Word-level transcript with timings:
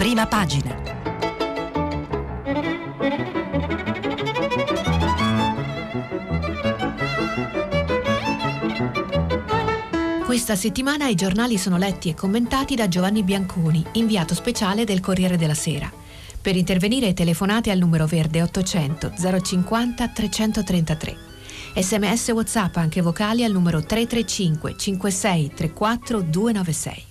Prima 0.00 0.26
pagina. 0.26 0.74
Questa 10.24 10.56
settimana 10.56 11.06
i 11.08 11.14
giornali 11.14 11.58
sono 11.58 11.76
letti 11.76 12.08
e 12.08 12.14
commentati 12.14 12.74
da 12.74 12.88
Giovanni 12.88 13.22
Bianconi, 13.22 13.84
inviato 13.92 14.32
speciale 14.34 14.86
del 14.86 15.00
Corriere 15.00 15.36
della 15.36 15.52
Sera. 15.52 15.92
Per 16.40 16.56
intervenire 16.56 17.12
telefonate 17.12 17.70
al 17.70 17.76
numero 17.76 18.06
verde 18.06 18.40
800 18.40 19.12
050 19.42 20.08
333. 20.08 21.16
Sms 21.76 22.28
WhatsApp 22.28 22.76
anche 22.76 23.02
vocali 23.02 23.44
al 23.44 23.52
numero 23.52 23.84
335 23.84 24.78
56 24.78 25.52
34 25.54 26.20
296. 26.22 27.09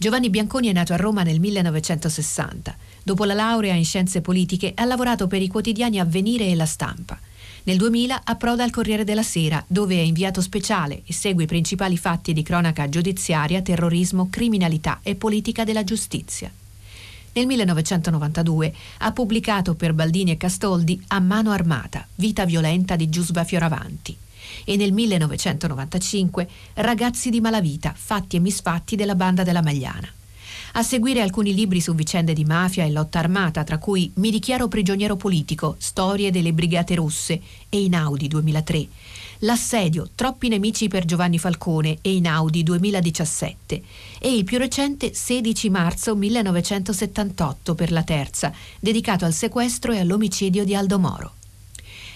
Giovanni 0.00 0.30
Bianconi 0.30 0.68
è 0.68 0.72
nato 0.72 0.92
a 0.92 0.96
Roma 0.96 1.24
nel 1.24 1.40
1960. 1.40 2.76
Dopo 3.02 3.24
la 3.24 3.34
laurea 3.34 3.74
in 3.74 3.84
scienze 3.84 4.20
politiche 4.20 4.70
ha 4.76 4.84
lavorato 4.84 5.26
per 5.26 5.42
i 5.42 5.48
quotidiani 5.48 5.98
Avvenire 5.98 6.46
e 6.46 6.54
La 6.54 6.66
Stampa. 6.66 7.18
Nel 7.64 7.78
2000 7.78 8.20
approda 8.22 8.62
al 8.62 8.70
Corriere 8.70 9.02
della 9.02 9.24
Sera, 9.24 9.62
dove 9.66 9.96
è 9.96 10.00
inviato 10.00 10.40
speciale 10.40 11.02
e 11.04 11.12
segue 11.12 11.42
i 11.42 11.46
principali 11.48 11.96
fatti 11.96 12.32
di 12.32 12.44
cronaca 12.44 12.88
giudiziaria, 12.88 13.60
terrorismo, 13.60 14.28
criminalità 14.30 15.00
e 15.02 15.16
politica 15.16 15.64
della 15.64 15.82
giustizia. 15.82 16.48
Nel 17.32 17.46
1992 17.46 18.74
ha 18.98 19.10
pubblicato 19.10 19.74
per 19.74 19.94
Baldini 19.94 20.30
e 20.30 20.36
Castoldi 20.36 21.02
A 21.08 21.18
mano 21.18 21.50
armata, 21.50 22.06
vita 22.14 22.44
violenta 22.44 22.94
di 22.94 23.08
Giusba 23.08 23.42
Fioravanti 23.42 24.16
e 24.64 24.76
nel 24.76 24.92
1995 24.92 26.48
Ragazzi 26.74 27.30
di 27.30 27.40
malavita, 27.40 27.94
fatti 27.96 28.36
e 28.36 28.40
misfatti 28.40 28.96
della 28.96 29.14
banda 29.14 29.42
della 29.42 29.62
Magliana. 29.62 30.12
A 30.72 30.82
seguire 30.82 31.22
alcuni 31.22 31.54
libri 31.54 31.80
su 31.80 31.94
vicende 31.94 32.34
di 32.34 32.44
mafia 32.44 32.84
e 32.84 32.90
lotta 32.90 33.18
armata, 33.18 33.64
tra 33.64 33.78
cui 33.78 34.10
Mi 34.16 34.30
dichiaro 34.30 34.68
prigioniero 34.68 35.16
politico, 35.16 35.76
Storie 35.78 36.30
delle 36.30 36.52
Brigate 36.52 36.94
Rosse 36.94 37.40
e 37.68 37.82
Inaudi 37.82 38.28
2003, 38.28 38.88
L'assedio, 39.42 40.10
Troppi 40.14 40.48
nemici 40.48 40.88
per 40.88 41.04
Giovanni 41.04 41.38
Falcone 41.38 41.98
e 42.02 42.16
Inaudi 42.16 42.64
2017 42.64 43.82
e 44.18 44.34
il 44.34 44.42
più 44.42 44.58
recente 44.58 45.14
16 45.14 45.70
marzo 45.70 46.16
1978 46.16 47.74
per 47.76 47.92
la 47.92 48.02
terza, 48.02 48.52
dedicato 48.80 49.24
al 49.24 49.32
sequestro 49.32 49.92
e 49.92 50.00
all'omicidio 50.00 50.64
di 50.64 50.74
Aldo 50.74 50.98
Moro. 50.98 51.37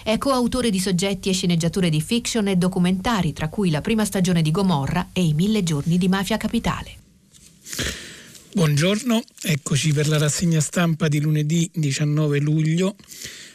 È 0.03 0.17
coautore 0.17 0.69
di 0.69 0.81
soggetti 0.81 1.29
e 1.29 1.31
sceneggiature 1.31 1.89
di 1.89 2.01
fiction 2.01 2.49
e 2.49 2.57
documentari, 2.57 3.31
tra 3.31 3.47
cui 3.47 3.69
la 3.69 3.79
prima 3.79 4.03
stagione 4.03 4.41
di 4.41 4.51
Gomorra 4.51 5.11
e 5.13 5.23
i 5.23 5.33
mille 5.33 5.63
giorni 5.63 5.97
di 5.97 6.09
Mafia 6.09 6.35
Capitale. 6.35 6.97
Buongiorno, 8.51 9.23
eccoci 9.43 9.93
per 9.93 10.09
la 10.09 10.17
rassegna 10.17 10.59
stampa 10.59 11.07
di 11.07 11.21
lunedì 11.21 11.71
19 11.73 12.39
luglio. 12.39 12.97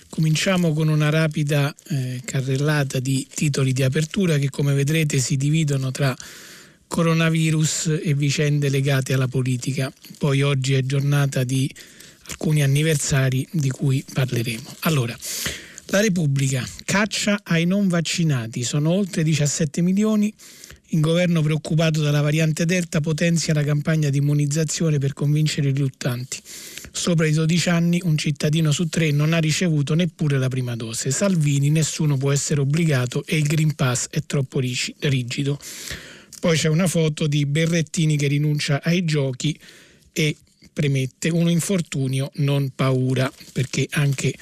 Cominciamo 0.08 0.72
con 0.72 0.88
una 0.88 1.10
rapida 1.10 1.74
eh, 1.90 2.22
carrellata 2.24 2.98
di 2.98 3.26
titoli 3.32 3.74
di 3.74 3.82
apertura 3.82 4.38
che 4.38 4.48
come 4.48 4.72
vedrete 4.72 5.18
si 5.18 5.36
dividono 5.36 5.90
tra 5.90 6.16
coronavirus 6.86 8.00
e 8.02 8.14
vicende 8.14 8.70
legate 8.70 9.12
alla 9.12 9.28
politica. 9.28 9.92
Poi 10.16 10.40
oggi 10.40 10.72
è 10.72 10.80
giornata 10.80 11.44
di 11.44 11.70
alcuni 12.28 12.62
anniversari 12.62 13.46
di 13.50 13.68
cui 13.68 14.02
parleremo. 14.10 14.76
Allora, 14.80 15.14
la 15.90 16.00
Repubblica 16.00 16.66
caccia 16.84 17.40
ai 17.44 17.64
non 17.64 17.88
vaccinati, 17.88 18.62
sono 18.62 18.90
oltre 18.90 19.22
17 19.22 19.80
milioni. 19.80 20.32
Il 20.90 21.00
governo 21.00 21.42
preoccupato 21.42 22.02
dalla 22.02 22.20
variante 22.20 22.64
Delta 22.64 23.00
potenzia 23.00 23.54
la 23.54 23.62
campagna 23.62 24.10
di 24.10 24.18
immunizzazione 24.18 24.98
per 24.98 25.12
convincere 25.12 25.68
i 25.68 25.72
riluttanti. 25.72 26.38
Sopra 26.90 27.26
i 27.26 27.32
12 27.32 27.68
anni 27.68 28.00
un 28.04 28.16
cittadino 28.18 28.70
su 28.70 28.88
tre 28.88 29.10
non 29.12 29.32
ha 29.32 29.38
ricevuto 29.38 29.94
neppure 29.94 30.38
la 30.38 30.48
prima 30.48 30.76
dose. 30.76 31.10
Salvini 31.10 31.70
nessuno 31.70 32.16
può 32.16 32.32
essere 32.32 32.60
obbligato 32.60 33.22
e 33.26 33.36
il 33.36 33.46
Green 33.46 33.74
Pass 33.74 34.08
è 34.10 34.20
troppo 34.26 34.60
rigido. 34.60 35.58
Poi 36.40 36.56
c'è 36.56 36.68
una 36.68 36.86
foto 36.86 37.26
di 37.26 37.46
Berrettini 37.46 38.16
che 38.16 38.28
rinuncia 38.28 38.82
ai 38.82 39.04
giochi 39.04 39.58
e 40.12 40.36
premette 40.72 41.28
un 41.28 41.50
infortunio 41.50 42.30
non 42.36 42.70
paura 42.74 43.30
perché 43.52 43.86
anche 43.90 44.34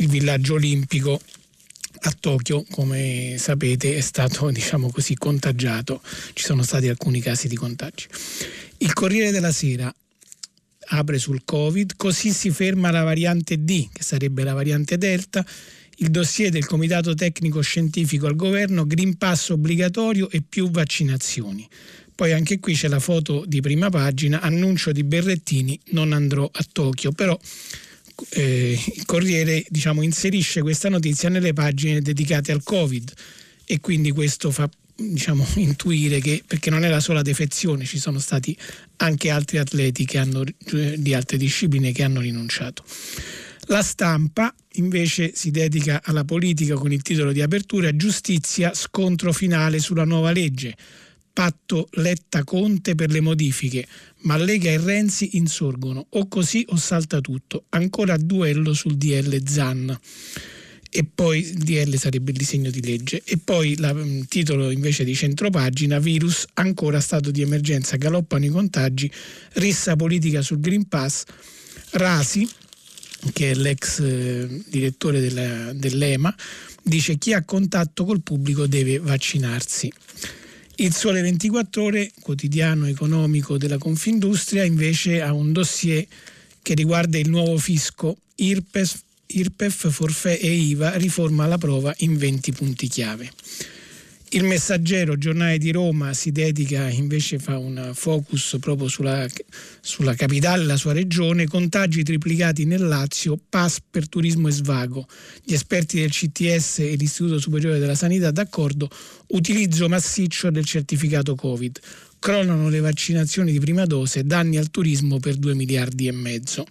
il 0.00 0.08
villaggio 0.08 0.54
olimpico 0.54 1.20
a 2.02 2.16
Tokyo, 2.18 2.64
come 2.70 3.36
sapete, 3.38 3.96
è 3.96 4.00
stato 4.00 4.48
diciamo 4.50 4.90
così, 4.90 5.14
contagiato, 5.14 6.02
ci 6.32 6.44
sono 6.44 6.62
stati 6.62 6.88
alcuni 6.88 7.20
casi 7.20 7.48
di 7.48 7.56
contagi. 7.56 8.06
Il 8.78 8.92
Corriere 8.92 9.30
della 9.30 9.52
Sera 9.52 9.94
apre 10.92 11.18
sul 11.18 11.42
Covid, 11.44 11.94
così 11.96 12.32
si 12.32 12.50
ferma 12.50 12.90
la 12.90 13.02
variante 13.02 13.62
D, 13.62 13.88
che 13.92 14.02
sarebbe 14.02 14.42
la 14.42 14.54
variante 14.54 14.96
Delta, 14.96 15.44
il 15.96 16.10
dossier 16.10 16.50
del 16.50 16.64
Comitato 16.64 17.14
Tecnico 17.14 17.60
Scientifico 17.60 18.26
al 18.26 18.34
governo, 18.34 18.86
Green 18.86 19.18
Pass 19.18 19.50
obbligatorio 19.50 20.30
e 20.30 20.42
più 20.46 20.70
vaccinazioni. 20.70 21.68
Poi 22.14 22.32
anche 22.32 22.58
qui 22.58 22.74
c'è 22.74 22.88
la 22.88 23.00
foto 23.00 23.44
di 23.46 23.60
prima 23.60 23.90
pagina, 23.90 24.40
annuncio 24.40 24.92
di 24.92 25.04
Berrettini, 25.04 25.78
non 25.90 26.12
andrò 26.12 26.48
a 26.50 26.66
Tokyo, 26.72 27.12
però 27.12 27.38
eh, 28.30 28.78
il 28.94 29.04
Corriere 29.04 29.64
diciamo, 29.68 30.02
inserisce 30.02 30.62
questa 30.62 30.88
notizia 30.88 31.28
nelle 31.28 31.52
pagine 31.52 32.00
dedicate 32.00 32.52
al 32.52 32.62
Covid 32.62 33.12
e 33.64 33.80
quindi 33.80 34.10
questo 34.10 34.50
fa 34.50 34.68
diciamo, 34.94 35.46
intuire 35.56 36.20
che 36.20 36.42
perché 36.46 36.70
non 36.70 36.84
è 36.84 36.88
la 36.88 37.00
sola 37.00 37.22
defezione, 37.22 37.84
ci 37.84 37.98
sono 37.98 38.18
stati 38.18 38.56
anche 38.96 39.30
altri 39.30 39.58
atleti 39.58 40.04
hanno, 40.16 40.44
di 40.96 41.14
altre 41.14 41.36
discipline 41.36 41.92
che 41.92 42.02
hanno 42.02 42.20
rinunciato. 42.20 42.84
La 43.66 43.82
stampa 43.82 44.52
invece 44.74 45.32
si 45.34 45.50
dedica 45.50 46.00
alla 46.02 46.24
politica 46.24 46.74
con 46.74 46.92
il 46.92 47.02
titolo 47.02 47.30
di 47.32 47.40
apertura 47.40 47.94
Giustizia, 47.94 48.74
scontro 48.74 49.32
finale 49.32 49.78
sulla 49.78 50.04
nuova 50.04 50.32
legge 50.32 50.76
patto 51.40 51.88
Letta-Conte 51.92 52.94
per 52.94 53.10
le 53.10 53.22
modifiche, 53.22 53.86
ma 54.24 54.36
Lega 54.36 54.68
e 54.68 54.76
Renzi 54.76 55.38
insorgono, 55.38 56.04
o 56.10 56.28
così 56.28 56.66
o 56.68 56.76
salta 56.76 57.22
tutto, 57.22 57.64
ancora 57.70 58.18
duello 58.18 58.74
sul 58.74 58.98
DL 58.98 59.42
Zan. 59.48 59.98
E 60.90 61.04
poi 61.04 61.38
il 61.38 61.54
DL 61.54 61.96
sarebbe 61.96 62.32
il 62.32 62.36
disegno 62.36 62.68
di 62.68 62.82
legge. 62.82 63.22
E 63.24 63.38
poi 63.38 63.70
il 63.70 63.90
mm, 63.90 64.20
titolo 64.28 64.70
invece 64.70 65.02
di 65.02 65.14
centropagina, 65.14 65.98
virus, 65.98 66.44
ancora 66.54 67.00
stato 67.00 67.30
di 67.30 67.40
emergenza, 67.40 67.96
galoppano 67.96 68.44
i 68.44 68.50
contagi, 68.50 69.10
rissa 69.54 69.96
politica 69.96 70.42
sul 70.42 70.60
Green 70.60 70.88
Pass, 70.88 71.24
Rasi, 71.92 72.46
che 73.32 73.52
è 73.52 73.54
l'ex 73.54 74.00
eh, 74.00 74.62
direttore 74.68 75.20
della, 75.20 75.72
dell'EMA, 75.72 76.36
dice 76.82 77.16
chi 77.16 77.32
ha 77.32 77.42
contatto 77.44 78.04
col 78.04 78.20
pubblico 78.20 78.66
deve 78.66 78.98
vaccinarsi. 78.98 79.90
Il 80.80 80.94
Sole 80.94 81.20
24 81.20 81.82
Ore, 81.82 82.10
quotidiano 82.22 82.86
economico 82.86 83.58
della 83.58 83.76
Confindustria, 83.76 84.64
invece 84.64 85.20
ha 85.20 85.30
un 85.30 85.52
dossier 85.52 86.06
che 86.62 86.72
riguarda 86.72 87.18
il 87.18 87.28
nuovo 87.28 87.58
fisco 87.58 88.16
IRPEF, 88.36 89.02
IRPEF 89.26 89.90
forfè 89.90 90.38
e 90.40 90.50
IVA, 90.50 90.96
riforma 90.96 91.44
la 91.46 91.58
prova 91.58 91.92
in 91.98 92.16
20 92.16 92.52
punti 92.52 92.88
chiave. 92.88 93.30
Il 94.32 94.44
Messaggero, 94.44 95.18
giornale 95.18 95.58
di 95.58 95.72
Roma, 95.72 96.14
si 96.14 96.30
dedica 96.30 96.88
invece, 96.88 97.40
fa 97.40 97.58
un 97.58 97.90
focus 97.94 98.58
proprio 98.60 98.86
sulla, 98.86 99.26
sulla 99.80 100.14
capitale, 100.14 100.62
la 100.66 100.76
sua 100.76 100.92
regione, 100.92 101.48
contagi 101.48 102.04
triplicati 102.04 102.64
nel 102.64 102.86
Lazio, 102.86 103.36
pass 103.48 103.78
per 103.90 104.08
turismo 104.08 104.46
e 104.46 104.52
svago. 104.52 105.08
Gli 105.42 105.52
esperti 105.52 105.98
del 105.98 106.12
CTS 106.12 106.78
e 106.78 106.94
l'Istituto 106.94 107.40
Superiore 107.40 107.80
della 107.80 107.96
Sanità 107.96 108.30
d'accordo, 108.30 108.88
utilizzo 109.30 109.88
massiccio 109.88 110.48
del 110.50 110.64
certificato 110.64 111.34
Covid. 111.34 111.80
Crollano 112.20 112.68
le 112.68 112.78
vaccinazioni 112.78 113.50
di 113.50 113.58
prima 113.58 113.84
dose, 113.84 114.24
danni 114.24 114.58
al 114.58 114.70
turismo 114.70 115.18
per 115.18 115.34
2 115.34 115.54
miliardi 115.54 116.06
e 116.06 116.12
mezzo. 116.12 116.64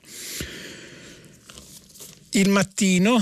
Il 2.34 2.50
mattino 2.50 3.20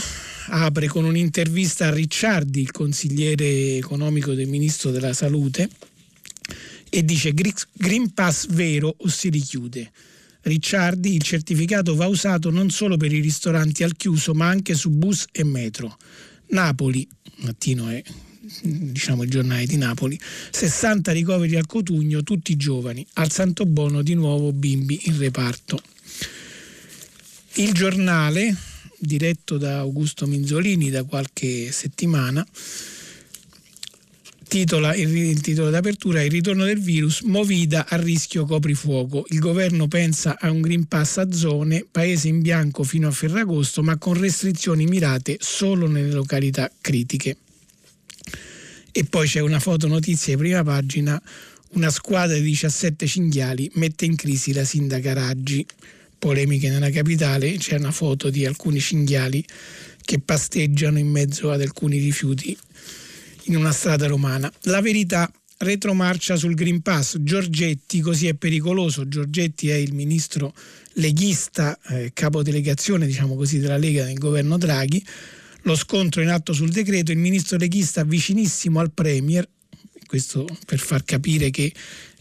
apre 0.48 0.88
con 0.88 1.06
un'intervista 1.06 1.88
a 1.88 1.94
Ricciardi, 1.94 2.60
il 2.60 2.72
consigliere 2.72 3.78
economico 3.78 4.34
del 4.34 4.50
ministro 4.50 4.92
della 4.92 5.14
Salute, 5.14 5.70
e 6.90 7.06
dice 7.06 7.34
Green 7.34 8.14
Pass 8.14 8.48
vero 8.48 8.94
o 8.98 9.08
si 9.08 9.30
richiude. 9.30 9.92
Ricciardi, 10.42 11.16
il 11.16 11.22
certificato 11.22 11.96
va 11.96 12.08
usato 12.08 12.50
non 12.50 12.70
solo 12.70 12.98
per 12.98 13.14
i 13.14 13.22
ristoranti 13.22 13.84
al 13.84 13.96
chiuso, 13.96 14.34
ma 14.34 14.48
anche 14.48 14.76
su 14.76 14.90
bus 14.90 15.26
e 15.32 15.46
metro. 15.46 15.98
Napoli, 16.48 17.08
mattino 17.38 17.88
è 17.88 18.04
diciamo 18.62 19.24
il 19.24 19.30
giornale 19.30 19.66
di 19.66 19.78
Napoli, 19.78 20.20
60 20.52 21.14
ricoveri 21.14 21.56
al 21.56 21.66
Cotugno, 21.66 22.24
tutti 22.24 22.58
giovani, 22.58 23.08
al 23.14 23.32
Santo 23.32 23.66
Bono 23.66 24.02
di 24.02 24.16
nuovo 24.16 24.52
bimbi 24.52 25.00
in 25.06 25.18
reparto. 25.18 25.82
Il 27.54 27.72
giornale 27.72 28.76
diretto 28.98 29.58
da 29.58 29.80
Augusto 29.80 30.28
Minzolini 30.28 30.90
da 30.90 31.04
qualche 31.04 31.72
settimana, 31.72 32.46
titola 34.48 34.96
il, 34.96 35.16
il, 35.16 35.42
titolo 35.42 35.70
d'apertura 35.70 36.22
Il 36.24 36.32
ritorno 36.32 36.66
del 36.66 36.80
virus, 36.80 37.22
Movida 37.22 37.86
a 37.88 37.98
rischio 37.98 38.46
coprifuoco. 38.46 39.26
Il 39.30 39.40
governo 39.40 39.88
pensa 39.88 40.38
a 40.40 40.50
un 40.50 40.62
Green 40.62 40.88
Pass 40.88 41.18
a 41.18 41.32
zone, 41.32 41.86
paese 41.90 42.28
in 42.28 42.42
bianco 42.42 42.84
fino 42.84 43.08
a 43.08 43.12
Ferragosto, 43.12 43.84
ma 43.84 43.98
con 43.98 44.20
restrizioni 44.20 44.86
mirate 44.86 45.38
solo 45.40 45.88
nelle 45.88 46.12
località 46.12 46.72
critiche. 46.80 47.38
E 48.92 49.04
poi 49.04 49.28
c'è 49.28 49.42
una 49.42 49.60
foto 49.60 49.88
notizia 49.88 50.34
di 50.34 50.42
prima 50.42 50.64
pagina, 50.64 51.22
una 51.72 51.90
squadra 51.90 52.36
di 52.36 52.42
17 52.42 53.06
cinghiali 53.06 53.70
mette 53.76 54.06
in 54.06 54.16
crisi 54.16 54.54
la 54.54 54.64
sindaca 54.64 55.14
Raggi. 55.14 55.66
Polemiche 56.20 56.70
nella 56.70 56.90
capitale, 56.90 57.58
c'è 57.58 57.78
una 57.78 57.92
foto 57.92 58.30
di 58.30 58.46
alcuni 58.46 58.80
cinghiali 58.80 59.46
che 60.04 60.20
pasteggiano 60.20 60.98
in 60.98 61.08
mezzo 61.08 61.52
ad 61.52 61.62
alcuni 61.62 62.00
rifiuti 62.00 62.58
in 63.44 63.56
una 63.56 63.72
strada 63.72 64.08
romana. 64.08 64.52
La 64.62 64.82
verità 64.82 65.32
retromarcia 65.58 66.36
sul 66.36 66.54
Green 66.54 66.82
Pass. 66.82 67.18
Giorgetti 67.20 68.00
così 68.02 68.28
è 68.28 68.34
pericoloso. 68.34 69.08
Giorgetti 69.08 69.70
è 69.70 69.76
il 69.76 69.94
ministro 69.94 70.54
leghista, 70.94 71.78
eh, 71.90 72.12
capodelegazione 72.14 73.06
diciamo 73.06 73.36
così, 73.36 73.60
della 73.60 73.78
Lega 73.78 74.06
nel 74.06 74.18
governo 74.18 74.58
Draghi. 74.58 75.04
Lo 75.64 75.76
scontro 75.76 76.22
in 76.22 76.30
atto 76.30 76.54
sul 76.54 76.70
decreto, 76.70 77.12
il 77.12 77.18
ministro 77.18 77.58
leghista 77.58 78.04
vicinissimo 78.04 78.80
al 78.80 78.92
Premier, 78.92 79.48
questo 80.06 80.48
per 80.66 80.80
far 80.80 81.04
capire 81.04 81.50
che 81.50 81.74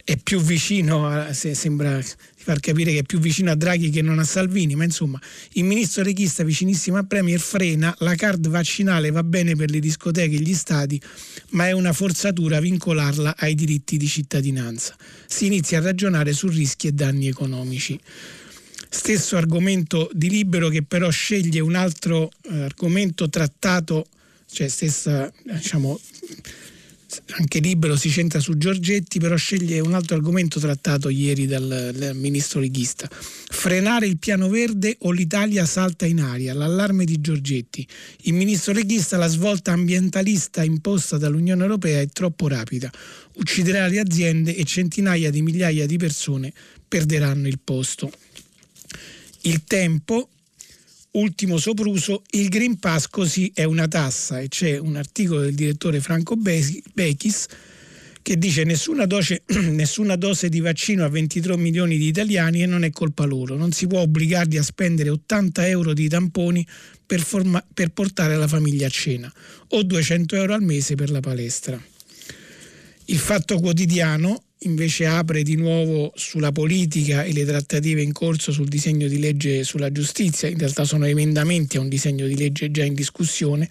è 0.06 0.16
più 0.18 0.40
vicino, 0.40 1.08
a, 1.08 1.32
sembra 1.32 2.00
far 2.36 2.60
capire 2.60 2.92
che 2.92 2.98
è 3.00 3.02
più 3.02 3.18
vicino 3.18 3.50
a 3.50 3.56
Draghi 3.56 3.90
che 3.90 4.02
non 4.02 4.20
a 4.20 4.24
Salvini, 4.24 4.76
ma 4.76 4.84
insomma 4.84 5.20
il 5.54 5.64
ministro 5.64 6.04
leghista 6.04 6.44
vicinissimo 6.44 6.96
al 6.96 7.08
Premier 7.08 7.40
frena, 7.40 7.92
la 7.98 8.14
card 8.14 8.46
vaccinale 8.46 9.10
va 9.10 9.24
bene 9.24 9.56
per 9.56 9.68
le 9.68 9.80
discoteche 9.80 10.36
e 10.36 10.38
gli 10.38 10.54
stati, 10.54 11.02
ma 11.50 11.66
è 11.66 11.72
una 11.72 11.92
forzatura 11.92 12.60
vincolarla 12.60 13.34
ai 13.36 13.56
diritti 13.56 13.96
di 13.96 14.06
cittadinanza. 14.06 14.94
Si 15.26 15.46
inizia 15.46 15.78
a 15.78 15.82
ragionare 15.82 16.32
su 16.32 16.46
rischi 16.46 16.86
e 16.86 16.92
danni 16.92 17.26
economici. 17.26 17.98
Stesso 18.88 19.36
argomento 19.36 20.08
di 20.12 20.30
Libero 20.30 20.68
che 20.68 20.84
però 20.84 21.10
sceglie 21.10 21.58
un 21.58 21.74
altro 21.74 22.30
eh, 22.48 22.60
argomento 22.60 23.28
trattato, 23.28 24.06
cioè 24.48 24.68
stessa 24.68 25.32
diciamo, 25.42 25.98
anche 27.38 27.60
libero 27.60 27.96
si 27.96 28.10
centra 28.10 28.40
su 28.40 28.56
Giorgetti, 28.56 29.18
però 29.18 29.36
sceglie 29.36 29.80
un 29.80 29.94
altro 29.94 30.16
argomento 30.16 30.58
trattato 30.58 31.08
ieri 31.08 31.46
dal, 31.46 31.92
dal, 31.94 32.16
ministro 32.16 32.60
leghista. 32.60 33.08
Frenare 33.10 34.06
il 34.06 34.18
piano 34.18 34.48
verde 34.48 34.96
o 35.00 35.10
l'Italia 35.12 35.64
salta 35.66 36.06
in 36.06 36.20
aria, 36.20 36.54
l'allarme 36.54 37.04
di 37.04 37.20
Giorgetti. 37.20 37.86
Il 38.22 38.34
ministro 38.34 38.72
leghista, 38.72 39.16
la 39.16 39.28
svolta 39.28 39.72
ambientalista 39.72 40.64
imposta 40.64 41.16
dall'Unione 41.16 41.62
Europea 41.62 42.00
è 42.00 42.08
troppo 42.08 42.48
rapida. 42.48 42.90
Ucciderà 43.34 43.86
le 43.86 44.00
aziende 44.00 44.56
e 44.56 44.64
centinaia 44.64 45.30
di 45.30 45.42
migliaia 45.42 45.86
di 45.86 45.96
persone 45.96 46.52
perderanno 46.86 47.46
il 47.48 47.58
posto. 47.62 48.10
Il 49.42 49.64
tempo 49.64 50.30
ultimo 51.16 51.58
sopruso, 51.58 52.22
il 52.30 52.48
Green 52.48 52.78
Pass 52.78 53.08
così 53.08 53.50
è 53.54 53.64
una 53.64 53.88
tassa 53.88 54.40
e 54.40 54.48
c'è 54.48 54.78
un 54.78 54.96
articolo 54.96 55.40
del 55.40 55.54
direttore 55.54 56.00
Franco 56.00 56.36
Bechis 56.36 57.46
che 58.22 58.38
dice 58.38 58.64
nessuna 58.64 59.06
dose, 59.06 59.42
nessuna 59.70 60.16
dose 60.16 60.48
di 60.48 60.60
vaccino 60.60 61.04
a 61.04 61.08
23 61.08 61.56
milioni 61.56 61.96
di 61.96 62.08
italiani 62.08 62.62
e 62.62 62.66
non 62.66 62.82
è 62.82 62.90
colpa 62.90 63.24
loro, 63.24 63.56
non 63.56 63.72
si 63.72 63.86
può 63.86 64.00
obbligarli 64.00 64.56
a 64.58 64.62
spendere 64.62 65.10
80 65.10 65.68
euro 65.68 65.92
di 65.92 66.08
tamponi 66.08 66.66
per, 67.06 67.20
forma, 67.20 67.64
per 67.72 67.90
portare 67.90 68.36
la 68.36 68.48
famiglia 68.48 68.86
a 68.86 68.90
cena 68.90 69.32
o 69.68 69.82
200 69.82 70.34
euro 70.36 70.54
al 70.54 70.62
mese 70.62 70.96
per 70.96 71.10
la 71.10 71.20
palestra. 71.20 71.80
Il 73.04 73.18
fatto 73.18 73.60
quotidiano 73.60 74.42
invece 74.66 75.06
apre 75.06 75.42
di 75.42 75.56
nuovo 75.56 76.12
sulla 76.14 76.52
politica 76.52 77.22
e 77.22 77.32
le 77.32 77.44
trattative 77.44 78.02
in 78.02 78.12
corso 78.12 78.52
sul 78.52 78.68
disegno 78.68 79.08
di 79.08 79.18
legge 79.18 79.64
sulla 79.64 79.90
giustizia, 79.90 80.48
in 80.48 80.58
realtà 80.58 80.84
sono 80.84 81.06
emendamenti 81.06 81.76
a 81.76 81.80
un 81.80 81.88
disegno 81.88 82.26
di 82.26 82.36
legge 82.36 82.70
già 82.70 82.84
in 82.84 82.94
discussione 82.94 83.68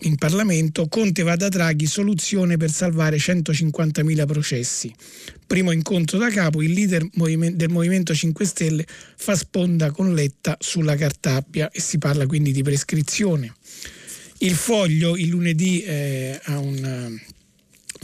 in 0.00 0.16
Parlamento, 0.16 0.88
Conte 0.88 1.22
va 1.22 1.36
da 1.36 1.48
Draghi, 1.48 1.86
soluzione 1.86 2.56
per 2.56 2.70
salvare 2.70 3.16
150.000 3.16 4.26
processi. 4.26 4.92
Primo 5.46 5.70
incontro 5.70 6.18
da 6.18 6.30
capo, 6.30 6.62
il 6.62 6.72
leader 6.72 7.06
del 7.12 7.68
Movimento 7.70 8.14
5 8.14 8.44
Stelle 8.44 8.84
fa 9.16 9.36
sponda 9.36 9.92
con 9.92 10.14
Letta 10.14 10.56
sulla 10.58 10.96
Cartappia 10.96 11.70
e 11.70 11.80
si 11.80 11.98
parla 11.98 12.26
quindi 12.26 12.50
di 12.50 12.62
prescrizione. 12.62 13.54
Il 14.38 14.54
foglio 14.54 15.16
il 15.16 15.28
lunedì 15.28 15.82
eh, 15.82 16.40
ha 16.44 16.58
un 16.58 17.18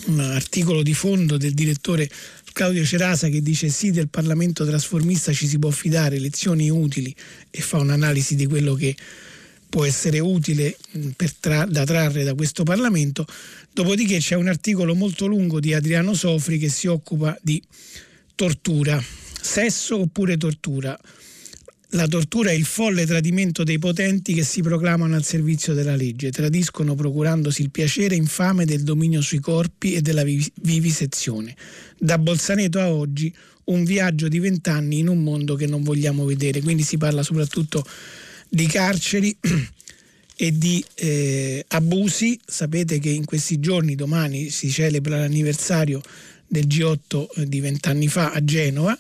un 0.06 0.20
articolo 0.20 0.82
di 0.82 0.94
fondo 0.94 1.36
del 1.36 1.54
direttore 1.54 2.08
Claudio 2.52 2.84
Cerasa 2.84 3.28
che 3.28 3.42
dice 3.42 3.68
sì 3.68 3.90
del 3.90 4.08
Parlamento 4.08 4.64
trasformista 4.64 5.32
ci 5.32 5.48
si 5.48 5.58
può 5.58 5.70
fidare, 5.70 6.18
lezioni 6.18 6.70
utili 6.70 7.14
e 7.50 7.60
fa 7.60 7.78
un'analisi 7.78 8.36
di 8.36 8.46
quello 8.46 8.74
che 8.74 8.94
può 9.68 9.84
essere 9.84 10.20
utile 10.20 10.76
tra, 11.40 11.64
da 11.64 11.84
trarre 11.84 12.22
da 12.22 12.34
questo 12.34 12.62
Parlamento. 12.62 13.26
Dopodiché 13.72 14.18
c'è 14.18 14.36
un 14.36 14.46
articolo 14.46 14.94
molto 14.94 15.26
lungo 15.26 15.58
di 15.58 15.74
Adriano 15.74 16.14
Sofri 16.14 16.58
che 16.58 16.68
si 16.68 16.86
occupa 16.86 17.36
di 17.42 17.60
tortura, 18.36 19.02
sesso 19.40 19.98
oppure 19.98 20.36
tortura. 20.36 20.96
La 21.94 22.08
tortura 22.08 22.50
è 22.50 22.54
il 22.54 22.64
folle 22.64 23.06
tradimento 23.06 23.62
dei 23.62 23.78
potenti 23.78 24.34
che 24.34 24.42
si 24.42 24.62
proclamano 24.62 25.14
al 25.14 25.22
servizio 25.22 25.74
della 25.74 25.94
legge, 25.94 26.32
tradiscono 26.32 26.96
procurandosi 26.96 27.62
il 27.62 27.70
piacere 27.70 28.16
infame 28.16 28.64
del 28.64 28.82
dominio 28.82 29.20
sui 29.20 29.38
corpi 29.38 29.94
e 29.94 30.00
della 30.00 30.24
vivisezione. 30.24 31.54
Da 31.96 32.18
Bolzaneto 32.18 32.80
a 32.80 32.92
oggi 32.92 33.32
un 33.66 33.84
viaggio 33.84 34.26
di 34.26 34.40
vent'anni 34.40 34.98
in 34.98 35.08
un 35.08 35.22
mondo 35.22 35.54
che 35.54 35.66
non 35.66 35.84
vogliamo 35.84 36.24
vedere, 36.24 36.62
quindi 36.62 36.82
si 36.82 36.98
parla 36.98 37.22
soprattutto 37.22 37.86
di 38.48 38.66
carceri 38.66 39.34
e 40.36 40.58
di 40.58 40.84
eh, 40.96 41.64
abusi. 41.68 42.36
Sapete 42.44 42.98
che 42.98 43.10
in 43.10 43.24
questi 43.24 43.60
giorni, 43.60 43.94
domani, 43.94 44.50
si 44.50 44.68
celebra 44.68 45.18
l'anniversario 45.18 46.02
del 46.54 46.66
G8 46.68 47.26
eh, 47.34 47.48
di 47.48 47.58
vent'anni 47.58 48.06
fa 48.06 48.30
a 48.30 48.44
Genova, 48.44 48.96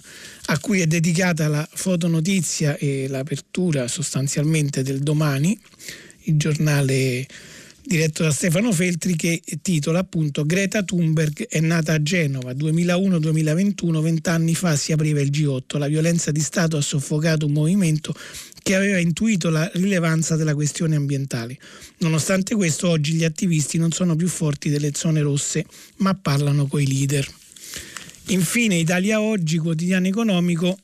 a 0.46 0.58
cui 0.58 0.80
è 0.80 0.86
dedicata 0.86 1.46
la 1.46 1.66
fotonotizia 1.72 2.76
e 2.76 3.06
l'apertura 3.08 3.86
sostanzialmente 3.86 4.82
del 4.82 5.00
domani, 5.00 5.58
il 6.24 6.36
giornale 6.36 7.26
diretto 7.86 8.22
da 8.22 8.30
Stefano 8.30 8.72
Feltri 8.72 9.14
che 9.14 9.42
titola 9.60 9.98
appunto 9.98 10.46
Greta 10.46 10.82
Thunberg 10.82 11.46
è 11.46 11.60
nata 11.60 11.92
a 11.92 12.02
Genova 12.02 12.52
2001-2021, 12.52 14.00
vent'anni 14.00 14.54
fa 14.54 14.74
si 14.74 14.92
apriva 14.92 15.20
il 15.20 15.30
G8, 15.30 15.78
la 15.78 15.86
violenza 15.86 16.30
di 16.30 16.40
Stato 16.40 16.76
ha 16.76 16.80
soffocato 16.80 17.46
un 17.46 17.52
movimento 17.52 18.14
che 18.62 18.74
aveva 18.74 18.98
intuito 18.98 19.50
la 19.50 19.70
rilevanza 19.74 20.36
della 20.36 20.54
questione 20.54 20.96
ambientale. 20.96 21.58
Nonostante 21.98 22.54
questo 22.54 22.88
oggi 22.88 23.12
gli 23.12 23.24
attivisti 23.24 23.76
non 23.76 23.92
sono 23.92 24.16
più 24.16 24.28
forti 24.28 24.70
delle 24.70 24.92
zone 24.94 25.20
rosse 25.20 25.66
ma 25.98 26.14
parlano 26.14 26.66
coi 26.66 26.86
leader. 26.86 27.28
Infine 28.28 28.76
Italia 28.76 29.20
Oggi, 29.20 29.58
quotidiano 29.58 30.06
economico, 30.06 30.78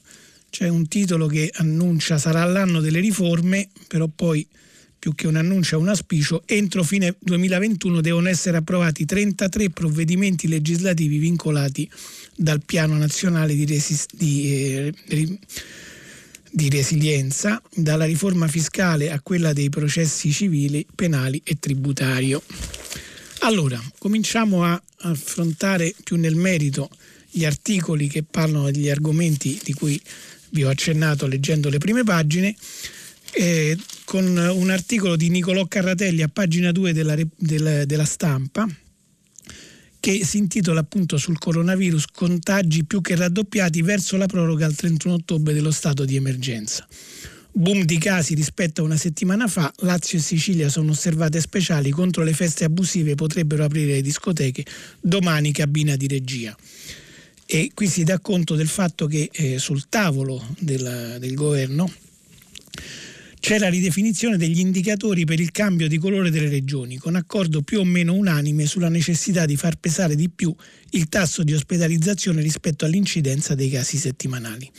c'è 0.50 0.68
un 0.68 0.88
titolo 0.88 1.26
che 1.26 1.50
annuncia 1.54 2.18
sarà 2.18 2.44
l'anno 2.44 2.80
delle 2.80 3.00
riforme, 3.00 3.68
però 3.88 4.08
poi 4.14 4.46
più 4.98 5.14
che 5.14 5.26
un 5.26 5.36
annuncio 5.36 5.76
è 5.76 5.78
un 5.78 5.88
auspicio, 5.88 6.42
entro 6.44 6.82
fine 6.82 7.16
2021 7.18 8.02
devono 8.02 8.28
essere 8.28 8.58
approvati 8.58 9.06
33 9.06 9.70
provvedimenti 9.70 10.46
legislativi 10.48 11.16
vincolati 11.16 11.90
dal 12.36 12.60
piano 12.62 12.98
nazionale 12.98 13.54
di, 13.54 13.64
resist- 13.64 14.14
di, 14.14 14.74
eh, 14.74 15.38
di 16.50 16.68
resilienza, 16.68 17.62
dalla 17.74 18.04
riforma 18.04 18.48
fiscale 18.48 19.10
a 19.10 19.20
quella 19.22 19.54
dei 19.54 19.70
processi 19.70 20.30
civili, 20.30 20.86
penali 20.94 21.40
e 21.42 21.56
tributario. 21.58 22.42
Allora, 23.38 23.82
cominciamo 23.96 24.64
a 24.64 24.80
affrontare 24.98 25.94
più 26.04 26.16
nel 26.16 26.36
merito 26.36 26.90
gli 27.30 27.44
articoli 27.44 28.08
che 28.08 28.22
parlano 28.22 28.70
degli 28.70 28.90
argomenti 28.90 29.60
di 29.62 29.72
cui 29.72 30.00
vi 30.50 30.64
ho 30.64 30.68
accennato 30.68 31.26
leggendo 31.26 31.68
le 31.68 31.78
prime 31.78 32.02
pagine, 32.02 32.54
eh, 33.32 33.76
con 34.04 34.26
un 34.26 34.70
articolo 34.70 35.16
di 35.16 35.28
Nicolò 35.28 35.66
Carratelli 35.66 36.22
a 36.22 36.28
pagina 36.28 36.72
2 36.72 36.92
della, 36.92 37.16
della, 37.36 37.84
della 37.84 38.04
stampa 38.04 38.68
che 40.00 40.24
si 40.24 40.38
intitola 40.38 40.80
appunto 40.80 41.18
sul 41.18 41.38
coronavirus 41.38 42.06
contagi 42.12 42.84
più 42.84 43.02
che 43.02 43.14
raddoppiati 43.14 43.82
verso 43.82 44.16
la 44.16 44.26
proroga 44.26 44.64
al 44.64 44.74
31 44.74 45.14
ottobre 45.14 45.52
dello 45.52 45.70
stato 45.70 46.06
di 46.06 46.16
emergenza. 46.16 46.88
Boom 47.52 47.84
di 47.84 47.98
casi 47.98 48.34
rispetto 48.34 48.80
a 48.80 48.84
una 48.84 48.96
settimana 48.96 49.46
fa, 49.46 49.70
Lazio 49.78 50.18
e 50.18 50.22
Sicilia 50.22 50.68
sono 50.68 50.92
osservate 50.92 51.40
speciali 51.40 51.90
contro 51.90 52.22
le 52.22 52.32
feste 52.32 52.64
abusive 52.64 53.14
potrebbero 53.14 53.64
aprire 53.64 53.92
le 53.94 54.02
discoteche, 54.02 54.64
domani 55.00 55.52
cabina 55.52 55.96
di 55.96 56.06
regia 56.06 56.56
e 57.52 57.72
qui 57.74 57.88
si 57.88 58.04
dà 58.04 58.20
conto 58.20 58.54
del 58.54 58.68
fatto 58.68 59.08
che 59.08 59.28
eh, 59.32 59.58
sul 59.58 59.88
tavolo 59.88 60.40
del, 60.60 61.16
del 61.18 61.34
governo 61.34 61.92
c'è 63.40 63.58
la 63.58 63.68
ridefinizione 63.68 64.36
degli 64.36 64.60
indicatori 64.60 65.24
per 65.24 65.40
il 65.40 65.50
cambio 65.50 65.88
di 65.88 65.98
colore 65.98 66.30
delle 66.30 66.50
regioni, 66.50 66.98
con 66.98 67.16
accordo 67.16 67.62
più 67.62 67.80
o 67.80 67.84
meno 67.84 68.12
unanime 68.14 68.66
sulla 68.66 68.90
necessità 68.90 69.46
di 69.46 69.56
far 69.56 69.76
pesare 69.76 70.14
di 70.14 70.28
più 70.28 70.54
il 70.90 71.08
tasso 71.08 71.42
di 71.42 71.54
ospedalizzazione 71.54 72.42
rispetto 72.42 72.84
all'incidenza 72.84 73.54
dei 73.54 73.70
casi 73.70 73.96
settimanali. 73.96 74.70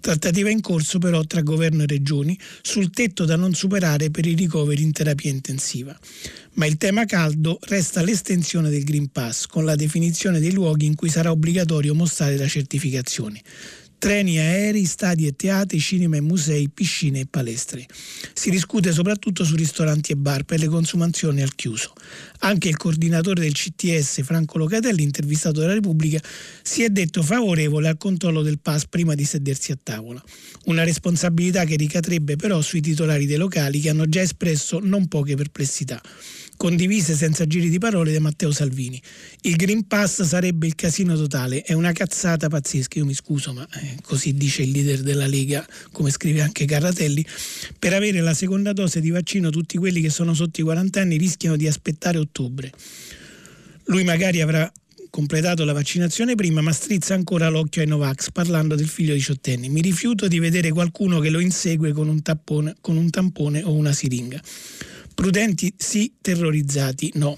Trattativa 0.00 0.50
in 0.50 0.60
corso 0.60 0.98
però 0.98 1.22
tra 1.24 1.42
governo 1.42 1.84
e 1.84 1.86
regioni 1.86 2.38
sul 2.60 2.90
tetto 2.90 3.24
da 3.24 3.36
non 3.36 3.54
superare 3.54 4.10
per 4.10 4.26
i 4.26 4.34
ricoveri 4.34 4.82
in 4.82 4.92
terapia 4.92 5.30
intensiva. 5.30 5.98
Ma 6.58 6.66
il 6.66 6.76
tema 6.76 7.04
caldo 7.04 7.56
resta 7.68 8.02
l'estensione 8.02 8.68
del 8.68 8.82
Green 8.82 9.12
Pass, 9.12 9.46
con 9.46 9.64
la 9.64 9.76
definizione 9.76 10.40
dei 10.40 10.52
luoghi 10.52 10.86
in 10.86 10.96
cui 10.96 11.08
sarà 11.08 11.30
obbligatorio 11.30 11.94
mostrare 11.94 12.36
la 12.36 12.48
certificazione 12.48 13.42
treni 13.98 14.38
aerei, 14.38 14.84
stadi 14.84 15.26
e 15.26 15.34
teatri, 15.34 15.80
cinema 15.80 16.16
e 16.16 16.20
musei, 16.20 16.70
piscine 16.70 17.20
e 17.20 17.26
palestre. 17.26 17.84
Si 18.32 18.48
discute 18.48 18.92
soprattutto 18.92 19.44
su 19.44 19.56
ristoranti 19.56 20.12
e 20.12 20.16
bar 20.16 20.44
per 20.44 20.60
le 20.60 20.68
consumazioni 20.68 21.42
al 21.42 21.54
chiuso. 21.54 21.92
Anche 22.40 22.68
il 22.68 22.76
coordinatore 22.76 23.40
del 23.40 23.52
CTS, 23.52 24.22
Franco 24.22 24.58
Locatelli, 24.58 25.02
intervistato 25.02 25.60
dalla 25.60 25.74
Repubblica, 25.74 26.22
si 26.62 26.84
è 26.84 26.90
detto 26.90 27.22
favorevole 27.22 27.88
al 27.88 27.96
controllo 27.96 28.42
del 28.42 28.60
pass 28.60 28.86
prima 28.86 29.14
di 29.14 29.24
sedersi 29.24 29.72
a 29.72 29.78
tavola. 29.82 30.22
Una 30.66 30.84
responsabilità 30.84 31.64
che 31.64 31.74
ricadrebbe 31.74 32.36
però 32.36 32.60
sui 32.60 32.80
titolari 32.80 33.26
dei 33.26 33.36
locali 33.36 33.80
che 33.80 33.90
hanno 33.90 34.08
già 34.08 34.20
espresso 34.20 34.78
non 34.80 35.08
poche 35.08 35.34
perplessità 35.34 36.00
condivise 36.58 37.14
senza 37.14 37.46
giri 37.46 37.70
di 37.70 37.78
parole 37.78 38.12
da 38.12 38.20
Matteo 38.20 38.50
Salvini. 38.50 39.00
Il 39.42 39.56
Green 39.56 39.86
Pass 39.86 40.22
sarebbe 40.22 40.66
il 40.66 40.74
casino 40.74 41.14
totale, 41.16 41.62
è 41.62 41.72
una 41.72 41.92
cazzata 41.92 42.48
pazzesca, 42.48 42.98
io 42.98 43.06
mi 43.06 43.14
scuso, 43.14 43.54
ma 43.54 43.66
eh, 43.80 43.96
così 44.02 44.34
dice 44.34 44.62
il 44.62 44.72
leader 44.72 45.00
della 45.00 45.28
Lega, 45.28 45.64
come 45.92 46.10
scrive 46.10 46.42
anche 46.42 46.66
Carratelli. 46.66 47.24
Per 47.78 47.94
avere 47.94 48.20
la 48.20 48.34
seconda 48.34 48.72
dose 48.72 49.00
di 49.00 49.10
vaccino 49.10 49.50
tutti 49.50 49.78
quelli 49.78 50.00
che 50.00 50.10
sono 50.10 50.34
sotto 50.34 50.60
i 50.60 50.64
40 50.64 51.00
anni 51.00 51.16
rischiano 51.16 51.56
di 51.56 51.68
aspettare 51.68 52.18
ottobre. 52.18 52.72
Lui 53.84 54.02
magari 54.02 54.40
avrà 54.40 54.70
completato 55.10 55.64
la 55.64 55.72
vaccinazione 55.72 56.34
prima, 56.34 56.60
ma 56.60 56.72
strizza 56.72 57.14
ancora 57.14 57.48
l'occhio 57.48 57.82
ai 57.82 57.88
Novax 57.88 58.30
parlando 58.32 58.74
del 58.74 58.88
figlio 58.88 59.14
diciottenni. 59.14 59.68
Mi 59.68 59.80
rifiuto 59.80 60.26
di 60.26 60.40
vedere 60.40 60.70
qualcuno 60.70 61.20
che 61.20 61.30
lo 61.30 61.38
insegue 61.38 61.92
con 61.92 62.08
un, 62.08 62.20
tappone, 62.20 62.74
con 62.80 62.96
un 62.96 63.08
tampone 63.10 63.62
o 63.62 63.72
una 63.72 63.92
siringa. 63.92 64.42
Prudenti 65.18 65.74
sì, 65.76 66.12
terrorizzati 66.20 67.10
no. 67.16 67.36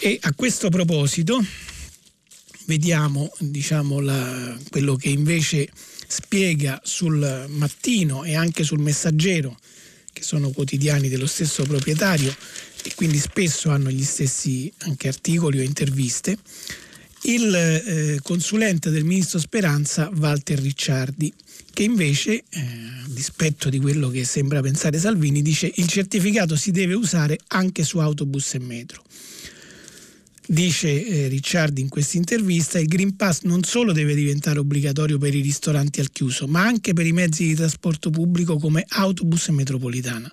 E 0.00 0.18
a 0.20 0.34
questo 0.34 0.68
proposito 0.68 1.42
vediamo 2.66 3.32
diciamo, 3.38 4.00
la, 4.00 4.54
quello 4.68 4.96
che 4.96 5.08
invece 5.08 5.70
spiega 6.06 6.78
sul 6.84 7.46
mattino 7.48 8.24
e 8.24 8.34
anche 8.34 8.64
sul 8.64 8.80
messaggero, 8.80 9.58
che 10.12 10.22
sono 10.22 10.50
quotidiani 10.50 11.08
dello 11.08 11.26
stesso 11.26 11.62
proprietario 11.62 12.36
e 12.84 12.92
quindi 12.94 13.18
spesso 13.18 13.70
hanno 13.70 13.90
gli 13.90 14.04
stessi 14.04 14.70
anche 14.80 15.08
articoli 15.08 15.60
o 15.60 15.62
interviste, 15.62 16.36
il 17.22 17.54
eh, 17.54 18.18
consulente 18.22 18.90
del 18.90 19.04
ministro 19.04 19.38
Speranza 19.38 20.10
Walter 20.14 20.58
Ricciardi 20.58 21.32
che 21.80 21.84
invece, 21.84 22.44
eh, 22.50 22.60
a 22.60 23.08
dispetto 23.08 23.70
di 23.70 23.78
quello 23.78 24.10
che 24.10 24.24
sembra 24.24 24.60
pensare 24.60 24.98
Salvini, 24.98 25.40
dice 25.40 25.72
il 25.76 25.86
certificato 25.86 26.54
si 26.54 26.72
deve 26.72 26.92
usare 26.92 27.38
anche 27.48 27.84
su 27.84 27.96
autobus 27.96 28.52
e 28.52 28.58
metro. 28.58 29.02
Dice 30.46 31.06
eh, 31.06 31.28
Ricciardi 31.28 31.80
in 31.80 31.88
questa 31.88 32.18
intervista, 32.18 32.78
il 32.78 32.86
Green 32.86 33.16
Pass 33.16 33.42
non 33.44 33.62
solo 33.62 33.92
deve 33.92 34.14
diventare 34.14 34.58
obbligatorio 34.58 35.16
per 35.16 35.34
i 35.34 35.40
ristoranti 35.40 36.00
al 36.00 36.10
chiuso, 36.10 36.46
ma 36.46 36.66
anche 36.66 36.92
per 36.92 37.06
i 37.06 37.12
mezzi 37.12 37.46
di 37.46 37.54
trasporto 37.54 38.10
pubblico 38.10 38.58
come 38.58 38.84
autobus 38.86 39.48
e 39.48 39.52
metropolitana. 39.52 40.30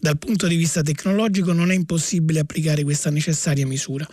Dal 0.00 0.16
punto 0.16 0.46
di 0.46 0.56
vista 0.56 0.80
tecnologico 0.80 1.52
non 1.52 1.70
è 1.70 1.74
impossibile 1.74 2.38
applicare 2.38 2.84
questa 2.84 3.10
necessaria 3.10 3.66
misura. 3.66 4.08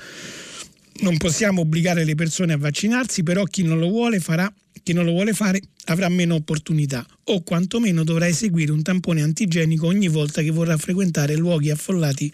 Non 0.96 1.16
possiamo 1.16 1.62
obbligare 1.62 2.04
le 2.04 2.16
persone 2.16 2.52
a 2.52 2.58
vaccinarsi, 2.58 3.24
però 3.24 3.46
chi 3.46 3.63
non 3.63 3.80
lo 3.80 3.88
vuole 3.88 4.20
farà 4.20 4.54
chi 4.84 4.94
non 4.94 5.06
lo 5.06 5.12
vuole 5.12 5.34
fare 5.34 5.62
avrà 5.86 6.10
meno 6.10 6.36
opportunità 6.36 7.06
o 7.25 7.42
quantomeno 7.42 8.04
dovrà 8.04 8.28
eseguire 8.28 8.72
un 8.72 8.82
tampone 8.82 9.22
antigenico 9.22 9.88
ogni 9.88 10.10
volta 10.10 10.42
che 10.42 10.52
vorrà 10.52 10.78
frequentare 10.78 11.36
luoghi 11.36 11.72
affollati 11.72 12.32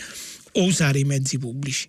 o 0.53 0.63
usare 0.63 0.99
i 0.99 1.03
mezzi 1.03 1.37
pubblici. 1.37 1.87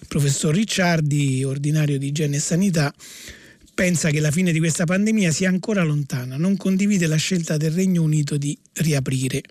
Il 0.00 0.06
professor 0.06 0.54
Ricciardi, 0.54 1.42
ordinario 1.44 1.98
di 1.98 2.06
igiene 2.06 2.36
e 2.36 2.40
sanità, 2.40 2.94
pensa 3.74 4.10
che 4.10 4.20
la 4.20 4.30
fine 4.30 4.52
di 4.52 4.58
questa 4.58 4.84
pandemia 4.84 5.30
sia 5.32 5.48
ancora 5.48 5.82
lontana, 5.82 6.36
non 6.36 6.56
condivide 6.56 7.06
la 7.06 7.16
scelta 7.16 7.56
del 7.56 7.72
Regno 7.72 8.02
Unito 8.02 8.36
di 8.36 8.56
riaprire. 8.74 9.42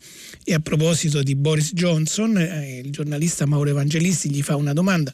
E 0.43 0.53
a 0.53 0.59
proposito 0.59 1.23
di 1.23 1.35
Boris 1.35 1.73
Johnson, 1.73 2.37
eh, 2.37 2.81
il 2.83 2.91
giornalista 2.91 3.45
Mauro 3.45 3.69
Evangelisti 3.69 4.29
gli 4.29 4.41
fa 4.41 4.55
una 4.55 4.73
domanda 4.73 5.13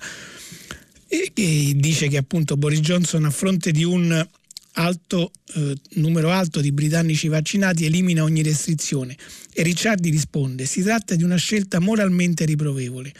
e, 1.07 1.31
e 1.31 1.73
dice 1.75 2.07
che 2.07 2.17
appunto 2.17 2.57
Boris 2.57 2.79
Johnson 2.79 3.25
a 3.25 3.29
fronte 3.29 3.71
di 3.71 3.83
un 3.83 4.27
alto, 4.73 5.31
eh, 5.55 5.75
numero 5.95 6.31
alto 6.31 6.61
di 6.61 6.71
britannici 6.71 7.27
vaccinati 7.27 7.85
elimina 7.85 8.23
ogni 8.23 8.41
restrizione 8.41 9.15
e 9.51 9.63
Ricciardi 9.63 10.09
risponde 10.09 10.65
si 10.65 10.81
tratta 10.81 11.15
di 11.15 11.23
una 11.23 11.35
scelta 11.35 11.79
moralmente 11.79 12.45
riprovevole. 12.45 13.13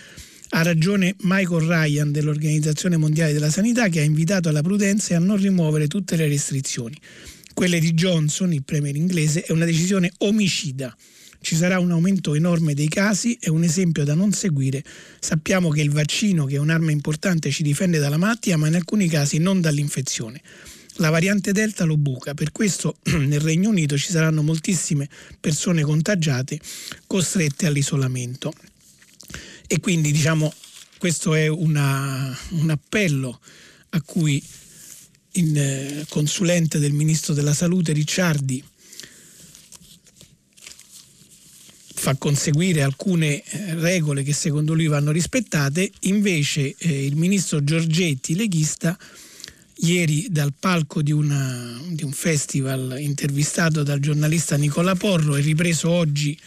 Ha 0.55 0.61
ragione 0.61 1.15
Michael 1.21 1.67
Ryan 1.67 2.11
dell'Organizzazione 2.11 2.97
Mondiale 2.97 3.33
della 3.33 3.49
Sanità 3.49 3.87
che 3.89 4.01
ha 4.01 4.03
invitato 4.03 4.49
alla 4.49 4.61
prudenza 4.61 5.13
e 5.13 5.15
a 5.15 5.19
non 5.19 5.37
rimuovere 5.37 5.87
tutte 5.87 6.15
le 6.15 6.27
restrizioni. 6.27 6.95
Quelle 7.53 7.79
di 7.79 7.93
Johnson, 7.93 8.53
il 8.53 8.63
premier 8.63 8.95
inglese, 8.95 9.43
è 9.43 9.51
una 9.51 9.65
decisione 9.65 10.11
omicida. 10.19 10.95
Ci 11.41 11.55
sarà 11.55 11.79
un 11.79 11.91
aumento 11.91 12.35
enorme 12.35 12.73
dei 12.73 12.87
casi, 12.87 13.37
è 13.39 13.49
un 13.49 13.63
esempio 13.63 14.03
da 14.03 14.13
non 14.13 14.31
seguire. 14.31 14.83
Sappiamo 15.19 15.69
che 15.69 15.81
il 15.81 15.89
vaccino, 15.89 16.45
che 16.45 16.55
è 16.55 16.59
un'arma 16.59 16.91
importante, 16.91 17.51
ci 17.51 17.63
difende 17.63 17.97
dalla 17.97 18.17
malattia, 18.17 18.55
ma 18.55 18.67
in 18.67 18.75
alcuni 18.75 19.07
casi 19.07 19.39
non 19.39 19.59
dall'infezione. 19.59 20.41
La 20.97 21.09
variante 21.09 21.51
Delta 21.51 21.85
lo 21.85 21.97
buca, 21.97 22.33
per 22.33 22.51
questo 22.51 22.97
nel 23.17 23.39
Regno 23.39 23.69
Unito 23.69 23.97
ci 23.97 24.11
saranno 24.11 24.43
moltissime 24.43 25.09
persone 25.39 25.81
contagiate 25.81 26.59
costrette 27.07 27.65
all'isolamento. 27.65 28.53
E 29.67 29.79
quindi 29.79 30.11
diciamo 30.11 30.53
questo 30.97 31.33
è 31.33 31.47
una, 31.47 32.37
un 32.51 32.69
appello 32.69 33.39
a 33.89 34.01
cui 34.01 34.41
il 35.31 35.57
eh, 35.57 36.05
consulente 36.09 36.79
del 36.79 36.93
Ministro 36.93 37.33
della 37.33 37.53
Salute 37.53 37.91
Ricciardi 37.91 38.63
fa 42.03 42.15
conseguire 42.15 42.83
alcune 42.83 43.43
eh, 43.43 43.75
regole 43.75 44.23
che 44.23 44.33
secondo 44.33 44.73
lui 44.73 44.87
vanno 44.87 45.11
rispettate, 45.11 45.91
invece 46.01 46.75
eh, 46.77 47.05
il 47.05 47.15
ministro 47.15 47.63
Giorgetti, 47.63 48.35
leghista, 48.35 48.97
ieri 49.77 50.27
dal 50.29 50.53
palco 50.57 51.01
di, 51.01 51.11
una, 51.11 51.79
di, 51.89 52.03
un 52.03 52.11
festival 52.11 52.95
intervistato 52.99 53.83
dal 53.83 53.99
giornalista 53.99 54.55
Nicola 54.55 54.95
Porro 54.95 55.35
e 55.35 55.41
ripreso 55.41 55.89
oggi 55.89 56.37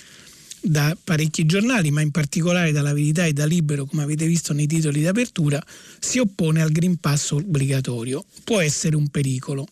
da 0.61 0.97
parecchi 1.03 1.47
giornali, 1.47 1.91
ma 1.91 2.01
in 2.01 2.11
particolare 2.11 2.73
dalla 2.73 2.93
Verità 2.93 3.25
e 3.25 3.33
da 3.33 3.47
Libero, 3.47 3.85
come 3.85 4.03
avete 4.03 4.27
visto 4.27 4.53
nei 4.53 4.67
titoli 4.67 5.01
d'apertura, 5.03 5.63
si 6.01 6.19
oppone 6.19 6.61
al 6.61 6.73
Green 6.73 6.97
Pass 6.97 7.31
obbligatorio. 7.31 8.25
Può 8.43 8.61
essere 8.61 8.97
un 8.97 9.09
pericolo. 9.09 9.67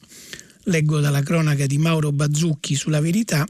Leggo 0.65 1.01
dalla 1.01 1.23
cronaca 1.23 1.67
di 1.67 1.79
Mauro 1.79 2.13
Bazzucchi 2.13 2.75
sulla 2.75 3.01
Verità 3.01 3.47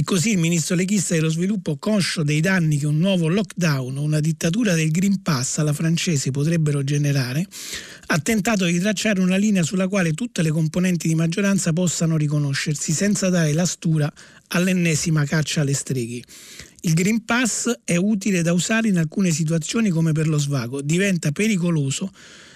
e 0.00 0.02
così 0.02 0.30
il 0.30 0.38
ministro 0.38 0.76
leghista 0.76 1.12
dello 1.12 1.28
sviluppo, 1.28 1.76
conscio 1.76 2.22
dei 2.22 2.40
danni 2.40 2.78
che 2.78 2.86
un 2.86 2.96
nuovo 2.96 3.28
lockdown 3.28 3.98
o 3.98 4.00
una 4.00 4.18
dittatura 4.18 4.72
del 4.72 4.90
Green 4.90 5.20
Pass 5.20 5.58
alla 5.58 5.74
francese 5.74 6.30
potrebbero 6.30 6.82
generare, 6.82 7.46
ha 8.06 8.18
tentato 8.18 8.64
di 8.64 8.78
tracciare 8.78 9.20
una 9.20 9.36
linea 9.36 9.62
sulla 9.62 9.88
quale 9.88 10.12
tutte 10.12 10.40
le 10.40 10.48
componenti 10.48 11.06
di 11.06 11.14
maggioranza 11.14 11.74
possano 11.74 12.16
riconoscersi 12.16 12.92
senza 12.92 13.28
dare 13.28 13.52
la 13.52 13.66
stura 13.66 14.10
all'ennesima 14.48 15.26
caccia 15.26 15.60
alle 15.60 15.74
streghe. 15.74 16.22
Il 16.80 16.94
Green 16.94 17.26
Pass 17.26 17.70
è 17.84 17.96
utile 17.96 18.40
da 18.40 18.54
usare 18.54 18.88
in 18.88 18.96
alcune 18.96 19.30
situazioni 19.32 19.90
come 19.90 20.12
per 20.12 20.28
lo 20.28 20.38
svago, 20.38 20.80
diventa 20.80 21.30
pericoloso 21.30 22.10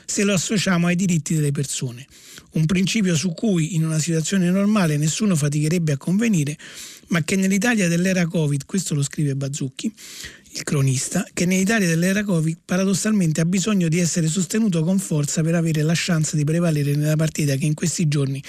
se 0.07 0.25
lo 0.25 0.33
associamo 0.33 0.87
ai 0.87 0.97
diritti 0.97 1.35
delle 1.35 1.51
persone. 1.51 2.07
Un 2.53 2.67
principio 2.67 3.17
su 3.17 3.33
cui 3.33 3.75
in 3.75 3.85
una 3.85 3.99
situazione 3.99 4.51
normale 4.51 4.97
nessuno 4.97 5.35
faticherebbe 5.35 5.93
a 5.93 5.97
convenire, 5.97 6.57
ma 7.09 7.23
che 7.23 7.37
nell'Italia 7.37 7.89
dell'era 7.89 8.27
Covid, 8.27 8.65
questo 8.67 8.95
lo 8.95 9.03
scrive 9.03 9.35
Bazzucchi, 9.35 9.93
il 10.55 10.63
cronista, 10.63 11.27
che 11.33 11.47
nell'Italia 11.47 11.89
dell'era 11.89 12.23
Covid 12.23 12.59
paradossalmente 12.65 13.41
ha 13.41 13.45
bisogno 13.45 13.89
di 13.89 13.99
essere 13.99 14.29
sostenuto 14.29 14.85
con 14.85 14.99
forza 14.99 15.43
per 15.43 15.55
avere 15.55 15.83
la 15.83 15.95
chance 15.97 16.37
di 16.37 16.45
prevalere 16.45 16.95
nella 16.95 17.17
partita 17.17 17.57
che 17.57 17.65
in 17.65 17.75
questi 17.75 18.07
giorni 18.07 18.43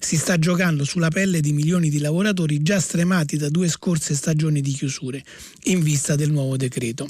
si 0.00 0.16
sta 0.16 0.38
giocando 0.38 0.84
sulla 0.84 1.08
pelle 1.08 1.40
di 1.40 1.52
milioni 1.52 1.88
di 1.88 1.98
lavoratori 1.98 2.62
già 2.62 2.80
stremati 2.80 3.36
da 3.36 3.48
due 3.48 3.68
scorse 3.68 4.14
stagioni 4.14 4.60
di 4.60 4.72
chiusure 4.72 5.22
in 5.64 5.82
vista 5.82 6.16
del 6.16 6.32
nuovo 6.32 6.56
decreto. 6.56 7.08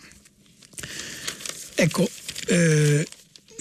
Ecco, 1.75 2.09
eh, 2.49 3.07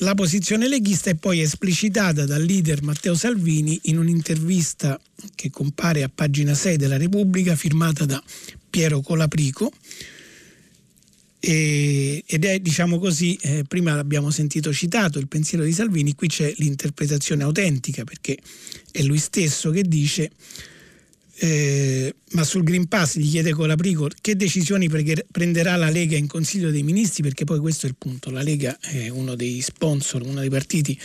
La 0.04 0.16
posizione 0.16 0.68
leghista 0.68 1.12
è 1.12 1.16
poi 1.16 1.42
esplicitata 1.42 2.26
dal 2.26 2.44
leader 2.44 2.82
Matteo 2.82 3.14
Salvini 3.14 3.80
in 3.84 4.00
un'intervista 4.00 5.00
che 5.36 5.52
compare 5.52 6.02
a 6.02 6.10
pagina 6.14 6.56
6 6.56 6.76
della 6.76 6.98
Repubblica 6.98 7.56
firmata 7.56 8.06
da 8.06 8.22
Piero 8.68 9.02
Colaprico. 9.02 9.72
E, 11.40 12.24
ed 12.26 12.46
è 12.46 12.60
diciamo 12.60 12.98
così, 12.98 13.38
eh, 13.42 13.64
prima 13.68 13.94
l'abbiamo 13.94 14.32
sentito 14.32 14.74
citato 14.74 15.20
il 15.20 15.28
pensiero 15.28 15.64
di 15.64 15.72
Salvini, 15.72 16.16
qui 16.16 16.28
c'è 16.28 16.52
l'interpretazione 16.58 17.44
autentica 17.44 18.04
perché 18.04 18.40
è 18.92 19.04
lui 19.04 19.20
stesso 19.20 19.70
che 19.70 19.84
dice 19.84 20.32
eh, 21.44 22.14
ma 22.34 22.44
sul 22.44 22.62
Green 22.62 22.88
Pass 22.88 23.18
gli 23.18 23.28
chiede 23.28 23.52
Colaprico 23.52 24.08
che 24.22 24.36
decisioni 24.36 24.88
prenderà 24.88 25.76
la 25.76 25.90
Lega 25.90 26.16
in 26.16 26.28
Consiglio 26.28 26.70
dei 26.70 26.84
Ministri 26.84 27.24
perché 27.24 27.46
poi 27.46 27.58
questo 27.58 27.88
è 27.88 27.90
il 27.90 27.96
punto, 27.98 28.30
la 28.30 28.44
Lega 28.44 28.78
è 28.80 29.10
uno 29.10 29.34
dei 29.34 29.60
sponsor, 29.62 30.22
uno 30.22 30.40
dei 30.40 30.52
partiti 30.52 30.96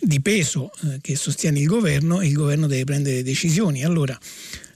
di 0.00 0.20
peso 0.20 0.72
eh, 0.82 0.98
che 1.00 1.14
sostiene 1.14 1.60
il 1.60 1.66
governo 1.66 2.20
e 2.20 2.26
il 2.26 2.32
governo 2.32 2.66
deve 2.66 2.82
prendere 2.82 3.22
decisioni. 3.22 3.84
Allora 3.84 4.18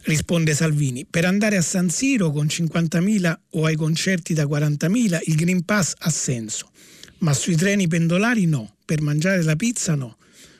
risponde 0.02 0.54
Salvini, 0.54 1.04
per 1.04 1.24
andare 1.24 1.56
a 1.56 1.62
San 1.62 1.90
Siro 1.90 2.30
con 2.30 2.46
50.000 2.46 3.36
o 3.50 3.64
ai 3.64 3.74
concerti 3.74 4.34
da 4.34 4.44
40.000 4.44 5.18
il 5.24 5.34
Green 5.34 5.64
Pass 5.64 5.94
ha 5.98 6.10
senso, 6.10 6.70
ma 7.18 7.32
sui 7.32 7.56
treni 7.56 7.88
pendolari 7.88 8.46
no, 8.46 8.76
per 8.84 9.00
mangiare 9.00 9.42
la 9.42 9.56
pizza 9.56 9.96
no. 9.96 10.16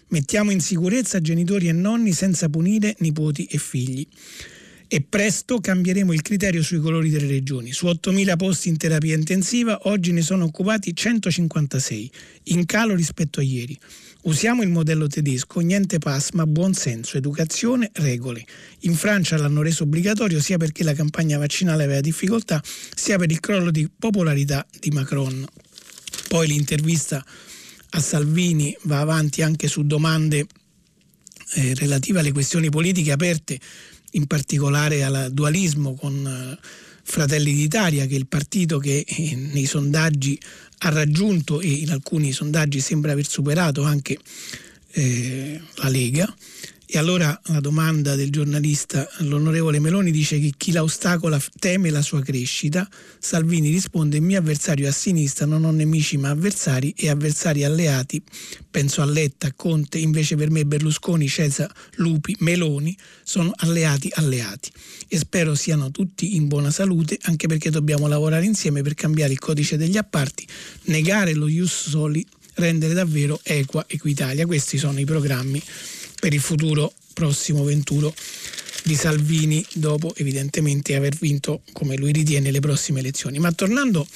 Mettiamo 0.08 0.52
in 0.52 0.60
sicurezza 0.60 1.20
genitori 1.20 1.66
e 1.66 1.72
nonni 1.72 2.12
senza 2.12 2.48
punire 2.48 2.94
nipoti 3.00 3.44
e 3.46 3.58
figli. 3.58 4.06
E 4.88 5.00
presto 5.00 5.58
cambieremo 5.58 6.12
il 6.12 6.22
criterio 6.22 6.62
sui 6.62 6.78
colori 6.78 7.10
delle 7.10 7.26
regioni. 7.26 7.72
Su 7.72 7.86
8.000 7.86 8.36
posti 8.36 8.68
in 8.68 8.76
terapia 8.76 9.16
intensiva 9.16 9.80
oggi 9.88 10.12
ne 10.12 10.22
sono 10.22 10.44
occupati 10.44 10.94
156, 10.94 12.10
in 12.44 12.66
calo 12.66 12.94
rispetto 12.94 13.40
a 13.40 13.42
ieri. 13.42 13.76
Usiamo 14.22 14.62
il 14.62 14.68
modello 14.68 15.08
tedesco, 15.08 15.58
niente 15.58 15.98
pass 15.98 16.30
ma 16.34 16.46
buon 16.46 16.72
senso, 16.72 17.16
educazione, 17.16 17.90
regole. 17.94 18.44
In 18.80 18.94
Francia 18.94 19.36
l'hanno 19.36 19.62
reso 19.62 19.82
obbligatorio 19.82 20.40
sia 20.40 20.56
perché 20.56 20.84
la 20.84 20.94
campagna 20.94 21.36
vaccinale 21.36 21.82
aveva 21.82 22.00
difficoltà, 22.00 22.62
sia 22.94 23.18
per 23.18 23.32
il 23.32 23.40
crollo 23.40 23.72
di 23.72 23.88
popolarità 23.88 24.64
di 24.78 24.90
Macron. 24.90 25.44
Poi 26.28 26.46
l'intervista 26.46 27.24
a 27.96 28.00
Salvini 28.00 28.76
va 28.82 29.00
avanti 29.00 29.40
anche 29.40 29.68
su 29.68 29.86
domande 29.86 30.46
eh, 31.54 31.74
relative 31.74 32.20
alle 32.20 32.32
questioni 32.32 32.68
politiche 32.68 33.10
aperte, 33.10 33.58
in 34.12 34.26
particolare 34.26 35.02
al 35.02 35.30
dualismo 35.32 35.94
con 35.94 36.26
eh, 36.26 36.58
Fratelli 37.02 37.54
d'Italia, 37.54 38.04
che 38.06 38.14
è 38.14 38.18
il 38.18 38.26
partito 38.26 38.78
che 38.78 39.04
eh, 39.06 39.34
nei 39.34 39.64
sondaggi 39.64 40.38
ha 40.78 40.90
raggiunto 40.90 41.60
e 41.60 41.68
in 41.68 41.90
alcuni 41.90 42.32
sondaggi 42.32 42.80
sembra 42.80 43.12
aver 43.12 43.26
superato 43.26 43.82
anche 43.82 44.18
eh, 44.92 45.58
la 45.76 45.88
Lega 45.88 46.36
e 46.88 46.98
allora 46.98 47.38
la 47.46 47.58
domanda 47.58 48.14
del 48.14 48.30
giornalista, 48.30 49.08
l'onorevole 49.18 49.80
Meloni 49.80 50.12
dice 50.12 50.38
che 50.38 50.52
chi 50.56 50.70
la 50.70 50.84
ostacola 50.84 51.42
teme 51.58 51.90
la 51.90 52.00
sua 52.00 52.22
crescita. 52.22 52.88
Salvini 53.18 53.70
risponde: 53.70 54.20
mio 54.20 54.38
avversario 54.38 54.88
a 54.88 54.92
sinistra, 54.92 55.46
non 55.46 55.64
ho 55.64 55.72
nemici 55.72 56.16
ma 56.16 56.30
avversari 56.30 56.94
e 56.96 57.08
avversari 57.08 57.64
alleati. 57.64 58.22
Penso 58.70 59.02
a 59.02 59.04
Letta, 59.04 59.52
Conte, 59.52 59.98
invece 59.98 60.36
per 60.36 60.50
me 60.50 60.64
Berlusconi, 60.64 61.26
Cesar, 61.28 61.72
Lupi, 61.96 62.36
Meloni 62.38 62.96
sono 63.24 63.52
alleati 63.56 64.08
alleati. 64.14 64.70
E 65.08 65.18
spero 65.18 65.56
siano 65.56 65.90
tutti 65.90 66.36
in 66.36 66.46
buona 66.46 66.70
salute, 66.70 67.18
anche 67.22 67.48
perché 67.48 67.70
dobbiamo 67.70 68.06
lavorare 68.06 68.44
insieme 68.44 68.82
per 68.82 68.94
cambiare 68.94 69.32
il 69.32 69.40
codice 69.40 69.76
degli 69.76 69.96
apparti, 69.96 70.46
negare 70.84 71.34
lo 71.34 71.48
ius 71.48 71.88
soli, 71.88 72.24
rendere 72.54 72.94
davvero 72.94 73.40
equa 73.42 73.84
Equitalia. 73.88 74.46
Questi 74.46 74.78
sono 74.78 75.00
i 75.00 75.04
programmi 75.04 75.60
per 76.18 76.34
il 76.34 76.40
futuro 76.40 76.92
prossimo 77.12 77.64
venturo 77.64 78.14
di 78.84 78.94
Salvini 78.94 79.64
dopo 79.72 80.14
evidentemente 80.16 80.94
aver 80.94 81.16
vinto 81.16 81.62
come 81.72 81.96
lui 81.96 82.12
ritiene 82.12 82.50
le 82.50 82.60
prossime 82.60 83.00
elezioni. 83.00 83.38
Ma 83.38 83.50
tornando 83.52 84.06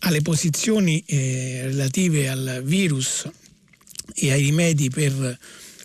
alle 0.00 0.22
posizioni 0.22 1.02
eh, 1.06 1.62
relative 1.64 2.28
al 2.28 2.62
virus 2.64 3.28
e 4.14 4.32
ai 4.32 4.42
rimedi 4.42 4.88
per 4.88 5.38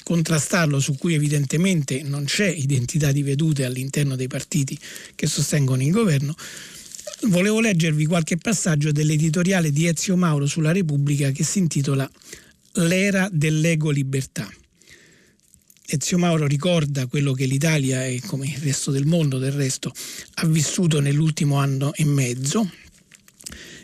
contrastarlo, 0.03 0.79
su 0.79 0.95
cui 0.95 1.13
evidentemente 1.13 2.01
non 2.03 2.25
c'è 2.25 2.47
identità 2.47 3.11
di 3.11 3.23
vedute 3.23 3.65
all'interno 3.65 4.15
dei 4.15 4.27
partiti 4.27 4.77
che 5.15 5.27
sostengono 5.27 5.81
il 5.81 5.91
governo, 5.91 6.35
volevo 7.23 7.59
leggervi 7.59 8.05
qualche 8.05 8.37
passaggio 8.37 8.91
dell'editoriale 8.91 9.71
di 9.71 9.87
Ezio 9.87 10.15
Mauro 10.15 10.45
sulla 10.45 10.71
Repubblica 10.71 11.31
che 11.31 11.43
si 11.43 11.59
intitola 11.59 12.09
L'era 12.75 13.29
dell'ego 13.31 13.91
libertà. 13.91 14.49
Ezio 15.85 16.17
Mauro 16.17 16.47
ricorda 16.47 17.07
quello 17.07 17.33
che 17.33 17.45
l'Italia 17.45 18.05
e 18.05 18.21
come 18.25 18.47
il 18.47 18.57
resto 18.57 18.89
del 18.91 19.05
mondo 19.05 19.37
del 19.37 19.51
resto 19.51 19.91
ha 20.35 20.45
vissuto 20.47 20.99
nell'ultimo 20.99 21.57
anno 21.57 21.93
e 21.93 22.05
mezzo. 22.05 22.69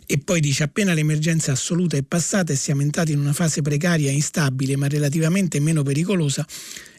E 0.06 0.18
poi 0.18 0.40
dice 0.40 0.64
appena 0.64 0.94
l'emergenza 0.94 1.52
assoluta 1.52 1.98
è 1.98 2.04
passata 2.04 2.54
e 2.54 2.56
siamo 2.56 2.82
entrati 2.82 3.12
in 3.12 3.20
una 3.20 3.34
fase 3.34 3.62
precaria 3.62 4.10
e 4.10 4.14
instabile 4.14 4.76
ma 4.76 4.88
relativamente 4.88 5.60
meno 5.60 5.84
pericolosa, 5.84 6.48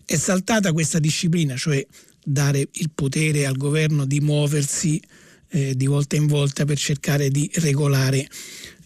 è 0.04 0.16
saltata 0.16 0.72
questa 0.72 0.98
disciplina, 0.98 1.56
cioè 1.56 1.84
dare 2.22 2.68
il 2.72 2.90
potere 2.94 3.46
al 3.46 3.56
governo 3.56 4.04
di 4.04 4.20
muoversi 4.20 5.00
eh, 5.48 5.74
di 5.74 5.86
volta 5.86 6.16
in 6.16 6.26
volta 6.26 6.64
per 6.64 6.78
cercare 6.78 7.30
di 7.30 7.50
regolare 7.54 8.28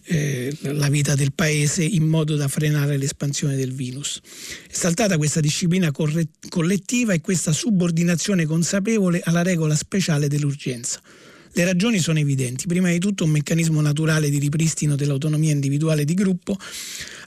eh, 0.05 0.55
la 0.61 0.89
vita 0.89 1.15
del 1.15 1.33
paese 1.33 1.83
in 1.83 2.05
modo 2.05 2.35
da 2.35 2.47
frenare 2.47 2.97
l'espansione 2.97 3.55
del 3.55 3.73
virus. 3.73 4.21
È 4.67 4.73
saltata 4.73 5.17
questa 5.17 5.39
disciplina 5.39 5.91
corre- 5.91 6.27
collettiva 6.49 7.13
e 7.13 7.21
questa 7.21 7.51
subordinazione 7.51 8.45
consapevole 8.45 9.21
alla 9.23 9.41
regola 9.41 9.75
speciale 9.75 10.27
dell'urgenza. 10.27 11.01
Le 11.53 11.63
ragioni 11.63 11.99
sono 11.99 12.19
evidenti. 12.19 12.67
Prima 12.67 12.89
di 12.89 12.99
tutto 12.99 13.23
un 13.23 13.29
meccanismo 13.29 13.79
naturale 13.79 14.29
di 14.29 14.39
ripristino 14.39 14.95
dell'autonomia 14.95 15.53
individuale 15.53 16.03
di 16.03 16.13
gruppo 16.13 16.57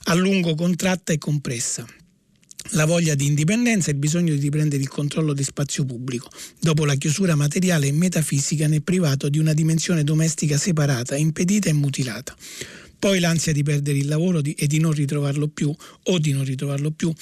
a 0.03 0.13
lungo 0.13 0.53
contratta 0.55 1.11
e 1.11 1.17
compressa 1.17 1.85
la 2.71 2.85
voglia 2.85 3.15
di 3.15 3.25
indipendenza 3.25 3.89
e 3.89 3.93
il 3.93 3.99
bisogno 3.99 4.33
di 4.33 4.39
riprendere 4.39 4.81
il 4.81 4.87
controllo 4.87 5.33
del 5.33 5.45
spazio 5.45 5.85
pubblico, 5.85 6.29
dopo 6.59 6.85
la 6.85 6.95
chiusura 6.95 7.35
materiale 7.35 7.87
e 7.87 7.91
metafisica 7.91 8.67
nel 8.67 8.83
privato 8.83 9.29
di 9.29 9.39
una 9.39 9.53
dimensione 9.53 10.03
domestica 10.03 10.57
separata, 10.57 11.15
impedita 11.15 11.69
e 11.69 11.73
mutilata. 11.73 12.35
Poi 12.99 13.19
l'ansia 13.19 13.53
di 13.53 13.63
perdere 13.63 13.97
il 13.97 14.07
lavoro 14.07 14.41
e 14.43 14.67
di 14.67 14.77
non 14.77 14.91
ritrovarlo 14.91 15.47
più 15.47 15.73
o 16.03 16.19
di 16.19 16.33
non 16.33 16.43
ritrovarlo 16.43 16.91
più 16.91 17.13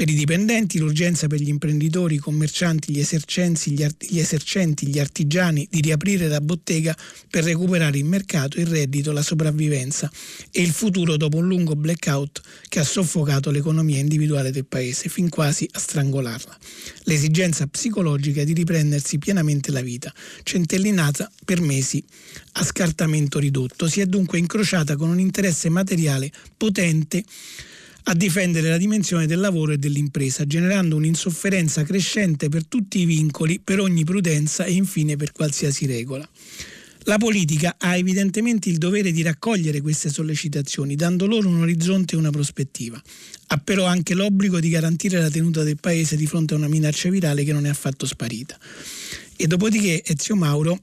per 0.00 0.08
i 0.08 0.14
dipendenti, 0.14 0.78
l'urgenza 0.78 1.26
per 1.26 1.40
gli 1.40 1.50
imprenditori, 1.50 2.14
i 2.14 2.18
commercianti, 2.18 2.90
gli 2.90 3.00
gli, 3.00 3.82
art- 3.82 4.06
gli 4.08 4.18
esercenti, 4.18 4.86
gli 4.86 4.98
artigiani 4.98 5.68
di 5.70 5.82
riaprire 5.82 6.26
la 6.26 6.40
bottega 6.40 6.96
per 7.28 7.44
recuperare 7.44 7.98
il 7.98 8.06
mercato, 8.06 8.58
il 8.58 8.66
reddito, 8.66 9.12
la 9.12 9.20
sopravvivenza 9.20 10.10
e 10.50 10.62
il 10.62 10.70
futuro 10.70 11.18
dopo 11.18 11.36
un 11.36 11.46
lungo 11.46 11.76
blackout 11.76 12.40
che 12.70 12.78
ha 12.78 12.82
soffocato 12.82 13.50
l'economia 13.50 13.98
individuale 13.98 14.50
del 14.50 14.64
paese 14.64 15.10
fin 15.10 15.28
quasi 15.28 15.68
a 15.70 15.78
strangolarla. 15.78 16.56
L'esigenza 17.02 17.66
psicologica 17.66 18.42
di 18.42 18.54
riprendersi 18.54 19.18
pienamente 19.18 19.70
la 19.70 19.82
vita, 19.82 20.10
centellinata 20.44 21.30
per 21.44 21.60
mesi 21.60 22.02
a 22.52 22.64
scartamento 22.64 23.38
ridotto, 23.38 23.86
si 23.86 24.00
è 24.00 24.06
dunque 24.06 24.38
incrociata 24.38 24.96
con 24.96 25.10
un 25.10 25.20
interesse 25.20 25.68
materiale 25.68 26.32
potente 26.56 27.22
a 28.04 28.14
difendere 28.14 28.68
la 28.68 28.76
dimensione 28.76 29.26
del 29.26 29.40
lavoro 29.40 29.72
e 29.72 29.78
dell'impresa, 29.78 30.46
generando 30.46 30.96
un'insofferenza 30.96 31.82
crescente 31.82 32.48
per 32.48 32.66
tutti 32.66 33.00
i 33.00 33.04
vincoli, 33.04 33.60
per 33.62 33.80
ogni 33.80 34.04
prudenza 34.04 34.64
e 34.64 34.72
infine 34.72 35.16
per 35.16 35.32
qualsiasi 35.32 35.86
regola. 35.86 36.28
La 37.04 37.16
politica 37.16 37.76
ha 37.78 37.96
evidentemente 37.96 38.68
il 38.68 38.76
dovere 38.76 39.10
di 39.10 39.22
raccogliere 39.22 39.80
queste 39.80 40.10
sollecitazioni, 40.10 40.96
dando 40.96 41.26
loro 41.26 41.48
un 41.48 41.60
orizzonte 41.60 42.14
e 42.14 42.18
una 42.18 42.30
prospettiva. 42.30 43.02
Ha 43.48 43.56
però 43.58 43.86
anche 43.86 44.14
l'obbligo 44.14 44.60
di 44.60 44.68
garantire 44.68 45.18
la 45.18 45.30
tenuta 45.30 45.62
del 45.62 45.78
Paese 45.80 46.16
di 46.16 46.26
fronte 46.26 46.54
a 46.54 46.58
una 46.58 46.68
minaccia 46.68 47.08
virale 47.08 47.42
che 47.42 47.52
non 47.52 47.64
è 47.64 47.70
affatto 47.70 48.04
sparita. 48.06 48.58
E 49.34 49.46
dopodiché 49.46 50.04
Ezio 50.04 50.36
Mauro 50.36 50.78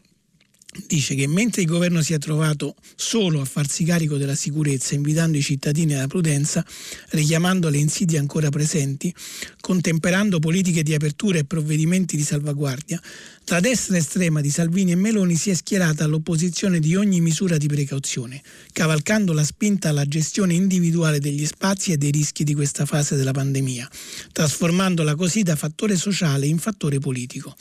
dice 0.86 1.16
che 1.16 1.28
mentre 1.28 1.62
il 1.62 1.68
governo 1.68 2.02
si 2.02 2.14
è 2.14 2.18
trovato 2.18 2.76
solo 2.96 3.42
a 3.42 3.46
farsi 3.46 3.84
carico 3.84 4.18
della 4.18 4.36
sicurezza, 4.36 4.96
invitando 4.96 5.38
i 5.38 5.42
cittadini 5.42 5.96
alla 5.96 6.08
prudenza, 6.08 6.66
richiamando 7.10 7.70
le 7.70 7.78
insidie 7.78 8.20
ancora 8.20 8.50
presenti, 8.50 9.14
contemperando 9.62 10.40
politiche 10.40 10.84
di 10.84 10.94
apertura 10.94 11.40
e 11.40 11.46
provvedimenti 11.46 12.16
di 12.16 12.24
salvaguardia, 12.24 13.02
la 13.46 13.60
destra 13.62 13.96
estrema 13.96 14.42
di 14.42 14.50
Salvini 14.50 14.92
e 14.92 14.96
Meloni 14.96 15.36
si 15.36 15.50
è 15.50 15.54
schierata 15.54 16.04
all'opposizione 16.04 16.80
di 16.80 16.96
ogni 16.96 17.22
misura 17.22 17.58
di 17.58 17.68
precauzione, 17.68 18.42
cavalcando 18.74 19.32
la 19.32 19.46
spinta 19.46 19.90
alla 19.90 20.06
gestione 20.06 20.54
individuale 20.54 21.20
degli 21.20 21.46
spazi 21.46 21.94
e 21.94 21.98
dei 21.98 22.12
rischi 22.12 22.44
di 22.44 22.54
questa 22.54 22.86
fase 22.86 23.16
della 23.16 23.32
pandemia, 23.32 23.90
trasformandola 24.34 25.16
così 25.16 25.44
da 25.44 25.56
fattore 25.56 25.96
sociale 25.96 26.46
in 26.46 26.58
fattore 26.58 27.00
politico. 27.00 27.56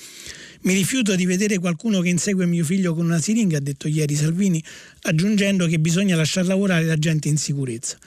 Mi 0.63 0.75
rifiuto 0.75 1.15
di 1.15 1.27
vedere 1.27 1.59
qualcuno 1.59 2.01
che 2.01 2.09
insegue 2.09 2.47
mio 2.47 2.65
figlio 2.65 2.95
con 2.95 3.05
una 3.05 3.21
siringa, 3.21 3.59
ha 3.59 3.61
detto 3.61 3.89
ieri 3.89 4.15
Salvini, 4.15 4.63
aggiungendo 5.03 5.67
che 5.67 5.79
bisogna 5.79 6.17
lasciar 6.17 6.47
lavorare 6.47 6.85
la 6.85 6.97
gente 6.97 7.29
in 7.29 7.37
sicurezza. 7.37 7.99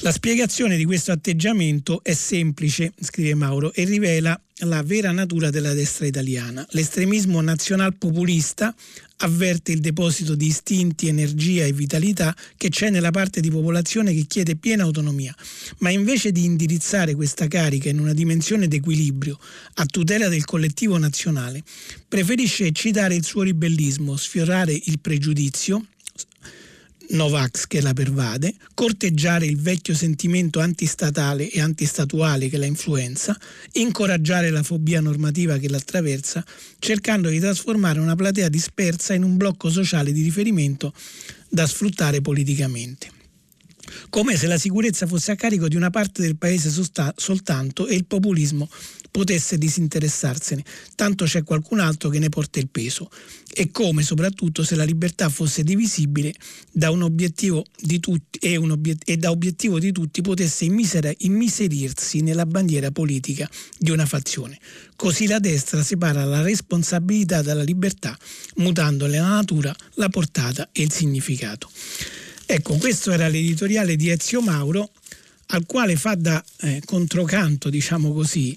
La 0.00 0.12
spiegazione 0.12 0.76
di 0.76 0.84
questo 0.84 1.10
atteggiamento 1.10 2.00
è 2.02 2.12
semplice, 2.12 2.92
scrive 3.00 3.34
Mauro, 3.34 3.72
e 3.72 3.84
rivela 3.84 4.38
la 4.60 4.82
vera 4.82 5.10
natura 5.10 5.48
della 5.48 5.72
destra 5.72 6.04
italiana. 6.04 6.66
L'estremismo 6.70 7.40
nazional-populista 7.40 8.74
avverte 9.18 9.72
il 9.72 9.80
deposito 9.80 10.34
di 10.34 10.48
istinti, 10.48 11.08
energia 11.08 11.64
e 11.64 11.72
vitalità 11.72 12.36
che 12.58 12.68
c'è 12.68 12.90
nella 12.90 13.10
parte 13.10 13.40
di 13.40 13.50
popolazione 13.50 14.12
che 14.12 14.26
chiede 14.26 14.56
piena 14.56 14.82
autonomia, 14.82 15.34
ma 15.78 15.88
invece 15.88 16.30
di 16.30 16.44
indirizzare 16.44 17.14
questa 17.14 17.48
carica 17.48 17.88
in 17.88 17.98
una 17.98 18.12
dimensione 18.12 18.68
d'equilibrio 18.68 19.38
a 19.76 19.86
tutela 19.86 20.28
del 20.28 20.44
collettivo 20.44 20.98
nazionale, 20.98 21.62
preferisce 22.06 22.66
eccitare 22.66 23.14
il 23.14 23.24
suo 23.24 23.42
ribellismo, 23.42 24.14
sfiorare 24.16 24.78
il 24.84 25.00
pregiudizio, 25.00 25.86
Novax 27.10 27.66
che 27.66 27.80
la 27.80 27.92
pervade, 27.92 28.54
corteggiare 28.74 29.46
il 29.46 29.58
vecchio 29.58 29.94
sentimento 29.94 30.60
antistatale 30.60 31.50
e 31.50 31.60
antistatuale 31.60 32.48
che 32.48 32.58
la 32.58 32.66
influenza, 32.66 33.38
incoraggiare 33.72 34.50
la 34.50 34.62
fobia 34.62 35.00
normativa 35.00 35.58
che 35.58 35.68
la 35.68 35.76
attraversa, 35.76 36.44
cercando 36.78 37.28
di 37.28 37.38
trasformare 37.38 38.00
una 38.00 38.16
platea 38.16 38.48
dispersa 38.48 39.14
in 39.14 39.22
un 39.22 39.36
blocco 39.36 39.70
sociale 39.70 40.12
di 40.12 40.22
riferimento 40.22 40.92
da 41.48 41.66
sfruttare 41.66 42.20
politicamente 42.20 43.15
come 44.10 44.36
se 44.36 44.46
la 44.46 44.58
sicurezza 44.58 45.06
fosse 45.06 45.32
a 45.32 45.36
carico 45.36 45.68
di 45.68 45.76
una 45.76 45.90
parte 45.90 46.22
del 46.22 46.36
paese 46.36 46.70
soltanto 47.16 47.86
e 47.86 47.94
il 47.94 48.06
populismo 48.06 48.68
potesse 49.16 49.56
disinteressarsene, 49.56 50.62
tanto 50.94 51.24
c'è 51.24 51.42
qualcun 51.42 51.80
altro 51.80 52.10
che 52.10 52.18
ne 52.18 52.28
porta 52.28 52.58
il 52.58 52.68
peso, 52.68 53.10
e 53.50 53.70
come 53.70 54.02
soprattutto 54.02 54.62
se 54.62 54.74
la 54.74 54.84
libertà 54.84 55.30
fosse 55.30 55.62
divisibile 55.62 56.34
da 56.70 56.90
un 56.90 57.00
obiettivo 57.00 57.64
di 57.80 57.98
tutti 57.98 58.38
e, 58.38 58.58
obiet- 58.58 59.08
e 59.08 59.16
da 59.16 59.30
obiettivo 59.30 59.78
di 59.78 59.90
tutti 59.90 60.20
potesse 60.20 60.66
immisera- 60.66 61.14
immiserirsi 61.16 62.20
nella 62.20 62.44
bandiera 62.44 62.90
politica 62.90 63.48
di 63.78 63.90
una 63.90 64.04
fazione. 64.04 64.58
Così 64.96 65.26
la 65.26 65.38
destra 65.38 65.82
separa 65.82 66.24
la 66.26 66.42
responsabilità 66.42 67.40
dalla 67.40 67.62
libertà, 67.62 68.18
mutandone 68.56 69.16
la 69.16 69.28
natura, 69.28 69.74
la 69.94 70.10
portata 70.10 70.68
e 70.72 70.82
il 70.82 70.92
significato. 70.92 71.70
Ecco, 72.48 72.76
questo 72.76 73.10
era 73.10 73.26
l'editoriale 73.26 73.96
di 73.96 74.08
Ezio 74.08 74.40
Mauro, 74.40 74.90
al 75.48 75.66
quale 75.66 75.96
fa 75.96 76.14
da 76.14 76.42
eh, 76.60 76.80
controcanto, 76.84 77.68
diciamo 77.68 78.12
così, 78.12 78.56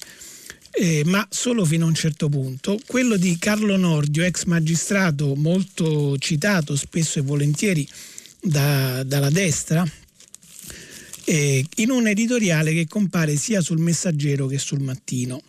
eh, 0.71 1.01
ma 1.05 1.27
solo 1.31 1.65
fino 1.65 1.85
a 1.85 1.87
un 1.87 1.95
certo 1.95 2.29
punto. 2.29 2.79
Quello 2.85 3.17
di 3.17 3.37
Carlo 3.39 3.77
Nordio, 3.77 4.23
ex 4.23 4.43
magistrato 4.43 5.33
molto 5.35 6.19
citato 6.19 6.75
spesso 6.75 7.17
e 7.17 7.23
volentieri 7.23 7.87
da, 8.39 9.01
dalla 9.03 9.31
destra, 9.31 9.83
eh, 11.25 11.65
in 11.77 11.89
un 11.89 12.05
editoriale 12.05 12.73
che 12.73 12.87
compare 12.87 13.35
sia 13.37 13.59
sul 13.59 13.79
Messaggero 13.79 14.45
che 14.45 14.59
sul 14.59 14.81
Mattino. 14.81 15.41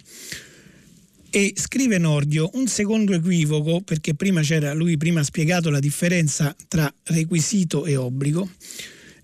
E 1.31 1.53
scrive 1.57 1.99
Nordio 1.99 2.51
un 2.55 2.67
secondo 2.67 3.13
equivoco, 3.15 3.81
perché 3.83 4.15
prima 4.15 4.41
c'era, 4.41 4.75
lui 4.75 4.97
prima 4.97 5.21
ha 5.21 5.25
spiegato 5.25 5.71
la 5.71 5.79
differenza 5.79 6.55
tra 6.67 6.93
requisito 7.05 7.87
e 7.87 7.97
obbligo 7.97 8.49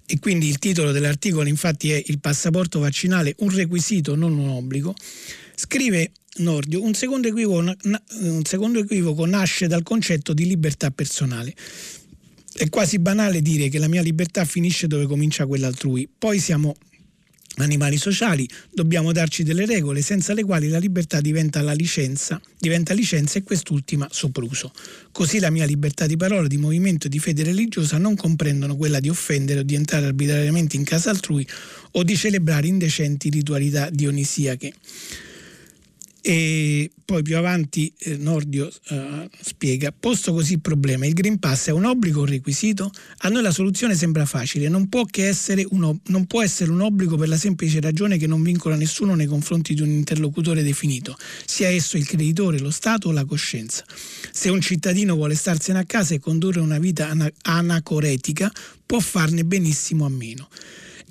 e 0.09 0.21
quindi 0.21 0.47
il 0.47 0.61
titolo 0.61 0.93
dell'articolo 0.93 1.49
infatti 1.49 1.91
è 1.91 2.01
il 2.07 2.21
passaporto 2.21 2.79
vaccinale 2.79 3.35
un 3.39 3.53
requisito 3.53 4.15
non 4.15 4.39
un 4.39 4.51
obbligo 4.51 4.95
Scrive 5.59 6.13
Nordio, 6.37 6.83
un 6.83 6.93
secondo, 6.93 7.29
equivoco, 7.29 7.75
un 8.21 8.45
secondo 8.45 8.79
equivoco 8.79 9.25
nasce 9.25 9.67
dal 9.67 9.83
concetto 9.83 10.35
di 10.35 10.47
libertà 10.47 10.91
personale. 10.91 11.55
È 12.53 12.69
quasi 12.69 12.99
banale 12.99 13.41
dire 13.41 13.71
che 13.71 13.79
la 13.79 13.89
mia 13.89 14.03
libertà 14.03 14.45
finisce 14.45 14.87
dove 14.87 15.07
comincia 15.07 15.47
quella 15.47 15.67
altrui. 15.67 16.07
Poi 16.07 16.39
siamo 16.39 16.77
animali 17.65 17.97
sociali, 17.97 18.49
dobbiamo 18.73 19.13
darci 19.13 19.43
delle 19.43 19.67
regole 19.67 20.03
senza 20.03 20.35
le 20.35 20.45
quali 20.45 20.69
la 20.69 20.79
libertà 20.79 21.21
diventa 21.21 21.63
la 21.63 21.73
licenza, 21.73 22.41
diventa 22.59 22.95
licenza 22.95 23.39
e 23.39 23.43
quest'ultima 23.43 24.09
sopruso. 24.11 24.73
Così 25.13 25.39
la 25.39 25.51
mia 25.51 25.65
libertà 25.65 26.07
di 26.07 26.17
parola, 26.17 26.47
di 26.47 26.59
movimento 26.59 27.07
e 27.07 27.11
di 27.11 27.19
fede 27.19 27.45
religiosa 27.45 27.99
non 27.99 28.15
comprendono 28.17 28.77
quella 28.77 29.01
di 29.01 29.09
offendere 29.09 29.61
o 29.61 29.63
di 29.63 29.75
entrare 29.75 30.07
arbitrariamente 30.07 30.77
in 30.77 30.85
casa 30.85 31.11
altrui 31.11 31.47
o 31.93 32.03
di 32.03 32.17
celebrare 32.17 32.67
indecenti 32.67 33.31
ritualità 33.31 33.89
dionisiache. 33.91 34.73
E 36.29 36.91
poi 37.05 37.23
più 37.23 37.37
avanti 37.37 37.95
eh, 37.99 38.17
Nordio 38.17 38.69
eh, 38.89 39.31
spiega, 39.41 39.93
posto 39.93 40.33
così 40.33 40.55
il 40.55 40.61
problema, 40.61 41.07
il 41.07 41.13
Green 41.13 41.39
Pass 41.39 41.69
è 41.69 41.71
un 41.71 41.85
obbligo 41.85 42.19
o 42.19 42.23
un 42.23 42.31
requisito? 42.31 42.91
A 43.19 43.29
noi 43.29 43.43
la 43.43 43.53
soluzione 43.53 43.95
sembra 43.95 44.27
facile, 44.27 44.69
non 44.69 44.89
può, 44.89 45.05
un, 45.69 45.97
non 46.07 46.27
può 46.27 46.43
essere 46.43 46.73
un 46.73 46.81
obbligo 46.81 47.17
per 47.17 47.29
la 47.29 47.37
semplice 47.37 47.81
ragione 47.81 48.17
che 48.17 48.27
non 48.27 48.43
vincola 48.43 48.75
nessuno 48.75 49.15
nei 49.15 49.27
confronti 49.27 49.73
di 49.73 49.83
un 49.83 49.91
interlocutore 49.91 50.65
definito, 50.65 51.17
sia 51.45 51.69
esso 51.69 51.97
il 51.97 52.09
creditore, 52.09 52.59
lo 52.59 52.73
Stato 52.73 53.11
o 53.11 53.13
la 53.13 53.25
coscienza. 53.25 53.85
Se 54.33 54.49
un 54.49 54.61
cittadino 54.61 55.15
vuole 55.15 55.37
starsene 55.37 55.79
a 55.79 55.85
casa 55.85 56.15
e 56.15 56.19
condurre 56.19 56.59
una 56.59 56.81
vita 56.81 57.09
anacoretica, 57.43 58.51
può 58.85 58.99
farne 58.99 59.45
benissimo 59.45 60.05
a 60.05 60.09
meno. 60.09 60.49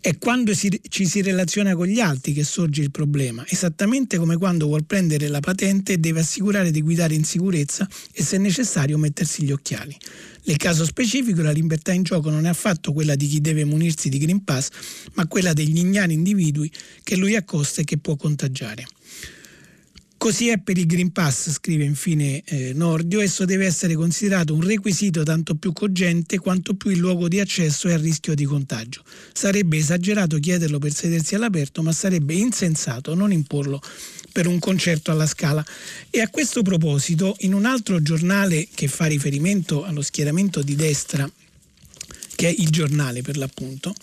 È 0.06 0.20
quando 0.20 0.54
si, 0.54 0.80
ci 0.88 1.08
si 1.08 1.24
relaziona 1.24 1.76
con 1.76 1.88
gli 1.88 2.00
altri 2.00 2.32
che 2.32 2.44
sorge 2.44 2.84
il 2.84 2.92
problema, 2.92 3.44
esattamente 3.48 4.18
come 4.18 4.38
quando 4.38 4.68
vuol 4.68 4.84
prendere 4.84 5.28
la 5.30 5.40
patente 5.40 5.94
e 5.94 5.98
deve 5.98 6.20
assicurare 6.20 6.70
di 6.70 6.84
guidare 6.84 7.16
in 7.16 7.24
sicurezza 7.24 7.90
e 8.12 8.22
se 8.22 8.38
necessario 8.38 9.00
mettersi 9.00 9.44
gli 9.44 9.52
occhiali. 9.52 9.98
Nel 10.44 10.58
caso 10.58 10.86
specifico 10.86 11.42
la 11.42 11.50
libertà 11.50 11.92
in 11.92 12.04
gioco 12.04 12.30
non 12.30 12.46
è 12.46 12.50
affatto 12.50 12.94
quella 12.94 13.16
di 13.16 13.26
chi 13.26 13.42
deve 13.42 13.66
munirsi 13.66 14.10
di 14.10 14.20
Green 14.20 14.44
Pass, 14.44 14.70
ma 15.14 15.26
quella 15.26 15.54
degli 15.54 15.80
ignari 15.80 16.14
individui 16.14 16.72
che 17.02 17.16
lui 17.16 17.36
accosta 17.36 17.82
e 17.82 17.84
che 17.84 17.98
può 17.98 18.16
contagiare. 18.16 18.86
Così 20.26 20.50
è 20.50 20.58
per 20.58 20.76
il 20.80 20.88
Green 20.88 21.12
Pass, 21.12 21.52
scrive 21.52 21.84
infine 21.84 22.42
eh, 22.46 22.74
Nordio, 22.74 23.22
esso 23.22 23.46
deve 23.46 23.68
essere 23.68 23.94
considerato 23.94 24.56
un 24.56 24.62
requisito 24.62 25.22
tanto 25.22 25.54
più 25.54 25.72
cogente 25.72 26.40
quanto 26.40 26.74
più 26.74 26.90
il 26.90 26.98
luogo 26.98 27.28
di 27.28 27.40
accesso 27.40 27.90
è 27.90 27.94
a 27.94 27.98
rischio 27.98 28.34
di 28.34 28.44
contagio. 28.44 29.04
Sarebbe 29.34 29.78
esagerato 29.78 30.40
chiederlo 30.40 30.80
per 30.80 30.96
sedersi 30.96 31.36
all'aperto, 31.36 31.84
ma 31.84 31.92
sarebbe 31.92 32.34
insensato 32.34 33.14
non 33.14 33.32
imporlo 33.32 33.80
per 34.32 34.48
un 34.48 34.58
concerto 34.58 35.12
alla 35.12 35.28
scala. 35.28 35.64
E 36.10 36.22
a 36.22 36.30
questo 36.30 36.64
proposito, 36.64 37.36
in 37.42 37.54
un 37.54 37.66
altro 37.66 38.02
giornale 38.02 38.68
che 38.74 38.88
fa 38.88 39.06
riferimento 39.06 39.84
allo 39.84 40.02
schieramento 40.02 40.64
di 40.64 40.76
destra, 40.76 41.32
che 42.36 42.48
è 42.48 42.56
il 42.58 42.72
giornale 42.72 43.22
per 43.22 43.38
l'appunto, 43.38 43.94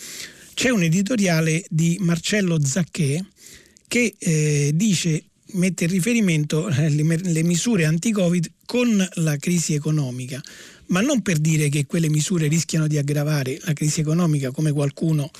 c'è 0.55 0.69
un 0.69 0.85
editoriale 0.85 1.65
di 1.69 1.97
Marcello 1.99 2.65
Zacché 2.65 3.25
che 3.89 4.15
eh, 4.17 4.71
dice 4.73 5.25
mette 5.53 5.85
in 5.85 5.91
riferimento 5.91 6.69
eh, 6.69 6.89
le 6.91 7.43
misure 7.43 7.85
anti-Covid 7.85 8.51
con 8.65 9.09
la 9.15 9.37
crisi 9.37 9.75
economica, 9.75 10.41
ma 10.87 11.01
non 11.01 11.23
per 11.23 11.39
dire 11.39 11.69
che 11.69 11.87
quelle 11.87 12.09
misure 12.09 12.49
rischiano 12.49 12.87
di 12.87 12.99
aggravare 12.99 13.59
la 13.65 13.73
crisi 13.73 14.01
economica 14.01 14.51
come 14.51 14.73
qualcuno 14.73 15.31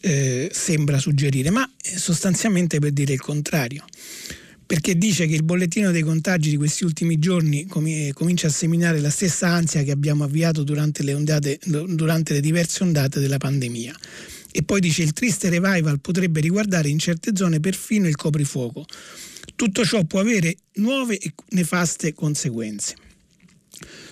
eh, 0.00 0.48
sembra 0.52 0.98
suggerire, 0.98 1.50
ma 1.50 1.68
sostanzialmente 1.80 2.78
per 2.78 2.92
dire 2.92 3.12
il 3.12 3.20
contrario. 3.20 3.84
Perché 4.66 4.98
dice 4.98 5.26
che 5.26 5.34
il 5.34 5.44
bollettino 5.44 5.92
dei 5.92 6.02
contagi 6.02 6.50
di 6.50 6.56
questi 6.56 6.84
ultimi 6.84 7.20
giorni 7.20 7.66
comincia 7.66 8.48
a 8.48 8.50
seminare 8.50 9.00
la 9.00 9.10
stessa 9.10 9.46
ansia 9.46 9.84
che 9.84 9.92
abbiamo 9.92 10.24
avviato 10.24 10.64
durante 10.64 11.04
le, 11.04 11.14
ondate, 11.14 11.60
durante 11.64 12.32
le 12.32 12.40
diverse 12.40 12.82
ondate 12.82 13.20
della 13.20 13.38
pandemia. 13.38 13.94
E 14.50 14.62
poi 14.64 14.80
dice 14.80 15.02
il 15.02 15.12
triste 15.12 15.50
revival 15.50 16.00
potrebbe 16.00 16.40
riguardare 16.40 16.88
in 16.88 16.98
certe 16.98 17.30
zone 17.36 17.60
perfino 17.60 18.08
il 18.08 18.16
coprifuoco 18.16 18.86
tutto 19.56 19.84
ciò 19.84 20.04
può 20.04 20.20
avere 20.20 20.56
nuove 20.74 21.18
e 21.18 21.32
nefaste 21.50 22.12
conseguenze. 22.14 22.94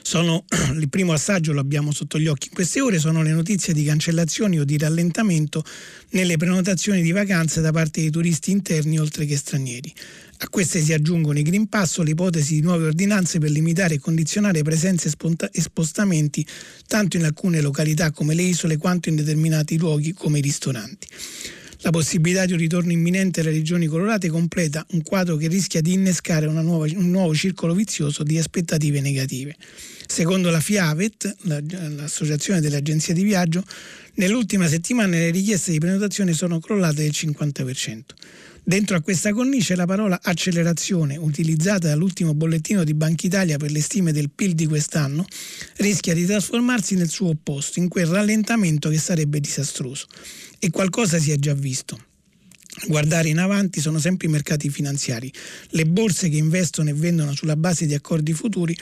Sono, 0.02 0.44
il 0.78 0.88
primo 0.88 1.12
assaggio 1.12 1.52
lo 1.52 1.60
abbiamo 1.60 1.92
sotto 1.92 2.18
gli 2.18 2.26
occhi 2.26 2.48
in 2.48 2.54
queste 2.54 2.80
ore, 2.80 2.98
sono 2.98 3.22
le 3.22 3.32
notizie 3.32 3.72
di 3.72 3.84
cancellazioni 3.84 4.58
o 4.58 4.64
di 4.64 4.76
rallentamento 4.76 5.64
nelle 6.10 6.36
prenotazioni 6.36 7.02
di 7.02 7.12
vacanze 7.12 7.60
da 7.60 7.72
parte 7.72 8.00
di 8.00 8.10
turisti 8.10 8.50
interni 8.50 8.98
oltre 8.98 9.24
che 9.24 9.36
stranieri. 9.36 9.92
A 10.38 10.48
queste 10.48 10.82
si 10.82 10.92
aggiungono 10.92 11.38
i 11.38 11.42
Green 11.42 11.68
Pass 11.68 11.98
o 11.98 12.02
l'ipotesi 12.02 12.54
di 12.54 12.60
nuove 12.60 12.86
ordinanze 12.86 13.38
per 13.38 13.50
limitare 13.50 13.94
e 13.94 13.98
condizionare 13.98 14.62
presenze 14.62 15.08
e 15.08 15.60
spostamenti 15.60 16.46
tanto 16.86 17.16
in 17.16 17.24
alcune 17.24 17.60
località 17.60 18.10
come 18.10 18.34
le 18.34 18.42
isole 18.42 18.76
quanto 18.76 19.08
in 19.08 19.16
determinati 19.16 19.78
luoghi 19.78 20.12
come 20.12 20.38
i 20.38 20.42
ristoranti. 20.42 21.06
La 21.84 21.90
possibilità 21.90 22.46
di 22.46 22.52
un 22.52 22.58
ritorno 22.58 22.92
imminente 22.92 23.40
alle 23.40 23.50
regioni 23.50 23.84
colorate 23.84 24.30
completa 24.30 24.86
un 24.92 25.02
quadro 25.02 25.36
che 25.36 25.48
rischia 25.48 25.82
di 25.82 25.92
innescare 25.92 26.46
nuova, 26.46 26.86
un 26.96 27.10
nuovo 27.10 27.34
circolo 27.34 27.74
vizioso 27.74 28.22
di 28.22 28.38
aspettative 28.38 29.02
negative. 29.02 29.54
Secondo 30.06 30.48
la 30.48 30.60
FIAVET, 30.60 31.36
l'associazione 31.42 32.62
delle 32.62 32.76
agenzie 32.76 33.12
di 33.12 33.22
viaggio, 33.22 33.62
nell'ultima 34.14 34.66
settimana 34.66 35.10
le 35.10 35.30
richieste 35.30 35.72
di 35.72 35.78
prenotazione 35.78 36.32
sono 36.32 36.58
crollate 36.58 37.02
del 37.02 37.12
50%. 37.14 38.00
Dentro 38.66 38.96
a 38.96 39.02
questa 39.02 39.30
cornice 39.34 39.76
la 39.76 39.84
parola 39.84 40.18
accelerazione, 40.22 41.18
utilizzata 41.18 41.88
dall'ultimo 41.88 42.32
bollettino 42.32 42.82
di 42.82 42.94
Banca 42.94 43.26
Italia 43.26 43.58
per 43.58 43.70
le 43.70 43.82
stime 43.82 44.10
del 44.10 44.30
PIL 44.30 44.54
di 44.54 44.66
quest'anno, 44.66 45.26
rischia 45.76 46.14
di 46.14 46.24
trasformarsi 46.24 46.94
nel 46.94 47.10
suo 47.10 47.28
opposto, 47.28 47.78
in 47.78 47.88
quel 47.88 48.06
rallentamento 48.06 48.88
che 48.88 48.96
sarebbe 48.96 49.38
disastroso. 49.38 50.06
E 50.58 50.70
qualcosa 50.70 51.18
si 51.18 51.30
è 51.30 51.36
già 51.36 51.52
visto 51.52 52.00
guardare 52.88 53.28
in 53.28 53.38
avanti 53.38 53.80
sono 53.80 53.98
sempre 53.98 54.26
i 54.26 54.30
mercati 54.30 54.68
finanziari. 54.68 55.32
Le 55.68 55.86
borse 55.86 56.28
che 56.28 56.36
investono 56.36 56.88
e 56.88 56.94
vendono 56.94 57.34
sulla 57.34 57.56
base 57.56 57.86
di 57.86 57.94
accordi 57.94 58.32
futuri 58.32 58.76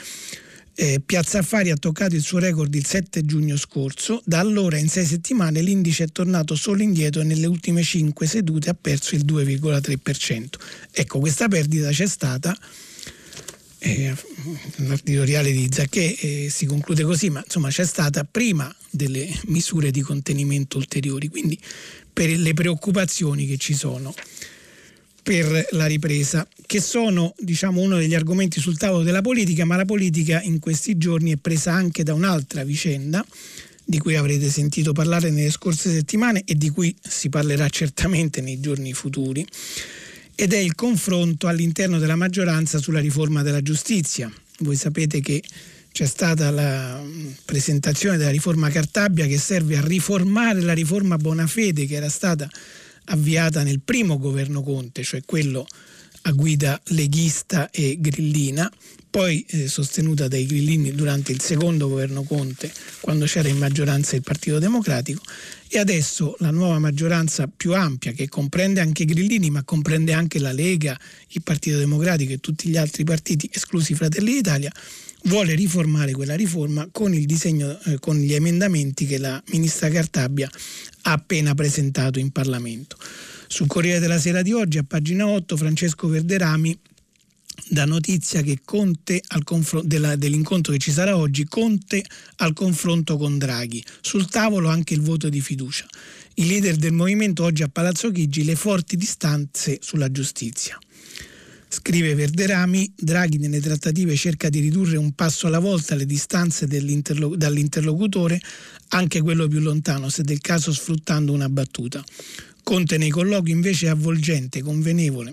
eh, 0.74 1.00
Piazza 1.04 1.38
Affari 1.38 1.70
ha 1.70 1.76
toccato 1.76 2.14
il 2.14 2.22
suo 2.22 2.38
record 2.38 2.74
il 2.74 2.86
7 2.86 3.24
giugno 3.24 3.56
scorso, 3.56 4.22
da 4.24 4.38
allora 4.38 4.78
in 4.78 4.88
sei 4.88 5.04
settimane 5.04 5.60
l'indice 5.60 6.04
è 6.04 6.08
tornato 6.08 6.54
solo 6.54 6.82
indietro 6.82 7.20
e 7.20 7.24
nelle 7.24 7.46
ultime 7.46 7.82
cinque 7.82 8.26
sedute 8.26 8.70
ha 8.70 8.76
perso 8.78 9.14
il 9.14 9.24
2,3%. 9.24 10.46
Ecco, 10.90 11.18
questa 11.18 11.48
perdita 11.48 11.90
c'è 11.90 12.06
stata, 12.06 12.56
eh, 13.78 14.14
l'artitoriale 14.76 15.52
di 15.52 15.68
Zacchè 15.70 16.16
eh, 16.20 16.48
si 16.50 16.66
conclude 16.66 17.02
così, 17.02 17.28
ma 17.30 17.42
insomma 17.44 17.68
c'è 17.68 17.84
stata 17.84 18.24
prima 18.24 18.74
delle 18.90 19.28
misure 19.46 19.90
di 19.90 20.00
contenimento 20.00 20.78
ulteriori, 20.78 21.28
quindi 21.28 21.58
per 22.12 22.30
le 22.30 22.54
preoccupazioni 22.54 23.46
che 23.46 23.56
ci 23.56 23.74
sono 23.74 24.14
per 25.22 25.68
la 25.70 25.86
ripresa, 25.86 26.46
che 26.66 26.80
sono 26.80 27.34
diciamo, 27.38 27.80
uno 27.80 27.96
degli 27.96 28.14
argomenti 28.14 28.60
sul 28.60 28.76
tavolo 28.76 29.04
della 29.04 29.22
politica, 29.22 29.64
ma 29.64 29.76
la 29.76 29.84
politica 29.84 30.42
in 30.42 30.58
questi 30.58 30.98
giorni 30.98 31.32
è 31.32 31.36
presa 31.36 31.72
anche 31.72 32.02
da 32.02 32.12
un'altra 32.12 32.64
vicenda 32.64 33.24
di 33.84 33.98
cui 33.98 34.16
avrete 34.16 34.48
sentito 34.48 34.92
parlare 34.92 35.30
nelle 35.30 35.50
scorse 35.50 35.90
settimane 35.90 36.42
e 36.44 36.54
di 36.54 36.70
cui 36.70 36.94
si 37.00 37.28
parlerà 37.28 37.68
certamente 37.68 38.40
nei 38.40 38.60
giorni 38.60 38.92
futuri, 38.92 39.46
ed 40.34 40.52
è 40.52 40.58
il 40.58 40.74
confronto 40.74 41.46
all'interno 41.46 41.98
della 41.98 42.16
maggioranza 42.16 42.78
sulla 42.78 43.00
riforma 43.00 43.42
della 43.42 43.62
giustizia. 43.62 44.32
Voi 44.60 44.76
sapete 44.76 45.20
che 45.20 45.42
c'è 45.92 46.06
stata 46.06 46.50
la 46.50 47.02
presentazione 47.44 48.16
della 48.16 48.30
riforma 48.30 48.70
Cartabia 48.70 49.26
che 49.26 49.38
serve 49.38 49.76
a 49.76 49.82
riformare 49.82 50.62
la 50.62 50.72
riforma 50.72 51.18
Bonafede 51.18 51.86
che 51.86 51.96
era 51.96 52.08
stata 52.08 52.48
avviata 53.06 53.62
nel 53.62 53.80
primo 53.80 54.18
governo 54.18 54.62
Conte, 54.62 55.02
cioè 55.02 55.22
quello 55.24 55.66
a 56.22 56.32
guida 56.32 56.80
leghista 56.88 57.70
e 57.70 57.96
grillina, 57.98 58.70
poi 59.10 59.44
eh, 59.48 59.68
sostenuta 59.68 60.28
dai 60.28 60.46
grillini 60.46 60.92
durante 60.92 61.32
il 61.32 61.40
secondo 61.40 61.88
governo 61.88 62.22
Conte, 62.22 62.72
quando 63.00 63.26
c'era 63.26 63.48
in 63.48 63.58
maggioranza 63.58 64.16
il 64.16 64.22
Partito 64.22 64.58
Democratico, 64.58 65.20
e 65.68 65.78
adesso 65.78 66.36
la 66.38 66.50
nuova 66.50 66.78
maggioranza 66.78 67.48
più 67.54 67.74
ampia, 67.74 68.12
che 68.12 68.28
comprende 68.28 68.80
anche 68.80 69.02
i 69.02 69.06
grillini, 69.06 69.50
ma 69.50 69.64
comprende 69.64 70.12
anche 70.12 70.38
la 70.38 70.52
Lega, 70.52 70.98
il 71.28 71.42
Partito 71.42 71.78
Democratico 71.78 72.32
e 72.32 72.38
tutti 72.38 72.68
gli 72.68 72.76
altri 72.76 73.04
partiti, 73.04 73.50
esclusi 73.52 73.94
Fratelli 73.94 74.32
d'Italia, 74.32 74.72
vuole 75.24 75.54
riformare 75.54 76.12
quella 76.12 76.34
riforma 76.34 76.88
con, 76.90 77.12
disegno, 77.12 77.78
eh, 77.84 77.98
con 77.98 78.16
gli 78.16 78.32
emendamenti 78.32 79.06
che 79.06 79.18
la 79.18 79.42
ministra 79.48 79.88
Cartabia 79.88 80.50
ha 81.02 81.12
appena 81.12 81.54
presentato 81.54 82.18
in 82.18 82.30
Parlamento. 82.30 82.96
Sul 83.46 83.66
Corriere 83.66 83.98
della 83.98 84.18
Sera 84.18 84.42
di 84.42 84.52
oggi, 84.52 84.78
a 84.78 84.84
pagina 84.84 85.26
8, 85.26 85.56
Francesco 85.56 86.08
Verderami 86.08 86.78
dà 87.68 87.84
notizia 87.84 88.42
che 88.42 88.60
Conte 88.64 89.22
confr- 89.44 89.84
della, 89.84 90.16
dell'incontro 90.16 90.72
che 90.72 90.78
ci 90.78 90.90
sarà 90.90 91.16
oggi, 91.16 91.44
Conte 91.44 92.02
al 92.36 92.54
confronto 92.54 93.16
con 93.16 93.38
Draghi. 93.38 93.84
Sul 94.00 94.28
tavolo 94.28 94.68
anche 94.68 94.94
il 94.94 95.02
voto 95.02 95.28
di 95.28 95.40
fiducia. 95.40 95.86
I 96.34 96.46
leader 96.46 96.76
del 96.76 96.92
movimento 96.92 97.44
oggi 97.44 97.62
a 97.62 97.68
Palazzo 97.68 98.10
Chigi 98.10 98.44
le 98.44 98.56
forti 98.56 98.96
distanze 98.96 99.78
sulla 99.82 100.10
giustizia. 100.10 100.78
Scrive 101.74 102.14
Verderami, 102.14 102.92
Draghi 102.94 103.38
nelle 103.38 103.58
trattative 103.58 104.14
cerca 104.14 104.50
di 104.50 104.60
ridurre 104.60 104.98
un 104.98 105.12
passo 105.12 105.46
alla 105.46 105.58
volta 105.58 105.94
le 105.94 106.04
distanze 106.04 106.66
dall'interlocutore, 106.66 108.38
anche 108.88 109.22
quello 109.22 109.48
più 109.48 109.60
lontano, 109.60 110.10
se 110.10 110.22
del 110.22 110.42
caso 110.42 110.70
sfruttando 110.70 111.32
una 111.32 111.48
battuta. 111.48 112.04
Conte 112.62 112.98
nei 112.98 113.08
colloqui 113.08 113.52
invece 113.52 113.86
è 113.86 113.88
avvolgente, 113.88 114.60
convenevole, 114.60 115.32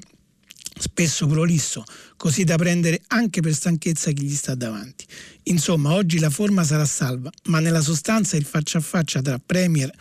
spesso 0.80 1.28
prolisso, 1.28 1.84
così 2.16 2.46
da 2.46 2.56
prendere 2.56 3.02
anche 3.08 3.42
per 3.42 3.54
stanchezza 3.54 4.12
chi 4.12 4.24
gli 4.24 4.34
sta 4.34 4.56
davanti. 4.56 5.06
Insomma, 5.44 5.92
oggi 5.92 6.20
la 6.20 6.30
forma 6.30 6.64
sarà 6.64 6.86
salva, 6.86 7.30
ma 7.48 7.60
nella 7.60 7.82
sostanza 7.82 8.38
il 8.38 8.46
faccia 8.46 8.78
a 8.78 8.82
faccia 8.82 9.22
tra 9.22 9.42
Premier 9.46 9.94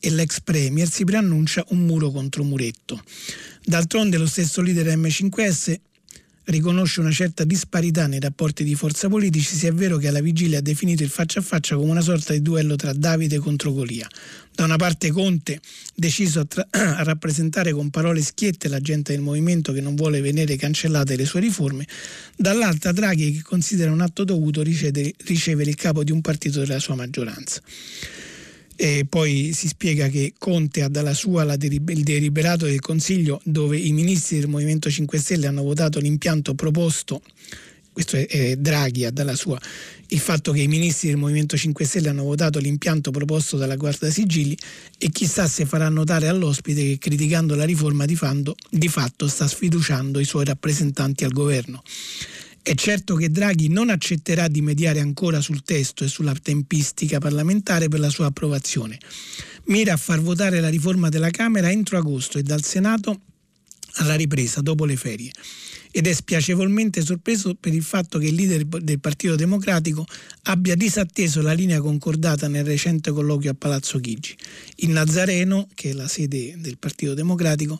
e 0.00 0.10
l'ex 0.10 0.40
Premier 0.40 0.90
si 0.90 1.04
preannuncia 1.04 1.66
un 1.68 1.84
muro 1.84 2.10
contro 2.10 2.44
muretto. 2.44 3.02
D'altronde 3.64 4.16
lo 4.16 4.26
stesso 4.26 4.60
leader 4.60 4.96
M5S 4.96 5.76
riconosce 6.44 7.00
una 7.00 7.12
certa 7.12 7.44
disparità 7.44 8.06
nei 8.06 8.18
rapporti 8.18 8.64
di 8.64 8.74
forza 8.74 9.08
politici, 9.08 9.54
se 9.54 9.68
è 9.68 9.72
vero 9.72 9.96
che 9.98 10.08
alla 10.08 10.20
vigilia 10.20 10.58
ha 10.58 10.62
definito 10.62 11.02
il 11.02 11.08
faccia 11.08 11.38
a 11.38 11.42
faccia 11.42 11.76
come 11.76 11.90
una 11.90 12.00
sorta 12.00 12.32
di 12.32 12.42
duello 12.42 12.74
tra 12.74 12.92
Davide 12.92 13.38
contro 13.38 13.72
Golia. 13.72 14.08
Da 14.54 14.64
una 14.64 14.76
parte 14.76 15.10
Conte, 15.10 15.60
deciso 15.94 16.40
a, 16.40 16.44
tra- 16.44 16.66
a, 16.70 17.02
rappresentare 17.04 17.72
con 17.72 17.90
parole 17.90 18.20
schiette 18.20 18.68
la 18.68 18.80
gente 18.80 19.12
del 19.12 19.22
movimento 19.22 19.72
che 19.72 19.80
non 19.80 19.94
vuole 19.94 20.20
vedere 20.20 20.56
cancellate 20.56 21.16
le 21.16 21.24
sue 21.24 21.40
riforme, 21.40 21.86
dall'altra 22.36 22.92
Draghi 22.92 23.32
che 23.32 23.42
considera 23.42 23.92
un 23.92 24.00
atto 24.00 24.24
dovuto 24.24 24.62
ricevere 24.62 25.70
il 25.70 25.76
capo 25.76 26.02
di 26.02 26.10
un 26.10 26.20
partito 26.20 26.58
della 26.58 26.80
sua 26.80 26.96
maggioranza. 26.96 27.62
E 28.76 29.06
poi 29.08 29.52
si 29.54 29.68
spiega 29.68 30.08
che 30.08 30.32
Conte 30.38 30.82
ha 30.82 30.88
dalla 30.88 31.14
sua 31.14 31.42
il 31.52 32.02
deliberato 32.02 32.64
del 32.66 32.80
Consiglio 32.80 33.40
dove 33.44 33.76
i 33.76 33.92
ministri 33.92 34.38
del 34.38 34.48
Movimento 34.48 34.90
5 34.90 35.18
Stelle 35.18 35.46
hanno 35.46 35.62
votato 35.62 36.00
l'impianto 36.00 36.54
proposto 36.54 37.22
questo 37.92 38.16
è, 38.16 38.26
è 38.26 38.56
Draghi, 38.56 39.06
dalla 39.12 39.34
sua 39.34 39.60
il 40.12 40.18
fatto 40.18 40.52
che 40.52 40.60
i 40.60 40.68
ministri 40.68 41.08
del 41.08 41.16
Movimento 41.16 41.56
5 41.56 41.84
Stelle 41.84 42.10
hanno 42.10 42.22
votato 42.22 42.58
l'impianto 42.58 43.10
proposto 43.10 43.56
dalla 43.56 43.76
Guardia 43.76 44.10
Sigilli 44.10 44.56
e 44.98 45.10
chissà 45.10 45.46
se 45.46 45.64
farà 45.64 45.88
notare 45.88 46.28
all'ospite 46.28 46.82
che 46.82 46.98
criticando 46.98 47.54
la 47.54 47.64
riforma 47.64 48.04
di, 48.04 48.14
fando, 48.14 48.54
di 48.68 48.88
fatto 48.88 49.26
sta 49.26 49.48
sfiduciando 49.48 50.20
i 50.20 50.24
suoi 50.24 50.44
rappresentanti 50.44 51.24
al 51.24 51.32
governo. 51.32 51.82
È 52.64 52.74
certo 52.74 53.16
che 53.16 53.28
Draghi 53.28 53.66
non 53.66 53.90
accetterà 53.90 54.46
di 54.46 54.62
mediare 54.62 55.00
ancora 55.00 55.40
sul 55.40 55.64
testo 55.64 56.04
e 56.04 56.08
sulla 56.08 56.32
tempistica 56.40 57.18
parlamentare 57.18 57.88
per 57.88 57.98
la 57.98 58.08
sua 58.08 58.26
approvazione. 58.26 58.98
Mira 59.64 59.94
a 59.94 59.96
far 59.96 60.20
votare 60.20 60.60
la 60.60 60.68
riforma 60.68 61.08
della 61.08 61.30
Camera 61.30 61.72
entro 61.72 61.98
agosto 61.98 62.38
e 62.38 62.44
dal 62.44 62.62
Senato 62.62 63.18
alla 63.96 64.14
ripresa 64.14 64.60
dopo 64.60 64.84
le 64.84 64.96
ferie 64.96 65.30
ed 65.94 66.06
è 66.06 66.12
spiacevolmente 66.12 67.02
sorpreso 67.02 67.54
per 67.54 67.74
il 67.74 67.82
fatto 67.82 68.18
che 68.18 68.26
il 68.26 68.34
leader 68.34 68.64
del 68.64 68.98
Partito 68.98 69.36
Democratico 69.36 70.06
abbia 70.44 70.74
disatteso 70.74 71.42
la 71.42 71.52
linea 71.52 71.80
concordata 71.80 72.48
nel 72.48 72.64
recente 72.64 73.10
colloquio 73.12 73.50
a 73.50 73.54
Palazzo 73.54 73.98
Chigi. 74.00 74.34
Il 74.76 74.88
Nazareno, 74.88 75.68
che 75.74 75.90
è 75.90 75.92
la 75.92 76.08
sede 76.08 76.54
del 76.56 76.78
Partito 76.78 77.12
Democratico, 77.12 77.76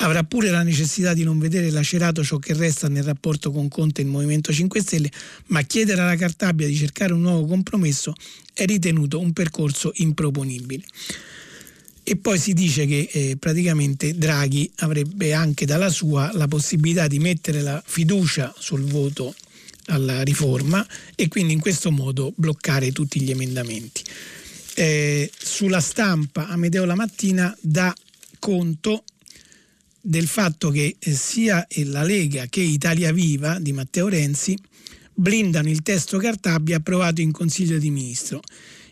avrà 0.00 0.22
pure 0.24 0.50
la 0.50 0.62
necessità 0.62 1.14
di 1.14 1.24
non 1.24 1.38
vedere 1.38 1.70
lacerato 1.70 2.22
ciò 2.22 2.36
che 2.36 2.52
resta 2.52 2.88
nel 2.88 3.02
rapporto 3.02 3.50
con 3.50 3.68
Conte 3.68 4.02
e 4.02 4.04
il 4.04 4.10
Movimento 4.10 4.52
5 4.52 4.80
Stelle, 4.82 5.10
ma 5.46 5.62
chiedere 5.62 6.02
alla 6.02 6.16
Cartabia 6.16 6.66
di 6.66 6.76
cercare 6.76 7.14
un 7.14 7.22
nuovo 7.22 7.46
compromesso 7.46 8.12
è 8.52 8.66
ritenuto 8.66 9.18
un 9.18 9.32
percorso 9.32 9.90
improponibile. 9.94 10.84
E 12.10 12.16
poi 12.16 12.38
si 12.38 12.54
dice 12.54 12.86
che 12.86 13.06
eh, 13.12 13.36
praticamente 13.36 14.16
Draghi 14.16 14.72
avrebbe 14.76 15.34
anche 15.34 15.66
dalla 15.66 15.90
sua 15.90 16.30
la 16.32 16.48
possibilità 16.48 17.06
di 17.06 17.18
mettere 17.18 17.60
la 17.60 17.82
fiducia 17.84 18.54
sul 18.58 18.80
voto 18.84 19.34
alla 19.88 20.22
riforma 20.22 20.86
e 21.14 21.28
quindi 21.28 21.52
in 21.52 21.60
questo 21.60 21.90
modo 21.90 22.32
bloccare 22.34 22.92
tutti 22.92 23.20
gli 23.20 23.30
emendamenti. 23.30 24.02
Eh, 24.72 25.30
sulla 25.36 25.80
stampa 25.80 26.48
Amedeo 26.48 26.86
la 26.86 26.94
mattina 26.94 27.54
dà 27.60 27.94
conto 28.38 29.04
del 30.00 30.28
fatto 30.28 30.70
che 30.70 30.96
eh, 30.98 31.12
sia 31.12 31.66
la 31.84 32.04
Lega 32.04 32.46
che 32.46 32.62
Italia 32.62 33.12
Viva 33.12 33.58
di 33.58 33.74
Matteo 33.74 34.08
Renzi 34.08 34.56
blindano 35.12 35.68
il 35.68 35.82
testo 35.82 36.16
Cartabia 36.16 36.76
approvato 36.76 37.20
in 37.20 37.32
Consiglio 37.32 37.76
di, 37.76 37.90
Ministro, 37.90 38.40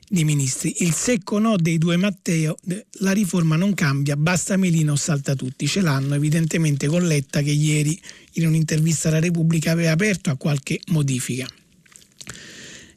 di 0.08 0.24
Ministri. 0.24 0.74
Il 0.78 0.92
secco 0.92 1.38
no 1.38 1.56
dei 1.56 1.78
due 1.78 1.96
Matteo, 1.96 2.56
la 3.00 3.12
riforma 3.12 3.56
non 3.56 3.74
cambia, 3.74 4.16
basta 4.16 4.56
Melino 4.56 4.96
salta 4.96 5.34
tutti. 5.34 5.66
Ce 5.66 5.80
l'hanno 5.80 6.14
evidentemente 6.14 6.86
con 6.86 7.06
Letta 7.06 7.42
che 7.42 7.50
ieri 7.50 7.98
in 8.32 8.46
un'intervista 8.46 9.08
alla 9.08 9.20
Repubblica 9.20 9.72
aveva 9.72 9.92
aperto 9.92 10.30
a 10.30 10.36
qualche 10.36 10.80
modifica. 10.88 11.46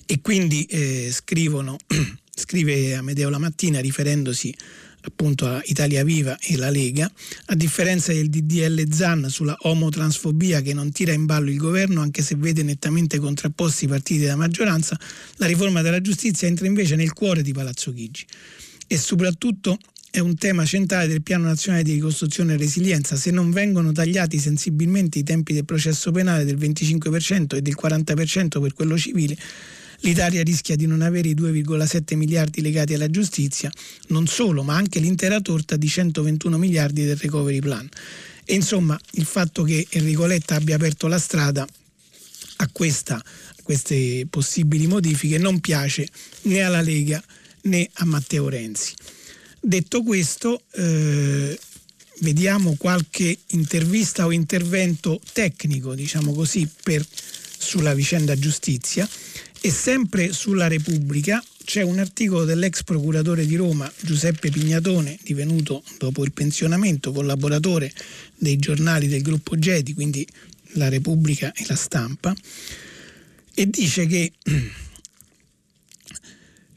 E 0.06 0.22
quindi 0.22 0.64
eh, 0.66 1.10
scrivono, 1.12 1.78
scrive 2.34 2.96
Amedeo 2.96 3.30
la 3.30 3.38
mattina 3.38 3.80
riferendosi 3.80 4.54
appunto 5.02 5.48
a 5.48 5.62
Italia 5.66 6.04
Viva 6.04 6.38
e 6.40 6.58
la 6.58 6.70
Lega, 6.70 7.10
a 7.46 7.56
differenza 7.56 8.12
del 8.12 8.30
DDL 8.30 8.92
Zan 8.92 9.30
sulla 9.30 9.56
omotransfobia 9.60 10.62
che 10.62 10.74
non 10.74 10.92
tira 10.92 11.14
in 11.14 11.26
ballo 11.26 11.50
il 11.50 11.58
governo 11.58 12.02
anche 12.02 12.22
se 12.22 12.36
vede 12.36 12.64
nettamente 12.64 13.20
contrapposti 13.20 13.86
i 13.86 13.88
partiti 13.88 14.20
della 14.20 14.36
maggioranza, 14.36 15.00
la 15.36 15.46
riforma 15.46 15.82
della 15.82 16.02
giustizia 16.02 16.48
entra 16.48 16.68
invece 16.68 16.96
nel 16.96 17.14
cuore 17.14 17.42
di 17.42 17.54
Palazzo 17.54 17.94
Chigi 17.94 18.26
e 18.88 18.98
soprattutto 18.98 19.78
è 20.12 20.20
un 20.20 20.36
tema 20.36 20.66
centrale 20.66 21.08
del 21.08 21.22
Piano 21.22 21.46
Nazionale 21.46 21.84
di 21.84 21.94
Ricostruzione 21.94 22.54
e 22.54 22.58
Resilienza. 22.58 23.16
Se 23.16 23.30
non 23.30 23.52
vengono 23.52 23.92
tagliati 23.92 24.40
sensibilmente 24.40 25.20
i 25.20 25.24
tempi 25.24 25.54
del 25.54 25.66
processo 25.66 26.12
penale 26.12 26.46
del 26.46 26.58
25% 26.58 27.56
e 27.56 27.62
del 27.62 27.78
40% 27.80 28.60
per 28.60 28.74
quello 28.74 28.98
civile, 28.98 29.38
l'Italia 30.02 30.44
rischia 30.44 30.76
di 30.76 30.86
non 30.86 31.02
avere 31.02 31.30
i 31.30 31.36
2,7 31.36 32.16
miliardi 32.16 32.62
legati 32.62 32.94
alla 32.94 33.10
giustizia, 33.10 33.72
non 34.08 34.28
solo, 34.28 34.64
ma 34.64 34.76
anche 34.76 35.00
l'intera 35.00 35.42
torta 35.42 35.76
di 35.76 35.88
121 35.88 36.58
miliardi 36.58 37.06
del 37.06 37.18
recovery 37.18 37.60
plan. 37.60 37.88
E 38.46 38.56
insomma, 38.56 39.00
il 39.12 39.26
fatto 39.26 39.64
che 39.64 39.86
Enrico 39.90 40.26
Letta 40.26 40.56
abbia 40.56 40.76
aperto 40.76 41.08
la 41.08 41.20
strada 41.20 41.68
a 42.62 42.70
questa, 42.72 43.24
queste 43.64 44.26
possibili 44.30 44.88
modifiche 44.88 45.38
non 45.38 45.60
piace 45.60 46.08
né 46.44 46.62
alla 46.62 46.82
Lega 46.82 47.24
né 47.64 47.88
a 47.94 48.06
Matteo 48.06 48.50
Renzi. 48.50 48.94
Detto 49.62 50.04
questo, 50.04 50.64
eh, 50.72 51.60
vediamo 52.20 52.76
qualche 52.78 53.38
intervista 53.48 54.26
o 54.26 54.32
intervento 54.32 55.20
tecnico, 55.34 55.94
diciamo 55.94 56.34
così, 56.34 56.68
per, 56.84 57.06
sulla 57.58 57.94
vicenda 57.94 58.38
giustizia 58.38 59.08
e 59.62 59.72
sempre 59.72 60.32
sulla 60.32 60.68
Repubblica 60.68 61.44
c'è 61.66 61.82
un 61.82 62.00
articolo 62.00 62.46
dell'ex 62.46 62.84
procuratore 62.84 63.46
di 63.46 63.56
Roma 63.56 63.92
Giuseppe 64.02 64.50
Pignatone, 64.50 65.20
divenuto 65.22 65.84
dopo 65.98 66.24
il 66.24 66.32
pensionamento 66.32 67.12
collaboratore 67.12 67.94
dei 68.38 68.58
giornali 68.58 69.08
del 69.08 69.22
gruppo 69.22 69.58
Gedi, 69.58 69.94
quindi 69.94 70.28
la 70.74 70.90
Repubblica 70.90 71.52
e 71.54 71.66
la 71.68 71.76
Stampa, 71.76 72.36
e 73.54 73.70
dice 73.70 74.06
che 74.08 74.32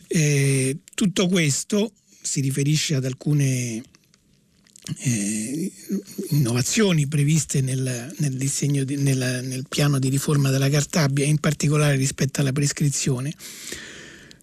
eh, 0.08 0.76
tutto 0.94 1.28
questo 1.28 1.92
si 2.20 2.40
riferisce 2.40 2.94
ad 2.94 3.04
alcune 3.04 3.82
eh, 4.98 5.70
innovazioni 6.30 7.06
previste 7.06 7.60
nel, 7.60 8.12
nel, 8.18 8.32
di, 8.34 8.96
nel, 8.96 9.40
nel, 9.44 9.64
piano 9.68 9.98
di 9.98 10.08
riforma 10.08 10.50
della 10.50 10.68
Cartabia, 10.68 11.24
in 11.24 11.38
particolare 11.38 11.96
rispetto 11.96 12.40
alla 12.40 12.52
prescrizione. 12.52 13.32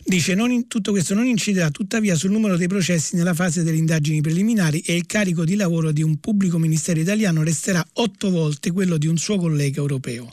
Dice 0.01 0.31
in, 0.31 0.67
tutto 0.67 0.91
questo 0.91 1.13
non 1.13 1.27
inciderà 1.27 1.69
tuttavia 1.69 2.15
sul 2.15 2.31
numero 2.31 2.57
dei 2.57 2.67
processi 2.67 3.15
nella 3.15 3.35
fase 3.35 3.61
delle 3.61 3.77
indagini 3.77 4.21
preliminari 4.21 4.79
e 4.79 4.95
il 4.95 5.05
carico 5.05 5.43
di 5.43 5.55
lavoro 5.55 5.91
di 5.91 6.01
un 6.01 6.17
pubblico 6.17 6.57
ministero 6.57 6.99
italiano 6.99 7.43
resterà 7.43 7.85
otto 7.93 8.31
volte 8.31 8.71
quello 8.71 8.97
di 8.97 9.05
un 9.05 9.17
suo 9.17 9.37
collega 9.37 9.81
europeo. 9.81 10.31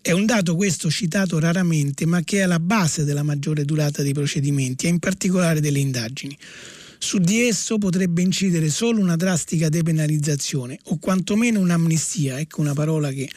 È 0.00 0.12
un 0.12 0.24
dato 0.24 0.56
questo 0.56 0.88
citato 0.88 1.38
raramente, 1.38 2.06
ma 2.06 2.22
che 2.22 2.38
è 2.38 2.42
alla 2.42 2.60
base 2.60 3.04
della 3.04 3.22
maggiore 3.22 3.66
durata 3.66 4.02
dei 4.02 4.14
procedimenti 4.14 4.86
e 4.86 4.90
in 4.90 4.98
particolare 4.98 5.60
delle 5.60 5.80
indagini. 5.80 6.38
Su 6.98 7.18
di 7.18 7.46
esso 7.46 7.78
potrebbe 7.78 8.22
incidere 8.22 8.68
solo 8.70 9.00
una 9.00 9.16
drastica 9.16 9.68
depenalizzazione 9.68 10.78
o 10.84 10.98
quantomeno 10.98 11.60
un'amnistia, 11.60 12.40
ecco 12.40 12.60
una 12.60 12.74
parola 12.74 13.10
che 13.10 13.30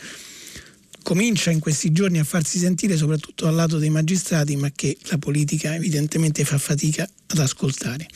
comincia 1.03 1.51
in 1.51 1.59
questi 1.59 1.91
giorni 1.91 2.19
a 2.19 2.23
farsi 2.23 2.57
sentire 2.57 2.97
soprattutto 2.97 3.45
dal 3.45 3.55
lato 3.55 3.77
dei 3.77 3.89
magistrati, 3.89 4.55
ma 4.55 4.71
che 4.71 4.97
la 5.03 5.17
politica 5.17 5.75
evidentemente 5.75 6.43
fa 6.43 6.57
fatica 6.57 7.07
ad 7.27 7.37
ascoltare, 7.37 8.07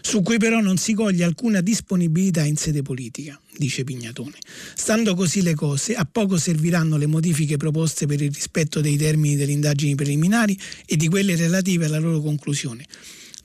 su 0.00 0.22
cui 0.22 0.38
però 0.38 0.60
non 0.60 0.78
si 0.78 0.94
coglie 0.94 1.24
alcuna 1.24 1.60
disponibilità 1.60 2.42
in 2.44 2.56
sede 2.56 2.82
politica, 2.82 3.38
dice 3.56 3.84
Pignatone. 3.84 4.38
Stando 4.74 5.14
così 5.14 5.42
le 5.42 5.54
cose, 5.54 5.94
a 5.94 6.06
poco 6.10 6.38
serviranno 6.38 6.96
le 6.96 7.06
modifiche 7.06 7.56
proposte 7.56 8.06
per 8.06 8.22
il 8.22 8.32
rispetto 8.32 8.80
dei 8.80 8.96
termini 8.96 9.36
delle 9.36 9.52
indagini 9.52 9.94
preliminari 9.94 10.58
e 10.86 10.96
di 10.96 11.08
quelle 11.08 11.36
relative 11.36 11.84
alla 11.84 11.98
loro 11.98 12.20
conclusione. 12.20 12.86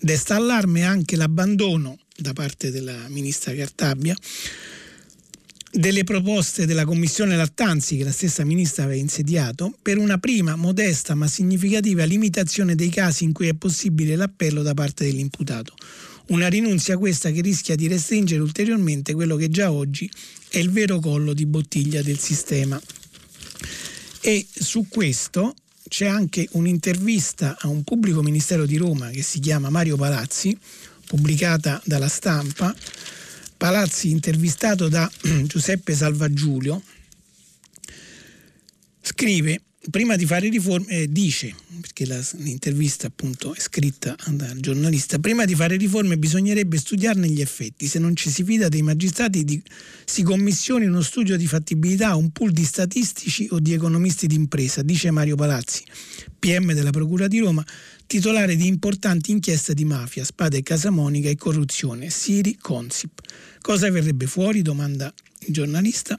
Desta 0.04 0.36
allarme 0.36 0.84
anche 0.84 1.16
l'abbandono 1.16 1.98
da 2.18 2.34
parte 2.34 2.72
della 2.72 3.08
ministra 3.08 3.56
Cartabia 3.56 4.14
delle 5.72 6.04
proposte 6.04 6.66
della 6.66 6.84
commissione 6.84 7.38
Lattanzi 7.38 7.96
che 7.96 8.04
la 8.04 8.12
stessa 8.12 8.44
ministra 8.44 8.84
aveva 8.84 9.00
insediato 9.00 9.74
per 9.82 9.98
una 9.98 10.18
prima 10.18 10.58
modesta 10.58 11.16
ma 11.16 11.28
significativa 11.28 12.04
limitazione 12.04 12.76
dei 12.76 12.90
casi 12.90 13.24
in 13.24 13.32
cui 13.32 13.48
è 13.48 13.54
possibile 13.54 14.18
l'appello 14.18 14.62
da 14.62 14.74
parte 14.74 15.06
dell'imputato. 15.06 15.74
Una 16.28 16.50
rinunzia 16.50 16.98
questa 16.98 17.32
che 17.32 17.40
rischia 17.40 17.78
di 17.78 17.88
restringere 17.88 18.42
ulteriormente 18.42 19.14
quello 19.14 19.38
che 19.38 19.48
già 19.48 19.72
oggi 19.72 20.12
è 20.50 20.58
il 20.58 20.70
vero 20.70 21.00
collo 21.00 21.34
di 21.34 21.46
bottiglia 21.46 22.02
del 22.02 22.20
sistema. 22.20 22.80
E 24.20 24.46
su 24.52 24.86
questo 24.90 25.56
c'è 25.94 26.08
anche 26.08 26.48
un'intervista 26.54 27.56
a 27.60 27.68
un 27.68 27.84
pubblico 27.84 28.24
ministero 28.24 28.66
di 28.66 28.78
Roma 28.78 29.12
che 29.12 29.22
si 29.22 29.40
chiama 29.40 29.70
Mario 29.70 29.96
Palazzi, 29.96 30.58
pubblicata 31.06 31.80
dalla 31.86 32.08
stampa. 32.08 32.76
Palazzi 33.56 34.10
intervistato 34.10 34.90
da 34.90 35.08
Giuseppe 35.46 35.94
Salvagiulio 35.94 36.82
scrive 39.02 39.62
prima 39.90 40.16
di 40.16 40.26
fare 40.26 40.50
riforme, 40.50 40.88
eh, 40.88 41.12
dice, 41.12 41.54
perché 41.82 42.06
la, 42.06 42.20
l'intervista 42.38 43.08
appunto 43.08 43.54
è 43.54 43.60
scritta 43.60 44.16
dal 44.30 44.58
giornalista, 44.60 45.20
prima 45.20 45.46
di 45.46 45.56
fare 45.56 45.76
riforme 45.76 46.18
bisognerebbe 46.18 46.78
studiarne 46.78 47.28
gli 47.28 47.42
effetti, 47.42 47.88
se 47.88 48.00
non 48.00 48.16
ci 48.16 48.30
si 48.30 48.44
fida 48.44 48.70
dei 48.70 48.82
magistrati 48.82 49.44
di, 49.44 49.62
si 50.06 50.24
commissioni 50.24 50.86
uno 50.86 51.02
studio 51.02 51.36
di 51.36 51.48
fattibilità, 51.48 52.16
un 52.16 52.32
pool 52.32 52.52
di 52.52 52.64
statistici 52.64 53.48
o 53.52 53.60
di 53.60 53.74
economisti 53.74 54.28
d'impresa, 54.28 54.82
dice 54.82 55.12
Mario 55.12 55.36
Palazzi, 55.36 55.84
PM 56.40 56.74
della 56.74 56.92
Procura 56.92 57.28
di 57.28 57.40
Roma, 57.40 57.66
titolare 58.06 58.56
di 58.56 58.68
importanti 58.68 59.32
inchieste 59.32 59.74
di 59.74 59.86
mafia, 59.86 60.24
spade 60.24 60.62
casamonica 60.64 61.30
e 61.30 61.36
corruzione, 61.36 62.10
Siri 62.10 62.58
Consip. 62.58 63.20
Cosa 63.62 63.90
verrebbe 63.90 64.28
fuori? 64.28 64.62
domanda 64.62 65.14
il 65.46 65.54
giornalista 65.54 66.16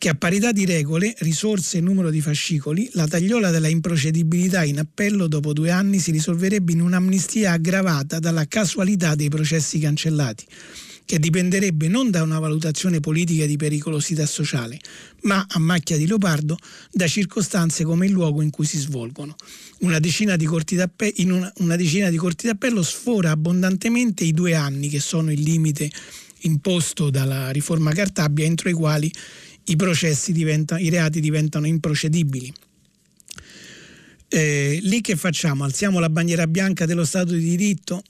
che 0.00 0.08
a 0.08 0.14
parità 0.14 0.50
di 0.50 0.64
regole, 0.64 1.14
risorse 1.18 1.76
e 1.76 1.82
numero 1.82 2.08
di 2.08 2.22
fascicoli, 2.22 2.88
la 2.94 3.06
tagliola 3.06 3.50
della 3.50 3.68
improcedibilità 3.68 4.64
in 4.64 4.78
appello 4.78 5.26
dopo 5.26 5.52
due 5.52 5.70
anni 5.70 5.98
si 5.98 6.10
risolverebbe 6.10 6.72
in 6.72 6.80
un'amnistia 6.80 7.52
aggravata 7.52 8.18
dalla 8.18 8.46
casualità 8.46 9.14
dei 9.14 9.28
processi 9.28 9.78
cancellati 9.78 10.46
che 11.04 11.18
dipenderebbe 11.18 11.88
non 11.88 12.10
da 12.10 12.22
una 12.22 12.38
valutazione 12.38 13.00
politica 13.00 13.44
di 13.44 13.56
pericolosità 13.56 14.24
sociale, 14.24 14.78
ma 15.24 15.44
a 15.46 15.58
macchia 15.58 15.98
di 15.98 16.06
leopardo 16.06 16.56
da 16.90 17.06
circostanze 17.06 17.84
come 17.84 18.06
il 18.06 18.12
luogo 18.12 18.40
in 18.40 18.48
cui 18.48 18.64
si 18.64 18.78
svolgono. 18.78 19.34
Una 19.80 19.98
decina 19.98 20.36
di 20.36 20.46
corti 20.46 20.76
d'appello, 20.76 21.12
in 21.16 21.32
una, 21.32 21.52
una 21.58 21.76
decina 21.76 22.08
di 22.08 22.16
corti 22.16 22.46
d'appello 22.46 22.82
sfora 22.82 23.32
abbondantemente 23.32 24.24
i 24.24 24.32
due 24.32 24.54
anni 24.54 24.88
che 24.88 25.00
sono 25.00 25.30
il 25.30 25.42
limite 25.42 25.90
imposto 26.42 27.10
dalla 27.10 27.50
riforma 27.50 27.92
Cartabia 27.92 28.46
entro 28.46 28.70
i 28.70 28.72
quali 28.72 29.12
i 29.70 29.76
diventano, 30.32 30.80
i 30.80 30.88
reati 30.88 31.20
diventano 31.20 31.66
improcedibili. 31.66 32.52
Eh, 34.28 34.78
lì 34.82 35.00
che 35.00 35.16
facciamo? 35.16 35.64
Alziamo 35.64 35.98
la 35.98 36.10
bandiera 36.10 36.46
bianca 36.46 36.86
dello 36.86 37.04
Stato 37.04 37.32
di 37.32 37.40
diritto? 37.40 38.02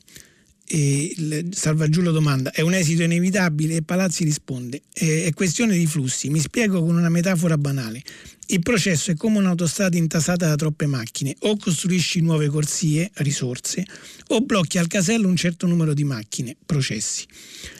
E 0.72 1.46
Salvagiullo 1.50 2.12
domanda, 2.12 2.52
è 2.52 2.60
un 2.60 2.74
esito 2.74 3.02
inevitabile? 3.02 3.74
E 3.74 3.82
Palazzi 3.82 4.22
risponde, 4.22 4.82
è 4.92 5.28
questione 5.34 5.76
di 5.76 5.84
flussi. 5.84 6.30
Mi 6.30 6.38
spiego 6.38 6.80
con 6.80 6.94
una 6.94 7.08
metafora 7.08 7.58
banale. 7.58 8.00
Il 8.46 8.60
processo 8.60 9.10
è 9.10 9.16
come 9.16 9.38
un'autostrada 9.38 9.96
intasata 9.96 10.46
da 10.46 10.54
troppe 10.54 10.86
macchine, 10.86 11.34
o 11.40 11.56
costruisci 11.56 12.20
nuove 12.20 12.46
corsie, 12.46 13.10
risorse, 13.14 13.84
o 14.28 14.42
blocchi 14.42 14.78
al 14.78 14.86
casello 14.86 15.26
un 15.26 15.34
certo 15.34 15.66
numero 15.66 15.92
di 15.92 16.04
macchine, 16.04 16.56
processi. 16.64 17.26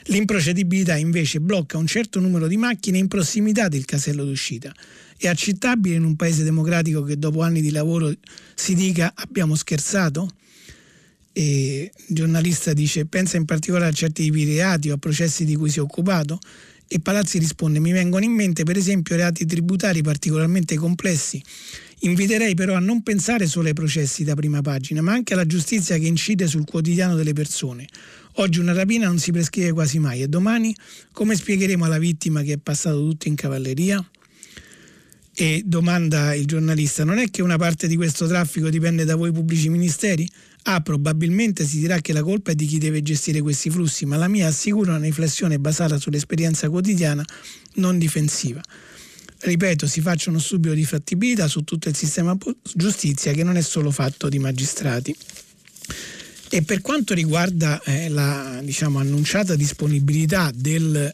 L'improcedibilità 0.07 0.97
invece 0.97 1.39
blocca 1.39 1.77
un 1.77 1.87
certo 1.87 2.19
numero 2.19 2.47
di 2.47 2.57
macchine 2.57 2.97
in 2.97 3.07
prossimità 3.07 3.69
del 3.69 3.85
casello 3.85 4.25
d'uscita. 4.25 4.75
È 5.15 5.29
accettabile 5.29 5.95
in 5.95 6.03
un 6.03 6.17
paese 6.17 6.43
democratico 6.43 7.03
che 7.03 7.17
dopo 7.17 7.41
anni 7.41 7.61
di 7.61 7.71
lavoro 7.71 8.13
si 8.53 8.75
dica 8.75 9.13
abbiamo 9.15 9.55
scherzato? 9.55 10.29
E 11.33 11.91
il 12.07 12.15
giornalista 12.15 12.73
dice 12.73 13.05
pensa 13.05 13.37
in 13.37 13.45
particolare 13.45 13.87
a 13.87 13.93
certi 13.93 14.23
tipi 14.23 14.45
di 14.45 14.55
reati 14.55 14.89
o 14.89 14.95
a 14.95 14.97
processi 14.97 15.45
di 15.45 15.55
cui 15.55 15.69
si 15.69 15.79
è 15.79 15.81
occupato? 15.81 16.39
E 16.87 16.99
Palazzi 16.99 17.39
risponde: 17.39 17.79
Mi 17.79 17.93
vengono 17.93 18.25
in 18.25 18.33
mente 18.33 18.63
per 18.63 18.75
esempio 18.75 19.15
reati 19.15 19.45
tributari 19.45 20.01
particolarmente 20.01 20.75
complessi. 20.75 21.41
Inviterei 22.03 22.55
però 22.55 22.73
a 22.73 22.79
non 22.79 23.03
pensare 23.03 23.45
solo 23.45 23.67
ai 23.67 23.73
processi 23.73 24.23
da 24.23 24.33
prima 24.33 24.61
pagina, 24.61 25.01
ma 25.01 25.13
anche 25.13 25.33
alla 25.33 25.45
giustizia 25.45 25.97
che 25.97 26.07
incide 26.07 26.47
sul 26.47 26.65
quotidiano 26.65 27.15
delle 27.15 27.31
persone. 27.31 27.87
Oggi 28.35 28.59
una 28.59 28.73
rapina 28.73 29.05
non 29.05 29.19
si 29.19 29.31
prescrive 29.31 29.71
quasi 29.71 29.99
mai 29.99 30.21
e 30.21 30.27
domani 30.27 30.75
come 31.11 31.35
spiegheremo 31.35 31.85
alla 31.85 31.99
vittima 31.99 32.41
che 32.41 32.53
è 32.53 32.57
passato 32.57 32.97
tutto 32.97 33.27
in 33.27 33.35
cavalleria? 33.35 34.03
E 35.33 35.61
domanda 35.65 36.33
il 36.33 36.45
giornalista, 36.45 37.03
non 37.03 37.17
è 37.17 37.29
che 37.29 37.41
una 37.41 37.57
parte 37.57 37.87
di 37.87 37.95
questo 37.95 38.27
traffico 38.27 38.69
dipende 38.69 39.05
da 39.05 39.15
voi 39.15 39.31
pubblici 39.31 39.69
ministeri? 39.69 40.29
Ah, 40.63 40.81
probabilmente 40.81 41.65
si 41.65 41.79
dirà 41.79 41.99
che 42.01 42.13
la 42.13 42.21
colpa 42.21 42.51
è 42.51 42.55
di 42.55 42.65
chi 42.65 42.77
deve 42.77 43.01
gestire 43.01 43.41
questi 43.41 43.69
flussi, 43.69 44.05
ma 44.05 44.15
la 44.15 44.27
mia 44.27 44.47
assicura 44.47 44.91
una 44.95 45.05
riflessione 45.05 45.57
basata 45.57 45.97
sull'esperienza 45.97 46.69
quotidiana 46.69 47.25
non 47.75 47.97
difensiva. 47.97 48.61
Ripeto, 49.39 49.87
si 49.87 50.01
faccia 50.01 50.29
uno 50.29 50.37
studio 50.37 50.73
di 50.73 50.85
fattibilità 50.85 51.47
su 51.47 51.63
tutto 51.63 51.89
il 51.89 51.95
sistema 51.95 52.37
giustizia 52.75 53.33
che 53.33 53.43
non 53.43 53.57
è 53.57 53.61
solo 53.61 53.89
fatto 53.89 54.29
di 54.29 54.37
magistrati. 54.37 55.15
E 56.53 56.61
per 56.61 56.81
quanto 56.81 57.15
riguarda 57.15 57.81
eh, 57.81 58.09
la 58.09 58.59
diciamo, 58.61 58.99
annunciata 58.99 59.55
disponibilità 59.55 60.51
del 60.53 61.11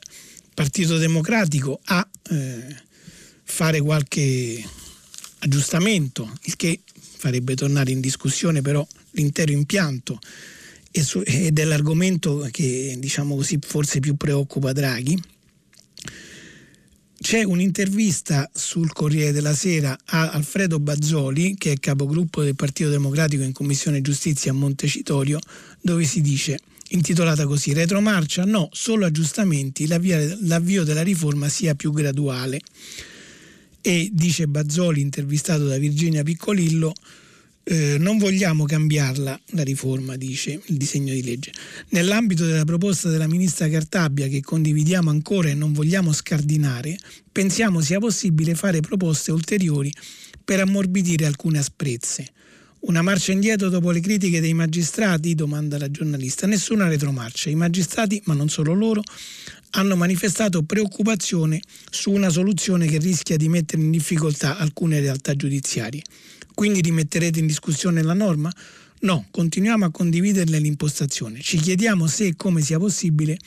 Partito 0.53 0.97
Democratico 0.97 1.79
a 1.85 2.05
eh, 2.31 2.75
fare 3.43 3.79
qualche 3.79 4.61
aggiustamento, 5.39 6.37
il 6.43 6.55
che 6.57 6.81
farebbe 7.17 7.55
tornare 7.55 7.91
in 7.91 8.01
discussione 8.01 8.61
però 8.61 8.85
l'intero 9.17 9.51
impianto 9.51 10.19
ed 10.91 11.59
è 11.59 11.63
l'argomento 11.63 12.47
che 12.51 12.95
diciamo 12.97 13.35
così 13.35 13.59
forse 13.61 13.99
più 13.99 14.15
preoccupa 14.15 14.71
Draghi. 14.71 15.21
C'è 17.19 17.43
un'intervista 17.43 18.49
sul 18.53 18.93
Corriere 18.93 19.31
della 19.31 19.53
Sera 19.53 19.97
a 20.05 20.29
Alfredo 20.29 20.79
Bazzoli, 20.79 21.55
che 21.57 21.73
è 21.73 21.79
capogruppo 21.79 22.43
del 22.43 22.55
Partito 22.55 22.89
Democratico 22.89 23.43
in 23.43 23.51
Commissione 23.51 24.01
Giustizia 24.01 24.51
a 24.51 24.55
Montecitorio, 24.55 25.39
dove 25.81 26.03
si 26.03 26.21
dice 26.21 26.59
intitolata 26.89 27.45
così 27.45 27.73
Retromarcia 27.73 28.45
no, 28.45 28.69
solo 28.71 29.05
aggiustamenti, 29.05 29.87
l'avvio 29.87 30.83
della 30.83 31.03
riforma 31.03 31.49
sia 31.49 31.75
più 31.75 31.91
graduale. 31.91 32.61
E 33.81 34.09
dice 34.11 34.47
Bazzoli, 34.47 35.01
intervistato 35.01 35.67
da 35.67 35.77
Virginia 35.77 36.23
Piccolillo, 36.23 36.93
eh, 37.69 37.97
non 37.99 38.17
vogliamo 38.17 38.63
cambiarla 38.63 39.39
la 39.51 39.63
riforma, 39.63 40.15
dice 40.15 40.61
il 40.67 40.77
disegno 40.77 41.13
di 41.13 41.21
legge. 41.21 41.51
Nell'ambito 41.89 42.45
della 42.45 42.63
proposta 42.63 43.09
della 43.09 43.27
ministra 43.27 43.67
Cartabia, 43.67 44.27
che 44.27 44.41
condividiamo 44.41 45.09
ancora 45.09 45.49
e 45.49 45.53
non 45.53 45.73
vogliamo 45.73 46.13
scardinare, 46.13 46.97
pensiamo 47.29 47.81
sia 47.81 47.99
possibile 47.99 48.55
fare 48.55 48.79
proposte 48.79 49.33
ulteriori 49.33 49.91
per 50.45 50.61
ammorbidire 50.61 51.25
alcune 51.25 51.57
asprezze. 51.59 52.27
Una 52.79 53.01
marcia 53.01 53.33
indietro 53.33 53.67
dopo 53.67 53.91
le 53.91 53.99
critiche 53.99 54.39
dei 54.39 54.53
magistrati? 54.53 55.35
domanda 55.35 55.77
la 55.77 55.91
giornalista. 55.91 56.47
Nessuna 56.47 56.87
retromarcia. 56.87 57.49
I 57.49 57.55
magistrati, 57.55 58.21
ma 58.25 58.33
non 58.33 58.47
solo 58.47 58.73
loro, 58.73 59.03
hanno 59.71 59.97
manifestato 59.97 60.63
preoccupazione 60.63 61.59
su 61.89 62.11
una 62.11 62.29
soluzione 62.29 62.85
che 62.87 62.97
rischia 62.97 63.35
di 63.35 63.49
mettere 63.49 63.81
in 63.81 63.91
difficoltà 63.91 64.57
alcune 64.57 65.01
realtà 65.01 65.35
giudiziarie. 65.35 66.01
Quindi 66.57 66.81
rimetterete 66.81 67.37
in 67.37 67.45
discussione 67.45 68.01
la 68.01 68.15
norma? 68.15 68.51
No, 69.01 69.27
continuiamo 69.29 69.85
a 69.85 69.91
condividerne 69.91 70.57
l'impostazione. 70.57 71.39
Ci 71.39 71.57
chiediamo 71.57 72.07
se 72.07 72.25
e 72.25 72.35
come 72.35 72.63
sia 72.63 72.79
possibile 72.79 73.37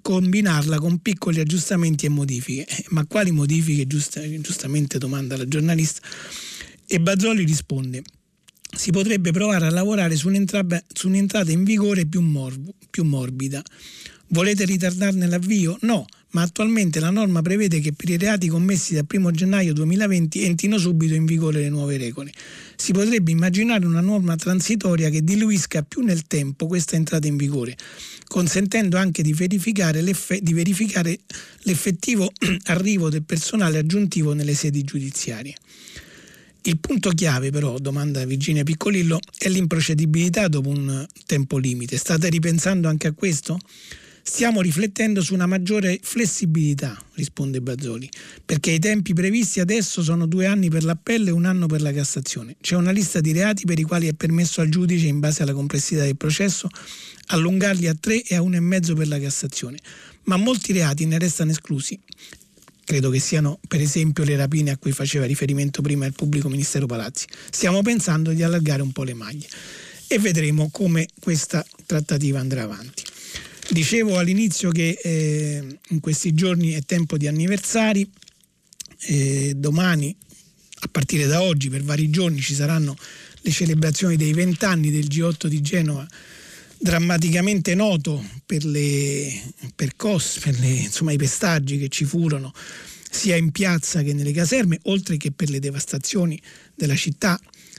combinarla 0.00 0.78
con 0.78 0.98
piccoli 0.98 1.40
aggiustamenti 1.40 2.06
e 2.06 2.10
modifiche. 2.10 2.64
Eh, 2.68 2.84
ma 2.90 3.04
quali 3.06 3.32
modifiche? 3.32 3.88
Giusta, 3.88 4.20
giustamente 4.38 4.98
domanda 4.98 5.36
la 5.36 5.48
giornalista. 5.48 6.00
E 6.86 7.00
Bazzoli 7.00 7.44
risponde 7.44 8.04
si 8.72 8.92
potrebbe 8.92 9.32
provare 9.32 9.66
a 9.66 9.70
lavorare 9.70 10.14
su 10.14 10.28
un'entrata, 10.28 10.80
su 10.92 11.08
un'entrata 11.08 11.50
in 11.50 11.64
vigore 11.64 12.06
più, 12.06 12.20
morbo, 12.20 12.72
più 12.88 13.02
morbida. 13.02 13.60
Volete 14.28 14.64
ritardarne 14.64 15.26
l'avvio? 15.26 15.76
No, 15.80 16.06
ma 16.30 16.42
attualmente 16.42 17.00
la 17.00 17.10
norma 17.10 17.42
prevede 17.42 17.80
che 17.80 17.92
per 17.92 18.08
i 18.08 18.16
reati 18.16 18.48
commessi 18.48 18.94
dal 18.94 19.06
1 19.10 19.30
gennaio 19.30 19.72
2020 19.72 20.44
entrino 20.44 20.78
subito 20.78 21.14
in 21.14 21.24
vigore 21.24 21.60
le 21.60 21.68
nuove 21.68 21.96
regole. 21.96 22.32
Si 22.76 22.92
potrebbe 22.92 23.30
immaginare 23.30 23.86
una 23.86 24.00
norma 24.00 24.36
transitoria 24.36 25.10
che 25.10 25.22
diluisca 25.22 25.82
più 25.82 26.02
nel 26.02 26.26
tempo 26.26 26.66
questa 26.66 26.96
entrata 26.96 27.26
in 27.26 27.36
vigore, 27.36 27.76
consentendo 28.26 28.96
anche 28.96 29.22
di 29.22 29.32
verificare, 29.32 30.02
di 30.02 30.52
verificare 30.52 31.18
l'effettivo 31.62 32.30
arrivo 32.66 33.10
del 33.10 33.24
personale 33.24 33.78
aggiuntivo 33.78 34.32
nelle 34.32 34.54
sedi 34.54 34.82
giudiziarie. 34.82 35.54
Il 36.62 36.78
punto 36.78 37.10
chiave 37.10 37.50
però, 37.50 37.78
domanda 37.78 38.22
Virginia 38.26 38.62
Piccolillo, 38.62 39.18
è 39.38 39.48
l'improcedibilità 39.48 40.46
dopo 40.46 40.68
un 40.68 41.06
tempo 41.24 41.56
limite. 41.56 41.96
State 41.96 42.28
ripensando 42.28 42.86
anche 42.86 43.06
a 43.06 43.12
questo? 43.12 43.58
Stiamo 44.22 44.60
riflettendo 44.60 45.22
su 45.22 45.34
una 45.34 45.46
maggiore 45.46 45.98
flessibilità, 46.02 46.96
risponde 47.14 47.60
Bazzoli, 47.60 48.08
perché 48.44 48.70
i 48.70 48.78
tempi 48.78 49.14
previsti 49.14 49.60
adesso 49.60 50.02
sono 50.02 50.26
due 50.26 50.46
anni 50.46 50.68
per 50.68 50.84
l'appello 50.84 51.28
e 51.28 51.32
un 51.32 51.46
anno 51.46 51.66
per 51.66 51.80
la 51.80 51.92
Cassazione. 51.92 52.56
C'è 52.60 52.76
una 52.76 52.90
lista 52.90 53.20
di 53.20 53.32
reati 53.32 53.64
per 53.64 53.78
i 53.78 53.82
quali 53.82 54.08
è 54.08 54.12
permesso 54.12 54.60
al 54.60 54.68
giudice, 54.68 55.06
in 55.06 55.20
base 55.20 55.42
alla 55.42 55.54
complessità 55.54 56.02
del 56.02 56.16
processo, 56.16 56.68
allungarli 57.28 57.86
a 57.88 57.94
tre 57.98 58.22
e 58.22 58.36
a 58.36 58.42
uno 58.42 58.56
e 58.56 58.60
mezzo 58.60 58.94
per 58.94 59.08
la 59.08 59.18
Cassazione. 59.18 59.78
Ma 60.24 60.36
molti 60.36 60.72
reati 60.72 61.06
ne 61.06 61.18
restano 61.18 61.50
esclusi. 61.50 61.98
Credo 62.84 63.10
che 63.10 63.20
siano 63.20 63.58
per 63.66 63.80
esempio 63.80 64.24
le 64.24 64.36
rapine 64.36 64.70
a 64.70 64.76
cui 64.76 64.92
faceva 64.92 65.24
riferimento 65.24 65.80
prima 65.80 66.06
il 66.06 66.12
pubblico 66.12 66.48
ministero 66.48 66.86
Palazzi. 66.86 67.26
Stiamo 67.50 67.82
pensando 67.82 68.32
di 68.32 68.42
allargare 68.42 68.82
un 68.82 68.92
po' 68.92 69.04
le 69.04 69.14
maglie 69.14 69.48
e 70.08 70.18
vedremo 70.18 70.68
come 70.70 71.08
questa 71.20 71.64
trattativa 71.86 72.40
andrà 72.40 72.64
avanti. 72.64 73.04
Dicevo 73.70 74.18
all'inizio 74.18 74.72
che 74.72 74.98
eh, 75.00 75.78
in 75.90 76.00
questi 76.00 76.34
giorni 76.34 76.72
è 76.72 76.82
tempo 76.82 77.16
di 77.16 77.28
anniversari, 77.28 78.08
eh, 79.02 79.52
domani, 79.56 80.14
a 80.80 80.88
partire 80.90 81.26
da 81.26 81.40
oggi, 81.42 81.68
per 81.68 81.84
vari 81.84 82.10
giorni 82.10 82.40
ci 82.40 82.52
saranno 82.52 82.96
le 83.42 83.50
celebrazioni 83.52 84.16
dei 84.16 84.32
vent'anni 84.32 84.90
del 84.90 85.06
G8 85.06 85.46
di 85.46 85.60
Genova, 85.60 86.04
drammaticamente 86.78 87.76
noto 87.76 88.20
per, 88.44 88.64
le, 88.64 89.40
per, 89.76 89.94
cos, 89.94 90.40
per 90.42 90.58
le, 90.58 90.66
insomma, 90.66 91.12
i 91.12 91.16
pestaggi 91.16 91.78
che 91.78 91.88
ci 91.88 92.04
furono 92.04 92.52
sia 93.08 93.36
in 93.36 93.52
piazza 93.52 94.02
che 94.02 94.12
nelle 94.12 94.32
caserme, 94.32 94.80
oltre 94.84 95.16
che 95.16 95.30
per 95.30 95.48
le 95.48 95.60
devastazioni 95.60 96.40
della 96.74 96.96
città 96.96 97.38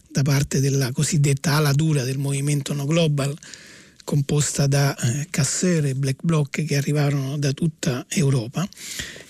da 0.09 0.21
parte 0.21 0.61
della 0.61 0.93
cosiddetta 0.93 1.55
ala 1.55 1.73
dura 1.73 2.03
del 2.05 2.17
movimento 2.17 2.73
No 2.73 2.85
Global 2.85 3.35
composta 4.03 4.67
da 4.67 4.95
eh, 4.95 5.27
Cassere 5.29 5.89
e 5.89 5.95
Black 5.95 6.19
Bloc 6.23 6.63
che 6.63 6.75
arrivarono 6.75 7.37
da 7.37 7.51
tutta 7.53 8.05
Europa. 8.09 8.67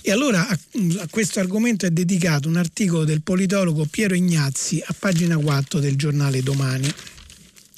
E 0.01 0.11
allora 0.11 0.47
a, 0.47 0.57
a, 0.99 1.07
questo 1.09 1.39
argomento 1.39 1.85
è 1.85 1.91
dedicato 1.91 2.47
un 2.47 2.57
articolo 2.57 3.03
del 3.03 3.21
politologo 3.21 3.85
Piero 3.85 4.15
Ignazzi 4.15 4.81
a 4.85 4.95
pagina 4.97 5.37
4 5.37 5.79
del 5.79 5.95
giornale 5.95 6.41
Domani 6.41 6.93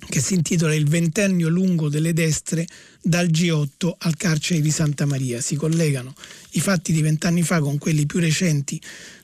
che 0.10 0.20
si 0.20 0.34
intitola 0.34 0.76
Il 0.76 0.88
ventennio 0.88 1.50
lungo 1.50 1.90
delle 1.90 2.14
destre 2.14 2.68
dal 3.02 3.28
G8 3.28 3.94
al 4.00 4.16
carcere 4.16 4.62
di 4.62 4.72
Santa 4.72 5.06
Maria. 5.06 5.42
Si 5.42 5.56
collegano 5.56 6.14
i 6.52 6.60
fatti 6.60 6.92
di 6.92 7.02
vent'anni 7.02 7.42
fa 7.42 7.60
con 7.60 7.78
quelli 7.78 8.06
più 8.06 8.20
recenti 8.20 8.80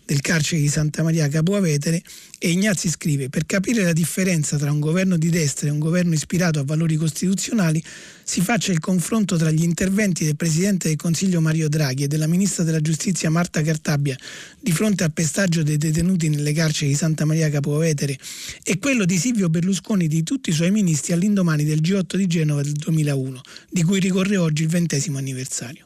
del 0.06 0.22
carcere 0.22 0.62
di 0.62 0.68
Santa 0.68 1.04
Maria 1.04 1.28
Capo 1.28 1.56
Avetere 1.56 2.02
e 2.42 2.52
Ignazzi 2.52 2.90
scrive 2.90 3.28
per 3.28 3.46
capire 3.46 3.84
la 3.84 3.92
differenza 3.92 4.58
tra 4.58 4.72
un 4.72 4.80
governo 4.80 5.18
di 5.18 5.30
destra 5.30 5.68
e 5.68 5.72
un 5.72 5.78
governo 5.78 6.14
ispirato 6.14 6.60
a 6.60 6.64
valori 6.64 6.96
costituzionali 6.96 7.84
si 8.24 8.40
faccia 8.40 8.72
il 8.72 8.80
confronto 8.80 9.36
tra 9.36 9.52
gli 9.52 9.64
interventi 9.64 10.24
del 10.24 10.38
Presidente 10.38 10.88
del 10.88 10.96
Consiglio 10.96 11.42
Mario 11.42 11.68
Draghi 11.68 12.04
e 12.04 12.08
della 12.08 12.28
Ministra 12.28 12.64
della 12.64 12.80
Giustizia 12.80 13.30
Marta 13.30 13.62
Cartabia 13.62 14.16
di 14.58 14.72
fronte 14.72 15.04
al 15.04 15.12
pestaggio 15.12 15.64
dei 15.64 15.78
detenuti 15.78 16.30
nelle 16.30 16.54
carceri 16.54 16.92
di 16.92 16.96
Santa 16.96 17.26
Maria 17.26 17.50
Capo 17.50 17.76
Avetere 17.76 18.18
e 18.64 18.80
quello 18.80 19.04
di 19.04 19.18
Silvio 19.18 19.50
Berlusconi 19.50 20.06
e 20.06 20.08
di 20.08 20.24
tutti 20.24 20.52
i 20.52 20.54
suoi 20.54 20.72
ministri 20.72 21.12
all'indomani 21.12 21.66
del 21.66 21.82
G8 21.82 22.16
di 22.16 22.28
Genova 22.28 22.62
del 22.62 22.72
2001, 22.72 23.42
di 23.70 23.84
cui 23.84 24.00
ricorre 24.00 24.38
oggi 24.38 24.64
il 24.64 24.70
ventesimo 24.70 25.18
anniversario. 25.18 25.84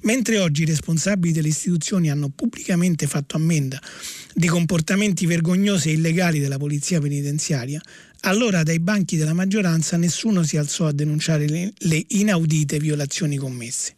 Mentre 0.00 0.38
oggi 0.38 0.62
i 0.62 0.66
responsabili 0.66 1.32
delle 1.32 1.48
istituzioni 1.48 2.10
hanno 2.10 2.28
pubblicamente 2.28 3.06
fatto 3.06 3.36
ammenda 3.36 3.80
di 4.34 4.46
comportamenti 4.46 5.26
vergognosi 5.26 5.88
e 5.88 5.92
illegali 5.92 6.38
della 6.38 6.58
polizia 6.58 7.00
penitenziaria, 7.00 7.80
allora 8.20 8.62
dai 8.62 8.80
banchi 8.80 9.16
della 9.16 9.32
maggioranza 9.32 9.96
nessuno 9.96 10.42
si 10.42 10.56
alzò 10.56 10.86
a 10.86 10.92
denunciare 10.92 11.48
le, 11.48 11.72
le 11.76 12.04
inaudite 12.08 12.78
violazioni 12.78 13.36
commesse. 13.36 13.94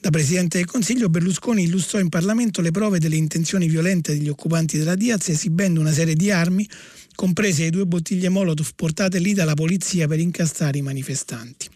Da 0.00 0.10
Presidente 0.10 0.58
del 0.58 0.66
Consiglio 0.66 1.08
Berlusconi 1.08 1.62
illustrò 1.62 2.00
in 2.00 2.08
Parlamento 2.08 2.60
le 2.60 2.72
prove 2.72 2.98
delle 2.98 3.14
intenzioni 3.14 3.68
violente 3.68 4.12
degli 4.12 4.28
occupanti 4.28 4.76
della 4.76 4.96
Diaz 4.96 5.28
esibendo 5.28 5.78
una 5.78 5.92
serie 5.92 6.14
di 6.14 6.30
armi, 6.32 6.68
comprese 7.14 7.62
le 7.62 7.70
due 7.70 7.86
bottiglie 7.86 8.28
Molotov 8.28 8.70
portate 8.74 9.20
lì 9.20 9.32
dalla 9.32 9.54
polizia 9.54 10.08
per 10.08 10.18
incastrare 10.18 10.78
i 10.78 10.82
manifestanti. 10.82 11.68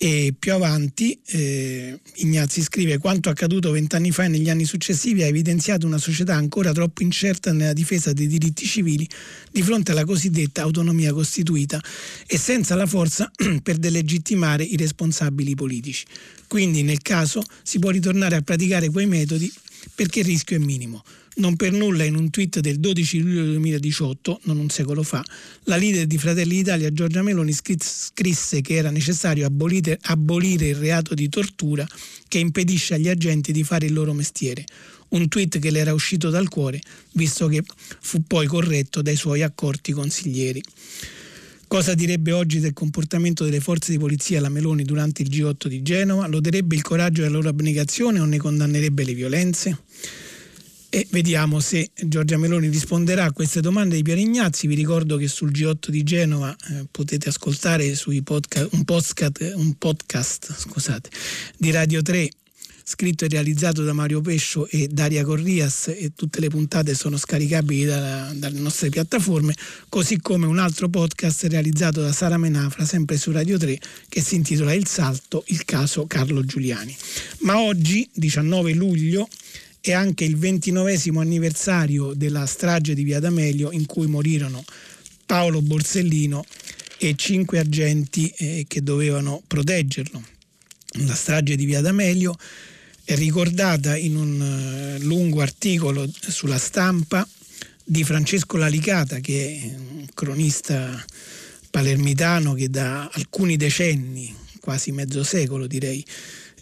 E 0.00 0.32
più 0.38 0.52
avanti 0.52 1.18
eh, 1.26 1.98
Ignazzi 2.16 2.62
scrive 2.62 2.98
quanto 2.98 3.30
accaduto 3.30 3.72
vent'anni 3.72 4.12
fa 4.12 4.24
e 4.24 4.28
negli 4.28 4.48
anni 4.48 4.64
successivi 4.64 5.24
ha 5.24 5.26
evidenziato 5.26 5.86
una 5.86 5.98
società 5.98 6.36
ancora 6.36 6.70
troppo 6.70 7.02
incerta 7.02 7.52
nella 7.52 7.72
difesa 7.72 8.12
dei 8.12 8.28
diritti 8.28 8.64
civili 8.64 9.08
di 9.50 9.60
fronte 9.62 9.90
alla 9.90 10.04
cosiddetta 10.04 10.62
autonomia 10.62 11.12
costituita 11.12 11.82
e 12.28 12.38
senza 12.38 12.76
la 12.76 12.86
forza 12.86 13.28
per 13.60 13.76
delegittimare 13.76 14.62
i 14.62 14.76
responsabili 14.76 15.56
politici. 15.56 16.06
Quindi 16.46 16.82
nel 16.82 17.02
caso 17.02 17.42
si 17.64 17.80
può 17.80 17.90
ritornare 17.90 18.36
a 18.36 18.40
praticare 18.40 18.90
quei 18.90 19.06
metodi 19.06 19.52
perché 19.96 20.20
il 20.20 20.26
rischio 20.26 20.56
è 20.56 20.60
minimo. 20.60 21.02
Non 21.38 21.54
per 21.54 21.70
nulla 21.70 22.02
in 22.02 22.16
un 22.16 22.30
tweet 22.30 22.58
del 22.58 22.80
12 22.80 23.20
luglio 23.20 23.44
2018, 23.44 24.40
non 24.44 24.58
un 24.58 24.68
secolo 24.70 25.04
fa, 25.04 25.24
la 25.64 25.76
leader 25.76 26.04
di 26.04 26.18
Fratelli 26.18 26.56
d'Italia 26.56 26.92
Giorgia 26.92 27.22
Meloni 27.22 27.52
scrisse 27.52 28.60
che 28.60 28.74
era 28.74 28.90
necessario 28.90 29.46
abolire, 29.46 29.96
abolire 30.02 30.66
il 30.66 30.74
reato 30.74 31.14
di 31.14 31.28
tortura 31.28 31.86
che 32.26 32.38
impedisce 32.38 32.94
agli 32.94 33.08
agenti 33.08 33.52
di 33.52 33.62
fare 33.62 33.86
il 33.86 33.92
loro 33.92 34.12
mestiere. 34.14 34.64
Un 35.10 35.28
tweet 35.28 35.60
che 35.60 35.70
le 35.70 35.78
era 35.78 35.92
uscito 35.92 36.28
dal 36.28 36.48
cuore, 36.48 36.80
visto 37.12 37.46
che 37.46 37.62
fu 38.00 38.24
poi 38.26 38.48
corretto 38.48 39.00
dai 39.00 39.14
suoi 39.14 39.42
accorti 39.42 39.92
consiglieri. 39.92 40.60
Cosa 41.68 41.94
direbbe 41.94 42.32
oggi 42.32 42.58
del 42.58 42.72
comportamento 42.72 43.44
delle 43.44 43.60
forze 43.60 43.92
di 43.92 43.98
polizia 43.98 44.40
la 44.40 44.48
Meloni 44.48 44.82
durante 44.82 45.22
il 45.22 45.28
G8 45.28 45.68
di 45.68 45.82
Genova? 45.82 46.26
Loderebbe 46.26 46.74
il 46.74 46.82
coraggio 46.82 47.20
della 47.20 47.34
loro 47.34 47.50
abnegazione 47.50 48.18
o 48.18 48.24
ne 48.24 48.38
condannerebbe 48.38 49.04
le 49.04 49.14
violenze? 49.14 49.82
E 50.90 51.06
vediamo 51.10 51.60
se 51.60 51.90
Giorgia 51.94 52.38
Meloni 52.38 52.68
risponderà 52.68 53.24
a 53.24 53.32
queste 53.32 53.60
domande 53.60 53.96
di 53.96 54.02
Piero 54.02 54.20
Ignazzi. 54.20 54.66
Vi 54.66 54.74
ricordo 54.74 55.18
che 55.18 55.28
sul 55.28 55.50
G8 55.50 55.90
di 55.90 56.02
Genova 56.02 56.56
eh, 56.70 56.86
potete 56.90 57.28
ascoltare 57.28 57.94
podcast, 58.24 58.68
un, 58.72 58.84
podcast, 58.84 59.52
un 59.54 59.74
podcast 59.74 60.54
scusate, 60.56 61.10
di 61.58 61.70
Radio 61.70 62.00
3 62.00 62.30
scritto 62.88 63.26
e 63.26 63.28
realizzato 63.28 63.82
da 63.82 63.92
Mario 63.92 64.22
Pescio 64.22 64.66
e 64.66 64.88
Daria 64.90 65.22
Corrias 65.22 65.88
e 65.88 66.12
tutte 66.16 66.40
le 66.40 66.48
puntate 66.48 66.94
sono 66.94 67.18
scaricabili 67.18 67.84
da, 67.84 68.32
dalle 68.34 68.58
nostre 68.58 68.88
piattaforme, 68.88 69.54
così 69.90 70.18
come 70.22 70.46
un 70.46 70.58
altro 70.58 70.88
podcast 70.88 71.44
realizzato 71.50 72.00
da 72.00 72.12
Sara 72.12 72.38
Menafra, 72.38 72.86
sempre 72.86 73.18
su 73.18 73.30
Radio 73.30 73.58
3, 73.58 73.78
che 74.08 74.22
si 74.22 74.36
intitola 74.36 74.72
Il 74.72 74.86
Salto, 74.86 75.44
il 75.48 75.66
caso 75.66 76.06
Carlo 76.06 76.42
Giuliani. 76.46 76.96
Ma 77.40 77.60
oggi, 77.60 78.08
19 78.14 78.72
luglio, 78.72 79.28
è 79.90 79.94
anche 79.94 80.24
il 80.24 80.36
ventinovesimo 80.36 81.20
anniversario 81.20 82.12
della 82.14 82.46
strage 82.46 82.94
di 82.94 83.02
Via 83.02 83.20
D'Amelio 83.20 83.70
in 83.70 83.86
cui 83.86 84.06
morirono 84.06 84.64
Paolo 85.26 85.60
Borsellino 85.62 86.44
e 86.98 87.14
cinque 87.16 87.58
agenti 87.58 88.32
eh, 88.36 88.64
che 88.66 88.82
dovevano 88.82 89.42
proteggerlo. 89.46 90.22
La 91.06 91.14
strage 91.14 91.54
di 91.54 91.64
Via 91.64 91.80
D'Amelio 91.80 92.36
è 93.04 93.14
ricordata 93.14 93.96
in 93.96 94.16
un 94.16 94.98
uh, 94.98 95.02
lungo 95.02 95.40
articolo 95.40 96.10
sulla 96.20 96.58
stampa 96.58 97.26
di 97.84 98.04
Francesco 98.04 98.56
Lalicata, 98.56 99.18
che 99.20 99.60
è 99.62 99.74
un 99.78 100.06
cronista 100.12 101.02
palermitano 101.70 102.54
che 102.54 102.68
da 102.68 103.08
alcuni 103.12 103.56
decenni, 103.56 104.34
quasi 104.60 104.92
mezzo 104.92 105.24
secolo 105.24 105.66
direi, 105.66 106.04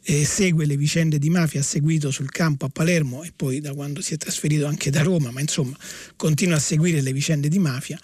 eh, 0.09 0.25
segue 0.25 0.67
le 0.67 0.77
vicende 0.77 1.19
di 1.19 1.31
mafia, 1.31 1.61
ha 1.61 1.65
seguito 1.65 2.13
sul 2.13 2.31
campo 2.31 2.65
a 2.65 2.69
Palermo 2.69 3.25
e 3.25 3.33
poi 3.35 3.61
da 3.61 3.75
quando 3.75 4.01
si 4.01 4.15
è 4.15 4.17
trasferito 4.17 4.67
anche 4.67 4.89
da 4.91 5.03
Roma, 5.03 5.33
ma 5.33 5.41
insomma 5.41 5.77
continua 6.15 6.57
a 6.57 6.61
seguire 6.61 7.01
le 7.01 7.13
vicende 7.13 7.49
di 7.49 7.59
mafia 7.59 7.99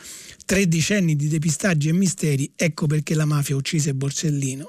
Tre 0.44 0.66
decenni 0.66 1.14
di 1.14 1.28
depistaggi 1.28 1.88
e 1.88 1.92
misteri, 1.92 2.50
ecco 2.56 2.86
perché 2.86 3.14
la 3.14 3.24
mafia 3.24 3.54
uccise 3.54 3.94
Borsellino. 3.94 4.68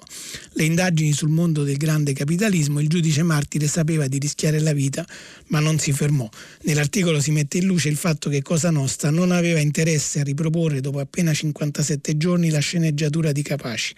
Le 0.53 0.63
indagini 0.63 1.11
sul 1.13 1.29
mondo 1.29 1.63
del 1.63 1.77
grande 1.77 2.13
capitalismo, 2.13 2.79
il 2.79 2.87
giudice 2.87 3.23
martire 3.23 3.67
sapeva 3.67 4.07
di 4.07 4.19
rischiare 4.19 4.59
la 4.59 4.71
vita, 4.71 5.05
ma 5.47 5.59
non 5.59 5.79
si 5.79 5.91
fermò. 5.91 6.29
Nell'articolo 6.61 7.19
si 7.19 7.31
mette 7.31 7.57
in 7.57 7.65
luce 7.65 7.89
il 7.89 7.97
fatto 7.97 8.29
che 8.29 8.41
Cosa 8.41 8.69
Nostra 8.69 9.09
non 9.09 9.31
aveva 9.31 9.59
interesse 9.59 10.19
a 10.19 10.23
riproporre 10.23 10.79
dopo 10.79 10.99
appena 10.99 11.33
57 11.33 12.17
giorni 12.17 12.49
la 12.49 12.59
sceneggiatura 12.59 13.31
di 13.31 13.41
Capaci. 13.41 13.95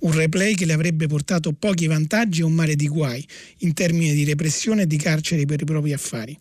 Un 0.00 0.12
replay 0.12 0.54
che 0.54 0.64
le 0.64 0.72
avrebbe 0.72 1.06
portato 1.06 1.52
pochi 1.52 1.86
vantaggi 1.86 2.40
e 2.40 2.44
un 2.44 2.54
mare 2.54 2.76
di 2.76 2.88
guai, 2.88 3.24
in 3.58 3.74
termini 3.74 4.14
di 4.14 4.24
repressione 4.24 4.82
e 4.82 4.86
di 4.86 4.96
carceri 4.96 5.44
per 5.44 5.60
i 5.60 5.64
propri 5.64 5.92
affari 5.92 6.36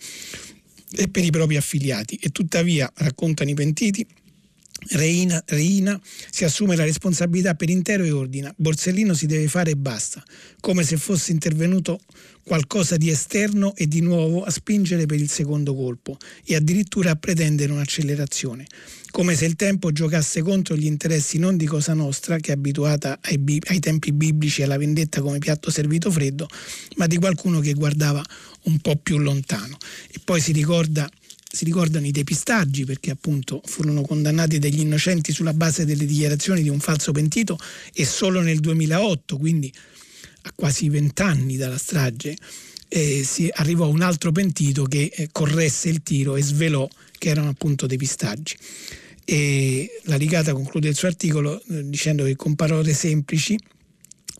e 0.96 1.08
per 1.10 1.24
i 1.24 1.30
propri 1.30 1.58
affiliati. 1.58 2.18
E 2.22 2.30
tuttavia, 2.30 2.92
raccontano 2.96 3.50
i 3.50 3.54
pentiti, 3.54 4.06
Reina, 4.92 5.44
Reina, 5.46 6.00
si 6.32 6.46
assume 6.46 6.76
la 6.76 6.84
responsabilità 6.84 7.54
per 7.54 7.70
intero 7.70 8.04
e 8.04 8.12
ordina. 8.12 8.54
Borsellino 8.56 9.14
si 9.14 9.26
deve 9.26 9.48
fare 9.48 9.72
e 9.72 9.76
basta, 9.76 10.24
come 10.60 10.84
se 10.84 10.98
fosse 10.98 11.32
intervenuto 11.32 12.00
qualcosa 12.44 12.98
di 12.98 13.10
esterno 13.10 13.76
e 13.76 13.88
di 13.88 14.02
nuovo 14.02 14.44
a 14.44 14.50
spingere 14.50 15.06
per 15.06 15.20
il 15.20 15.30
secondo 15.30 15.76
colpo 15.76 16.18
e 16.44 16.56
addirittura 16.56 17.12
a 17.12 17.16
pretendere 17.16 17.72
un'accelerazione, 17.72 18.66
come 19.12 19.36
se 19.36 19.46
il 19.46 19.56
tempo 19.56 19.92
giocasse 19.92 20.42
contro 20.42 20.76
gli 20.76 20.86
interessi 20.86 21.38
non 21.38 21.58
di 21.58 21.68
Cosa 21.68 21.94
Nostra, 21.94 22.38
che 22.38 22.52
è 22.52 22.56
abituata 22.56 23.20
ai, 23.22 23.38
bi- 23.38 23.62
ai 23.68 23.80
tempi 23.80 24.12
biblici 24.12 24.62
e 24.62 24.64
alla 24.64 24.78
vendetta 24.78 25.22
come 25.22 25.38
piatto 25.38 25.70
servito 25.70 26.10
freddo, 26.10 26.48
ma 26.96 27.06
di 27.06 27.18
qualcuno 27.18 27.60
che 27.60 27.74
guardava 27.74 28.24
un 28.64 28.80
po' 28.80 28.96
più 28.96 29.20
lontano. 29.20 29.78
E 30.08 30.20
poi 30.24 30.42
si 30.42 30.52
ricorda 30.52 31.08
si 31.52 31.66
ricordano 31.66 32.06
i 32.06 32.12
depistaggi 32.12 32.86
perché 32.86 33.10
appunto 33.10 33.62
furono 33.66 34.02
condannati 34.02 34.60
degli 34.60 34.82
innocenti 34.82 35.32
sulla 35.32 35.54
base 35.54 35.84
delle 35.84 36.06
dichiarazioni 36.06 36.62
di 36.62 36.70
un 36.70 36.80
falso 36.80 37.12
pentito 37.12 37.58
e 37.93 38.06
solo 38.06 38.41
nel 38.41 38.60
2008, 38.60 39.38
quindi 39.38 39.74
a 40.43 40.52
quasi 40.54 40.89
vent'anni 40.89 41.58
dalla 41.58 41.78
strage, 41.78 42.38
eh, 42.88 43.24
si 43.24 43.50
arrivò 43.52 43.88
un 43.89 44.02
altro 44.02 44.32
pentito 44.32 44.84
che 44.84 45.12
eh, 45.14 45.30
corresse 45.32 45.89
il 45.89 46.04
tiro 46.04 46.36
e 46.36 46.43
svelò 46.43 46.88
che 47.18 47.30
erano 47.30 47.50
appunto 47.50 47.88
depistaggi. 47.88 48.56
E 49.26 50.02
la 50.04 50.18
Rigata 50.18 50.54
conclude 50.54 50.88
il 50.88 50.95
suo 50.95 51.08
articolo 51.08 51.62
eh, 51.70 51.88
dicendo 51.89 52.24
che 52.24 52.36
con 52.36 52.56
parole 52.56 52.93
semplici 52.93 53.58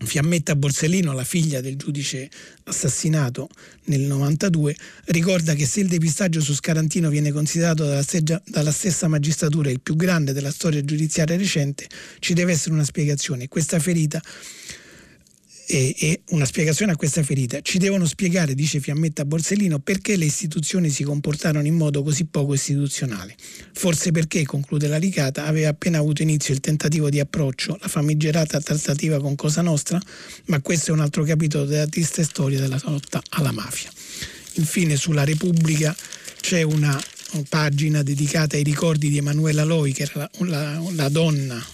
Fiammetta 0.02 0.56
Borsellino, 0.56 1.12
la 1.12 1.24
figlia 1.24 1.60
del 1.60 1.76
giudice 1.76 2.30
assassinato 2.64 3.48
nel 3.84 4.00
92, 4.00 4.74
ricorda 5.06 5.54
che 5.54 5.66
se 5.66 5.80
il 5.80 5.88
depistaggio 5.88 6.40
su 6.40 6.54
Scarantino 6.54 7.10
viene 7.10 7.32
considerato 7.32 7.84
dalla, 7.84 8.02
steggia, 8.02 8.40
dalla, 8.46 8.72
stessa 8.72 9.08
magistratura 9.08 9.70
il 9.70 9.80
più 9.80 9.96
grande 9.96 10.32
della 10.32 10.50
storia 10.50 10.82
giudiziaria 10.82 11.36
recente, 11.36 11.86
ci 12.18 12.32
deve 12.32 12.52
essere 12.52 12.74
una 12.74 12.84
spiegazione. 12.84 13.48
Questa 13.48 13.78
ferita 13.78 14.22
e, 15.70 16.20
una 16.30 16.44
spiegazione 16.44 16.92
a 16.92 16.96
questa 16.96 17.22
ferita. 17.22 17.60
Ci 17.60 17.78
devono 17.78 18.04
spiegare, 18.06 18.54
dice 18.54 18.80
Fiammetta 18.80 19.24
Borsellino, 19.24 19.78
perché 19.78 20.16
le 20.16 20.24
istituzioni 20.24 20.90
si 20.90 21.04
comportarono 21.04 21.66
in 21.66 21.74
modo 21.74 22.02
così 22.02 22.24
poco 22.24 22.54
istituzionale. 22.54 23.36
Forse 23.72 24.10
perché, 24.10 24.44
conclude 24.44 24.88
la 24.88 24.96
Licata, 24.96 25.46
aveva 25.46 25.70
appena 25.70 25.98
avuto 25.98 26.22
inizio 26.22 26.52
il 26.54 26.60
tentativo 26.60 27.08
di 27.08 27.20
approccio, 27.20 27.78
la 27.80 27.88
famigerata 27.88 28.60
trattativa 28.60 29.20
con 29.20 29.34
Cosa 29.36 29.62
Nostra, 29.62 30.00
ma 30.46 30.60
questo 30.60 30.90
è 30.90 30.94
un 30.94 31.00
altro 31.00 31.22
capitolo 31.22 31.64
della 31.64 31.86
triste 31.86 32.24
storia 32.24 32.58
della 32.58 32.80
lotta 32.84 33.22
alla 33.30 33.52
mafia. 33.52 33.90
Infine 34.54 34.96
sulla 34.96 35.24
Repubblica 35.24 35.96
c'è 36.40 36.62
una 36.62 37.00
pagina 37.48 38.02
dedicata 38.02 38.56
ai 38.56 38.64
ricordi 38.64 39.08
di 39.08 39.18
Emanuela 39.18 39.62
Loi, 39.62 39.92
che 39.92 40.02
era 40.02 40.28
la, 40.38 40.46
la, 40.46 40.82
la 40.94 41.08
donna 41.08 41.64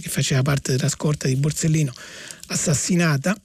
che 0.00 0.08
faceva 0.08 0.42
parte 0.42 0.72
della 0.72 0.88
scorta 0.88 1.28
di 1.28 1.36
Borsellino, 1.36 1.92
assassinata 2.48 3.36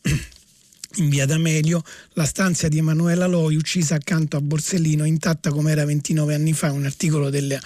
in 0.95 1.09
via 1.09 1.25
D'Amelio, 1.25 1.83
la 2.13 2.25
stanza 2.25 2.67
di 2.67 2.79
Emanuela 2.79 3.27
Loi 3.27 3.55
uccisa 3.55 3.95
accanto 3.95 4.37
a 4.37 4.41
Borsellino, 4.41 5.05
intatta 5.05 5.51
come 5.51 5.71
era 5.71 5.85
29 5.85 6.33
anni 6.33 6.53
fa, 6.53 6.71
un 6.71 6.85
articolo 6.85 7.29
della 7.29 7.59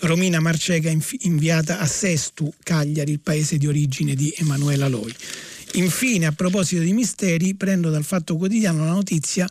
Romina 0.00 0.38
Marceca 0.38 0.92
inviata 1.20 1.80
a 1.80 1.86
Sestu, 1.86 2.52
Cagliari, 2.62 3.12
il 3.12 3.20
paese 3.20 3.56
di 3.56 3.66
origine 3.66 4.14
di 4.14 4.32
Emanuela 4.36 4.86
Loi. 4.86 5.12
Infine, 5.72 6.26
a 6.26 6.32
proposito 6.32 6.82
di 6.82 6.92
misteri, 6.92 7.54
prendo 7.54 7.90
dal 7.90 8.04
Fatto 8.04 8.36
Quotidiano 8.36 8.84
la 8.84 8.92
notizia 8.92 9.48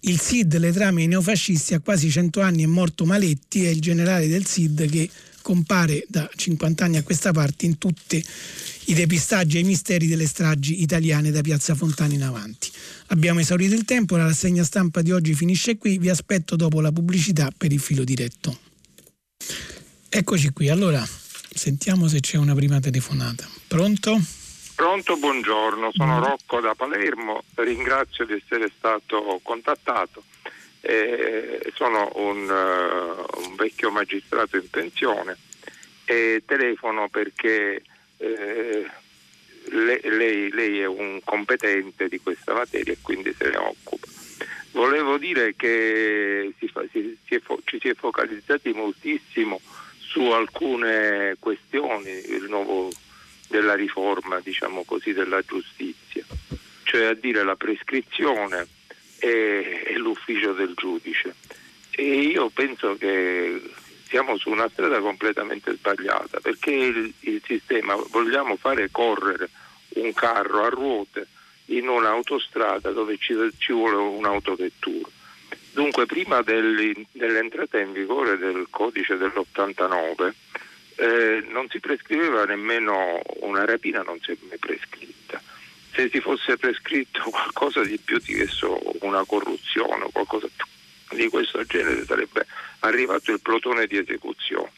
il 0.00 0.20
SID, 0.20 0.58
le 0.58 0.72
trame 0.72 1.02
ai 1.02 1.08
neofascisti, 1.08 1.74
a 1.74 1.80
quasi 1.80 2.10
100 2.10 2.40
anni 2.40 2.62
è 2.62 2.66
morto 2.66 3.04
Maletti, 3.04 3.64
è 3.64 3.68
il 3.68 3.80
generale 3.80 4.28
del 4.28 4.46
SID 4.46 4.88
che 4.88 5.10
compare 5.42 6.04
da 6.08 6.28
50 6.32 6.84
anni 6.84 6.96
a 6.96 7.02
questa 7.02 7.32
parte 7.32 7.66
in 7.66 7.78
tutti 7.78 8.24
i 8.86 8.94
depistaggi 8.94 9.56
e 9.56 9.60
i 9.60 9.64
misteri 9.64 10.06
delle 10.06 10.26
stragi 10.26 10.82
italiane 10.82 11.30
da 11.30 11.40
Piazza 11.40 11.74
Fontana 11.74 12.14
in 12.14 12.22
avanti. 12.22 12.70
Abbiamo 13.08 13.40
esaurito 13.40 13.74
il 13.74 13.84
tempo, 13.84 14.16
la 14.16 14.24
rassegna 14.24 14.62
stampa 14.62 15.02
di 15.02 15.12
oggi 15.12 15.34
finisce 15.34 15.76
qui, 15.76 15.98
vi 15.98 16.08
aspetto 16.08 16.56
dopo 16.56 16.80
la 16.80 16.92
pubblicità 16.92 17.50
per 17.56 17.72
il 17.72 17.80
filo 17.80 18.04
diretto. 18.04 18.58
Eccoci 20.08 20.50
qui, 20.50 20.68
allora 20.68 21.04
sentiamo 21.04 22.06
se 22.08 22.20
c'è 22.20 22.36
una 22.36 22.54
prima 22.54 22.80
telefonata. 22.80 23.48
Pronto? 23.66 24.20
Pronto, 24.76 25.16
buongiorno, 25.16 25.90
sono 25.92 26.20
Rocco 26.20 26.60
da 26.60 26.74
Palermo, 26.74 27.44
ringrazio 27.54 28.26
di 28.26 28.34
essere 28.34 28.70
stato 28.76 29.40
contattato. 29.42 30.22
Eh, 30.80 31.72
sono 31.74 32.12
un, 32.16 32.48
uh, 32.48 33.46
un, 33.48 33.54
vecchio 33.56 33.90
magistrato 33.90 34.56
in 34.56 34.70
pensione 34.70 35.36
e 36.04 36.44
telefono 36.46 37.08
perché 37.08 37.82
eh, 38.18 38.86
lei, 39.70 40.50
lei, 40.50 40.80
è 40.80 40.86
un 40.86 41.20
competente 41.24 42.08
di 42.08 42.20
questa 42.20 42.54
materia 42.54 42.92
e 42.92 42.98
quindi 43.02 43.34
se 43.36 43.50
ne 43.50 43.56
occupa. 43.56 44.06
Volevo 44.72 45.16
dire 45.16 45.54
che 45.56 46.52
si 46.58 46.68
fa, 46.68 46.84
si, 46.92 47.16
si 47.26 47.38
fo, 47.38 47.60
ci 47.64 47.78
si 47.80 47.88
è 47.88 47.94
focalizzati 47.94 48.72
moltissimo 48.72 49.60
su 49.98 50.20
alcune 50.30 51.36
questioni 51.38 52.22
nuovo, 52.48 52.90
della 53.48 53.74
riforma 53.74 54.40
diciamo 54.40 54.84
così, 54.84 55.12
della 55.12 55.40
giustizia, 55.42 56.24
cioè 56.82 57.04
a 57.06 57.14
dire 57.14 57.42
la 57.42 57.56
prescrizione 57.56 58.66
e, 59.18 59.82
e 59.86 59.96
l'ufficio 59.96 60.52
del 60.52 60.74
giudice. 60.76 61.34
E 61.90 62.02
io 62.02 62.50
penso 62.50 62.96
che 62.96 63.60
siamo 64.08 64.36
su 64.38 64.50
una 64.50 64.68
strada 64.68 65.00
completamente 65.00 65.74
sbagliata 65.74 66.40
perché 66.40 66.70
il, 66.70 67.12
il 67.20 67.42
sistema 67.44 67.96
vogliamo 68.10 68.56
fare 68.56 68.90
correre 68.90 69.50
un 69.94 70.12
carro 70.12 70.64
a 70.64 70.68
ruote 70.68 71.26
in 71.66 71.88
un'autostrada 71.88 72.90
dove 72.90 73.16
ci, 73.18 73.34
ci 73.58 73.72
vuole 73.72 73.96
un'autovettura. 73.96 75.08
Dunque 75.72 76.06
prima 76.06 76.40
dell'entrata 76.42 77.78
in 77.78 77.92
vigore 77.92 78.38
del 78.38 78.66
codice 78.70 79.16
dell'89 79.16 80.32
eh, 80.96 81.44
non 81.48 81.68
si 81.68 81.80
prescriveva 81.80 82.44
nemmeno 82.44 83.20
una 83.40 83.64
rapina, 83.64 84.02
non 84.02 84.18
si 84.20 84.30
è 84.30 84.36
mai 84.48 84.58
prescritta. 84.58 85.42
Se 85.92 86.08
si 86.10 86.20
fosse 86.20 86.56
prescritto 86.56 87.24
qualcosa 87.30 87.82
di 87.82 87.98
più 87.98 88.18
di 88.18 88.36
questo, 88.36 88.80
una 89.00 89.24
corruzione 89.24 90.04
o 90.04 90.10
qualcosa 90.10 90.48
di 91.10 91.28
questo 91.28 91.62
genere, 91.64 92.04
sarebbe 92.04 92.46
arrivato 92.80 93.32
il 93.32 93.40
plotone 93.40 93.86
di 93.86 93.98
esecuzione. 93.98 94.70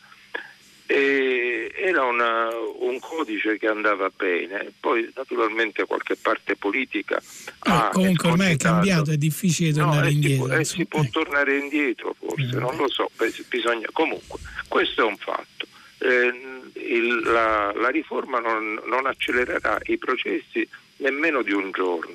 E 0.87 1.71
era 1.77 2.05
una, 2.05 2.49
un 2.79 2.99
codice 2.99 3.59
che 3.59 3.67
andava 3.67 4.11
bene, 4.15 4.73
poi 4.81 5.11
naturalmente 5.15 5.85
qualche 5.85 6.17
parte 6.17 6.57
politica. 6.57 7.23
Ah, 7.61 7.91
comunque 7.93 8.31
ormai 8.31 8.55
è 8.55 8.57
cambiato, 8.57 9.11
è 9.11 9.19
difficile 9.19 9.73
tornare 9.73 10.07
no, 10.07 10.13
indietro. 10.13 10.45
Si 10.45 10.49
può, 10.49 10.59
eh, 10.59 10.65
si 10.65 10.87
può 10.87 11.03
eh. 11.03 11.11
tornare 11.11 11.59
indietro 11.59 12.15
forse, 12.19 12.57
eh. 12.57 12.59
non 12.59 12.77
lo 12.77 12.89
so, 12.89 13.11
bisogna, 13.49 13.87
comunque 13.93 14.39
questo 14.67 15.03
è 15.03 15.05
un 15.05 15.17
fatto. 15.17 15.67
Eh, 15.99 16.33
il, 16.75 17.21
la, 17.25 17.73
la, 17.75 17.89
riforma 17.89 18.39
non, 18.39 18.81
non 18.87 19.07
accelererà 19.07 19.79
i 19.87 19.99
processi 19.99 20.67
nemmeno 20.99 21.43
di 21.43 21.53
un 21.53 21.71
giorno. 21.71 22.15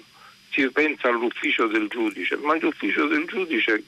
Si 0.50 0.68
pensa 0.72 1.10
all'ufficio 1.10 1.68
del 1.68 1.88
giudice, 1.88 2.38
ma 2.38 2.56
l'ufficio 2.58 3.08
del 3.08 3.26
giudice 3.26 3.84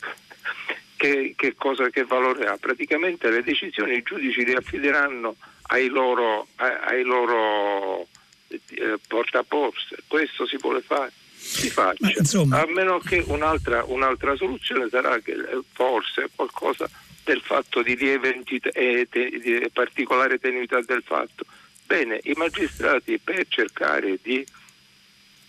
che, 0.95 1.33
che, 1.35 1.55
cosa, 1.55 1.89
che 1.89 2.03
valore 2.03 2.47
ha? 2.47 2.57
Praticamente 2.57 3.29
le 3.29 3.43
decisioni 3.43 3.95
i 3.95 4.03
giudici 4.03 4.45
le 4.45 4.55
affideranno 4.55 5.35
ai 5.67 5.87
loro, 5.87 6.47
ai 6.55 7.03
loro 7.03 8.07
eh, 8.47 8.99
portaporse. 9.07 9.97
Questo 10.07 10.45
si 10.45 10.57
vuole 10.57 10.81
fare? 10.81 11.11
Si 11.35 11.69
faccia. 11.69 12.11
Insomma... 12.17 12.61
A 12.61 12.67
meno 12.67 12.99
che 12.99 13.23
un'altra, 13.27 13.83
un'altra, 13.85 14.35
soluzione 14.35 14.89
sarà 14.89 15.19
che 15.19 15.33
eh, 15.33 15.61
forse 15.73 16.29
qualcosa 16.33 16.89
del 17.23 17.41
fatto 17.41 17.81
di 17.81 17.95
lieve 17.95 18.33
entità, 18.33 18.69
eh, 18.69 19.07
di 19.09 19.67
particolare 19.71 20.39
tenuità 20.39 20.79
del 20.81 21.03
fatto. 21.03 21.45
Bene, 21.85 22.19
i 22.23 22.33
magistrati 22.35 23.19
per 23.19 23.45
cercare 23.47 24.17
di 24.21 24.45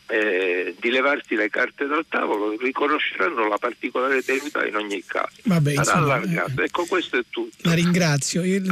eh, 0.08 0.76
di 0.78 0.90
levarsi 0.90 1.34
le 1.34 1.48
carte 1.48 1.86
dal 1.86 2.04
tavolo 2.08 2.56
riconosceranno 2.56 3.48
la 3.48 3.58
particolare 3.58 4.22
tenuità 4.22 4.64
in 4.64 4.76
ogni 4.76 5.02
caso. 5.04 5.34
Vabbè, 5.44 5.72
insomma, 5.72 6.22
eh, 6.22 6.44
ecco, 6.64 6.86
questo 6.86 7.18
è 7.18 7.24
tutto. 7.28 7.56
La 7.62 7.74
ringrazio. 7.74 8.44
Io 8.44 8.62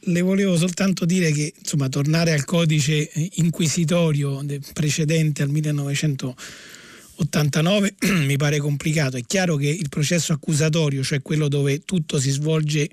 le 0.00 0.20
volevo 0.20 0.56
soltanto 0.56 1.04
dire 1.04 1.30
che 1.30 1.52
insomma, 1.56 1.88
tornare 1.88 2.32
al 2.32 2.44
codice 2.44 3.08
inquisitorio 3.34 4.44
precedente 4.72 5.42
al 5.42 5.50
1989 5.50 7.94
mi 8.26 8.36
pare 8.36 8.58
complicato. 8.58 9.16
È 9.16 9.22
chiaro 9.24 9.54
che 9.56 9.68
il 9.68 9.88
processo 9.88 10.32
accusatorio, 10.32 11.04
cioè 11.04 11.22
quello 11.22 11.46
dove 11.48 11.84
tutto 11.84 12.18
si 12.18 12.30
svolge 12.30 12.88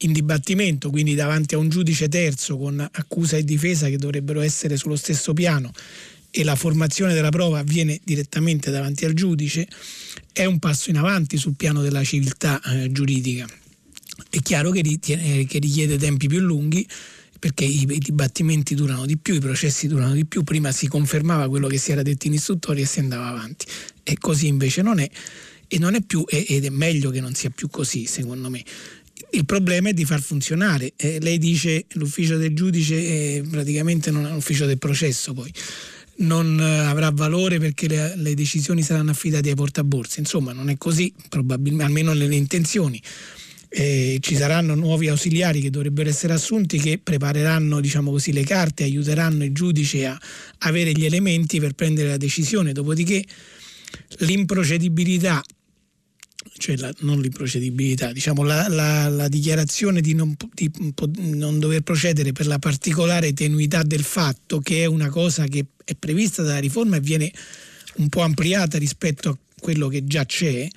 in 0.00 0.12
dibattimento, 0.12 0.90
quindi 0.90 1.14
davanti 1.14 1.54
a 1.54 1.58
un 1.58 1.70
giudice 1.70 2.06
terzo 2.08 2.58
con 2.58 2.78
accusa 2.80 3.38
e 3.38 3.44
difesa 3.44 3.88
che 3.88 3.96
dovrebbero 3.96 4.42
essere 4.42 4.76
sullo 4.76 4.96
stesso 4.96 5.32
piano 5.32 5.72
e 6.38 6.44
la 6.44 6.54
formazione 6.54 7.14
della 7.14 7.30
prova 7.30 7.60
avviene 7.60 7.98
direttamente 8.04 8.70
davanti 8.70 9.06
al 9.06 9.14
giudice, 9.14 9.66
è 10.34 10.44
un 10.44 10.58
passo 10.58 10.90
in 10.90 10.98
avanti 10.98 11.38
sul 11.38 11.54
piano 11.56 11.80
della 11.80 12.04
civiltà 12.04 12.60
eh, 12.60 12.92
giuridica. 12.92 13.46
È 14.28 14.38
chiaro 14.40 14.70
che, 14.70 14.82
ritiene, 14.82 15.38
eh, 15.38 15.46
che, 15.46 15.58
richiede 15.58 15.96
tempi 15.96 16.28
più 16.28 16.40
lunghi 16.40 16.86
perché 17.38 17.64
i, 17.64 17.86
i, 17.88 17.98
dibattimenti 17.98 18.74
durano 18.74 19.06
di 19.06 19.16
più, 19.16 19.32
i 19.32 19.38
processi 19.38 19.86
durano 19.86 20.12
di 20.12 20.26
più, 20.26 20.42
prima 20.42 20.72
si 20.72 20.88
confermava 20.88 21.48
quello 21.48 21.68
che 21.68 21.78
si 21.78 21.92
era 21.92 22.02
detto 22.02 22.26
in 22.26 22.34
istruttoria 22.34 22.84
e 22.84 22.86
si 22.86 22.98
andava 22.98 23.28
avanti. 23.28 23.64
E 24.02 24.18
così 24.18 24.46
invece 24.46 24.82
non 24.82 24.98
è 24.98 25.08
e 25.68 25.78
non 25.78 25.94
è 25.94 26.02
più 26.02 26.22
ed 26.28 26.66
è 26.66 26.68
meglio 26.68 27.10
che 27.10 27.20
non 27.20 27.34
sia 27.34 27.48
più 27.48 27.68
così 27.70 28.04
secondo 28.04 28.50
me. 28.50 28.62
Il 29.30 29.46
problema 29.46 29.88
è 29.88 29.94
di 29.94 30.04
far 30.04 30.20
funzionare. 30.20 30.92
Eh, 30.96 31.18
lei 31.20 31.38
dice 31.38 31.86
l'ufficio 31.94 32.36
del 32.36 32.54
giudice 32.54 33.38
è 33.38 33.42
praticamente 33.48 34.10
non 34.10 34.26
è 34.26 34.30
l'ufficio 34.30 34.66
del 34.66 34.78
processo 34.78 35.32
poi 35.32 35.50
non 36.18 36.58
eh, 36.60 36.78
avrà 36.78 37.10
valore 37.10 37.58
perché 37.58 37.88
le, 37.88 38.14
le, 38.16 38.34
decisioni 38.34 38.82
saranno 38.82 39.10
affidate 39.10 39.50
ai 39.50 39.54
portaborse. 39.54 40.20
Insomma, 40.20 40.52
non 40.52 40.68
è 40.68 40.76
così, 40.76 41.12
probabilmente, 41.28 41.84
almeno 41.84 42.12
nelle 42.12 42.36
intenzioni. 42.36 43.00
Eh, 43.68 44.18
ci 44.20 44.36
saranno 44.36 44.74
nuovi 44.74 45.08
ausiliari 45.08 45.60
che 45.60 45.70
dovrebbero 45.70 46.08
essere 46.08 46.32
assunti 46.32 46.78
che 46.78 46.98
prepareranno 47.02 47.80
diciamo 47.80 48.10
così, 48.10 48.32
le 48.32 48.44
carte, 48.44 48.84
aiuteranno 48.84 49.44
il 49.44 49.52
giudice 49.52 50.06
a 50.06 50.18
avere 50.58 50.92
gli 50.92 51.04
elementi 51.04 51.60
per 51.60 51.72
prendere 51.72 52.08
la 52.08 52.16
decisione. 52.16 52.72
Dopodiché 52.72 53.24
l'improcedibilità 54.18 55.42
cioè 56.58 56.76
la, 56.76 56.92
non 57.00 57.20
l'improcedibilità, 57.20 58.12
diciamo 58.12 58.42
la, 58.42 58.68
la, 58.68 59.08
la 59.08 59.28
dichiarazione 59.28 60.00
di 60.00 60.14
non, 60.14 60.34
di 60.54 60.70
non, 61.16 61.58
dover 61.58 61.82
procedere 61.82 62.32
per 62.32 62.46
la 62.46 62.58
particolare 62.58 63.32
tenuità 63.32 63.82
del 63.82 64.02
fatto, 64.02 64.60
che 64.60 64.82
è 64.82 64.86
una 64.86 65.08
cosa 65.08 65.46
che 65.46 65.66
è 65.84 65.94
prevista 65.94 66.42
dalla 66.42 66.58
riforma 66.58 66.96
e 66.96 67.00
viene 67.00 67.32
un 67.96 68.08
po' 68.08 68.22
ampliata 68.22 68.78
rispetto 68.78 69.28
a 69.28 69.38
quello 69.58 69.88
che 69.88 70.04
già 70.04 70.24
c'è, 70.24 70.68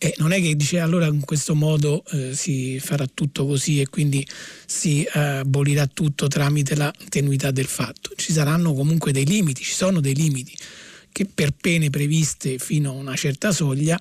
eh, 0.00 0.14
non 0.18 0.30
è 0.30 0.40
che 0.40 0.54
dice 0.54 0.78
allora 0.78 1.06
in 1.06 1.24
questo 1.24 1.56
modo 1.56 2.04
eh, 2.12 2.32
si 2.32 2.78
farà 2.78 3.04
tutto 3.12 3.46
così 3.46 3.80
e 3.80 3.88
quindi 3.88 4.24
si 4.64 5.02
eh, 5.02 5.18
abolirà 5.18 5.86
tutto 5.86 6.28
tramite 6.28 6.76
la 6.76 6.92
tenuità 7.08 7.50
del 7.50 7.66
fatto. 7.66 8.10
Ci 8.14 8.32
saranno 8.32 8.74
comunque 8.74 9.10
dei 9.10 9.26
limiti, 9.26 9.64
ci 9.64 9.74
sono 9.74 10.00
dei 10.00 10.14
limiti 10.14 10.56
che 11.10 11.26
per 11.26 11.50
pene 11.50 11.90
previste 11.90 12.58
fino 12.58 12.90
a 12.90 12.92
una 12.92 13.16
certa 13.16 13.50
soglia 13.50 13.98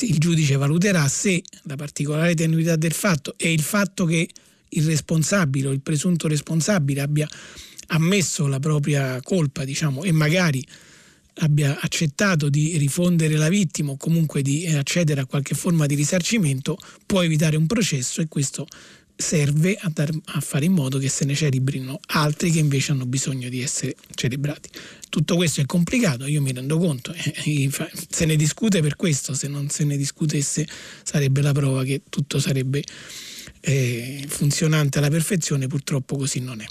il 0.00 0.18
giudice 0.18 0.56
valuterà 0.56 1.06
se 1.08 1.42
la 1.64 1.76
particolare 1.76 2.34
tenuità 2.34 2.76
del 2.76 2.92
fatto 2.92 3.34
e 3.36 3.52
il 3.52 3.62
fatto 3.62 4.04
che 4.04 4.28
il 4.68 4.86
responsabile 4.86 5.68
o 5.68 5.72
il 5.72 5.80
presunto 5.80 6.28
responsabile 6.28 7.00
abbia 7.00 7.28
ammesso 7.88 8.46
la 8.46 8.60
propria 8.60 9.20
colpa 9.22 9.64
diciamo, 9.64 10.04
e 10.04 10.12
magari 10.12 10.64
abbia 11.42 11.78
accettato 11.80 12.48
di 12.48 12.76
rifondere 12.76 13.36
la 13.36 13.48
vittima 13.48 13.92
o 13.92 13.96
comunque 13.96 14.42
di 14.42 14.66
accedere 14.66 15.20
a 15.22 15.26
qualche 15.26 15.54
forma 15.54 15.86
di 15.86 15.94
risarcimento 15.94 16.76
può 17.06 17.22
evitare 17.22 17.56
un 17.56 17.66
processo 17.66 18.20
e 18.20 18.28
questo 18.28 18.66
serve 19.16 19.76
a, 19.76 19.90
dar, 19.92 20.10
a, 20.24 20.40
fare 20.40 20.64
in 20.64 20.72
modo 20.72 20.98
che 20.98 21.08
se 21.08 21.24
ne 21.24 21.34
celebrino 21.34 22.00
altri 22.08 22.50
che 22.50 22.58
invece 22.58 22.92
hanno 22.92 23.06
bisogno 23.06 23.48
di 23.48 23.60
essere 23.60 23.94
celebrati. 24.14 24.70
Tutto 25.10 25.34
questo 25.34 25.60
è 25.60 25.66
complicato, 25.66 26.24
io 26.24 26.40
mi 26.40 26.52
rendo 26.52 26.78
conto, 26.78 27.12
eh, 27.12 27.70
se 28.08 28.24
ne 28.26 28.36
discute 28.36 28.80
per 28.80 28.94
questo, 28.94 29.34
se 29.34 29.48
non 29.48 29.68
se 29.68 29.84
ne 29.84 29.96
discutesse 29.96 30.66
sarebbe 31.02 31.42
la 31.42 31.50
prova 31.52 31.82
che 31.82 32.02
tutto 32.08 32.38
sarebbe 32.38 32.82
eh, 33.60 34.24
funzionante 34.28 34.98
alla 34.98 35.10
perfezione, 35.10 35.66
purtroppo 35.66 36.16
così 36.16 36.40
non 36.40 36.60
è. 36.60 36.66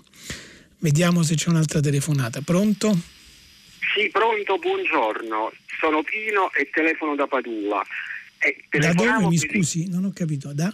Vediamo 0.79 1.23
se 1.23 1.35
c'è 1.35 1.49
un'altra 1.49 1.81
telefonata. 1.81 2.39
Pronto? 2.39 2.97
Sì, 3.93 4.09
pronto, 4.09 4.57
buongiorno. 4.57 5.51
Sono 5.79 6.03
Pino 6.03 6.51
e 6.53 6.69
telefono 6.71 7.15
da 7.15 7.27
Padua. 7.27 7.83
Eh, 8.37 8.79
da 8.79 8.93
dove 8.93 9.27
mi 9.27 9.37
scusi? 9.37 9.89
Non 9.89 10.05
ho 10.05 10.11
capito. 10.13 10.53
Da? 10.53 10.73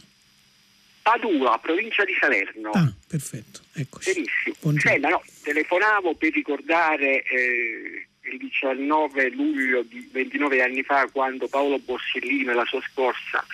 Padua, 1.05 1.59
provincia 1.59 2.03
di 2.03 2.15
Salerno. 2.19 2.71
Ah, 2.71 2.91
perfetto, 3.07 3.59
eccoci. 3.73 4.11
Benissimo. 4.11 4.79
Senta, 4.79 5.09
no, 5.09 5.21
telefonavo 5.43 6.15
per 6.15 6.33
ricordare 6.33 7.21
eh, 7.21 8.07
il 8.21 8.37
19 8.39 9.29
luglio 9.29 9.83
di 9.83 10.09
29 10.11 10.63
anni 10.63 10.81
fa 10.81 11.07
quando 11.11 11.47
Paolo 11.47 11.77
Borsellino 11.77 12.49
e 12.49 12.55
la 12.55 12.65
sua 12.65 12.81
scorsa 12.91 13.45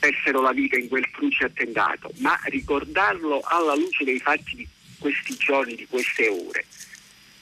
persero 0.00 0.40
la 0.40 0.50
vita 0.50 0.76
in 0.76 0.88
quel 0.88 1.08
cruce 1.12 1.44
attentato, 1.44 2.10
ma 2.16 2.36
ricordarlo 2.46 3.42
alla 3.44 3.76
luce 3.76 4.02
dei 4.02 4.18
fatti 4.18 4.56
di 4.56 4.68
questi 4.98 5.36
giorni, 5.36 5.76
di 5.76 5.86
queste 5.86 6.26
ore, 6.26 6.66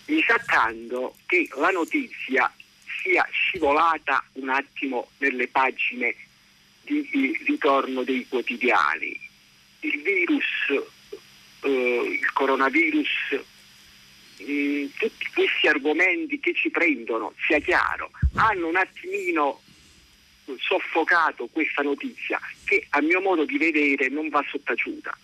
mi 0.08 0.22
sa 0.22 0.38
tanto 0.44 1.16
che 1.24 1.48
la 1.56 1.70
notizia 1.70 2.52
sia 3.02 3.26
scivolata 3.30 4.22
un 4.32 4.50
attimo 4.50 5.08
nelle 5.16 5.48
pagine 5.48 6.14
di 6.88 7.38
ritorno 7.44 8.02
dei 8.02 8.26
quotidiani. 8.28 9.18
Il 9.80 10.02
virus, 10.02 10.44
eh, 11.62 12.18
il 12.20 12.32
coronavirus, 12.32 13.40
mh, 14.38 14.52
mm, 14.52 14.86
tutti 14.96 15.26
questi 15.34 15.68
argomenti 15.68 16.40
che 16.40 16.54
ci 16.54 16.70
prendono, 16.70 17.32
sia 17.46 17.58
chiaro, 17.60 18.10
hanno 18.34 18.68
un 18.68 18.76
attimino 18.76 19.60
soffocato 20.58 21.48
questa 21.52 21.82
notizia 21.82 22.40
che 22.64 22.86
a 22.90 23.02
mio 23.02 23.20
modo 23.20 23.44
di 23.44 23.58
vedere 23.58 24.08
non 24.08 24.28
va 24.28 24.42
sottaciuta. 24.48 25.16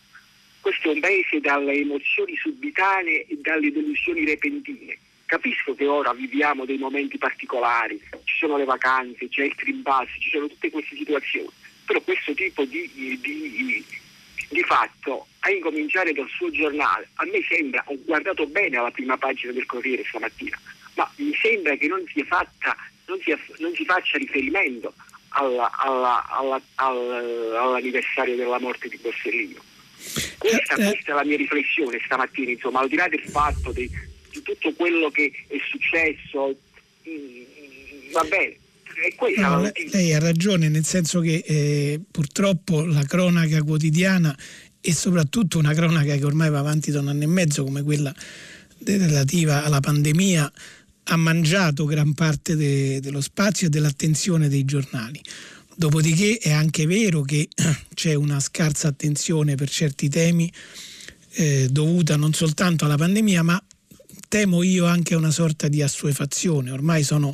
Questo 0.60 0.90
è 0.90 0.94
un 0.94 1.00
paese 1.00 1.40
dalle 1.40 1.72
emozioni 1.72 2.36
subitanee 2.36 3.26
e 3.26 3.38
dalle 3.40 3.70
delusioni 3.70 4.24
repentine. 4.24 4.98
Capisco 5.34 5.74
che 5.74 5.88
ora 5.88 6.12
viviamo 6.12 6.64
dei 6.64 6.78
momenti 6.78 7.18
particolari, 7.18 8.00
ci 8.22 8.36
sono 8.38 8.56
le 8.56 8.64
vacanze, 8.64 9.28
c'è 9.28 9.42
il 9.42 9.80
Pass, 9.82 10.06
ci 10.20 10.30
sono 10.30 10.46
tutte 10.46 10.70
queste 10.70 10.94
situazioni, 10.94 11.48
però 11.84 12.00
questo 12.02 12.34
tipo 12.34 12.64
di, 12.64 12.88
di, 12.94 13.18
di, 13.20 13.84
di 14.48 14.62
fatto, 14.62 15.26
a 15.40 15.50
incominciare 15.50 16.12
dal 16.12 16.28
suo 16.28 16.52
giornale, 16.52 17.08
a 17.14 17.24
me 17.24 17.42
sembra, 17.48 17.82
ho 17.86 17.98
guardato 18.04 18.46
bene 18.46 18.76
alla 18.76 18.92
prima 18.92 19.18
pagina 19.18 19.50
del 19.50 19.66
Corriere 19.66 20.04
stamattina, 20.06 20.56
ma 20.94 21.10
mi 21.16 21.34
sembra 21.42 21.74
che 21.74 21.88
non 21.88 22.04
si, 22.14 22.22
fatta, 22.22 22.76
non 23.06 23.18
si, 23.20 23.34
non 23.58 23.74
si 23.74 23.84
faccia 23.84 24.18
riferimento 24.18 24.94
alla, 25.30 25.68
alla, 25.78 26.24
alla, 26.28 26.62
all'anniversario 26.76 28.36
della 28.36 28.60
morte 28.60 28.86
di 28.86 29.00
Borsellino. 29.02 29.60
Questa, 30.38 30.74
eh, 30.76 30.90
questa, 30.90 31.10
è 31.10 31.14
la 31.14 31.24
mia 31.24 31.36
riflessione 31.36 31.98
stamattina, 32.04 32.52
insomma, 32.52 32.78
al 32.78 32.88
di 32.88 32.94
là 32.94 33.08
del 33.08 33.24
fatto 33.28 33.72
di, 33.72 33.90
di 34.34 34.42
tutto 34.42 34.72
quello 34.72 35.10
che 35.10 35.32
è 35.46 35.56
successo, 35.70 36.56
mh, 37.02 37.10
mm, 37.10 38.12
va 38.12 38.24
bene. 38.24 38.56
No, 39.38 39.60
lei, 39.60 39.72
lei 39.90 40.12
ha 40.12 40.20
ragione, 40.20 40.68
nel 40.68 40.84
senso 40.84 41.18
che 41.20 41.42
eh, 41.44 42.00
purtroppo 42.08 42.84
la 42.84 43.04
cronaca 43.04 43.60
quotidiana 43.62 44.36
e 44.80 44.92
soprattutto 44.92 45.58
una 45.58 45.74
cronaca 45.74 46.14
che 46.14 46.24
ormai 46.24 46.48
va 46.48 46.60
avanti 46.60 46.92
da 46.92 47.00
un 47.00 47.08
anno 47.08 47.24
e 47.24 47.26
mezzo 47.26 47.64
come 47.64 47.82
quella 47.82 48.14
relativa 48.84 49.64
alla 49.64 49.80
pandemia 49.80 50.52
ha 51.04 51.16
mangiato 51.16 51.86
gran 51.86 52.14
parte 52.14 52.54
de, 52.54 53.00
dello 53.00 53.20
spazio 53.20 53.66
e 53.66 53.70
dell'attenzione 53.70 54.48
dei 54.48 54.64
giornali. 54.64 55.20
Dopodiché 55.74 56.38
è 56.38 56.52
anche 56.52 56.86
vero 56.86 57.22
che 57.22 57.48
c'è 57.94 58.14
una 58.14 58.38
scarsa 58.38 58.88
attenzione 58.88 59.56
per 59.56 59.68
certi 59.68 60.08
temi 60.08 60.52
eh, 61.32 61.66
dovuta 61.68 62.16
non 62.16 62.32
soltanto 62.32 62.84
alla 62.84 62.96
pandemia, 62.96 63.42
ma 63.42 63.60
temo 64.34 64.64
io 64.64 64.84
anche 64.86 65.14
una 65.14 65.30
sorta 65.30 65.68
di 65.68 65.80
assuefazione. 65.80 66.72
Ormai 66.72 67.04
sono 67.04 67.32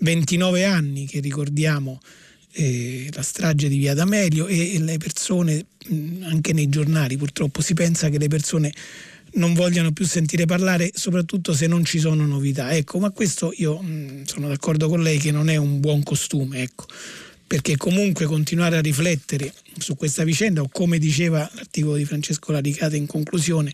29 0.00 0.64
anni 0.64 1.06
che 1.06 1.20
ricordiamo 1.20 2.02
eh, 2.52 3.08
la 3.14 3.22
strage 3.22 3.66
di 3.66 3.78
Via 3.78 3.94
D'Amelio 3.94 4.46
e, 4.46 4.74
e 4.74 4.78
le 4.78 4.98
persone, 4.98 5.64
anche 6.20 6.52
nei 6.52 6.68
giornali 6.68 7.16
purtroppo, 7.16 7.62
si 7.62 7.72
pensa 7.72 8.10
che 8.10 8.18
le 8.18 8.28
persone 8.28 8.74
non 9.36 9.54
vogliano 9.54 9.92
più 9.92 10.04
sentire 10.04 10.44
parlare, 10.44 10.90
soprattutto 10.92 11.54
se 11.54 11.66
non 11.66 11.82
ci 11.82 11.98
sono 11.98 12.26
novità. 12.26 12.76
Ecco, 12.76 12.98
ma 12.98 13.08
questo 13.08 13.50
io 13.56 13.80
mh, 13.80 14.24
sono 14.24 14.48
d'accordo 14.48 14.90
con 14.90 15.02
lei 15.02 15.16
che 15.18 15.30
non 15.30 15.48
è 15.48 15.56
un 15.56 15.80
buon 15.80 16.02
costume, 16.02 16.60
ecco, 16.60 16.84
perché 17.46 17.78
comunque 17.78 18.26
continuare 18.26 18.76
a 18.76 18.82
riflettere 18.82 19.50
su 19.78 19.96
questa 19.96 20.24
vicenda, 20.24 20.60
o 20.60 20.68
come 20.70 20.98
diceva 20.98 21.50
l'articolo 21.54 21.96
di 21.96 22.04
Francesco 22.04 22.52
Laricata 22.52 22.96
in 22.96 23.06
conclusione, 23.06 23.72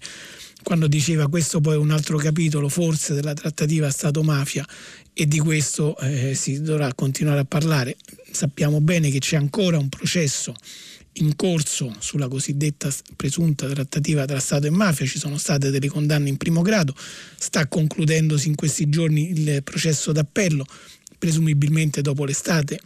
quando 0.63 0.87
diceva 0.87 1.29
questo 1.29 1.61
poi 1.61 1.75
è 1.75 1.79
un 1.79 1.91
altro 1.91 2.19
capitolo 2.19 2.69
forse 2.69 3.15
della 3.15 3.35
trattativa 3.35 3.91
Stato-mafia 3.91 4.67
e 5.13 5.27
di 5.27 5.39
questo 5.39 5.97
eh, 5.99 6.35
si 6.35 6.61
dovrà 6.63 6.93
continuare 6.95 7.41
a 7.41 7.45
parlare. 7.45 7.97
Sappiamo 8.31 8.81
bene 8.81 9.11
che 9.11 9.19
c'è 9.19 9.37
ancora 9.37 9.79
un 9.79 9.89
processo 9.89 10.55
in 11.15 11.35
corso 11.35 11.95
sulla 11.99 12.29
cosiddetta 12.29 12.89
presunta 13.17 13.69
trattativa 13.69 14.25
tra 14.25 14.39
Stato 14.39 14.67
e 14.67 14.71
mafia, 14.71 15.07
ci 15.07 15.19
sono 15.19 15.37
state 15.39 15.71
delle 15.71 15.89
condanne 15.89 16.29
in 16.29 16.37
primo 16.37 16.63
grado, 16.63 16.95
sta 17.37 17.67
concludendosi 17.67 18.49
in 18.49 18.55
questi 18.55 18.89
giorni 18.89 19.31
il 19.31 19.63
processo 19.63 20.13
d'appello, 20.13 20.65
presumibilmente 21.21 22.01
dopo 22.01 22.25
l'estate 22.25 22.81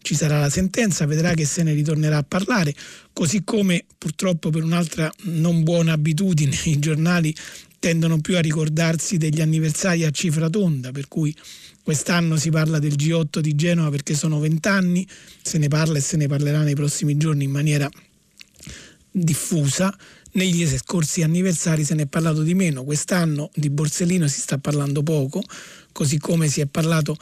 ci 0.00 0.14
sarà 0.14 0.40
la 0.40 0.48
sentenza, 0.48 1.04
vedrà 1.04 1.34
che 1.34 1.44
se 1.44 1.62
ne 1.62 1.74
ritornerà 1.74 2.16
a 2.16 2.24
parlare, 2.26 2.74
così 3.12 3.42
come 3.44 3.84
purtroppo 3.98 4.48
per 4.48 4.62
un'altra 4.62 5.12
non 5.24 5.62
buona 5.62 5.92
abitudine 5.92 6.56
i 6.64 6.78
giornali 6.78 7.34
tendono 7.78 8.20
più 8.20 8.36
a 8.36 8.40
ricordarsi 8.40 9.18
degli 9.18 9.40
anniversari 9.40 10.04
a 10.04 10.10
cifra 10.10 10.48
tonda, 10.48 10.92
per 10.92 11.08
cui 11.08 11.34
Quest'anno 11.82 12.36
si 12.36 12.50
parla 12.50 12.78
del 12.78 12.92
G8 12.92 13.40
di 13.40 13.54
Genova 13.56 13.90
perché 13.90 14.14
sono 14.14 14.38
vent'anni, 14.38 15.04
se 15.42 15.58
ne 15.58 15.68
parla 15.68 15.98
e 15.98 16.00
se 16.00 16.16
ne 16.16 16.28
parlerà 16.28 16.62
nei 16.62 16.74
prossimi 16.74 17.16
giorni 17.16 17.44
in 17.44 17.50
maniera 17.50 17.88
diffusa. 19.10 19.92
Negli 20.32 20.64
scorsi 20.68 21.22
anniversari 21.22 21.82
se 21.82 21.94
ne 21.94 22.02
è 22.02 22.06
parlato 22.06 22.42
di 22.42 22.54
meno, 22.54 22.84
quest'anno 22.84 23.50
di 23.54 23.70
Borsellino 23.70 24.28
si 24.28 24.38
sta 24.38 24.58
parlando 24.58 25.02
poco, 25.02 25.42
così 25.92 26.18
come 26.18 26.48
si 26.48 26.60
è 26.60 26.66
parlato. 26.66 27.16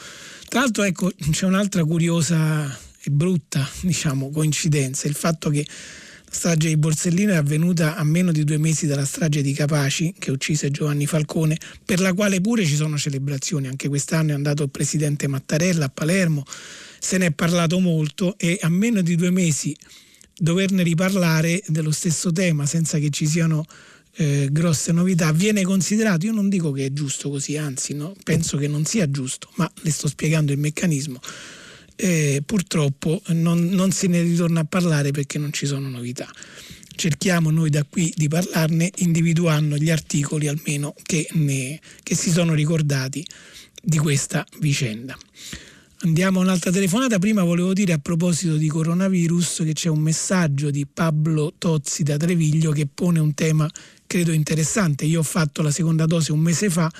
Tra 0.48 0.60
l'altro 0.60 0.82
ecco, 0.82 1.10
c'è 1.30 1.44
un'altra 1.44 1.84
curiosa 1.84 2.78
e 3.02 3.10
brutta 3.10 3.68
diciamo, 3.82 4.30
coincidenza, 4.30 5.06
il 5.08 5.14
fatto 5.14 5.50
che 5.50 5.66
la 5.66 6.34
strage 6.34 6.68
di 6.68 6.76
Borsellino 6.76 7.32
è 7.32 7.36
avvenuta 7.36 7.96
a 7.96 8.04
meno 8.04 8.32
di 8.32 8.44
due 8.44 8.58
mesi 8.58 8.86
dalla 8.86 9.04
strage 9.04 9.40
di 9.40 9.52
Capaci, 9.52 10.14
che 10.18 10.30
uccise 10.30 10.70
Giovanni 10.70 11.06
Falcone, 11.06 11.56
per 11.84 12.00
la 12.00 12.12
quale 12.12 12.40
pure 12.40 12.66
ci 12.66 12.76
sono 12.76 12.98
celebrazioni. 12.98 13.66
Anche 13.66 13.88
quest'anno 13.88 14.32
è 14.32 14.34
andato 14.34 14.62
il 14.62 14.70
presidente 14.70 15.26
Mattarella 15.26 15.86
a 15.86 15.88
Palermo, 15.88 16.44
se 16.98 17.16
ne 17.16 17.26
è 17.26 17.32
parlato 17.32 17.78
molto 17.78 18.36
e 18.36 18.58
a 18.60 18.68
meno 18.68 19.00
di 19.00 19.14
due 19.16 19.30
mesi 19.30 19.74
doverne 20.40 20.82
riparlare 20.82 21.62
dello 21.66 21.90
stesso 21.90 22.30
tema 22.30 22.66
senza 22.66 22.98
che 22.98 23.10
ci 23.10 23.26
siano 23.26 23.64
eh, 24.18 24.48
grosse 24.50 24.92
novità 24.92 25.32
viene 25.32 25.62
considerato, 25.62 26.26
io 26.26 26.32
non 26.32 26.48
dico 26.48 26.70
che 26.72 26.86
è 26.86 26.92
giusto 26.92 27.30
così, 27.30 27.56
anzi 27.56 27.94
no, 27.94 28.14
penso 28.22 28.56
che 28.56 28.68
non 28.68 28.84
sia 28.84 29.10
giusto, 29.10 29.48
ma 29.54 29.70
le 29.82 29.90
sto 29.90 30.08
spiegando 30.08 30.52
il 30.52 30.58
meccanismo 30.58 31.20
eh, 32.00 32.42
purtroppo 32.46 33.20
non, 33.28 33.66
non 33.70 33.90
se 33.90 34.06
ne 34.06 34.22
ritorna 34.22 34.60
a 34.60 34.64
parlare 34.64 35.10
perché 35.10 35.36
non 35.38 35.52
ci 35.52 35.66
sono 35.66 35.88
novità 35.88 36.30
cerchiamo 36.98 37.50
noi 37.50 37.70
da 37.70 37.84
qui 37.88 38.12
di 38.14 38.28
parlarne 38.28 38.90
individuando 38.96 39.76
gli 39.76 39.90
articoli 39.90 40.48
almeno 40.48 40.94
che, 41.02 41.26
ne, 41.32 41.80
che, 42.02 42.14
si 42.14 42.30
sono 42.30 42.54
ricordati 42.54 43.24
di 43.80 43.98
questa 43.98 44.44
vicenda. 44.58 45.16
Andiamo 46.00 46.40
a 46.40 46.42
un'altra 46.42 46.72
telefonata. 46.72 47.20
Prima 47.20 47.44
volevo 47.44 47.72
dire 47.72 47.92
a 47.92 47.98
proposito 47.98 48.56
di 48.56 48.66
coronavirus 48.66 49.62
che 49.64 49.72
c'è 49.72 49.88
un 49.88 50.00
messaggio 50.00 50.70
di 50.70 50.86
Pablo 50.92 51.54
Tozzi 51.56 52.02
da 52.02 52.16
Treviglio 52.16 52.72
che 52.72 52.88
pone 52.92 53.20
un 53.20 53.32
tema 53.32 53.70
credo 54.08 54.32
interessante. 54.32 55.04
Io 55.04 55.20
ho 55.20 55.22
fatto 55.22 55.62
la 55.62 55.70
seconda 55.70 56.06
dose 56.06 56.32
un 56.32 56.40
mese 56.40 56.68
fa 56.68 56.90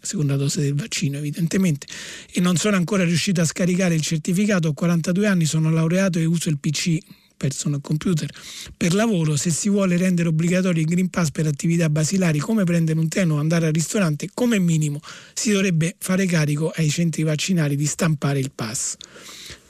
seconda 0.00 0.36
dose 0.36 0.60
del 0.60 0.74
vaccino 0.74 1.18
evidentemente, 1.18 1.86
e 2.32 2.40
non 2.40 2.56
sono 2.56 2.76
ancora 2.76 3.04
riuscito 3.04 3.40
a 3.40 3.44
scaricare 3.44 3.94
il 3.94 4.00
certificato, 4.00 4.68
ho 4.68 4.72
42 4.72 5.26
anni, 5.26 5.44
sono 5.44 5.70
laureato 5.70 6.18
e 6.18 6.24
uso 6.24 6.48
il 6.48 6.58
PC 6.58 6.98
personal 7.36 7.80
computer 7.80 8.28
per 8.76 8.94
lavoro, 8.94 9.36
se 9.36 9.50
si 9.50 9.68
vuole 9.68 9.96
rendere 9.96 10.28
obbligatorio 10.28 10.80
il 10.80 10.88
Green 10.88 11.08
Pass 11.08 11.30
per 11.30 11.46
attività 11.46 11.88
basilari 11.88 12.38
come 12.38 12.64
prendere 12.64 12.98
un 12.98 13.08
treno 13.08 13.34
o 13.34 13.38
andare 13.38 13.66
al 13.66 13.72
ristorante, 13.72 14.28
come 14.34 14.58
minimo 14.58 15.00
si 15.32 15.52
dovrebbe 15.52 15.94
fare 15.98 16.26
carico 16.26 16.70
ai 16.74 16.90
centri 16.90 17.22
vaccinali 17.22 17.76
di 17.76 17.86
stampare 17.86 18.40
il 18.40 18.50
pass. 18.52 18.96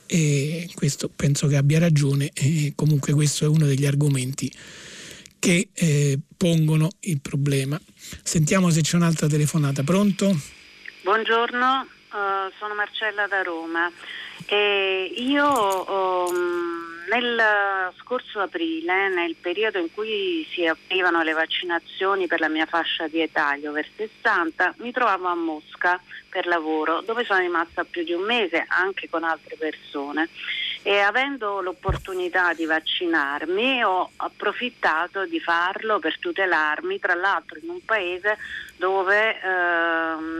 E 0.07 0.69
questo 0.73 1.11
penso 1.15 1.45
che 1.45 1.55
abbia 1.55 1.77
ragione 1.77 2.31
e 2.33 2.73
comunque 2.75 3.13
questo 3.13 3.45
è 3.45 3.47
uno 3.47 3.67
degli 3.67 3.85
argomenti 3.85 4.51
che 5.39 5.69
eh, 5.73 6.19
pongono 6.37 6.89
il 7.01 7.21
problema. 7.21 7.79
Sentiamo 8.23 8.69
se 8.69 8.81
c'è 8.81 8.95
un'altra 8.97 9.27
telefonata. 9.27 9.83
Pronto? 9.83 10.31
Buongiorno, 11.01 11.87
uh, 12.11 12.51
sono 12.59 12.75
Marcella 12.75 13.25
da 13.27 13.41
Roma. 13.41 13.91
E 14.45 15.13
io 15.17 16.27
um, 16.27 16.89
nel 17.09 17.41
scorso 17.99 18.39
aprile, 18.39 19.09
nel 19.09 19.35
periodo 19.35 19.79
in 19.79 19.91
cui 19.93 20.47
si 20.51 20.65
aprivano 20.65 21.23
le 21.23 21.33
vaccinazioni 21.33 22.27
per 22.27 22.39
la 22.39 22.49
mia 22.49 22.65
fascia 22.65 23.07
di 23.07 23.21
età, 23.21 23.55
gli 23.57 23.65
over 23.65 23.87
60, 23.95 24.75
mi 24.77 24.91
trovavo 24.91 25.27
a 25.27 25.35
Mosca 25.35 25.99
per 26.29 26.45
lavoro, 26.45 27.01
dove 27.01 27.25
sono 27.25 27.39
rimasta 27.39 27.83
più 27.83 28.03
di 28.03 28.13
un 28.13 28.23
mese 28.23 28.63
anche 28.67 29.09
con 29.09 29.23
altre 29.23 29.55
persone 29.57 30.29
e 30.81 30.99
avendo 30.99 31.61
l'opportunità 31.61 32.53
di 32.53 32.65
vaccinarmi 32.65 33.83
ho 33.83 34.11
approfittato 34.15 35.25
di 35.25 35.39
farlo 35.39 35.99
per 35.99 36.17
tutelarmi, 36.19 36.99
tra 36.99 37.15
l'altro 37.15 37.59
in 37.61 37.69
un 37.69 37.83
paese 37.83 38.37
dove 38.77 39.35
eh, 39.35 39.39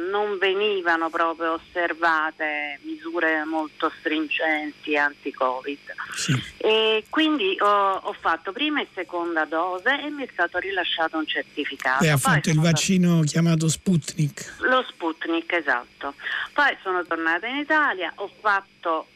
non 0.09 0.37
venivano 0.39 1.09
proprio 1.09 1.53
osservate 1.53 2.79
misure 2.83 3.43
molto 3.43 3.91
stringenti 3.99 4.95
anti-Covid. 4.95 5.79
Sì. 6.15 6.41
E 6.57 7.03
quindi 7.09 7.57
ho, 7.59 7.95
ho, 7.95 8.13
fatto 8.13 8.53
prima 8.53 8.79
e 8.79 8.87
seconda 8.93 9.43
dose 9.43 10.01
e 10.01 10.09
mi 10.09 10.25
è 10.25 10.29
stato 10.31 10.57
rilasciato 10.57 11.17
un 11.17 11.27
certificato. 11.27 12.01
Lei 12.03 12.13
ha 12.13 12.17
fatto 12.17 12.49
il 12.49 12.61
vaccino 12.61 13.07
tornata... 13.07 13.27
chiamato 13.27 13.67
Sputnik? 13.67 14.55
Lo 14.59 14.85
Sputnik, 14.87 15.51
esatto. 15.51 16.13
Poi 16.53 16.77
sono 16.81 17.03
tornata 17.03 17.45
in 17.45 17.57
Italia, 17.57 18.13
ho 18.15 18.31
fatto 18.39 19.07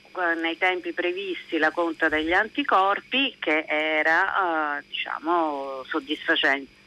nei 0.42 0.58
tempi 0.58 0.94
previsti 0.94 1.58
la 1.58 1.72
conta 1.72 2.10
degli 2.10 2.34
anticorpi 2.34 3.36
che 3.40 3.66
era 3.68 4.78
eh, 4.78 4.84
diciamo 4.88 5.84
soddisfacente 5.88 6.82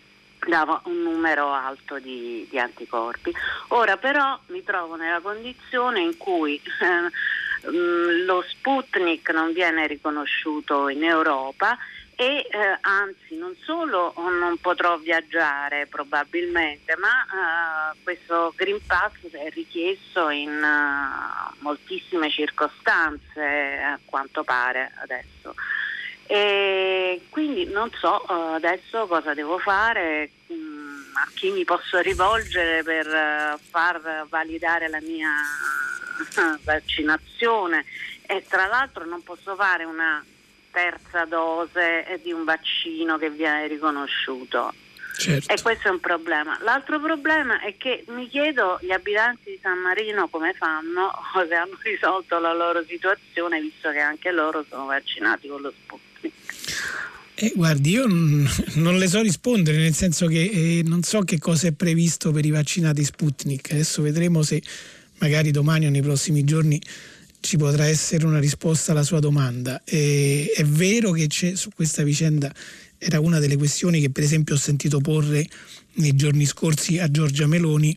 dava 0.46 0.80
un 0.84 1.02
numero 1.02 1.52
alto 1.52 1.98
di, 1.98 2.46
di, 2.48 2.58
anticorpi. 2.58 3.34
Ora 3.68 3.96
però 3.96 4.38
mi 4.46 4.62
trovo 4.62 4.94
nella 4.94 5.20
condizione 5.20 6.00
in 6.00 6.16
cui 6.16 6.54
eh, 6.56 7.70
lo 8.24 8.44
Sputnik 8.46 9.28
non 9.30 9.52
viene 9.52 9.86
riconosciuto 9.86 10.88
in 10.88 11.02
Europa 11.02 11.76
e 12.18 12.48
eh, 12.50 12.78
anzi 12.80 13.36
non 13.36 13.54
solo 13.62 14.14
non 14.16 14.56
potrò 14.56 14.96
viaggiare 14.96 15.86
probabilmente, 15.86 16.96
ma 16.96 17.90
uh, 17.90 17.96
questo 18.02 18.54
Green 18.56 18.80
Pass 18.86 19.12
è 19.32 19.50
richiesto 19.50 20.30
in 20.30 20.48
uh, 20.48 21.54
moltissime 21.58 22.30
circostanze 22.30 23.82
a 23.82 23.98
quanto 24.02 24.44
pare 24.44 24.92
adesso. 25.02 25.54
E 26.24 27.20
quindi 27.28 27.66
non 27.66 27.90
so 27.92 28.24
uh, 28.26 28.54
adesso 28.54 29.06
cosa 29.06 29.34
devo 29.34 29.58
fare, 29.58 30.30
mh, 30.46 30.54
mm, 30.54 31.16
a 31.16 31.28
chi 31.34 31.50
mi 31.50 31.64
posso 31.64 31.98
rivolgere 31.98 32.82
per 32.82 33.58
far 33.60 34.24
validare 34.30 34.88
la 34.88 35.02
mia 35.02 35.32
vaccinazione 36.64 37.84
e 38.22 38.42
tra 38.48 38.64
l'altro 38.66 39.04
non 39.04 39.22
posso 39.22 39.54
fare 39.54 39.84
una 39.84 40.24
terza 40.76 41.24
dose 41.24 42.20
di 42.22 42.32
un 42.32 42.44
vaccino 42.44 43.16
che 43.16 43.30
viene 43.30 43.66
riconosciuto. 43.66 44.74
Certo. 45.16 45.50
E 45.50 45.62
questo 45.62 45.88
è 45.88 45.90
un 45.90 46.00
problema. 46.00 46.58
L'altro 46.60 47.00
problema 47.00 47.60
è 47.60 47.78
che 47.78 48.04
mi 48.08 48.28
chiedo 48.28 48.78
gli 48.82 48.90
abitanti 48.90 49.52
di 49.52 49.58
San 49.62 49.78
Marino 49.78 50.28
come 50.28 50.52
fanno 50.52 51.06
o 51.06 51.46
se 51.48 51.54
hanno 51.54 51.78
risolto 51.82 52.38
la 52.38 52.52
loro 52.52 52.84
situazione 52.86 53.58
visto 53.58 53.90
che 53.90 54.00
anche 54.00 54.30
loro 54.30 54.66
sono 54.68 54.84
vaccinati 54.84 55.48
con 55.48 55.62
lo 55.62 55.72
Sputnik. 55.74 56.34
Eh, 57.36 57.52
guardi, 57.54 57.92
io 57.92 58.04
non 58.76 58.98
le 58.98 59.06
so 59.08 59.22
rispondere, 59.22 59.78
nel 59.78 59.94
senso 59.94 60.26
che 60.26 60.42
eh, 60.42 60.82
non 60.84 61.02
so 61.02 61.20
che 61.20 61.38
cosa 61.38 61.68
è 61.68 61.72
previsto 61.72 62.32
per 62.32 62.44
i 62.44 62.50
vaccinati 62.50 63.02
Sputnik. 63.02 63.70
Adesso 63.72 64.02
vedremo 64.02 64.42
se 64.42 64.60
magari 65.20 65.50
domani 65.52 65.86
o 65.86 65.90
nei 65.90 66.02
prossimi 66.02 66.44
giorni 66.44 66.78
ci 67.46 67.56
potrà 67.56 67.86
essere 67.86 68.26
una 68.26 68.40
risposta 68.40 68.90
alla 68.90 69.04
sua 69.04 69.20
domanda. 69.20 69.80
Eh, 69.84 70.50
è 70.52 70.64
vero 70.64 71.12
che 71.12 71.28
su 71.30 71.70
questa 71.72 72.02
vicenda 72.02 72.52
era 72.98 73.20
una 73.20 73.38
delle 73.38 73.56
questioni 73.56 74.00
che 74.00 74.10
per 74.10 74.24
esempio 74.24 74.56
ho 74.56 74.58
sentito 74.58 74.98
porre 74.98 75.46
nei 75.94 76.16
giorni 76.16 76.44
scorsi 76.44 76.98
a 76.98 77.08
Giorgia 77.08 77.46
Meloni 77.46 77.96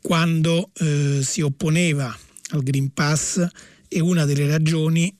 quando 0.00 0.70
eh, 0.78 1.20
si 1.24 1.40
opponeva 1.40 2.16
al 2.50 2.62
Green 2.62 2.92
Pass 2.92 3.44
e 3.88 3.98
una 3.98 4.24
delle 4.24 4.46
ragioni, 4.46 5.12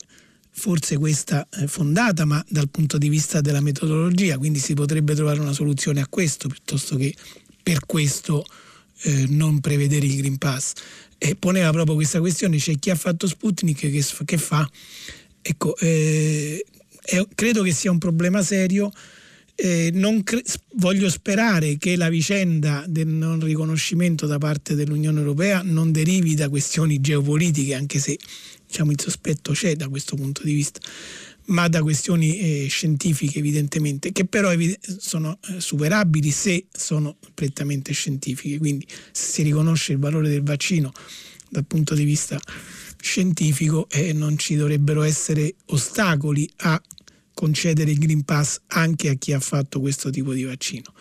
forse 0.49 0.97
questa 0.97 1.45
è 1.49 1.65
fondata, 1.65 2.23
ma 2.23 2.43
dal 2.47 2.69
punto 2.69 2.97
di 2.97 3.09
vista 3.09 3.41
della 3.41 3.59
metodologia, 3.59 4.37
quindi 4.37 4.59
si 4.59 4.75
potrebbe 4.75 5.13
trovare 5.13 5.41
una 5.41 5.51
soluzione 5.51 5.99
a 5.99 6.07
questo 6.07 6.47
piuttosto 6.47 6.95
che 6.95 7.13
per 7.61 7.85
questo 7.85 8.45
eh, 9.01 9.25
non 9.27 9.59
prevedere 9.59 10.05
il 10.05 10.15
Green 10.15 10.37
Pass. 10.37 10.71
E 11.19 11.35
poneva 11.35 11.71
proprio 11.71 11.95
questa 11.95 12.19
questione, 12.19 12.57
c'è 12.57 12.77
chi 12.77 12.89
ha 12.89 12.95
fatto 12.95 13.27
Sputnik 13.27 13.79
che, 13.79 14.05
che 14.25 14.37
fa. 14.37 14.69
Ecco, 15.41 15.75
eh, 15.77 16.63
è, 17.01 17.25
credo 17.33 17.63
che 17.63 17.71
sia 17.71 17.91
un 17.91 17.97
problema 17.97 18.41
serio. 18.43 18.91
Eh, 19.55 19.91
cre- 20.23 20.43
voglio 20.75 21.09
sperare 21.09 21.77
che 21.77 21.95
la 21.95 22.09
vicenda 22.09 22.85
del 22.87 23.07
non 23.07 23.39
riconoscimento 23.39 24.27
da 24.27 24.37
parte 24.37 24.75
dell'Unione 24.75 25.19
Europea 25.19 25.61
non 25.63 25.91
derivi 25.91 26.35
da 26.35 26.47
questioni 26.47 27.01
geopolitiche, 27.01 27.73
anche 27.73 27.97
se 27.97 28.19
diciamo, 28.67 28.91
il 28.91 28.99
sospetto 28.99 29.53
c'è 29.53 29.75
da 29.75 29.87
questo 29.87 30.15
punto 30.15 30.43
di 30.43 30.53
vista, 30.53 30.79
ma 31.47 31.67
da 31.67 31.81
questioni 31.81 32.37
eh, 32.37 32.67
scientifiche 32.67 33.39
evidentemente, 33.39 34.11
che 34.11 34.25
però 34.25 34.51
evid- 34.51 34.77
sono 34.99 35.39
eh, 35.49 35.59
superabili 35.59 36.31
se 36.31 36.67
sono 36.71 37.17
prettamente 37.33 37.93
scientifiche. 37.93 38.57
Quindi 38.57 38.85
se 39.11 39.31
si 39.31 39.41
riconosce 39.43 39.93
il 39.93 39.99
valore 39.99 40.29
del 40.29 40.43
vaccino 40.43 40.91
dal 41.49 41.65
punto 41.65 41.95
di 41.95 42.03
vista 42.03 42.39
scientifico 42.99 43.87
eh, 43.89 44.11
non 44.11 44.37
ci 44.37 44.55
dovrebbero 44.55 45.03
essere 45.03 45.55
ostacoli 45.67 46.49
a 46.57 46.81
concedere 47.33 47.91
il 47.91 47.99
Green 47.99 48.23
Pass 48.23 48.61
anche 48.67 49.09
a 49.09 49.13
chi 49.13 49.31
ha 49.31 49.39
fatto 49.39 49.79
questo 49.79 50.09
tipo 50.09 50.33
di 50.33 50.43
vaccino. 50.43 50.93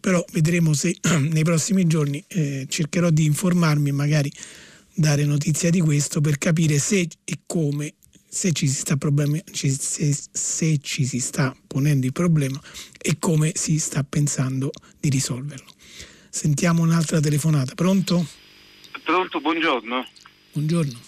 Però 0.00 0.24
vedremo 0.32 0.72
se 0.72 0.96
nei 1.30 1.44
prossimi 1.44 1.86
giorni 1.86 2.24
eh, 2.26 2.66
cercherò 2.68 3.10
di 3.10 3.24
informarmi 3.26 3.90
e 3.90 3.92
magari 3.92 4.32
dare 4.94 5.24
notizia 5.24 5.70
di 5.70 5.80
questo 5.80 6.20
per 6.20 6.38
capire 6.38 6.78
se 6.78 7.08
e 7.24 7.40
come, 7.46 7.94
se 8.28 8.52
ci, 8.52 8.68
si 8.68 8.74
sta 8.74 8.96
problemi, 8.96 9.42
se, 9.50 10.14
se 10.30 10.78
ci 10.78 11.04
si 11.04 11.18
sta 11.18 11.56
ponendo 11.66 12.06
il 12.06 12.12
problema 12.12 12.60
e 13.00 13.18
come 13.18 13.52
si 13.54 13.78
sta 13.78 14.04
pensando 14.04 14.70
di 15.00 15.08
risolverlo. 15.08 15.72
Sentiamo 16.28 16.82
un'altra 16.82 17.20
telefonata. 17.20 17.74
Pronto? 17.74 18.26
Pronto, 19.02 19.40
buongiorno. 19.40 20.06
Buongiorno. 20.52 21.07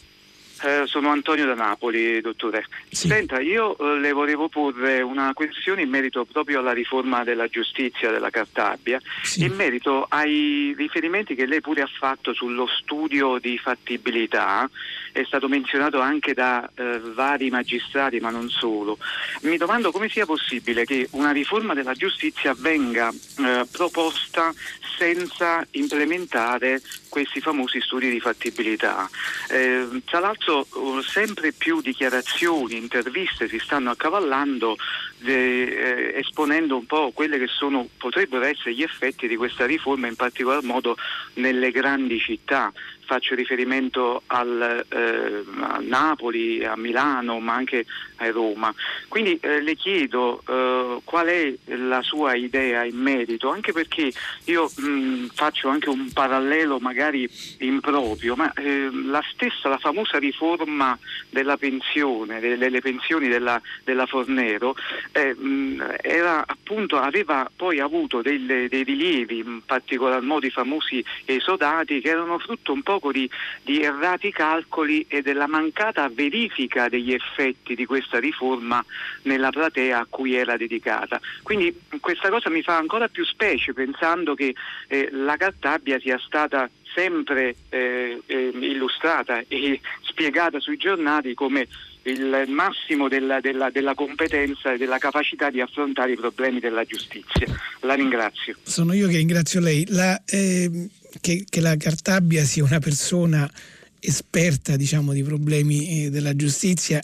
Eh, 0.62 0.82
sono 0.86 1.08
Antonio 1.08 1.46
da 1.46 1.54
Napoli, 1.54 2.20
dottore. 2.20 2.66
Sì. 2.90 3.08
Senta, 3.08 3.40
io 3.40 3.78
eh, 3.78 3.98
le 3.98 4.12
volevo 4.12 4.48
porre 4.48 5.00
una 5.00 5.32
questione 5.32 5.82
in 5.82 5.88
merito 5.88 6.26
proprio 6.26 6.58
alla 6.58 6.72
riforma 6.72 7.24
della 7.24 7.48
giustizia 7.48 8.10
della 8.10 8.28
Cartabia, 8.28 9.00
sì. 9.22 9.44
in 9.44 9.54
merito 9.54 10.04
ai 10.08 10.74
riferimenti 10.76 11.34
che 11.34 11.46
lei 11.46 11.62
pure 11.62 11.80
ha 11.80 11.88
fatto 11.90 12.34
sullo 12.34 12.66
studio 12.66 13.38
di 13.38 13.56
fattibilità, 13.56 14.68
è 15.12 15.22
stato 15.24 15.48
menzionato 15.48 15.98
anche 16.00 16.34
da 16.34 16.70
eh, 16.74 17.00
vari 17.14 17.48
magistrati, 17.48 18.20
ma 18.20 18.28
non 18.28 18.50
solo. 18.50 18.98
Mi 19.42 19.56
domando 19.56 19.90
come 19.90 20.10
sia 20.10 20.26
possibile 20.26 20.84
che 20.84 21.08
una 21.12 21.30
riforma 21.30 21.72
della 21.72 21.94
giustizia 21.94 22.54
venga 22.54 23.10
eh, 23.10 23.66
proposta 23.70 24.52
senza 24.98 25.66
implementare 25.70 26.82
questi 27.10 27.40
famosi 27.40 27.82
studi 27.82 28.08
di 28.08 28.20
fattibilità. 28.20 29.06
Eh, 29.50 30.00
tra 30.06 30.20
l'altro 30.20 30.66
uh, 30.72 31.02
sempre 31.02 31.52
più 31.52 31.82
dichiarazioni, 31.82 32.78
interviste 32.78 33.48
si 33.48 33.58
stanno 33.58 33.90
accavallando 33.90 34.76
eh, 35.22 36.14
esponendo 36.16 36.76
un 36.76 36.86
po' 36.86 37.10
quelli 37.12 37.38
che 37.38 37.48
sono, 37.48 37.86
potrebbero 37.98 38.44
essere 38.44 38.74
gli 38.74 38.82
effetti 38.82 39.28
di 39.28 39.36
questa 39.36 39.66
riforma, 39.66 40.06
in 40.06 40.16
particolar 40.16 40.62
modo 40.62 40.96
nelle 41.34 41.70
grandi 41.70 42.18
città 42.18 42.72
faccio 43.10 43.34
riferimento 43.34 44.22
al, 44.26 44.86
eh, 44.88 45.44
a 45.58 45.78
Napoli, 45.80 46.64
a 46.64 46.76
Milano, 46.76 47.40
ma 47.40 47.54
anche 47.54 47.84
a 48.18 48.30
Roma. 48.30 48.72
Quindi 49.08 49.36
eh, 49.40 49.60
le 49.60 49.74
chiedo 49.74 50.40
eh, 50.46 51.00
qual 51.02 51.26
è 51.26 51.52
la 51.74 52.02
sua 52.02 52.36
idea 52.36 52.84
in 52.84 52.96
merito, 52.96 53.50
anche 53.50 53.72
perché 53.72 54.12
io 54.44 54.70
mh, 54.72 55.26
faccio 55.34 55.68
anche 55.68 55.88
un 55.88 56.12
parallelo 56.12 56.78
magari 56.78 57.28
improprio, 57.58 58.36
ma 58.36 58.52
eh, 58.52 58.88
la 58.92 59.22
stessa, 59.32 59.68
la 59.68 59.78
famosa 59.78 60.18
riforma 60.18 60.96
della 61.30 61.56
pensione, 61.56 62.38
delle, 62.38 62.58
delle 62.58 62.80
pensioni 62.80 63.26
della, 63.26 63.60
della 63.82 64.06
Fornero, 64.06 64.76
eh, 65.10 65.34
mh, 65.34 65.96
era, 66.00 66.44
appunto, 66.46 66.96
aveva 66.96 67.50
poi 67.56 67.80
avuto 67.80 68.22
delle, 68.22 68.68
dei 68.68 68.84
rilievi, 68.84 69.38
in 69.38 69.62
particolar 69.66 70.20
modo 70.20 70.46
i 70.46 70.50
famosi 70.50 71.04
esodati, 71.24 72.00
che 72.00 72.10
erano 72.10 72.38
frutto 72.38 72.72
un 72.72 72.82
po' 72.82 72.99
poco 73.00 73.10
di, 73.10 73.28
di 73.64 73.80
errati 73.80 74.30
calcoli 74.30 75.04
e 75.08 75.22
della 75.22 75.48
mancata 75.48 76.08
verifica 76.08 76.88
degli 76.88 77.12
effetti 77.12 77.74
di 77.74 77.86
questa 77.86 78.20
riforma 78.20 78.84
nella 79.22 79.50
platea 79.50 79.98
a 79.98 80.06
cui 80.08 80.34
era 80.34 80.56
dedicata. 80.56 81.18
Quindi 81.42 81.74
questa 81.98 82.28
cosa 82.28 82.50
mi 82.50 82.62
fa 82.62 82.76
ancora 82.76 83.08
più 83.08 83.24
specie 83.24 83.72
pensando 83.72 84.34
che 84.34 84.54
eh, 84.86 85.08
la 85.10 85.36
Cartabia 85.36 85.98
sia 85.98 86.18
stata 86.18 86.68
sempre 86.94 87.56
eh, 87.70 88.20
eh, 88.26 88.50
illustrata 88.52 89.42
e 89.48 89.80
spiegata 90.02 90.60
sui 90.60 90.76
giornali 90.76 91.34
come 91.34 91.66
il 92.02 92.46
massimo 92.48 93.08
della, 93.08 93.40
della, 93.40 93.70
della, 93.70 93.94
competenza 93.94 94.72
e 94.72 94.78
della 94.78 94.98
capacità 94.98 95.50
di 95.50 95.60
affrontare 95.60 96.12
i 96.12 96.16
problemi 96.16 96.58
della 96.58 96.84
giustizia. 96.84 97.46
La 97.80 97.94
ringrazio. 97.94 98.56
Sono 98.62 98.94
io 98.94 99.06
che 99.06 99.18
ringrazio 99.18 99.60
lei. 99.60 99.84
La, 99.88 100.20
eh, 100.24 100.88
che, 101.20 101.44
che, 101.48 101.60
la 101.60 101.76
Cartabia 101.76 102.44
sia 102.44 102.64
una 102.64 102.78
persona 102.78 103.50
esperta 103.98 104.76
diciamo, 104.76 105.12
di 105.12 105.22
problemi 105.22 106.04
eh, 106.04 106.10
della 106.10 106.34
giustizia 106.34 107.02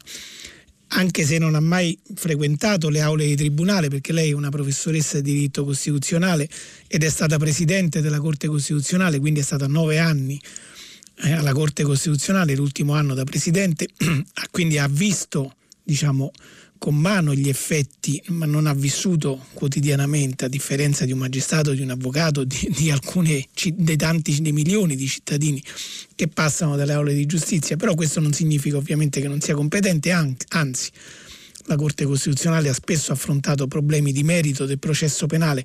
anche 0.89 1.25
se 1.25 1.39
non 1.39 1.55
ha 1.55 1.61
mai 1.61 1.99
frequentato 2.15 2.89
le 2.89 3.01
aule 3.01 3.27
di 3.27 3.35
tribunale, 3.35 3.89
perché 3.89 4.13
lei 4.13 4.31
è 4.31 4.35
una 4.35 4.51
professoressa 4.51 5.21
di 5.21 5.33
diritto 5.33 5.65
costituzionale 5.65 6.49
ed 6.87 7.03
è 7.03 7.09
stata 7.09 7.39
presidente 7.39 8.01
della 8.01 8.21
Corte 8.21 8.47
Costituzionale, 8.47 9.19
quindi 9.19 9.41
è 9.41 9.43
stata 9.43 9.67
nove 9.67 9.99
anni 9.99 10.41
eh, 11.23 11.33
alla 11.33 11.53
Corte 11.53 11.83
Costituzionale, 11.83 12.55
l'ultimo 12.55 12.95
anno 12.95 13.15
da 13.15 13.25
presidente, 13.25 13.89
quindi 14.51 14.79
ha 14.79 14.87
visto 14.89 15.57
diciamo, 15.83 16.31
con 16.87 16.95
mano 16.95 17.35
gli 17.35 17.49
effetti, 17.49 18.23
ma 18.29 18.47
non 18.47 18.69
ha 18.69 18.73
vissuto 18.73 19.45
quotidianamente, 19.55 20.45
a 20.45 20.49
differenza 20.49 21.05
di 21.05 21.11
un 21.11 21.19
magistrato, 21.19 21.73
di 21.73 21.81
un 21.81 21.91
avvocato, 21.91 22.45
di, 22.45 22.73
di 22.79 22.93
alcuni, 22.93 23.45
dei 23.75 23.97
tanti, 23.97 24.41
dei 24.41 24.53
milioni 24.53 24.95
di 24.95 25.09
cittadini 25.09 25.61
che 26.15 26.29
passano 26.29 26.77
dalle 26.77 26.93
aule 26.93 27.13
di 27.13 27.27
giustizia. 27.27 27.75
Però 27.75 27.97
questo 27.97 28.21
non 28.21 28.33
significa 28.33 28.77
ovviamente 28.77 29.21
che 29.21 29.27
non 29.27 29.41
sia 29.41 29.57
competente, 29.57 30.13
anzi 30.13 30.91
la 31.65 31.75
Corte 31.75 32.05
Costituzionale 32.05 32.69
ha 32.69 32.73
spesso 32.73 33.11
affrontato 33.11 33.67
problemi 33.67 34.13
di 34.13 34.23
merito 34.23 34.65
del 34.65 34.79
processo 34.79 35.27
penale 35.27 35.65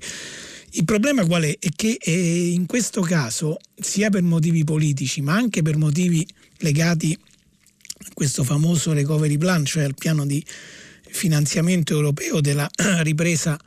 il 0.72 0.84
problema 0.84 1.24
qual 1.24 1.44
è? 1.44 1.56
È 1.56 1.68
che 1.76 1.98
eh, 2.00 2.48
in 2.48 2.66
questo 2.66 3.00
caso, 3.00 3.58
sia 3.78 4.10
per 4.10 4.22
motivi 4.22 4.64
politici, 4.64 5.20
ma 5.20 5.34
anche 5.34 5.62
per 5.62 5.76
motivi 5.76 6.26
legati 6.56 7.16
a 7.16 8.08
questo 8.12 8.42
famoso 8.42 8.92
recovery 8.92 9.38
plan, 9.38 9.64
cioè 9.64 9.84
al 9.84 9.94
piano 9.94 10.26
di 10.26 10.44
finanziamento 11.12 11.94
europeo 11.94 12.40
della 12.40 12.68
ripresa 13.02 13.58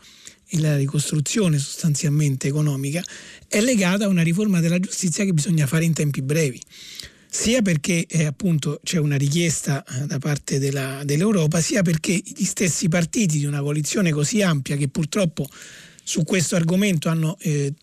e 0.47 0.59
la 0.59 0.75
ricostruzione 0.75 1.57
sostanzialmente 1.57 2.47
economica, 2.47 3.03
è 3.47 3.61
legata 3.61 4.05
a 4.05 4.07
una 4.07 4.21
riforma 4.21 4.59
della 4.59 4.79
giustizia 4.79 5.25
che 5.25 5.33
bisogna 5.33 5.65
fare 5.65 5.85
in 5.85 5.93
tempi 5.93 6.21
brevi. 6.21 6.61
Sia 7.27 7.61
perché 7.61 8.05
eh, 8.07 8.25
appunto 8.25 8.79
c'è 8.83 8.97
una 8.97 9.17
richiesta 9.17 9.83
eh, 9.83 10.05
da 10.05 10.19
parte 10.19 10.57
della, 10.59 11.01
dell'Europa, 11.03 11.59
sia 11.59 11.81
perché 11.81 12.13
gli 12.23 12.45
stessi 12.45 12.87
partiti 12.87 13.39
di 13.39 13.45
una 13.45 13.61
coalizione 13.61 14.11
così 14.11 14.41
ampia 14.41 14.77
che 14.77 14.87
purtroppo 14.87 15.47
su 16.03 16.23
questo 16.23 16.55
argomento 16.55 17.09
hanno 17.09 17.35
eh, 17.41 17.73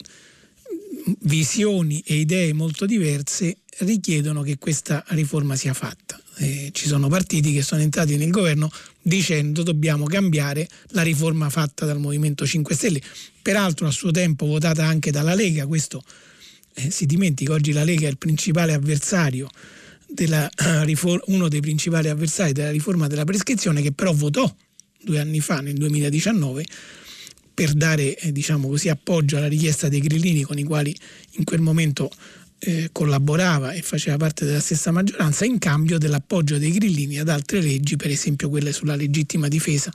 visioni 1.21 2.03
e 2.07 2.17
idee 2.17 2.53
molto 2.53 2.87
diverse, 2.87 3.59
richiedono 3.79 4.43
che 4.43 4.59
questa 4.59 5.05
riforma 5.09 5.57
sia 5.57 5.75
fatta. 5.75 6.21
eh, 6.39 6.71
ci 6.73 6.87
sono 6.87 7.09
partiti 7.09 7.53
che 7.53 7.63
sono 7.63 7.83
entrati 7.83 8.17
nel 8.17 8.31
governo 8.31 8.71
dicendo 9.03 9.63
dobbiamo 9.63 10.07
cambiare 10.07 10.67
la 10.89 11.03
riforma 11.03 11.51
fatta 11.51 11.85
dal 11.85 11.99
Movimento 11.99 12.47
5 12.47 12.75
Stelle, 12.75 13.01
peraltro 13.43 13.87
a 13.87 13.91
suo 13.91 14.11
tempo 14.11 14.47
votata 14.47 14.87
anche 14.87 15.11
dalla 15.11 15.35
Lega, 15.35 15.67
questo 15.67 16.03
eh, 16.75 16.91
si 16.91 17.07
dimentica, 17.07 17.53
oggi 17.53 17.73
la 17.73 17.85
Lega 17.85 18.07
è 18.07 18.11
il 18.11 18.19
principale 18.19 18.73
avversario 18.73 19.49
della, 20.07 20.49
uno 21.27 21.49
dei 21.49 21.61
principali 21.61 22.09
avversari 22.09 22.53
della 22.53 22.71
riforma 22.71 23.07
della 23.07 23.25
prescrizione 23.25 23.83
che 23.83 23.93
però 23.93 24.13
votò 24.13 24.53
due 25.03 25.19
anni 25.19 25.41
fa, 25.41 25.61
nel 25.61 25.75
2019, 25.75 26.65
per 27.55 27.73
dare 27.73 28.17
eh, 28.17 28.33
diciamo 28.33 28.69
così, 28.69 28.89
appoggio 28.89 29.37
alla 29.37 29.49
richiesta 29.49 29.89
dei 29.89 30.01
grillini 30.01 30.43
con 30.43 30.59
i 30.59 30.65
quali 30.65 30.95
in 31.33 31.45
quel 31.45 31.61
momento 31.61 32.11
eh, 32.65 32.91
collaborava 32.93 33.73
e 33.73 33.83
faceva 33.83 34.17
parte 34.17 34.45
della 34.45 34.61
stessa 34.61 34.91
maggioranza 34.91 35.45
in 35.45 35.59
cambio 35.59 35.99
dell'appoggio 35.99 36.59
dei 36.59 36.71
grillini 36.71 37.19
ad 37.19 37.29
altre 37.29 37.61
leggi, 37.61 37.97
per 37.97 38.11
esempio 38.11 38.49
quelle 38.49 38.73
sulla 38.73 38.95
legittima 38.95 39.49
difesa 39.49 39.93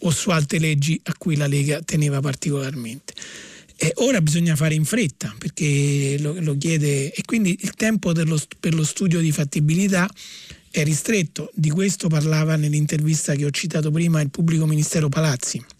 o 0.00 0.10
su 0.10 0.30
altre 0.30 0.58
leggi 0.58 1.00
a 1.04 1.14
cui 1.16 1.36
la 1.36 1.46
Lega 1.46 1.80
teneva 1.82 2.20
particolarmente. 2.20 3.14
E 3.76 3.92
ora 3.96 4.20
bisogna 4.20 4.54
fare 4.54 4.74
in 4.74 4.84
fretta 4.84 5.34
perché 5.36 6.16
lo, 6.20 6.36
lo 6.38 6.56
chiede 6.56 7.12
e 7.12 7.22
quindi 7.24 7.58
il 7.62 7.74
tempo 7.74 8.12
dello, 8.12 8.38
per 8.60 8.74
lo 8.74 8.84
studio 8.84 9.20
di 9.20 9.32
fattibilità 9.32 10.08
è 10.70 10.84
ristretto. 10.84 11.50
Di 11.54 11.70
questo 11.70 12.08
parlava 12.08 12.56
nell'intervista 12.56 13.34
che 13.34 13.44
ho 13.44 13.50
citato 13.50 13.90
prima 13.90 14.20
il 14.20 14.30
pubblico 14.30 14.66
ministero 14.66 15.08
Palazzi. 15.08 15.73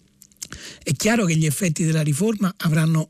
È 0.81 0.91
chiaro 0.93 1.25
che 1.25 1.35
gli 1.35 1.45
effetti 1.45 1.83
della 1.83 2.01
riforma 2.01 2.53
avranno 2.57 3.09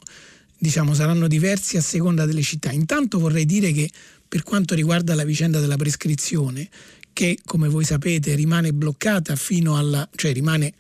diciamo, 0.58 0.94
saranno 0.94 1.28
diversi 1.28 1.78
a 1.78 1.82
seconda 1.82 2.26
delle 2.26 2.42
città. 2.42 2.72
Intanto 2.72 3.20
vorrei 3.20 3.46
dire 3.46 3.72
che 3.72 3.90
per 4.28 4.44
quanto 4.44 4.74
riguarda 4.74 5.14
la 5.14 5.24
vicenda 5.24 5.60
della 5.60 5.76
prescrizione, 5.76 6.68
che 7.14 7.38
come 7.46 7.68
voi 7.70 7.86
sapete 7.86 8.36
rimane 8.36 8.74
bloccata 8.74 9.36
fino 9.36 9.78
alla, 9.78 10.08
cioè 10.16 10.34
rimane 10.34 10.74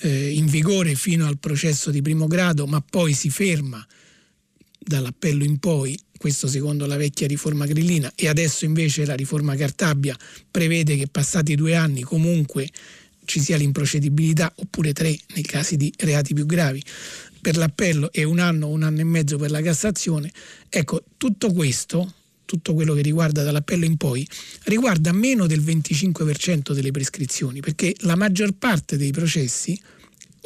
eh, 0.00 0.30
in 0.30 0.46
vigore 0.46 0.94
fino 0.94 1.26
al 1.26 1.38
processo 1.38 1.90
di 1.90 2.00
primo 2.00 2.26
grado, 2.26 2.66
ma 2.66 2.80
poi 2.80 3.12
si 3.12 3.28
ferma 3.28 3.84
dall'appello 4.78 5.44
in 5.44 5.58
poi, 5.58 5.98
questo 6.16 6.46
secondo 6.46 6.86
la 6.86 6.96
vecchia 6.96 7.26
riforma 7.26 7.66
grillina, 7.66 8.10
e 8.14 8.28
adesso 8.28 8.64
invece 8.64 9.04
la 9.04 9.14
riforma 9.14 9.56
Cartabia 9.56 10.16
prevede 10.50 10.96
che 10.96 11.08
passati 11.08 11.54
due 11.54 11.74
anni 11.74 12.02
comunque 12.02 12.68
ci 13.28 13.40
sia 13.40 13.58
l'improcedibilità, 13.58 14.50
oppure 14.56 14.94
tre 14.94 15.16
nei 15.34 15.42
casi 15.42 15.76
di 15.76 15.92
reati 15.98 16.32
più 16.32 16.46
gravi. 16.46 16.82
Per 17.40 17.56
l'appello 17.58 18.10
e 18.10 18.24
un 18.24 18.38
anno, 18.38 18.68
un 18.68 18.82
anno 18.82 19.00
e 19.00 19.04
mezzo 19.04 19.36
per 19.36 19.50
la 19.50 19.60
Cassazione. 19.60 20.32
Ecco, 20.70 21.04
tutto 21.18 21.52
questo, 21.52 22.14
tutto 22.46 22.72
quello 22.72 22.94
che 22.94 23.02
riguarda 23.02 23.42
dall'appello 23.42 23.84
in 23.84 23.98
poi, 23.98 24.26
riguarda 24.64 25.12
meno 25.12 25.46
del 25.46 25.60
25% 25.60 26.72
delle 26.72 26.90
prescrizioni, 26.90 27.60
perché 27.60 27.94
la 28.00 28.16
maggior 28.16 28.52
parte 28.52 28.96
dei 28.96 29.12
processi, 29.12 29.78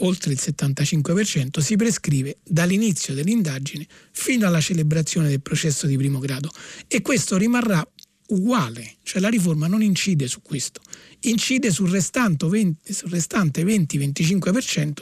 oltre 0.01 0.33
il 0.33 0.41
75%, 0.43 1.61
si 1.61 1.77
prescrive 1.77 2.39
dall'inizio 2.43 3.15
dell'indagine 3.15 3.87
fino 4.11 4.47
alla 4.47 4.61
celebrazione 4.61 5.29
del 5.29 5.41
processo 5.41 5.87
di 5.87 5.97
primo 5.97 6.19
grado. 6.19 6.51
E 6.89 7.01
questo 7.01 7.37
rimarrà 7.37 7.87
uguale, 8.29 8.97
cioè 9.03 9.21
la 9.21 9.29
riforma 9.29 9.67
non 9.67 9.83
incide 9.83 10.27
su 10.27 10.43
questo, 10.43 10.81
incide 11.23 11.71
sul, 11.71 11.91
restante 11.91 12.47
20-25% 12.47 14.93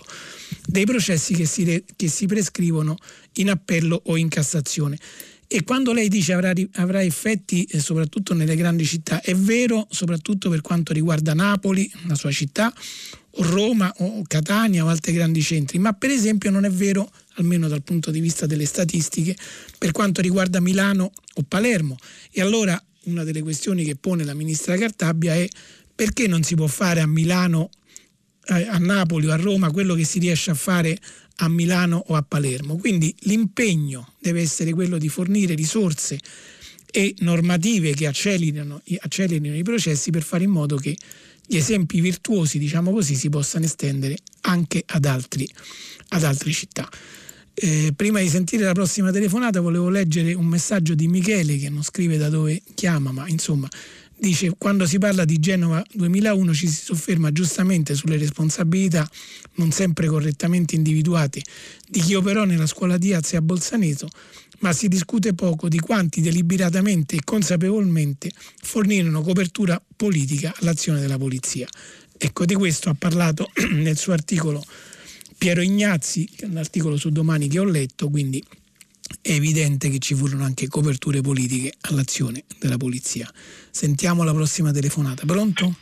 dei 0.67 0.85
processi 0.85 1.35
che 1.35 1.47
si, 1.47 1.85
che 1.97 2.09
si, 2.09 2.27
prescrivono 2.27 2.97
in 3.35 3.51
appello 3.51 4.03
o 4.07 4.17
in 4.17 4.29
Cassazione. 4.29 4.99
E 5.53 5.65
quando 5.65 5.93
lei 5.93 6.09
dice 6.09 6.33
avrà, 6.33 6.53
avrà 6.75 7.03
effetti 7.03 7.65
eh, 7.65 7.81
soprattutto 7.81 8.35
nelle 8.35 8.55
grandi 8.55 8.85
città, 8.85 9.21
è 9.21 9.35
vero 9.35 9.89
soprattutto 9.91 10.49
per 10.49 10.61
quanto 10.61 10.93
riguarda 10.93 11.35
Napoli, 11.35 11.91
la 12.07 12.15
sua 12.15 12.31
città, 12.31 12.73
o 13.35 13.43
Roma 13.43 13.93
o 13.99 14.23
Catania 14.27 14.85
o 14.85 14.89
altri 14.89 15.13
grandi 15.13 15.43
centri, 15.43 15.79
ma 15.79 15.93
per 15.93 16.11
esempio 16.11 16.51
non 16.51 16.65
è 16.65 16.71
vero, 16.71 17.11
almeno 17.35 17.69
dal 17.69 17.83
punto 17.83 18.11
di 18.11 18.21
vista 18.21 18.47
delle 18.47 18.65
statistiche, 18.65 19.37
per 19.79 19.93
quanto 19.93 20.21
riguarda 20.21 20.61
Milano 20.61 21.13
o 21.35 21.45
Palermo. 21.47 21.97
E 22.31 22.41
allora 22.41 22.83
una 23.05 23.25
delle 23.25 23.43
questioni 23.43 23.85
che 23.85 23.97
pone 23.97 24.25
la 24.25 24.35
ministra 24.35 24.77
Cartabia 24.77 25.35
è 25.35 25.49
perché 26.01 26.27
non 26.27 26.43
si 26.43 26.55
può 26.55 26.67
fare 26.67 27.03
a 27.03 27.07
Milano, 27.07 27.69
a 28.47 28.79
Napoli 28.79 29.27
o 29.27 29.33
a 29.33 29.37
Roma 29.37 29.71
quello 29.71 29.95
che 29.95 30.05
si 30.05 30.19
riesce 30.19 30.51
a 30.51 30.55
fare 30.55 30.99
a 31.37 31.49
Milano 31.51 32.03
o 32.07 32.15
a 32.15 32.23
Palermo. 32.27 32.79
Quindi 32.79 33.15
l'impegno 33.25 34.15
deve 34.19 34.41
essere 34.41 34.73
quello 34.73 34.97
di 34.97 35.11
fornire 35.11 35.53
risorse 35.53 36.19
e 36.91 37.15
normative 37.19 37.93
che 37.93 38.07
accelerino, 38.07 38.81
accelerino 38.99 39.55
i 39.55 39.63
processi 39.63 40.11
per 40.11 40.23
fare 40.23 40.45
in 40.45 40.51
modo 40.53 40.79
che 40.79 40.97
gli 41.47 41.57
esempi 41.59 42.01
virtuosi, 42.01 42.59
diciamo 42.59 42.93
così, 42.93 43.15
si 43.15 43.29
possano 43.29 43.67
estendere 43.67 44.17
anche 44.43 44.83
ad, 44.87 45.05
altri, 45.05 45.47
ad 46.09 46.25
altre 46.25 46.51
città. 46.51 46.89
Eh, 47.53 47.93
prima 47.95 48.21
di 48.21 48.29
sentire 48.31 48.65
la 48.65 48.73
prossima 48.73 49.11
telefonata 49.11 49.61
volevo 49.61 49.91
leggere 49.91 50.33
un 50.33 50.47
messaggio 50.47 50.95
di 50.95 51.09
Michele 51.09 51.59
che 51.59 51.69
non 51.69 51.83
scrive 51.83 52.17
da 52.17 52.31
dove 52.31 52.63
chiama, 52.73 53.13
ma 53.13 53.29
insomma 53.29 53.69
dice 54.21 54.55
quando 54.57 54.87
si 54.87 54.99
parla 54.99 55.25
di 55.25 55.39
Genova 55.39 55.83
2001 55.93 56.55
ci 56.55 56.69
si 56.69 56.85
sofferma 56.85 57.33
giustamente 57.33 57.95
sulle 57.95 58.19
responsabilità 58.19 59.09
non 59.55 59.73
sempre 59.73 60.07
correttamente 60.07 60.77
individuate 60.77 61.43
di 61.89 62.01
chi 62.01 62.15
operò 62.15 62.45
nella 62.45 62.67
scuola 62.67 62.99
Diaz 62.99 63.33
e 63.33 63.37
a 63.37 63.43
Bolzaneto, 63.43 64.09
ma 64.61 64.73
si 64.73 64.89
discute 64.89 65.35
poco 65.35 65.69
di 65.69 65.81
quanti 65.81 66.21
deliberatamente 66.21 67.17
e 67.17 67.21
consapevolmente 67.25 68.31
fornirono 68.63 69.23
copertura 69.23 69.83
politica 69.97 70.55
all'azione 70.61 71.01
della 71.01 71.19
polizia. 71.19 71.67
Ecco, 72.17 72.45
di 72.45 72.55
questo 72.55 72.91
ha 72.91 72.95
parlato 72.95 73.51
nel 73.73 73.97
suo 73.97 74.13
articolo 74.13 74.65
Piero 75.37 75.63
Ignazzi, 75.63 76.29
che 76.37 76.45
è 76.45 76.49
un 76.49 76.59
articolo 76.59 76.97
su 76.97 77.09
domani 77.09 77.49
che 77.49 77.59
ho 77.59 77.65
letto, 77.65 78.11
quindi 78.11 78.45
è 79.23 79.33
evidente 79.33 79.89
che 79.91 79.99
ci 79.99 80.15
furono 80.15 80.45
anche 80.45 80.69
coperture 80.69 81.21
politiche 81.21 81.73
all'azione 81.83 82.45
della 82.59 82.77
polizia. 82.77 83.29
Sentiamo 83.71 84.25
la 84.25 84.33
prossima 84.33 84.73
telefonata. 84.73 85.25
Pronto? 85.27 85.73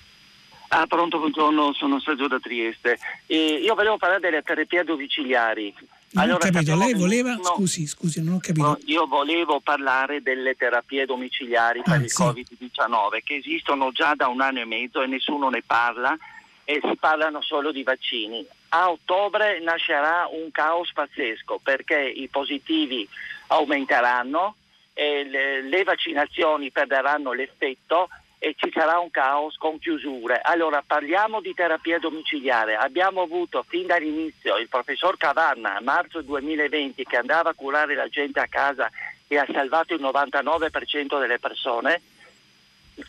Ah, 0.68 0.86
pronto, 0.86 1.18
buongiorno, 1.18 1.72
sono 1.72 1.98
Sergio 2.00 2.28
da 2.28 2.38
Trieste. 2.38 2.98
Eh, 3.26 3.60
io 3.62 3.74
volevo 3.74 3.96
parlare 3.96 4.20
delle 4.20 4.42
terapie 4.42 4.84
domiciliari. 4.84 5.74
Non 6.10 6.24
allora, 6.24 6.48
ho 6.48 6.50
capito, 6.50 6.76
lei 6.76 6.94
voleva... 6.94 7.34
No, 7.34 7.42
scusi, 7.42 7.86
scusi, 7.86 8.22
non 8.22 8.34
ho 8.34 8.38
capito. 8.38 8.66
No, 8.66 8.78
io 8.86 9.06
volevo 9.06 9.60
parlare 9.60 10.22
delle 10.22 10.54
terapie 10.54 11.04
domiciliari 11.06 11.82
per 11.82 11.94
ah, 11.94 11.96
il 11.96 12.10
sì. 12.10 12.22
Covid-19 12.22 13.22
che 13.24 13.36
esistono 13.36 13.92
già 13.92 14.14
da 14.14 14.28
un 14.28 14.40
anno 14.40 14.60
e 14.60 14.64
mezzo 14.64 15.02
e 15.02 15.06
nessuno 15.06 15.48
ne 15.48 15.62
parla 15.64 16.16
e 16.64 16.80
si 16.82 16.96
parlano 16.98 17.42
solo 17.42 17.72
di 17.72 17.82
vaccini. 17.82 18.46
A 18.70 18.90
ottobre 18.90 19.60
nascerà 19.60 20.28
un 20.30 20.50
caos 20.50 20.92
pazzesco 20.92 21.58
perché 21.62 21.98
i 21.98 22.28
positivi 22.28 23.08
aumenteranno, 23.48 24.56
le, 24.94 25.62
le 25.62 25.84
vaccinazioni 25.84 26.70
perderanno 26.70 27.32
l'effetto 27.32 28.08
e 28.38 28.54
ci 28.56 28.70
sarà 28.72 28.98
un 28.98 29.10
caos 29.10 29.56
con 29.56 29.78
chiusure. 29.78 30.40
Allora 30.42 30.82
parliamo 30.86 31.40
di 31.40 31.54
terapia 31.54 31.98
domiciliare. 31.98 32.76
Abbiamo 32.76 33.22
avuto 33.22 33.64
fin 33.66 33.86
dall'inizio 33.86 34.58
il 34.58 34.68
professor 34.68 35.16
Cavanna 35.16 35.76
a 35.76 35.80
marzo 35.80 36.20
2020 36.22 37.04
che 37.04 37.16
andava 37.16 37.50
a 37.50 37.54
curare 37.54 37.94
la 37.94 38.08
gente 38.08 38.38
a 38.38 38.46
casa 38.46 38.90
e 39.26 39.38
ha 39.38 39.46
salvato 39.52 39.94
il 39.94 40.00
99% 40.00 41.18
delle 41.18 41.38
persone 41.38 42.00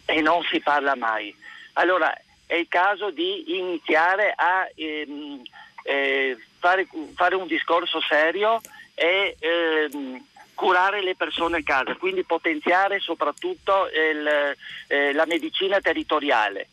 e 0.05 0.21
non 0.21 0.41
si 0.43 0.59
parla 0.59 0.95
mai. 0.95 1.35
Allora 1.73 2.13
è 2.49 2.55
il 2.55 2.67
caso 2.67 3.11
di 3.11 3.59
iniziare 3.59 4.33
a 4.35 4.67
ehm, 4.73 5.39
eh, 5.83 6.35
fare, 6.57 6.87
fare, 7.13 7.35
un 7.35 7.45
discorso 7.45 8.01
serio 8.01 8.59
e 8.95 9.35
ehm, 9.37 10.25
curare 10.55 11.03
le 11.03 11.13
persone 11.15 11.57
a 11.57 11.63
casa, 11.63 11.93
quindi 11.93 12.23
potenziare 12.23 12.99
soprattutto 13.01 13.85
il, 13.85 14.55
eh, 14.87 15.13
la 15.13 15.27
medicina 15.27 15.79
territoriale. 15.79 16.69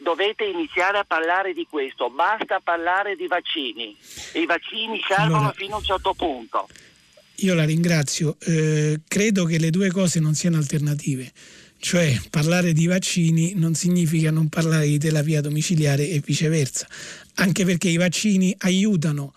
Dovete 0.00 0.44
iniziare 0.44 0.96
a 0.96 1.04
parlare 1.04 1.52
di 1.52 1.66
questo, 1.68 2.08
basta 2.08 2.60
parlare 2.60 3.14
di 3.14 3.26
vaccini. 3.26 3.94
I 4.32 4.46
vaccini 4.46 4.98
servono 5.06 5.36
allora, 5.36 5.52
fino 5.52 5.74
a 5.74 5.78
un 5.78 5.84
certo 5.84 6.14
punto. 6.14 6.68
Io 7.40 7.54
la 7.54 7.66
ringrazio, 7.66 8.38
eh, 8.46 9.00
credo 9.06 9.44
che 9.44 9.58
le 9.58 9.68
due 9.68 9.90
cose 9.90 10.20
non 10.20 10.32
siano 10.32 10.56
alternative 10.56 11.30
cioè 11.78 12.20
parlare 12.30 12.72
di 12.72 12.86
vaccini 12.86 13.52
non 13.54 13.74
significa 13.74 14.30
non 14.30 14.48
parlare 14.48 14.86
di 14.86 14.98
terapia 14.98 15.40
domiciliare 15.40 16.08
e 16.08 16.20
viceversa, 16.24 16.86
anche 17.34 17.64
perché 17.64 17.88
i 17.88 17.96
vaccini 17.96 18.54
aiutano 18.58 19.32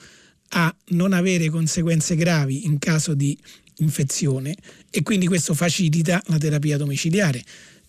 a 0.54 0.74
non 0.90 1.14
avere 1.14 1.50
conseguenze 1.50 2.16
gravi 2.16 2.66
in 2.66 2.80
caso 2.80 3.14
di 3.14 3.38
infezione 3.78 4.56
e 4.90 5.02
quindi 5.04 5.28
questo 5.28 5.54
facilita 5.54 6.22
la 6.28 6.38
terapia 6.38 6.78
domiciliare. 6.78 7.44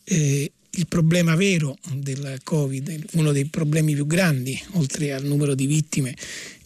Eh, 0.05 0.53
il 0.75 0.87
problema 0.87 1.35
vero 1.35 1.77
del 1.93 2.41
Covid, 2.43 3.05
uno 3.13 3.33
dei 3.33 3.45
problemi 3.47 3.95
più 3.95 4.07
grandi, 4.07 4.59
oltre 4.73 5.13
al 5.13 5.25
numero 5.25 5.55
di 5.55 5.67
vittime 5.67 6.17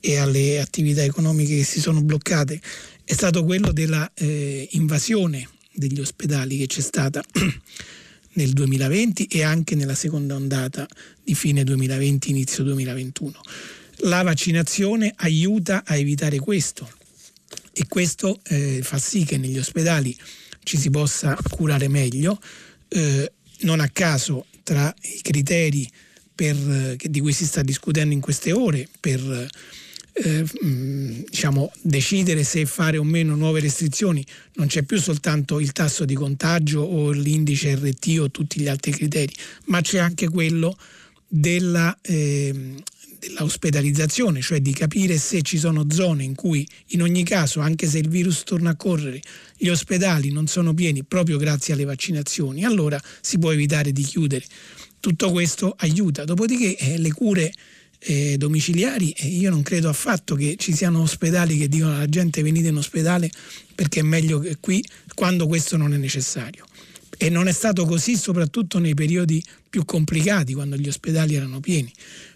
e 0.00 0.16
alle 0.16 0.60
attività 0.60 1.02
economiche 1.02 1.56
che 1.56 1.64
si 1.64 1.80
sono 1.80 2.02
bloccate, 2.02 2.60
è 3.04 3.12
stato 3.12 3.44
quello 3.44 3.72
della 3.72 4.08
eh, 4.14 4.68
invasione 4.72 5.48
degli 5.76 6.00
ospedali 6.00 6.58
che 6.58 6.66
c'è 6.66 6.80
stata 6.80 7.22
nel 8.34 8.52
2020 8.52 9.26
e 9.26 9.42
anche 9.42 9.74
nella 9.74 9.94
seconda 9.94 10.34
ondata 10.34 10.86
di 11.22 11.34
fine 11.34 11.64
2020, 11.64 12.30
inizio 12.30 12.64
2021. 12.64 13.40
La 14.00 14.22
vaccinazione 14.22 15.12
aiuta 15.16 15.84
a 15.84 15.96
evitare 15.96 16.38
questo 16.38 16.90
e 17.72 17.86
questo 17.88 18.40
eh, 18.48 18.80
fa 18.82 18.98
sì 18.98 19.24
che 19.24 19.38
negli 19.38 19.58
ospedali 19.58 20.16
ci 20.62 20.76
si 20.76 20.90
possa 20.90 21.36
curare 21.50 21.88
meglio. 21.88 22.40
Eh, 22.88 23.32
non 23.60 23.80
a 23.80 23.88
caso 23.88 24.46
tra 24.62 24.94
i 25.00 25.20
criteri 25.22 25.88
per, 26.34 26.96
di 26.96 27.20
cui 27.20 27.32
si 27.32 27.46
sta 27.46 27.62
discutendo 27.62 28.12
in 28.12 28.20
queste 28.20 28.52
ore 28.52 28.86
per 29.00 29.48
eh, 30.18 30.44
diciamo, 31.28 31.70
decidere 31.82 32.42
se 32.42 32.64
fare 32.64 32.96
o 32.96 33.04
meno 33.04 33.36
nuove 33.36 33.60
restrizioni 33.60 34.24
non 34.54 34.66
c'è 34.66 34.82
più 34.82 34.98
soltanto 34.98 35.60
il 35.60 35.72
tasso 35.72 36.06
di 36.06 36.14
contagio 36.14 36.80
o 36.80 37.10
l'indice 37.10 37.74
RT 37.74 38.18
o 38.20 38.30
tutti 38.30 38.60
gli 38.60 38.68
altri 38.68 38.92
criteri, 38.92 39.34
ma 39.66 39.82
c'è 39.82 39.98
anche 39.98 40.28
quello 40.28 40.76
della, 41.28 41.96
eh, 42.00 42.74
dell'ospedalizzazione, 43.18 44.40
cioè 44.40 44.60
di 44.60 44.72
capire 44.72 45.18
se 45.18 45.42
ci 45.42 45.58
sono 45.58 45.84
zone 45.90 46.24
in 46.24 46.34
cui 46.34 46.66
in 46.88 47.02
ogni 47.02 47.22
caso, 47.22 47.60
anche 47.60 47.86
se 47.86 47.98
il 47.98 48.08
virus 48.08 48.42
torna 48.44 48.70
a 48.70 48.76
correre, 48.76 49.20
gli 49.56 49.68
ospedali 49.68 50.30
non 50.30 50.46
sono 50.46 50.72
pieni 50.72 51.04
proprio 51.04 51.36
grazie 51.36 51.74
alle 51.74 51.84
vaccinazioni, 51.84 52.64
allora 52.64 53.00
si 53.20 53.38
può 53.38 53.52
evitare 53.52 53.92
di 53.92 54.02
chiudere. 54.02 54.46
Tutto 54.98 55.30
questo 55.30 55.74
aiuta. 55.78 56.24
Dopodiché 56.24 56.76
eh, 56.76 56.98
le 56.98 57.12
cure 57.12 57.52
eh, 58.08 58.36
domiciliari, 58.38 59.10
eh, 59.10 59.26
io 59.26 59.50
non 59.50 59.62
credo 59.62 59.88
affatto 59.88 60.36
che 60.36 60.54
ci 60.58 60.72
siano 60.74 61.00
ospedali 61.00 61.58
che 61.58 61.68
dicono 61.68 61.96
alla 61.96 62.08
gente 62.08 62.42
venite 62.42 62.68
in 62.68 62.76
ospedale 62.76 63.28
perché 63.74 64.00
è 64.00 64.02
meglio 64.04 64.38
che 64.38 64.58
qui 64.60 64.82
quando 65.14 65.46
questo 65.46 65.76
non 65.76 65.92
è 65.92 65.96
necessario. 65.96 66.64
E 67.18 67.30
non 67.30 67.48
è 67.48 67.52
stato 67.52 67.84
così 67.84 68.16
soprattutto 68.16 68.78
nei 68.78 68.94
periodi 68.94 69.42
più 69.68 69.84
complicati, 69.84 70.52
quando 70.52 70.76
gli 70.76 70.86
ospedali 70.86 71.34
erano 71.34 71.60
pieni. 71.60 71.92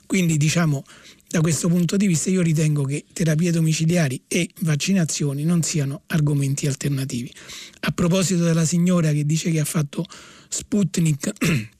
Quindi 0.07 0.37
diciamo 0.37 0.85
da 1.29 1.41
questo 1.41 1.68
punto 1.68 1.97
di 1.97 2.09
vista 2.09 2.31
io 2.31 2.43
ritengo 2.43 2.83
che 2.83 3.05
terapie 3.12 3.53
domiciliari 3.53 4.21
e 4.27 4.51
vaccinazioni 4.62 5.45
non 5.45 5.62
siano 5.62 6.03
argomenti 6.07 6.66
alternativi. 6.66 7.33
A 7.81 7.93
proposito 7.93 8.43
della 8.43 8.64
signora 8.64 9.12
che 9.12 9.25
dice 9.25 9.53
che 9.53 9.61
ha 9.61 9.64
fatto 9.64 10.05
Sputnik 10.49 11.31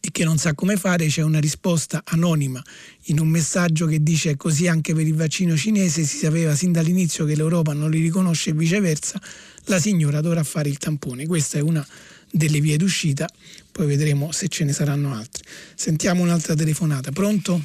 e 0.00 0.10
che 0.12 0.24
non 0.24 0.38
sa 0.38 0.54
come 0.54 0.76
fare, 0.76 1.06
c'è 1.06 1.22
una 1.22 1.40
risposta 1.40 2.02
anonima 2.04 2.62
in 3.04 3.20
un 3.20 3.28
messaggio 3.28 3.86
che 3.86 4.02
dice 4.02 4.36
così 4.36 4.68
anche 4.68 4.94
per 4.94 5.06
il 5.06 5.14
vaccino 5.14 5.56
cinese 5.56 6.04
si 6.04 6.18
sapeva 6.18 6.54
sin 6.54 6.72
dall'inizio 6.72 7.24
che 7.24 7.34
l'Europa 7.34 7.72
non 7.72 7.90
li 7.90 8.00
riconosce 8.00 8.50
e 8.50 8.52
viceversa, 8.52 9.20
la 9.64 9.78
signora 9.78 10.20
dovrà 10.20 10.42
fare 10.42 10.68
il 10.68 10.78
tampone. 10.78 11.26
Questa 11.26 11.58
è 11.58 11.60
una 11.60 11.86
delle 12.30 12.60
vie 12.60 12.76
d'uscita, 12.76 13.26
poi 13.72 13.86
vedremo 13.86 14.32
se 14.32 14.48
ce 14.48 14.64
ne 14.64 14.72
saranno 14.72 15.14
altre. 15.14 15.44
Sentiamo 15.74 16.22
un'altra 16.22 16.54
telefonata. 16.54 17.10
Pronto? 17.10 17.60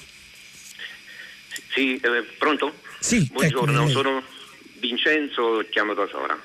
Sì, 1.74 1.96
eh, 1.96 2.24
pronto? 2.38 2.74
Sì, 3.00 3.30
buongiorno, 3.32 3.90
sono 3.90 4.24
Vincenzo, 4.80 5.66
chiamo 5.70 5.94
da 5.94 6.08
Sora. 6.08 6.40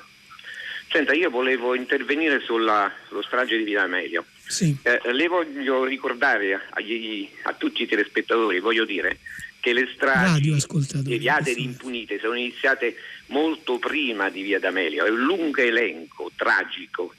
Senta, 0.91 1.13
io 1.13 1.29
volevo 1.29 1.75
intervenire 1.75 2.41
sulla 2.41 2.91
strage 3.23 3.59
di 3.59 3.65
Villa 3.65 3.83
Amelio. 3.83 4.25
Sì. 4.49 4.75
Eh, 4.83 5.13
le 5.13 5.29
voglio 5.29 5.85
ricordare 5.85 6.69
agli, 6.71 7.29
a 7.43 7.53
tutti 7.53 7.83
i 7.83 7.87
telespettatori, 7.87 8.61
voglio 8.61 8.87
dire, 8.87 9.19
che 9.61 9.75
le 9.75 9.91
stragi 9.95 10.57
deviate 11.03 11.51
ed 11.51 11.59
impunite 11.59 12.19
sono 12.19 12.35
iniziate 12.35 12.97
molto 13.27 13.79
prima 13.79 14.31
di 14.31 14.41
Via 14.41 14.59
D'Amelio. 14.59 15.05
È 15.05 15.11
un 15.11 15.21
lungo 15.21 15.61
elenco 15.61 16.31
tragico 16.35 17.15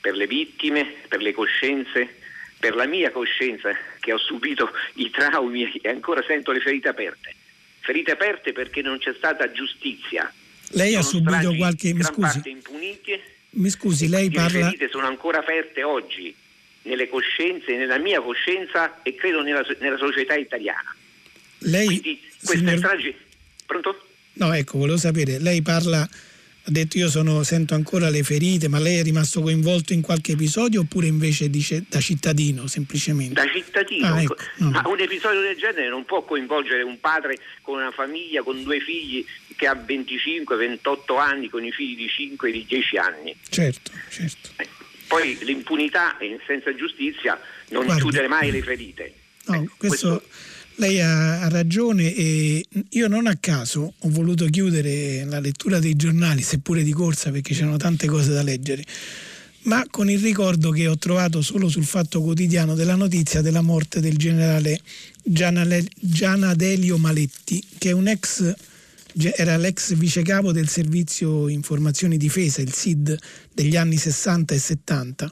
per 0.00 0.14
le 0.14 0.28
vittime, 0.28 0.94
per 1.08 1.20
le 1.20 1.32
coscienze, 1.32 2.16
per 2.60 2.76
la 2.76 2.86
mia 2.86 3.10
coscienza 3.10 3.70
che 3.98 4.12
ho 4.12 4.18
subito 4.18 4.70
i 4.94 5.10
traumi 5.10 5.72
e 5.82 5.88
ancora 5.88 6.22
sento 6.24 6.52
le 6.52 6.60
ferite 6.60 6.88
aperte. 6.88 7.34
Ferite 7.80 8.12
aperte 8.12 8.52
perché 8.52 8.80
non 8.80 8.98
c'è 8.98 9.12
stata 9.16 9.50
giustizia. 9.50 10.32
Lei 10.68 10.92
sono 10.92 11.00
ha 11.00 11.02
subito 11.02 11.56
qualche... 11.56 11.92
Mi 11.94 12.02
scusi. 12.04 12.42
Impunite, 12.44 13.22
mi 13.50 13.70
scusi, 13.70 14.08
lei 14.08 14.30
parla... 14.30 14.58
Le 14.58 14.64
ferite 14.66 14.88
sono 14.88 15.06
ancora 15.08 15.38
aperte 15.38 15.82
oggi 15.82 16.32
nelle 16.82 17.08
coscienze, 17.08 17.76
nella 17.76 17.98
mia 17.98 18.20
coscienza 18.20 19.02
e 19.02 19.14
credo 19.14 19.42
nella, 19.42 19.64
nella 19.78 19.98
società 19.98 20.34
italiana. 20.34 20.94
Lei, 21.58 21.86
Quindi 21.86 22.20
questa 22.38 22.56
signor... 22.56 22.78
strage... 22.78 23.14
Pronto? 23.66 24.06
No, 24.34 24.52
ecco, 24.52 24.78
volevo 24.78 24.96
sapere, 24.96 25.38
lei 25.38 25.62
parla 25.62 26.08
ha 26.62 26.70
detto 26.70 26.98
io 26.98 27.08
sono, 27.08 27.42
sento 27.42 27.74
ancora 27.74 28.10
le 28.10 28.22
ferite, 28.22 28.68
ma 28.68 28.78
lei 28.78 28.98
è 28.98 29.02
rimasto 29.02 29.40
coinvolto 29.40 29.94
in 29.94 30.02
qualche 30.02 30.32
episodio 30.32 30.82
oppure 30.82 31.06
invece 31.06 31.48
dice 31.48 31.84
da 31.88 32.00
cittadino 32.00 32.66
semplicemente? 32.66 33.34
Da 33.34 33.50
cittadino, 33.50 34.06
ah, 34.06 34.22
ecco. 34.22 34.36
no. 34.58 34.70
ma 34.70 34.82
un 34.86 35.00
episodio 35.00 35.40
del 35.40 35.56
genere 35.56 35.88
non 35.88 36.04
può 36.04 36.22
coinvolgere 36.22 36.82
un 36.82 37.00
padre 37.00 37.38
con 37.62 37.78
una 37.78 37.90
famiglia, 37.90 38.42
con 38.42 38.62
due 38.62 38.78
figli 38.80 39.24
che 39.56 39.66
ha 39.66 39.74
25-28 39.74 41.18
anni, 41.18 41.48
con 41.48 41.64
i 41.64 41.72
figli 41.72 41.96
di 41.96 42.08
5 42.08 42.48
e 42.48 42.52
di 42.52 42.64
10 42.66 42.96
anni. 42.98 43.36
Certo, 43.48 43.90
certo. 44.10 44.50
Eh, 44.56 44.68
poi 45.10 45.36
l'impunità 45.42 46.16
senza 46.46 46.72
giustizia 46.72 47.36
non 47.70 47.84
Guardi, 47.84 48.02
chiudere 48.02 48.28
mai 48.28 48.52
le 48.52 48.62
ferite. 48.62 49.12
No, 49.46 49.54
ecco, 49.56 49.74
questo... 49.76 50.08
questo 50.08 50.22
lei 50.76 51.00
ha, 51.00 51.48
ragione 51.48 52.14
e 52.14 52.64
io 52.90 53.08
non 53.08 53.26
a 53.26 53.36
caso 53.38 53.94
ho 53.98 54.08
voluto 54.08 54.46
chiudere 54.46 55.24
la 55.24 55.40
lettura 55.40 55.80
dei 55.80 55.96
giornali, 55.96 56.42
seppure 56.42 56.84
di 56.84 56.92
corsa 56.92 57.30
perché 57.32 57.54
c'erano 57.54 57.76
tante 57.76 58.06
cose 58.06 58.32
da 58.32 58.42
leggere, 58.42 58.84
ma 59.64 59.84
con 59.90 60.08
il 60.08 60.20
ricordo 60.20 60.70
che 60.70 60.86
ho 60.86 60.96
trovato 60.96 61.42
solo 61.42 61.68
sul 61.68 61.84
Fatto 61.84 62.22
Quotidiano 62.22 62.74
della 62.74 62.94
notizia 62.94 63.42
della 63.42 63.62
morte 63.62 64.00
del 64.00 64.16
generale 64.16 64.80
Gianadelio 65.24 66.96
Maletti, 66.98 67.62
che 67.78 67.90
è 67.90 67.92
un 67.92 68.06
ex 68.06 68.54
era 69.34 69.56
l'ex 69.56 69.94
vicecapo 69.94 70.52
del 70.52 70.68
servizio 70.68 71.48
informazioni 71.48 72.16
difesa, 72.16 72.60
il 72.60 72.72
SID, 72.72 73.16
degli 73.52 73.76
anni 73.76 73.96
60 73.96 74.54
e 74.54 74.58
70, 74.58 75.30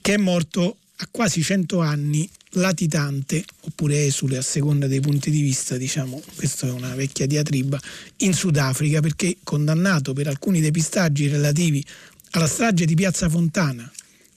che 0.00 0.14
è 0.14 0.16
morto 0.16 0.76
a 0.96 1.08
quasi 1.10 1.42
100 1.42 1.80
anni 1.80 2.28
latitante 2.52 3.44
oppure 3.60 4.06
esule 4.06 4.36
a 4.36 4.42
seconda 4.42 4.86
dei 4.86 5.00
punti 5.00 5.30
di 5.30 5.42
vista, 5.42 5.76
diciamo, 5.76 6.20
questa 6.34 6.66
è 6.66 6.70
una 6.70 6.94
vecchia 6.94 7.26
diatriba, 7.26 7.78
in 8.18 8.32
Sudafrica 8.32 9.00
perché 9.00 9.36
condannato 9.42 10.12
per 10.12 10.28
alcuni 10.28 10.60
depistaggi 10.60 11.28
relativi 11.28 11.84
alla 12.30 12.46
strage 12.46 12.84
di 12.84 12.94
Piazza 12.94 13.28
Fontana, 13.28 13.90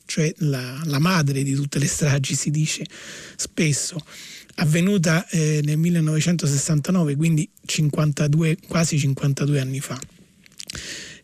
cioè 0.06 0.32
la, 0.40 0.82
la 0.86 1.00
madre 1.00 1.44
di 1.44 1.54
tutte 1.56 1.80
le 1.80 1.88
stragi 1.88 2.36
si 2.36 2.52
dice 2.52 2.86
spesso, 3.36 3.98
avvenuta 4.56 5.28
eh, 5.30 5.62
nel 5.64 5.78
1969, 5.78 7.16
quindi 7.16 7.50
52, 7.66 8.58
quasi 8.68 8.98
52 8.98 9.60
anni 9.60 9.80
fa. 9.80 10.00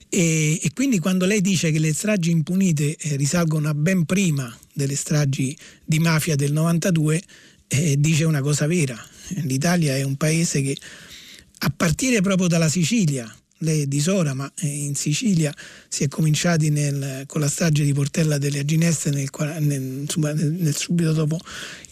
E, 0.10 0.60
e, 0.62 0.72
quindi 0.74 1.00
quando 1.00 1.26
lei 1.26 1.42
dice 1.42 1.72
che 1.72 1.80
le 1.80 1.94
stragi 1.94 2.32
impunite 2.32 2.96
eh, 2.96 3.16
risalgono 3.18 3.68
a 3.68 3.74
ben 3.74 4.06
prima 4.06 4.56
delle 4.74 4.96
stragi 4.96 5.58
di 5.84 6.00
mafia 6.00 6.36
del 6.36 6.54
92 6.54 7.22
eh, 7.68 8.00
dice 8.00 8.24
una 8.24 8.42
cosa 8.42 8.68
vera. 8.68 8.98
L'Italia 9.44 9.96
è 9.96 10.04
un 10.04 10.16
paese 10.16 10.62
che 10.62 10.78
a 11.60 11.74
partire 11.76 12.22
proprio 12.22 12.48
dalla 12.48 12.70
Sicilia, 12.70 13.30
lei 13.60 13.84
è 13.84 13.86
di 13.86 14.00
Sora, 14.00 14.34
ma 14.34 14.52
eh, 14.60 14.68
in 14.68 14.96
Sicilia 14.96 15.54
si 15.88 16.04
è 16.04 16.08
cominciati 16.08 16.70
nel, 16.70 17.24
con 17.26 17.42
la 17.42 17.48
strage 17.48 17.84
di 17.84 17.94
Portella 17.94 18.38
delle 18.38 18.60
Agineste 18.60 19.10
nel, 19.10 19.30
nel, 19.60 20.76
subito 20.76 21.14
dopo, 21.14 21.40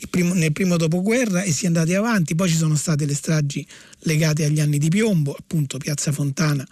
primo, 0.09 0.33
nel 0.33 0.51
primo 0.51 0.77
dopoguerra 0.77 1.43
e 1.43 1.51
si 1.51 1.65
è 1.65 1.67
andati 1.67 1.93
avanti, 1.93 2.35
poi 2.35 2.49
ci 2.49 2.57
sono 2.57 2.75
state 2.75 3.05
le 3.05 3.15
stragi 3.15 3.65
legate 3.99 4.45
agli 4.45 4.59
anni 4.59 4.77
di 4.77 4.89
piombo, 4.89 5.35
appunto 5.37 5.77
Piazza 5.77 6.11
Fontana 6.11 6.67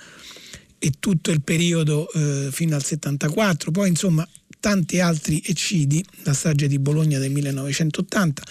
e 0.78 0.92
tutto 1.00 1.32
il 1.32 1.42
periodo 1.42 2.12
eh, 2.12 2.50
fino 2.52 2.76
al 2.76 2.84
74, 2.84 3.72
poi 3.72 3.88
insomma 3.90 4.28
tanti 4.60 5.00
altri 5.00 5.42
eccidi, 5.46 6.04
la 6.24 6.34
strage 6.34 6.68
di 6.68 6.78
Bologna 6.78 7.20
del 7.20 7.32
1980 7.32 8.44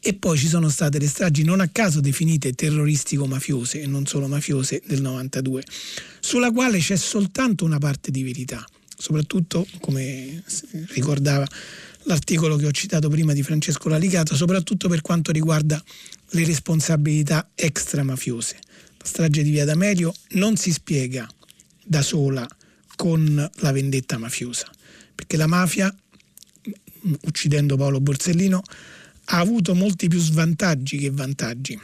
e 0.00 0.14
poi 0.14 0.38
ci 0.38 0.48
sono 0.48 0.68
state 0.68 0.98
le 0.98 1.06
stragi 1.06 1.44
non 1.44 1.60
a 1.60 1.68
caso 1.68 2.00
definite 2.00 2.52
terroristico-mafiose 2.52 3.82
e 3.82 3.86
non 3.86 4.06
solo 4.06 4.26
mafiose 4.26 4.82
del 4.86 5.02
92, 5.02 5.62
sulla 6.20 6.50
quale 6.50 6.78
c'è 6.78 6.96
soltanto 6.96 7.64
una 7.64 7.78
parte 7.78 8.10
di 8.10 8.22
verità, 8.22 8.64
soprattutto 8.96 9.66
come 9.80 10.42
ricordava 10.94 11.46
l'articolo 12.04 12.56
che 12.56 12.66
ho 12.66 12.70
citato 12.70 13.08
prima 13.08 13.32
di 13.32 13.42
Francesco 13.42 13.88
Lalicato, 13.88 14.34
soprattutto 14.34 14.88
per 14.88 15.02
quanto 15.02 15.32
riguarda 15.32 15.82
le 16.30 16.44
responsabilità 16.44 17.50
extra-mafiose. 17.54 18.58
La 18.98 19.04
strage 19.04 19.42
di 19.42 19.50
Via 19.50 19.64
D'Amelio 19.64 20.14
non 20.30 20.56
si 20.56 20.72
spiega 20.72 21.28
da 21.84 22.02
sola 22.02 22.48
con 22.96 23.50
la 23.54 23.72
vendetta 23.72 24.18
mafiosa 24.18 24.70
perché 25.20 25.36
la 25.36 25.46
mafia, 25.46 25.94
uccidendo 27.26 27.76
Paolo 27.76 28.00
Borsellino, 28.00 28.62
ha 29.32 29.38
avuto 29.38 29.74
molti 29.74 30.08
più 30.08 30.18
svantaggi 30.18 30.98
che 30.98 31.10
vantaggi. 31.10 31.78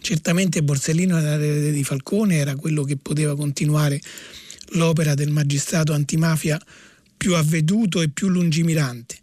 Certamente 0.00 0.62
Borsellino 0.62 1.18
era 1.18 1.36
l'erede 1.36 1.72
di 1.72 1.82
Falcone, 1.82 2.36
era 2.36 2.56
quello 2.56 2.84
che 2.84 2.96
poteva 2.96 3.34
continuare 3.34 4.00
l'opera 4.72 5.14
del 5.14 5.30
magistrato 5.30 5.94
antimafia 5.94 6.60
più 7.16 7.34
avveduto 7.34 8.02
e 8.02 8.10
più 8.10 8.28
lungimirante, 8.28 9.16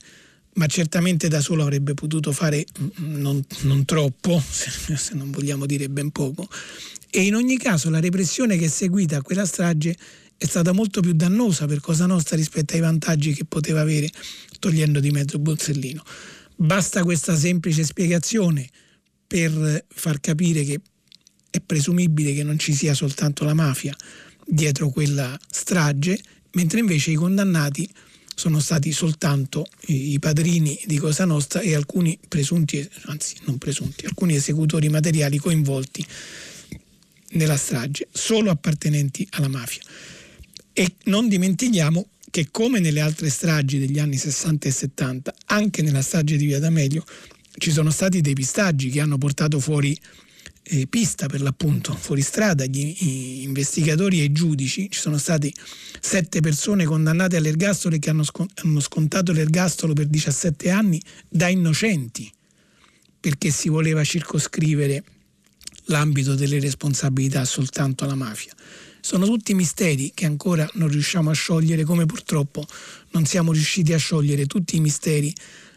ma 0.53 0.65
certamente 0.65 1.27
da 1.27 1.39
solo 1.39 1.61
avrebbe 1.61 1.93
potuto 1.93 2.31
fare 2.31 2.65
non, 2.95 3.43
non 3.61 3.85
troppo, 3.85 4.41
se 4.47 5.13
non 5.13 5.29
vogliamo 5.29 5.67
dire 5.67 5.87
ben 5.87 6.09
poco, 6.09 6.49
e 7.11 7.21
in 7.21 7.35
ogni 7.35 7.57
caso 7.57 7.91
la 7.91 7.99
repressione 7.99 8.57
che 8.57 8.65
è 8.65 8.69
seguita 8.69 9.17
a 9.17 9.21
quella 9.21 9.45
strage 9.45 9.95
è 10.35 10.45
stata 10.45 10.73
molto 10.73 10.99
più 10.99 11.13
dannosa 11.13 11.67
per 11.67 11.79
Cosa 11.79 12.07
Nostra 12.07 12.35
rispetto 12.35 12.73
ai 12.73 12.81
vantaggi 12.81 13.33
che 13.33 13.45
poteva 13.45 13.81
avere 13.81 14.09
togliendo 14.59 14.99
di 14.99 15.11
mezzo 15.11 15.37
Borsellino. 15.37 16.03
Basta 16.57 17.03
questa 17.03 17.35
semplice 17.35 17.83
spiegazione 17.83 18.69
per 19.27 19.85
far 19.87 20.19
capire 20.19 20.63
che 20.63 20.79
è 21.49 21.59
presumibile 21.59 22.33
che 22.33 22.43
non 22.43 22.57
ci 22.57 22.73
sia 22.73 22.93
soltanto 22.93 23.43
la 23.43 23.53
mafia 23.53 23.95
dietro 24.45 24.89
quella 24.89 25.37
strage, 25.49 26.19
mentre 26.51 26.79
invece 26.79 27.11
i 27.11 27.15
condannati 27.15 27.89
sono 28.35 28.59
stati 28.59 28.91
soltanto 28.91 29.65
i 29.87 30.17
padrini 30.19 30.79
di 30.85 30.97
Cosa 30.97 31.25
Nostra 31.25 31.61
e 31.61 31.73
alcuni 31.73 32.17
presunti, 32.27 32.87
anzi 33.05 33.35
non 33.45 33.57
presunti, 33.57 34.05
alcuni 34.05 34.35
esecutori 34.35 34.89
materiali 34.89 35.37
coinvolti 35.37 36.05
nella 37.31 37.57
strage, 37.57 38.07
solo 38.11 38.49
appartenenti 38.49 39.27
alla 39.31 39.47
mafia. 39.47 39.81
E 40.73 40.95
non 41.05 41.27
dimentichiamo 41.27 42.07
che 42.29 42.47
come 42.51 42.79
nelle 42.79 42.99
altre 42.99 43.29
stragi 43.29 43.79
degli 43.79 43.99
anni 43.99 44.17
60 44.17 44.67
e 44.67 44.71
70, 44.71 45.33
anche 45.45 45.81
nella 45.81 46.01
strage 46.01 46.37
di 46.37 46.45
Via 46.45 46.59
D'Amelio 46.59 47.03
ci 47.57 47.71
sono 47.71 47.89
stati 47.91 48.21
dei 48.21 48.33
pistaggi 48.33 48.89
che 48.89 48.99
hanno 48.99 49.17
portato 49.17 49.59
fuori 49.59 49.97
eh, 50.67 50.87
pista 50.87 51.27
per 51.27 51.41
l'appunto, 51.41 51.93
fuori 51.93 52.21
strada, 52.21 52.65
gli 52.65 52.95
investigatori 53.43 54.21
e 54.21 54.25
i 54.25 54.31
giudici, 54.31 54.89
ci 54.89 54.99
sono 54.99 55.17
state 55.17 55.51
sette 55.99 56.39
persone 56.39 56.85
condannate 56.85 57.37
all'ergastolo 57.37 57.95
e 57.95 57.99
che 57.99 58.09
hanno, 58.09 58.25
hanno 58.63 58.79
scontato 58.79 59.31
l'ergastolo 59.31 59.93
per 59.93 60.07
17 60.07 60.69
anni 60.69 60.99
da 61.29 61.47
innocenti, 61.47 62.31
perché 63.19 63.51
si 63.51 63.69
voleva 63.69 64.03
circoscrivere 64.03 65.03
l'ambito 65.85 66.33
delle 66.33 66.59
responsabilità 66.59 67.45
soltanto 67.45 68.03
alla 68.03 68.15
mafia. 68.15 68.53
Sono 69.05 69.27
tutti 69.27 69.53
misteri 69.53 70.13
che 70.15 70.25
ancora 70.25 70.67
non 70.73 70.87
riusciamo 70.87 71.29
a 71.29 71.33
sciogliere, 71.33 71.83
come 71.83 72.07
purtroppo 72.07 72.65
non 73.11 73.27
siamo 73.27 73.51
riusciti 73.51 73.93
a 73.93 73.99
sciogliere 73.99 74.47
tutti 74.47 74.77
i 74.77 74.79
misteri 74.79 75.31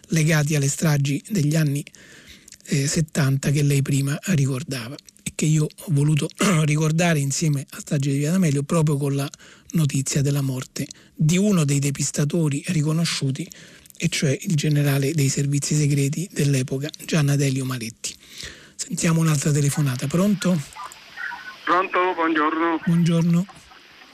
legati 0.06 0.54
alle 0.54 0.66
stragi 0.66 1.22
degli 1.28 1.54
anni 1.54 1.84
eh, 2.68 2.86
70 2.86 3.50
che 3.50 3.62
lei 3.62 3.82
prima 3.82 4.18
ricordava 4.28 4.96
e 5.22 5.32
che 5.34 5.44
io 5.44 5.64
ho 5.64 5.86
voluto 5.88 6.30
ricordare 6.64 7.18
insieme 7.18 7.66
a 7.68 7.80
strage 7.80 8.12
di 8.12 8.16
Via 8.16 8.30
D'Amelio 8.30 8.62
proprio 8.62 8.96
con 8.96 9.14
la 9.14 9.28
notizia 9.72 10.22
della 10.22 10.40
morte 10.40 10.86
di 11.14 11.36
uno 11.36 11.64
dei 11.64 11.80
depistatori 11.80 12.64
riconosciuti 12.68 13.46
e 13.98 14.08
cioè 14.08 14.38
il 14.40 14.54
generale 14.54 15.12
dei 15.12 15.28
servizi 15.28 15.74
segreti 15.74 16.26
dell'epoca 16.32 16.88
Gian 17.04 17.28
Adelio 17.28 17.66
Maletti. 17.66 18.14
Sentiamo 18.74 19.20
un'altra 19.20 19.52
telefonata, 19.52 20.06
pronto? 20.06 20.77
Pronto, 21.68 22.14
buongiorno. 22.14 22.80
Buongiorno. 22.82 23.44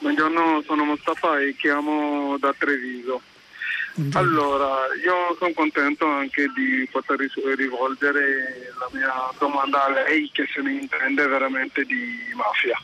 Buongiorno, 0.00 0.62
sono 0.66 0.84
Mustafa 0.86 1.38
e 1.38 1.54
chiamo 1.54 2.36
da 2.36 2.52
Treviso. 2.58 3.22
Allora, 4.14 4.86
io 5.00 5.36
sono 5.38 5.52
contento 5.54 6.04
anche 6.04 6.50
di 6.52 6.88
poter 6.90 7.30
rivolgere 7.54 8.72
la 8.76 8.88
mia 8.90 9.12
domanda 9.38 9.84
a 9.84 9.90
lei 9.90 10.28
che 10.32 10.48
se 10.52 10.62
ne 10.62 10.72
intende 10.72 11.28
veramente 11.28 11.84
di 11.84 12.18
mafia. 12.34 12.76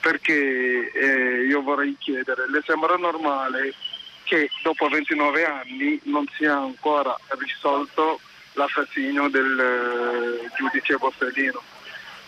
Perché 0.00 0.90
eh, 0.90 1.44
io 1.46 1.60
vorrei 1.60 1.94
chiedere, 1.98 2.48
le 2.48 2.62
sembra 2.64 2.96
normale 2.96 3.74
che 4.22 4.48
dopo 4.62 4.88
29 4.88 5.44
anni 5.44 6.00
non 6.04 6.24
sia 6.34 6.56
ancora 6.56 7.14
risolto 7.38 8.20
l'assassinio 8.54 9.28
del 9.28 9.60
eh, 9.60 10.50
giudice 10.56 10.96
Borsellino? 10.96 11.76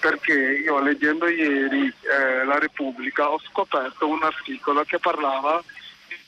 Perché 0.00 0.32
io 0.32 0.80
leggendo 0.80 1.28
ieri 1.28 1.86
eh, 1.86 2.44
La 2.44 2.58
Repubblica 2.58 3.30
ho 3.30 3.38
scoperto 3.38 4.08
un 4.08 4.22
articolo 4.22 4.82
che 4.84 4.98
parlava 4.98 5.62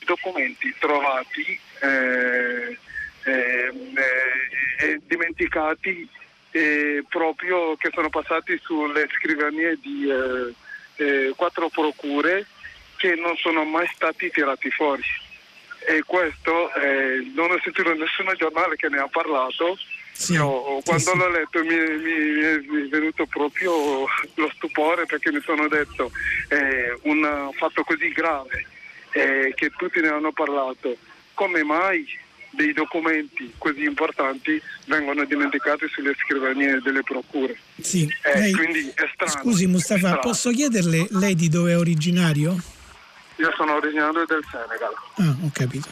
documenti 0.04 0.74
trovati 0.78 1.58
eh, 1.80 2.78
eh, 3.24 3.72
eh, 4.78 5.00
dimenticati 5.06 6.08
proprio 7.08 7.76
che 7.76 7.88
sono 7.94 8.10
passati 8.10 8.60
sulle 8.62 9.08
scrivanie 9.16 9.78
di 9.80 10.06
eh, 10.06 10.52
eh, 10.96 11.32
quattro 11.34 11.70
procure 11.70 12.44
che 12.96 13.14
non 13.14 13.34
sono 13.36 13.64
mai 13.64 13.88
stati 13.94 14.30
tirati 14.30 14.70
fuori. 14.70 15.02
E 15.88 16.02
questo 16.04 16.70
non 17.34 17.50
ho 17.50 17.58
sentito 17.62 17.92
nessun 17.94 18.32
giornale 18.36 18.76
che 18.76 18.88
ne 18.88 18.98
ha 18.98 19.08
parlato. 19.08 19.76
Sì, 20.12 20.34
Io, 20.34 20.80
quando 20.84 21.10
sì, 21.10 21.16
l'ho 21.16 21.30
letto 21.30 21.62
mi, 21.64 21.74
mi, 21.74 22.64
mi, 22.68 22.84
è 22.84 22.88
venuto 22.88 23.26
proprio 23.26 23.72
lo 24.34 24.50
stupore 24.54 25.06
perché 25.06 25.32
mi 25.32 25.40
sono 25.40 25.66
detto 25.68 26.12
eh, 26.48 26.96
un 27.02 27.50
fatto 27.56 27.82
così 27.82 28.08
grave 28.10 28.66
eh, 29.12 29.52
che 29.54 29.70
tutti 29.76 30.00
ne 30.00 30.08
hanno 30.08 30.32
parlato, 30.32 30.96
come 31.34 31.64
mai 31.64 32.06
dei 32.50 32.72
documenti 32.72 33.52
così 33.56 33.84
importanti 33.84 34.60
vengono 34.84 35.24
dimenticati 35.24 35.88
sulle 35.88 36.14
scrivanie 36.14 36.80
delle 36.82 37.02
procure? 37.02 37.56
Sì, 37.80 38.06
eh, 38.22 38.38
lei, 38.38 38.52
quindi 38.52 38.92
è 38.94 39.10
strano. 39.14 39.40
Scusi 39.40 39.66
Mustafa, 39.66 40.18
posso 40.18 40.50
chiederle 40.50 41.08
lei 41.10 41.34
di 41.34 41.48
dove 41.48 41.72
è 41.72 41.78
originario? 41.78 42.56
Io 43.36 43.52
sono 43.56 43.74
originario 43.76 44.24
del 44.26 44.44
Senegal. 44.50 44.92
Ah, 45.16 45.36
ho 45.44 45.50
capito. 45.52 45.88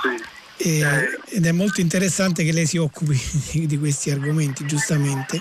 Sì. 0.00 0.31
Eh. 0.56 0.82
ed 1.28 1.46
è 1.46 1.52
molto 1.52 1.80
interessante 1.80 2.44
che 2.44 2.52
lei 2.52 2.66
si 2.66 2.76
occupi 2.76 3.18
di 3.66 3.78
questi 3.78 4.10
argomenti, 4.10 4.64
giustamente. 4.66 5.40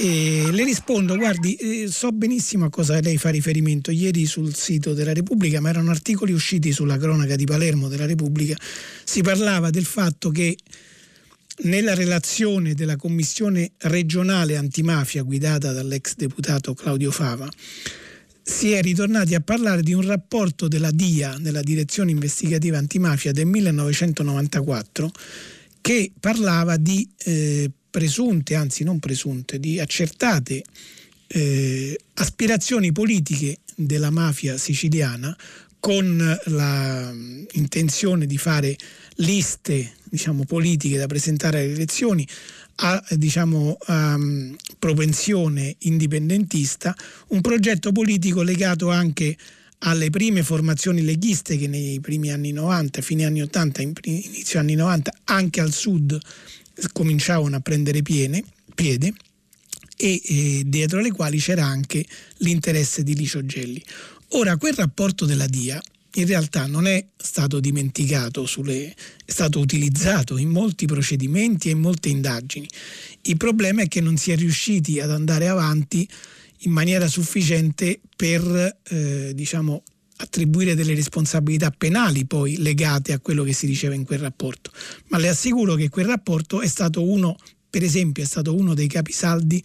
E 0.00 0.50
le 0.52 0.62
rispondo, 0.62 1.16
guardi, 1.16 1.56
eh, 1.56 1.88
so 1.88 2.12
benissimo 2.12 2.66
a 2.66 2.70
cosa 2.70 3.00
lei 3.00 3.18
fa 3.18 3.30
riferimento. 3.30 3.90
Ieri 3.90 4.26
sul 4.26 4.54
sito 4.54 4.94
della 4.94 5.12
Repubblica, 5.12 5.60
ma 5.60 5.70
erano 5.70 5.90
articoli 5.90 6.32
usciti 6.32 6.70
sulla 6.70 6.96
cronaca 6.96 7.34
di 7.34 7.44
Palermo 7.44 7.88
della 7.88 8.06
Repubblica, 8.06 8.56
si 9.02 9.22
parlava 9.22 9.70
del 9.70 9.84
fatto 9.84 10.30
che 10.30 10.56
nella 11.62 11.94
relazione 11.94 12.74
della 12.74 12.94
commissione 12.94 13.72
regionale 13.78 14.56
antimafia 14.56 15.22
guidata 15.22 15.72
dall'ex 15.72 16.14
deputato 16.14 16.74
Claudio 16.74 17.10
Fava, 17.10 17.48
si 18.48 18.72
è 18.72 18.80
ritornati 18.80 19.34
a 19.34 19.40
parlare 19.40 19.82
di 19.82 19.92
un 19.92 20.06
rapporto 20.06 20.68
della 20.68 20.90
DIA, 20.90 21.36
della 21.38 21.60
Direzione 21.60 22.12
Investigativa 22.12 22.78
Antimafia 22.78 23.30
del 23.30 23.44
1994, 23.44 25.10
che 25.82 26.10
parlava 26.18 26.78
di 26.78 27.06
eh, 27.24 27.70
presunte, 27.90 28.54
anzi 28.54 28.84
non 28.84 29.00
presunte, 29.00 29.60
di 29.60 29.78
accertate 29.78 30.64
eh, 31.26 32.00
aspirazioni 32.14 32.90
politiche 32.90 33.58
della 33.76 34.10
mafia 34.10 34.56
siciliana 34.56 35.36
con 35.78 36.16
l'intenzione 36.46 38.26
di 38.26 38.38
fare 38.38 38.76
liste 39.18 39.92
diciamo, 40.04 40.44
politiche 40.44 40.98
da 40.98 41.06
presentare 41.06 41.60
alle 41.60 41.72
elezioni 41.72 42.26
a 42.80 43.02
diciamo, 43.10 43.76
um, 43.88 44.56
propensione 44.78 45.74
indipendentista, 45.80 46.94
un 47.28 47.40
progetto 47.40 47.90
politico 47.92 48.42
legato 48.42 48.90
anche 48.90 49.36
alle 49.80 50.10
prime 50.10 50.42
formazioni 50.42 51.02
leghiste 51.02 51.56
che 51.56 51.66
nei 51.66 52.00
primi 52.00 52.30
anni 52.30 52.52
90, 52.52 53.00
fine 53.00 53.24
anni 53.24 53.42
80, 53.42 53.82
inizio 53.82 54.60
anni 54.60 54.74
90, 54.74 55.12
anche 55.24 55.60
al 55.60 55.72
sud 55.72 56.18
cominciavano 56.92 57.56
a 57.56 57.60
prendere 57.60 58.02
piene, 58.02 58.42
piede 58.74 59.12
e 59.96 60.20
eh, 60.24 60.62
dietro 60.64 61.00
le 61.00 61.10
quali 61.10 61.38
c'era 61.38 61.64
anche 61.64 62.04
l'interesse 62.38 63.02
di 63.02 63.16
Licio 63.16 63.44
Gelli. 63.44 63.82
Ora, 64.32 64.56
quel 64.56 64.74
rapporto 64.74 65.24
della 65.24 65.46
DIA 65.46 65.80
in 66.20 66.26
realtà 66.26 66.66
non 66.66 66.86
è 66.86 67.04
stato 67.16 67.60
dimenticato, 67.60 68.46
sulle, 68.46 68.94
è 69.24 69.30
stato 69.30 69.58
utilizzato 69.58 70.36
in 70.36 70.48
molti 70.48 70.86
procedimenti 70.86 71.68
e 71.68 71.72
in 71.72 71.80
molte 71.80 72.08
indagini. 72.08 72.68
Il 73.22 73.36
problema 73.36 73.82
è 73.82 73.88
che 73.88 74.00
non 74.00 74.16
si 74.16 74.30
è 74.30 74.36
riusciti 74.36 75.00
ad 75.00 75.10
andare 75.10 75.48
avanti 75.48 76.08
in 76.62 76.72
maniera 76.72 77.06
sufficiente 77.06 78.00
per 78.16 78.78
eh, 78.88 79.32
diciamo, 79.34 79.82
attribuire 80.16 80.74
delle 80.74 80.94
responsabilità 80.94 81.70
penali 81.70 82.26
poi 82.26 82.56
legate 82.58 83.12
a 83.12 83.20
quello 83.20 83.44
che 83.44 83.52
si 83.52 83.66
diceva 83.66 83.94
in 83.94 84.04
quel 84.04 84.18
rapporto. 84.18 84.72
Ma 85.08 85.18
le 85.18 85.28
assicuro 85.28 85.74
che 85.74 85.88
quel 85.88 86.06
rapporto 86.06 86.60
è 86.60 86.66
stato 86.66 87.02
uno, 87.02 87.36
per 87.70 87.82
esempio, 87.82 88.22
è 88.22 88.26
stato 88.26 88.54
uno 88.54 88.74
dei 88.74 88.88
capisaldi 88.88 89.62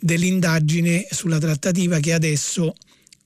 dell'indagine 0.00 1.06
sulla 1.10 1.38
trattativa 1.38 2.00
che 2.00 2.12
adesso, 2.12 2.74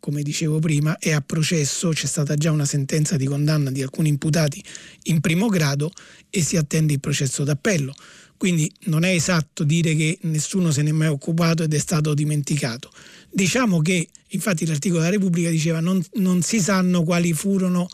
come 0.01 0.23
dicevo 0.23 0.59
prima, 0.59 0.98
è 0.98 1.12
a 1.12 1.20
processo, 1.20 1.90
c'è 1.90 2.06
stata 2.06 2.36
già 2.36 2.51
una 2.51 2.64
sentenza 2.64 3.16
di 3.16 3.27
condanna 3.27 3.70
di 3.70 3.82
alcuni 3.82 4.09
imputati 4.09 4.62
in 5.05 5.20
primo 5.20 5.48
grado 5.48 5.90
e 6.31 6.43
si 6.43 6.56
attende 6.56 6.93
il 6.93 7.01
processo 7.01 7.44
d'appello. 7.44 7.94
Quindi 8.36 8.70
non 8.85 9.05
è 9.05 9.10
esatto 9.10 9.64
dire 9.64 9.94
che 9.94 10.18
nessuno 10.23 10.70
se 10.70 10.82
ne 10.82 10.90
è 10.90 10.93
mai 10.93 11.09
occupato 11.09 11.62
ed 11.62 11.73
è 11.73 11.78
stato 11.78 12.12
dimenticato. 12.14 12.90
Diciamo 13.31 13.81
che, 13.81 14.09
infatti 14.28 14.66
l'articolo 14.66 15.01
della 15.01 15.12
Repubblica 15.12 15.48
diceva 15.51 15.81
non, 15.81 16.05
non 16.14 16.43
si 16.43 16.60
sanno 16.60 17.02
quali 17.02 17.32
furono 17.32 17.89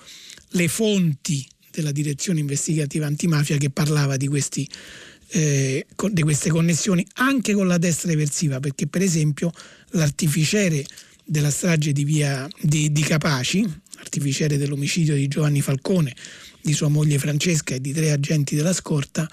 le 0.51 0.69
fonti 0.69 1.47
della 1.71 1.93
direzione 1.93 2.41
investigativa 2.41 3.07
antimafia 3.07 3.57
che 3.57 3.71
parlava 3.71 4.17
di, 4.17 4.29
questi, 4.29 4.69
eh, 5.29 5.87
di 6.11 6.23
queste 6.23 6.51
connessioni 6.51 7.07
anche 7.15 7.55
con 7.55 7.67
la 7.67 7.79
destra 7.79 8.13
eversiva, 8.13 8.61
perché 8.61 8.87
per 8.87 9.03
esempio 9.03 9.53
l'artificiere 9.91 10.85
della 11.25 11.51
strage 11.51 11.93
di, 11.93 12.05
via, 12.05 12.49
di, 12.61 12.93
di 12.93 13.03
Capaci, 13.03 13.67
artificiere 13.99 14.57
dell'omicidio 14.57 15.15
di 15.15 15.29
Giovanni 15.29 15.61
Falcone, 15.61 16.15
di 16.61 16.73
sua 16.73 16.89
moglie 16.89 17.19
Francesca 17.19 17.75
e 17.75 17.81
di 17.81 17.93
tre 17.93 18.11
agenti 18.11 18.55
della 18.55 18.73
scorta, 18.73 19.29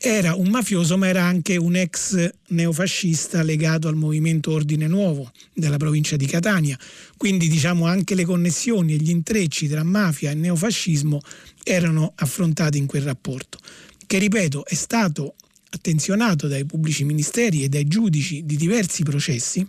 era 0.00 0.34
un 0.34 0.48
mafioso 0.48 0.96
ma 0.96 1.08
era 1.08 1.24
anche 1.24 1.56
un 1.56 1.74
ex 1.74 2.30
neofascista 2.48 3.42
legato 3.42 3.88
al 3.88 3.96
movimento 3.96 4.52
Ordine 4.52 4.86
Nuovo 4.86 5.32
della 5.52 5.76
provincia 5.76 6.14
di 6.14 6.26
Catania. 6.26 6.78
Quindi 7.16 7.48
diciamo 7.48 7.84
anche 7.84 8.14
le 8.14 8.24
connessioni 8.24 8.94
e 8.94 8.96
gli 8.96 9.10
intrecci 9.10 9.66
tra 9.66 9.82
mafia 9.82 10.30
e 10.30 10.34
neofascismo 10.34 11.20
erano 11.64 12.12
affrontati 12.14 12.78
in 12.78 12.86
quel 12.86 13.02
rapporto, 13.02 13.58
che 14.06 14.18
ripeto 14.18 14.64
è 14.64 14.74
stato 14.74 15.34
attenzionato 15.70 16.46
dai 16.46 16.64
pubblici 16.64 17.02
ministeri 17.04 17.64
e 17.64 17.68
dai 17.68 17.88
giudici 17.88 18.46
di 18.46 18.56
diversi 18.56 19.02
processi 19.02 19.66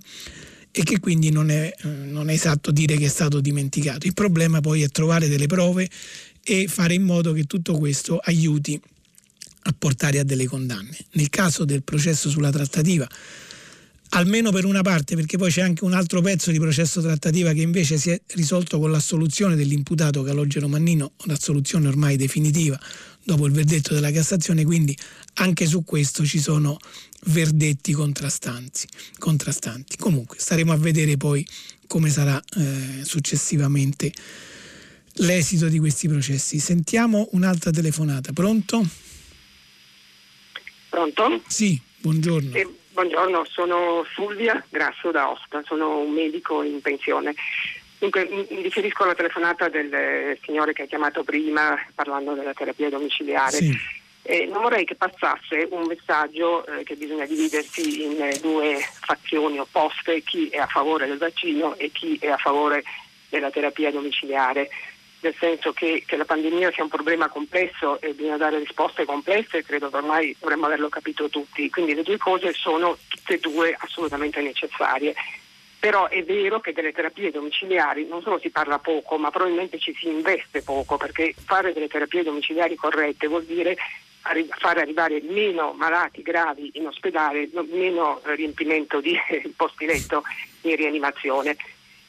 e 0.72 0.84
che 0.84 1.00
quindi 1.00 1.32
non 1.32 1.50
è, 1.50 1.74
non 1.84 2.30
è 2.30 2.34
esatto 2.34 2.72
dire 2.72 2.96
che 2.98 3.06
è 3.06 3.10
stato 3.10 3.40
dimenticato. 3.40 4.06
Il 4.06 4.14
problema 4.14 4.62
poi 4.62 4.82
è 4.82 4.90
trovare 4.90 5.28
delle 5.28 5.48
prove 5.48 5.90
e 6.44 6.68
fare 6.68 6.94
in 6.94 7.04
modo 7.04 7.34
che 7.34 7.44
tutto 7.46 7.78
questo 7.78 8.18
aiuti 8.18 8.80
a 9.64 9.76
portare 9.78 10.20
a 10.20 10.24
delle 10.24 10.46
condanne. 10.46 10.98
Nel 11.12 11.30
caso 11.30 11.66
del 11.66 11.84
processo 11.84 12.30
sulla 12.30 12.52
trattativa, 12.52 13.08
almeno 14.10 14.52
per 14.52 14.66
una 14.66 14.82
parte, 14.82 15.16
perché 15.16 15.38
poi 15.38 15.52
c'è 15.52 15.62
anche 15.62 15.84
un 15.84 15.94
altro 15.94 16.22
pezzo 16.22 16.52
di 16.52 16.60
processo 16.60 17.02
trattativa 17.02 17.54
che 17.54 17.62
invece 17.62 17.98
si 17.98 18.10
è 18.10 18.22
risolto 18.34 18.80
con 18.80 18.92
l'assoluzione 18.92 19.56
dell'imputato 19.56 20.24
Calogero 20.24 20.68
Mannino, 20.68 21.14
un'assoluzione 21.26 21.88
ormai 21.88 22.16
definitiva 22.16 22.80
dopo 23.24 23.46
il 23.46 23.52
verdetto 23.52 23.94
della 23.94 24.12
Cassazione, 24.12 24.64
quindi 24.64 24.98
anche 25.36 25.68
su 25.68 25.84
questo 25.84 26.26
ci 26.26 26.40
sono 26.40 26.80
verdetti 27.26 27.92
contrastanti. 27.92 28.88
contrastanti. 29.18 29.98
Comunque 29.98 30.38
staremo 30.40 30.72
a 30.72 30.78
vedere 30.78 31.18
poi 31.18 31.46
come 31.86 32.10
sarà 32.10 32.42
eh, 32.58 33.04
successivamente 33.04 34.12
l'esito 35.14 35.68
di 35.68 35.80
questi 35.80 36.08
processi. 36.08 36.60
Sentiamo 36.60 37.28
un'altra 37.32 37.72
telefonata. 37.72 38.32
Pronto? 38.32 38.88
Pronto? 40.90 41.44
Sì, 41.48 41.80
buongiorno. 42.00 42.56
Eh, 42.56 42.79
buongiorno, 43.00 43.46
sono 43.46 44.04
Fulvia 44.14 44.62
Grasso 44.68 45.10
da 45.10 45.30
Osta, 45.30 45.64
sono 45.66 46.00
un 46.00 46.12
medico 46.12 46.64
in 46.64 46.82
pensione. 46.82 47.34
Dunque, 47.98 48.28
mi 48.30 48.62
riferisco 48.62 49.04
alla 49.04 49.16
telefonata 49.16 49.70
del 49.70 50.38
signore 50.44 50.74
che 50.74 50.82
ha 50.82 50.86
chiamato 50.86 51.24
prima 51.24 51.78
parlando 51.96 52.34
della 52.34 52.54
terapia 52.54 52.90
domiciliare. 52.90 53.56
Sì. 53.56 53.74
Eh, 54.24 54.48
non 54.52 54.64
vorrei 54.64 54.84
che 54.84 54.96
passasse 54.96 55.70
un 55.72 55.84
messaggio 55.88 56.66
eh, 56.66 56.84
che 56.84 56.96
bisogna 56.96 57.26
dividersi 57.26 58.04
in 58.04 58.22
eh, 58.22 58.38
due 58.42 58.78
fazioni 58.82 59.60
opposte, 59.60 60.22
chi 60.22 60.50
è 60.50 60.58
a 60.58 60.68
favore 60.68 61.08
del 61.08 61.18
vaccino 61.18 61.76
e 61.78 61.92
chi 61.92 62.18
è 62.20 62.28
a 62.28 62.38
favore 62.38 62.84
della 63.30 63.50
terapia 63.50 63.92
domiciliare 63.92 64.70
nel 65.22 65.36
senso 65.38 65.74
che, 65.74 66.04
che, 66.06 66.16
la 66.16 66.26
pandemia 66.26 66.72
sia 66.72 66.84
un 66.84 66.90
problema 66.90 67.28
complesso 67.28 68.00
e 68.00 68.14
bisogna 68.14 68.38
dare 68.38 68.60
risposte 68.60 69.06
complesse, 69.06 69.64
credo 69.64 69.90
che 69.90 69.98
ormai 69.98 70.36
dovremmo 70.40 70.66
averlo 70.66 70.90
capito 70.90 71.30
tutti, 71.30 71.70
quindi 71.70 71.94
le 71.94 72.04
due 72.04 72.18
cose 72.18 72.54
sono 72.54 72.98
tutte 73.08 73.36
e 73.36 73.40
due 73.40 73.76
assolutamente 73.78 74.42
necessarie. 74.42 75.14
Però 75.80 76.08
è 76.08 76.24
vero 76.24 76.60
che 76.60 76.74
delle 76.74 76.92
terapie 76.92 77.32
domiciliari 77.32 78.06
non 78.06 78.22
solo 78.22 78.38
si 78.40 78.50
parla 78.50 78.80
poco, 78.80 79.18
ma 79.18 79.30
probabilmente 79.30 79.80
ci 79.80 79.96
si 79.98 80.08
investe 80.08 80.62
poco, 80.62 80.98
perché 80.98 81.34
fare 81.46 81.72
delle 81.74 81.88
terapie 81.88 82.24
domiciliari 82.24 82.76
corrette 82.76 83.28
vuol 83.28 83.46
dire 83.46 83.78
arri- 84.24 84.50
fare 84.58 84.82
arrivare 84.82 85.22
meno 85.22 85.74
malati 85.74 86.22
gravi 86.22 86.72
in 86.74 86.88
ospedale, 86.88 87.50
meno 87.70 88.20
riempimento 88.24 89.00
di 89.00 89.18
posti 89.56 89.86
letto 89.86 90.24
in 90.62 90.76
rianimazione 90.76 91.56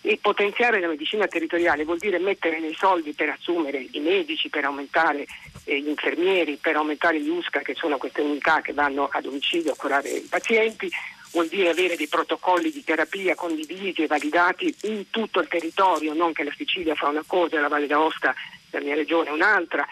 e 0.02 0.18
potenziare 0.20 0.80
la 0.80 0.88
medicina 0.88 1.26
territoriale 1.26 1.84
vuol 1.84 1.98
dire 1.98 2.18
mettere 2.18 2.60
dei 2.60 2.74
soldi 2.74 3.12
per 3.12 3.30
assumere 3.30 3.86
i 3.90 4.00
medici, 4.00 4.48
per 4.48 4.64
aumentare 4.64 5.26
eh, 5.64 5.80
gli 5.80 5.88
infermieri, 5.88 6.58
per 6.60 6.76
aumentare 6.76 7.20
gli 7.20 7.28
USCA, 7.28 7.60
che 7.60 7.74
sono 7.74 7.98
queste 7.98 8.22
unità 8.22 8.60
che 8.62 8.72
vanno 8.72 9.08
a 9.10 9.20
domicilio 9.20 9.72
a 9.72 9.76
curare 9.76 10.08
i 10.08 10.26
pazienti, 10.28 10.90
vuol 11.32 11.48
dire 11.48 11.70
avere 11.70 11.96
dei 11.96 12.08
protocolli 12.08 12.70
di 12.70 12.82
terapia 12.82 13.34
condivisi 13.34 14.02
e 14.02 14.06
validati 14.06 14.74
in 14.82 15.10
tutto 15.10 15.40
il 15.40 15.48
territorio, 15.48 16.14
non 16.14 16.32
che 16.32 16.44
la 16.44 16.54
Sicilia 16.56 16.94
fa 16.94 17.08
una 17.08 17.24
cosa 17.26 17.56
e 17.56 17.60
la 17.60 17.68
Valle 17.68 17.86
d'Aosta, 17.86 18.34
la 18.70 18.80
mia 18.80 18.94
regione, 18.94 19.30
un'altra 19.30 19.86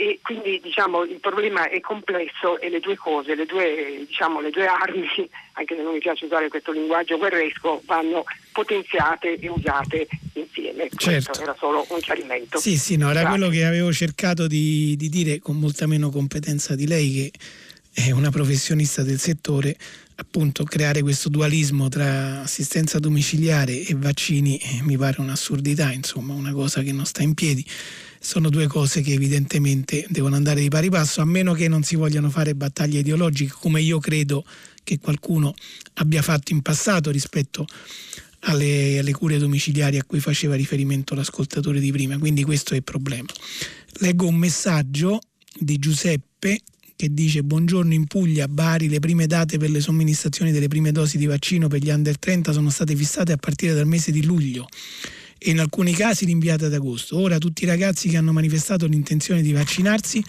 e 0.00 0.18
quindi 0.22 0.58
diciamo, 0.62 1.04
il 1.04 1.20
problema 1.20 1.68
è 1.68 1.78
complesso 1.80 2.58
e 2.58 2.70
le 2.70 2.80
due 2.80 2.96
cose, 2.96 3.34
le 3.34 3.44
due, 3.44 4.02
diciamo, 4.06 4.40
le 4.40 4.48
due 4.48 4.64
armi, 4.64 5.04
anche 5.52 5.76
se 5.76 5.82
non 5.82 5.92
mi 5.92 5.98
piace 5.98 6.24
usare 6.24 6.48
questo 6.48 6.72
linguaggio 6.72 7.18
guerresco, 7.18 7.82
vanno 7.84 8.24
potenziate 8.50 9.38
e 9.38 9.48
usate 9.50 10.08
insieme. 10.32 10.88
Certo. 10.96 11.26
Questo 11.26 11.42
era 11.42 11.54
solo 11.58 11.84
un 11.90 12.00
chiarimento. 12.00 12.58
Sì, 12.58 12.78
sì, 12.78 12.96
no, 12.96 13.10
era 13.10 13.20
Grazie. 13.20 13.28
quello 13.28 13.52
che 13.52 13.64
avevo 13.66 13.92
cercato 13.92 14.46
di, 14.46 14.96
di 14.96 15.10
dire 15.10 15.38
con 15.38 15.58
molta 15.58 15.86
meno 15.86 16.08
competenza 16.08 16.74
di 16.74 16.86
lei 16.86 17.12
che 17.12 17.30
è 17.92 18.10
una 18.12 18.30
professionista 18.30 19.02
del 19.02 19.18
settore, 19.18 19.76
appunto 20.14 20.64
creare 20.64 21.02
questo 21.02 21.28
dualismo 21.28 21.90
tra 21.90 22.40
assistenza 22.40 22.98
domiciliare 22.98 23.84
e 23.84 23.94
vaccini 23.98 24.56
eh, 24.56 24.80
mi 24.82 24.96
pare 24.96 25.20
un'assurdità, 25.20 25.92
insomma, 25.92 26.32
una 26.32 26.52
cosa 26.52 26.80
che 26.80 26.92
non 26.92 27.04
sta 27.04 27.22
in 27.22 27.34
piedi 27.34 27.62
sono 28.22 28.50
due 28.50 28.66
cose 28.66 29.00
che 29.00 29.14
evidentemente 29.14 30.04
devono 30.10 30.36
andare 30.36 30.60
di 30.60 30.68
pari 30.68 30.90
passo, 30.90 31.22
a 31.22 31.24
meno 31.24 31.54
che 31.54 31.68
non 31.68 31.82
si 31.82 31.96
vogliano 31.96 32.28
fare 32.28 32.54
battaglie 32.54 32.98
ideologiche, 32.98 33.54
come 33.58 33.80
io 33.80 33.98
credo 33.98 34.44
che 34.84 34.98
qualcuno 34.98 35.54
abbia 35.94 36.20
fatto 36.20 36.52
in 36.52 36.60
passato 36.60 37.10
rispetto 37.10 37.66
alle, 38.40 38.98
alle 38.98 39.12
cure 39.12 39.38
domiciliari 39.38 39.98
a 39.98 40.04
cui 40.04 40.20
faceva 40.20 40.54
riferimento 40.54 41.14
l'ascoltatore 41.14 41.80
di 41.80 41.90
prima. 41.90 42.18
Quindi 42.18 42.44
questo 42.44 42.74
è 42.74 42.76
il 42.76 42.84
problema. 42.84 43.28
Leggo 44.00 44.26
un 44.26 44.36
messaggio 44.36 45.20
di 45.58 45.78
Giuseppe 45.78 46.60
che 46.94 47.14
dice 47.14 47.42
buongiorno 47.42 47.94
in 47.94 48.06
Puglia, 48.06 48.46
Bari, 48.46 48.90
le 48.90 48.98
prime 48.98 49.26
date 49.26 49.56
per 49.56 49.70
le 49.70 49.80
somministrazioni 49.80 50.52
delle 50.52 50.68
prime 50.68 50.92
dosi 50.92 51.16
di 51.16 51.24
vaccino 51.24 51.66
per 51.66 51.80
gli 51.80 51.88
under 51.88 52.18
30 52.18 52.52
sono 52.52 52.68
state 52.68 52.94
fissate 52.94 53.32
a 53.32 53.38
partire 53.38 53.72
dal 53.72 53.86
mese 53.86 54.12
di 54.12 54.22
luglio 54.22 54.68
e 55.42 55.50
in 55.50 55.58
alcuni 55.58 55.92
casi 55.92 56.26
rinviata 56.26 56.66
ad 56.66 56.74
agosto. 56.74 57.18
Ora 57.18 57.38
tutti 57.38 57.64
i 57.64 57.66
ragazzi 57.66 58.10
che 58.10 58.18
hanno 58.18 58.32
manifestato 58.32 58.86
l'intenzione 58.86 59.40
di 59.40 59.52
vaccinarsi 59.52 60.22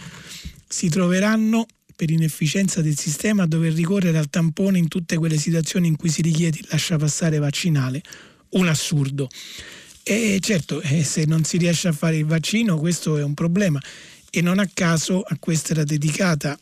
si 0.68 0.88
troveranno 0.88 1.66
per 1.94 2.10
inefficienza 2.10 2.82
del 2.82 2.98
sistema 2.98 3.44
a 3.44 3.46
dover 3.46 3.74
ricorrere 3.74 4.18
al 4.18 4.30
tampone 4.30 4.78
in 4.78 4.88
tutte 4.88 5.18
quelle 5.18 5.38
situazioni 5.38 5.88
in 5.88 5.98
cui 5.98 6.10
si 6.10 6.22
richiede 6.22 6.60
il 6.60 6.68
lasciapassare 6.70 7.40
vaccinale. 7.40 8.02
Un 8.52 8.70
assurdo. 8.70 9.28
E 10.02 10.40
certo, 10.42 10.82
eh, 10.82 11.04
se 11.04 11.26
non 11.26 11.44
si 11.44 11.58
riesce 11.58 11.90
a 11.90 11.92
fare 11.92 12.18
il 12.18 12.26
vaccino 12.26 12.78
questo 12.78 13.18
è 13.18 13.24
un 13.24 13.34
problema 13.34 13.80
e 14.30 14.42
non 14.42 14.60
a 14.60 14.70
caso 14.74 15.22
a 15.22 15.36
questo 15.38 15.74
era 15.74 15.84
dedicata 15.84 16.58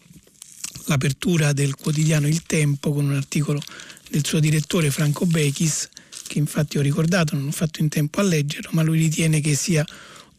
l'apertura 0.86 1.54
del 1.54 1.76
quotidiano 1.76 2.28
Il 2.28 2.42
Tempo 2.44 2.92
con 2.92 3.06
un 3.06 3.14
articolo 3.14 3.62
del 4.10 4.26
suo 4.26 4.40
direttore 4.40 4.90
Franco 4.90 5.28
Bechis 5.28 5.88
che 6.30 6.38
infatti 6.38 6.78
ho 6.78 6.82
ricordato, 6.82 7.36
non 7.36 7.48
ho 7.48 7.52
fatto 7.52 7.82
in 7.82 7.90
tempo 7.90 8.20
a 8.20 8.24
leggerlo, 8.24 8.70
ma 8.74 8.84
lui 8.84 9.00
ritiene 9.00 9.42
che 9.42 9.56
sia 9.56 9.84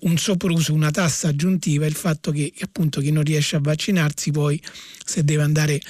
un 0.00 0.16
sopruso, 0.16 0.72
una 0.72 0.90
tassa 0.90 1.28
aggiuntiva 1.28 1.84
il 1.84 1.94
fatto 1.94 2.30
che 2.30 2.52
appunto 2.60 3.00
chi 3.00 3.10
non 3.10 3.24
riesce 3.24 3.56
a 3.56 3.60
vaccinarsi 3.60 4.30
poi 4.30 4.62
se 5.04 5.24
deve 5.24 5.42
andare 5.42 5.80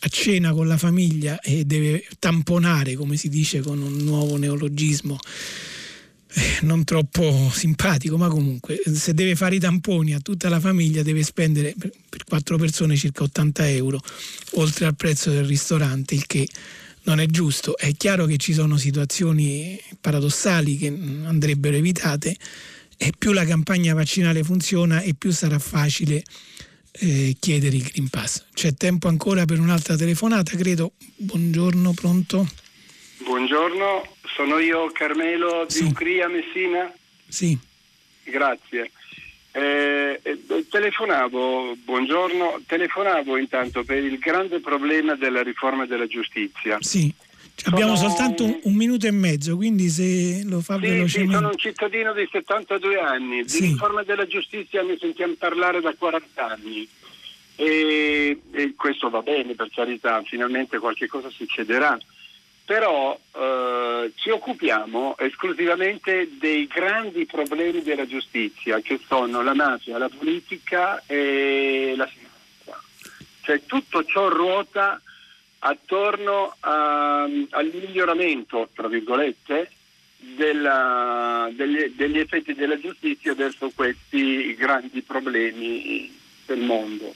a 0.00 0.08
cena 0.08 0.52
con 0.52 0.66
la 0.66 0.78
famiglia 0.78 1.38
e 1.40 1.64
deve 1.64 2.04
tamponare, 2.18 2.94
come 2.94 3.16
si 3.16 3.28
dice 3.28 3.60
con 3.60 3.80
un 3.80 3.98
nuovo 3.98 4.36
neologismo 4.36 5.18
eh, 6.34 6.58
non 6.62 6.82
troppo 6.84 7.50
simpatico, 7.52 8.16
ma 8.16 8.28
comunque 8.28 8.80
se 8.92 9.12
deve 9.12 9.36
fare 9.36 9.56
i 9.56 9.60
tamponi 9.60 10.14
a 10.14 10.20
tutta 10.20 10.48
la 10.48 10.60
famiglia 10.60 11.02
deve 11.02 11.22
spendere 11.22 11.74
per, 11.78 11.90
per 12.08 12.24
quattro 12.24 12.56
persone 12.56 12.96
circa 12.96 13.24
80 13.24 13.68
euro 13.68 14.00
oltre 14.52 14.86
al 14.86 14.96
prezzo 14.96 15.30
del 15.30 15.44
ristorante, 15.44 16.14
il 16.14 16.26
che 16.26 16.48
non 17.04 17.20
è 17.20 17.26
giusto. 17.26 17.76
È 17.76 17.92
chiaro 17.92 18.26
che 18.26 18.36
ci 18.36 18.52
sono 18.52 18.76
situazioni 18.76 19.80
paradossali 20.00 20.76
che 20.76 20.86
andrebbero 20.86 21.76
evitate 21.76 22.36
e 22.96 23.12
più 23.16 23.32
la 23.32 23.44
campagna 23.44 23.94
vaccinale 23.94 24.42
funziona 24.42 25.00
e 25.00 25.14
più 25.14 25.32
sarà 25.32 25.58
facile 25.58 26.22
eh, 26.92 27.36
chiedere 27.38 27.76
il 27.76 27.82
Green 27.82 28.08
Pass. 28.08 28.44
C'è 28.52 28.74
tempo 28.74 29.08
ancora 29.08 29.44
per 29.44 29.58
un'altra 29.58 29.96
telefonata, 29.96 30.56
credo. 30.56 30.92
Buongiorno, 31.16 31.92
pronto? 31.92 32.48
Buongiorno, 33.24 34.16
sono 34.36 34.58
io 34.58 34.90
Carmelo 34.92 35.64
di 35.66 35.74
sì. 35.74 35.84
Ucria 35.84 36.28
Messina. 36.28 36.92
Sì. 37.28 37.58
Grazie. 38.24 38.90
Eh, 39.54 40.18
eh, 40.22 40.66
telefonavo, 40.70 41.76
buongiorno, 41.84 42.62
telefonavo 42.66 43.36
intanto 43.36 43.84
per 43.84 44.02
il 44.02 44.18
grande 44.18 44.60
problema 44.60 45.14
della 45.14 45.42
riforma 45.42 45.84
della 45.84 46.06
giustizia. 46.06 46.78
Sì. 46.80 47.12
Abbiamo 47.64 47.94
sono... 47.94 48.08
soltanto 48.08 48.44
un, 48.44 48.58
un, 48.62 48.74
minuto 48.74 49.06
e 49.06 49.10
mezzo, 49.10 49.56
quindi 49.56 49.90
se 49.90 50.42
lo 50.44 50.60
fa 50.62 50.76
sì, 50.76 50.80
velocemente. 50.80 51.32
Sì, 51.32 51.38
sono 51.38 51.48
un 51.48 51.58
cittadino 51.58 52.12
di 52.14 52.28
72 52.32 52.98
anni, 52.98 53.46
sì. 53.46 53.60
di 53.60 53.66
riforma 53.68 54.02
della 54.02 54.26
giustizia 54.26 54.82
ne 54.82 54.96
sentiamo 54.98 55.34
parlare 55.38 55.80
da 55.82 55.94
40 55.96 56.46
anni. 56.46 56.88
E, 57.56 58.40
e, 58.52 58.74
questo 58.74 59.10
va 59.10 59.20
bene 59.20 59.54
per 59.54 59.68
carità, 59.72 60.22
finalmente 60.24 60.78
qualche 60.78 61.06
cosa 61.06 61.28
succederà. 61.28 61.98
Però 62.64 63.18
eh, 63.34 64.12
ci 64.14 64.30
occupiamo 64.30 65.16
esclusivamente 65.18 66.28
dei 66.38 66.66
grandi 66.66 67.26
problemi 67.26 67.82
della 67.82 68.06
giustizia, 68.06 68.80
che 68.80 69.00
sono 69.06 69.42
la 69.42 69.54
mafia, 69.54 69.98
la 69.98 70.08
politica 70.08 71.02
e 71.06 71.94
la 71.96 72.06
sinistra. 72.06 72.80
Cioè 73.42 73.66
tutto 73.66 74.04
ciò 74.04 74.28
ruota 74.28 75.00
attorno 75.58 76.54
a, 76.60 77.22
al 77.22 77.70
miglioramento, 77.72 78.68
tra 78.74 78.88
virgolette, 78.88 79.70
della, 80.16 81.50
degli, 81.52 81.94
degli 81.96 82.18
effetti 82.18 82.54
della 82.54 82.78
giustizia 82.78 83.34
verso 83.34 83.70
questi 83.74 84.54
grandi 84.54 85.02
problemi 85.02 86.16
del 86.46 86.60
mondo. 86.60 87.12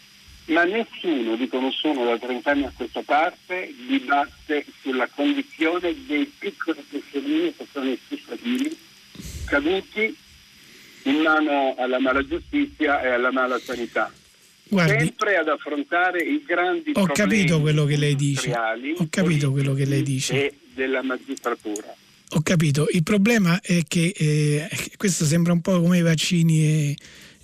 Ma 0.47 0.65
nessuno, 0.65 1.35
dico 1.37 1.61
nessuno 1.61 2.05
da 2.05 2.19
30 2.19 2.51
anni 2.51 2.65
a 2.65 2.73
questa 2.75 3.03
parte, 3.03 3.75
dibatte 3.89 4.65
sulla 4.81 5.09
condizione 5.09 5.95
dei 6.07 6.33
piccoli 6.39 6.85
pesciolini 6.89 7.55
che 7.57 7.67
sono 7.73 7.91
i 7.91 7.99
cittadini 8.09 8.77
caduti 9.47 10.17
in 11.05 11.17
mano 11.17 11.75
alla 11.79 11.99
mala 11.99 12.25
giustizia 12.25 13.03
e 13.03 13.09
alla 13.09 13.33
mala 13.33 13.59
sanità. 13.59 14.13
Guardi, 14.69 15.05
sempre 15.05 15.37
ad 15.37 15.49
affrontare 15.49 16.23
i 16.23 16.43
grandi 16.45 16.91
ho 16.95 17.07
capito 17.07 17.61
quello 17.61 17.85
che 17.85 17.97
lei 17.97 18.17
dice. 18.17 18.53
Ho 18.53 19.07
capito 19.09 19.51
quello 19.53 19.75
che 19.75 19.85
lei 19.85 20.03
dice. 20.03 20.47
E 20.47 20.55
della 20.75 21.03
magistratura. 21.03 21.95
Ho 22.31 22.41
capito. 22.43 22.87
Il 22.91 23.05
problema 23.05 23.61
è 23.61 23.83
che 23.87 24.13
eh, 24.17 24.69
questo 24.97 25.25
sembra 25.25 25.53
un 25.53 25.61
po' 25.61 25.81
come 25.81 25.99
i 25.99 26.03
vaccini 26.03 26.65
e, 26.65 26.97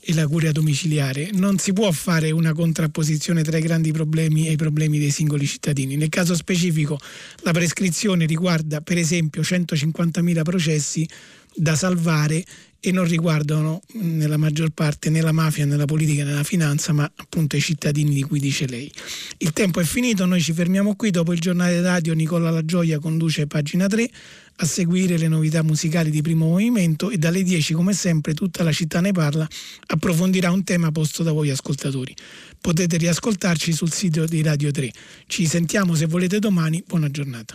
e 0.04 0.14
la 0.14 0.26
cura 0.26 0.50
domiciliare. 0.50 1.30
Non 1.32 1.58
si 1.58 1.72
può 1.72 1.90
fare 1.92 2.32
una 2.32 2.52
contrapposizione 2.52 3.42
tra 3.42 3.56
i 3.56 3.62
grandi 3.62 3.92
problemi 3.92 4.48
e 4.48 4.52
i 4.52 4.56
problemi 4.56 4.98
dei 4.98 5.10
singoli 5.10 5.46
cittadini. 5.46 5.96
Nel 5.96 6.08
caso 6.08 6.34
specifico 6.34 6.98
la 7.42 7.52
prescrizione 7.52 8.26
riguarda 8.26 8.80
per 8.80 8.98
esempio 8.98 9.42
150.000 9.42 10.42
processi 10.42 11.08
da 11.54 11.76
salvare 11.76 12.44
e 12.84 12.90
non 12.90 13.04
riguardano 13.04 13.80
nella 13.92 14.36
maggior 14.36 14.70
parte 14.70 15.08
né 15.08 15.20
la 15.20 15.30
mafia 15.30 15.64
né 15.64 15.76
la 15.76 15.84
politica 15.84 16.24
né 16.24 16.32
la 16.32 16.42
finanza, 16.42 16.92
ma 16.92 17.08
appunto 17.14 17.54
i 17.54 17.60
cittadini 17.60 18.12
di 18.12 18.22
cui 18.24 18.40
dice 18.40 18.66
lei. 18.66 18.90
Il 19.38 19.52
tempo 19.52 19.78
è 19.78 19.84
finito, 19.84 20.26
noi 20.26 20.40
ci 20.40 20.52
fermiamo 20.52 20.96
qui, 20.96 21.10
dopo 21.10 21.32
il 21.32 21.38
giornale 21.38 21.80
radio 21.80 22.12
Nicola 22.12 22.50
La 22.50 22.64
Gioia 22.64 22.98
conduce 22.98 23.46
pagina 23.46 23.86
3 23.86 24.10
a 24.56 24.64
seguire 24.64 25.18
le 25.18 25.28
novità 25.28 25.62
musicali 25.62 26.10
di 26.10 26.22
primo 26.22 26.46
movimento 26.46 27.10
e 27.10 27.18
dalle 27.18 27.42
10 27.42 27.74
come 27.74 27.92
sempre 27.92 28.34
tutta 28.34 28.62
la 28.62 28.72
città 28.72 29.00
ne 29.00 29.12
parla 29.12 29.48
approfondirà 29.86 30.50
un 30.50 30.64
tema 30.64 30.92
posto 30.92 31.22
da 31.22 31.32
voi 31.32 31.50
ascoltatori. 31.50 32.14
Potete 32.60 32.96
riascoltarci 32.96 33.72
sul 33.72 33.92
sito 33.92 34.24
di 34.24 34.42
Radio 34.42 34.70
3. 34.70 34.90
Ci 35.26 35.46
sentiamo 35.46 35.94
se 35.94 36.06
volete 36.06 36.38
domani, 36.38 36.82
buona 36.86 37.10
giornata. 37.10 37.54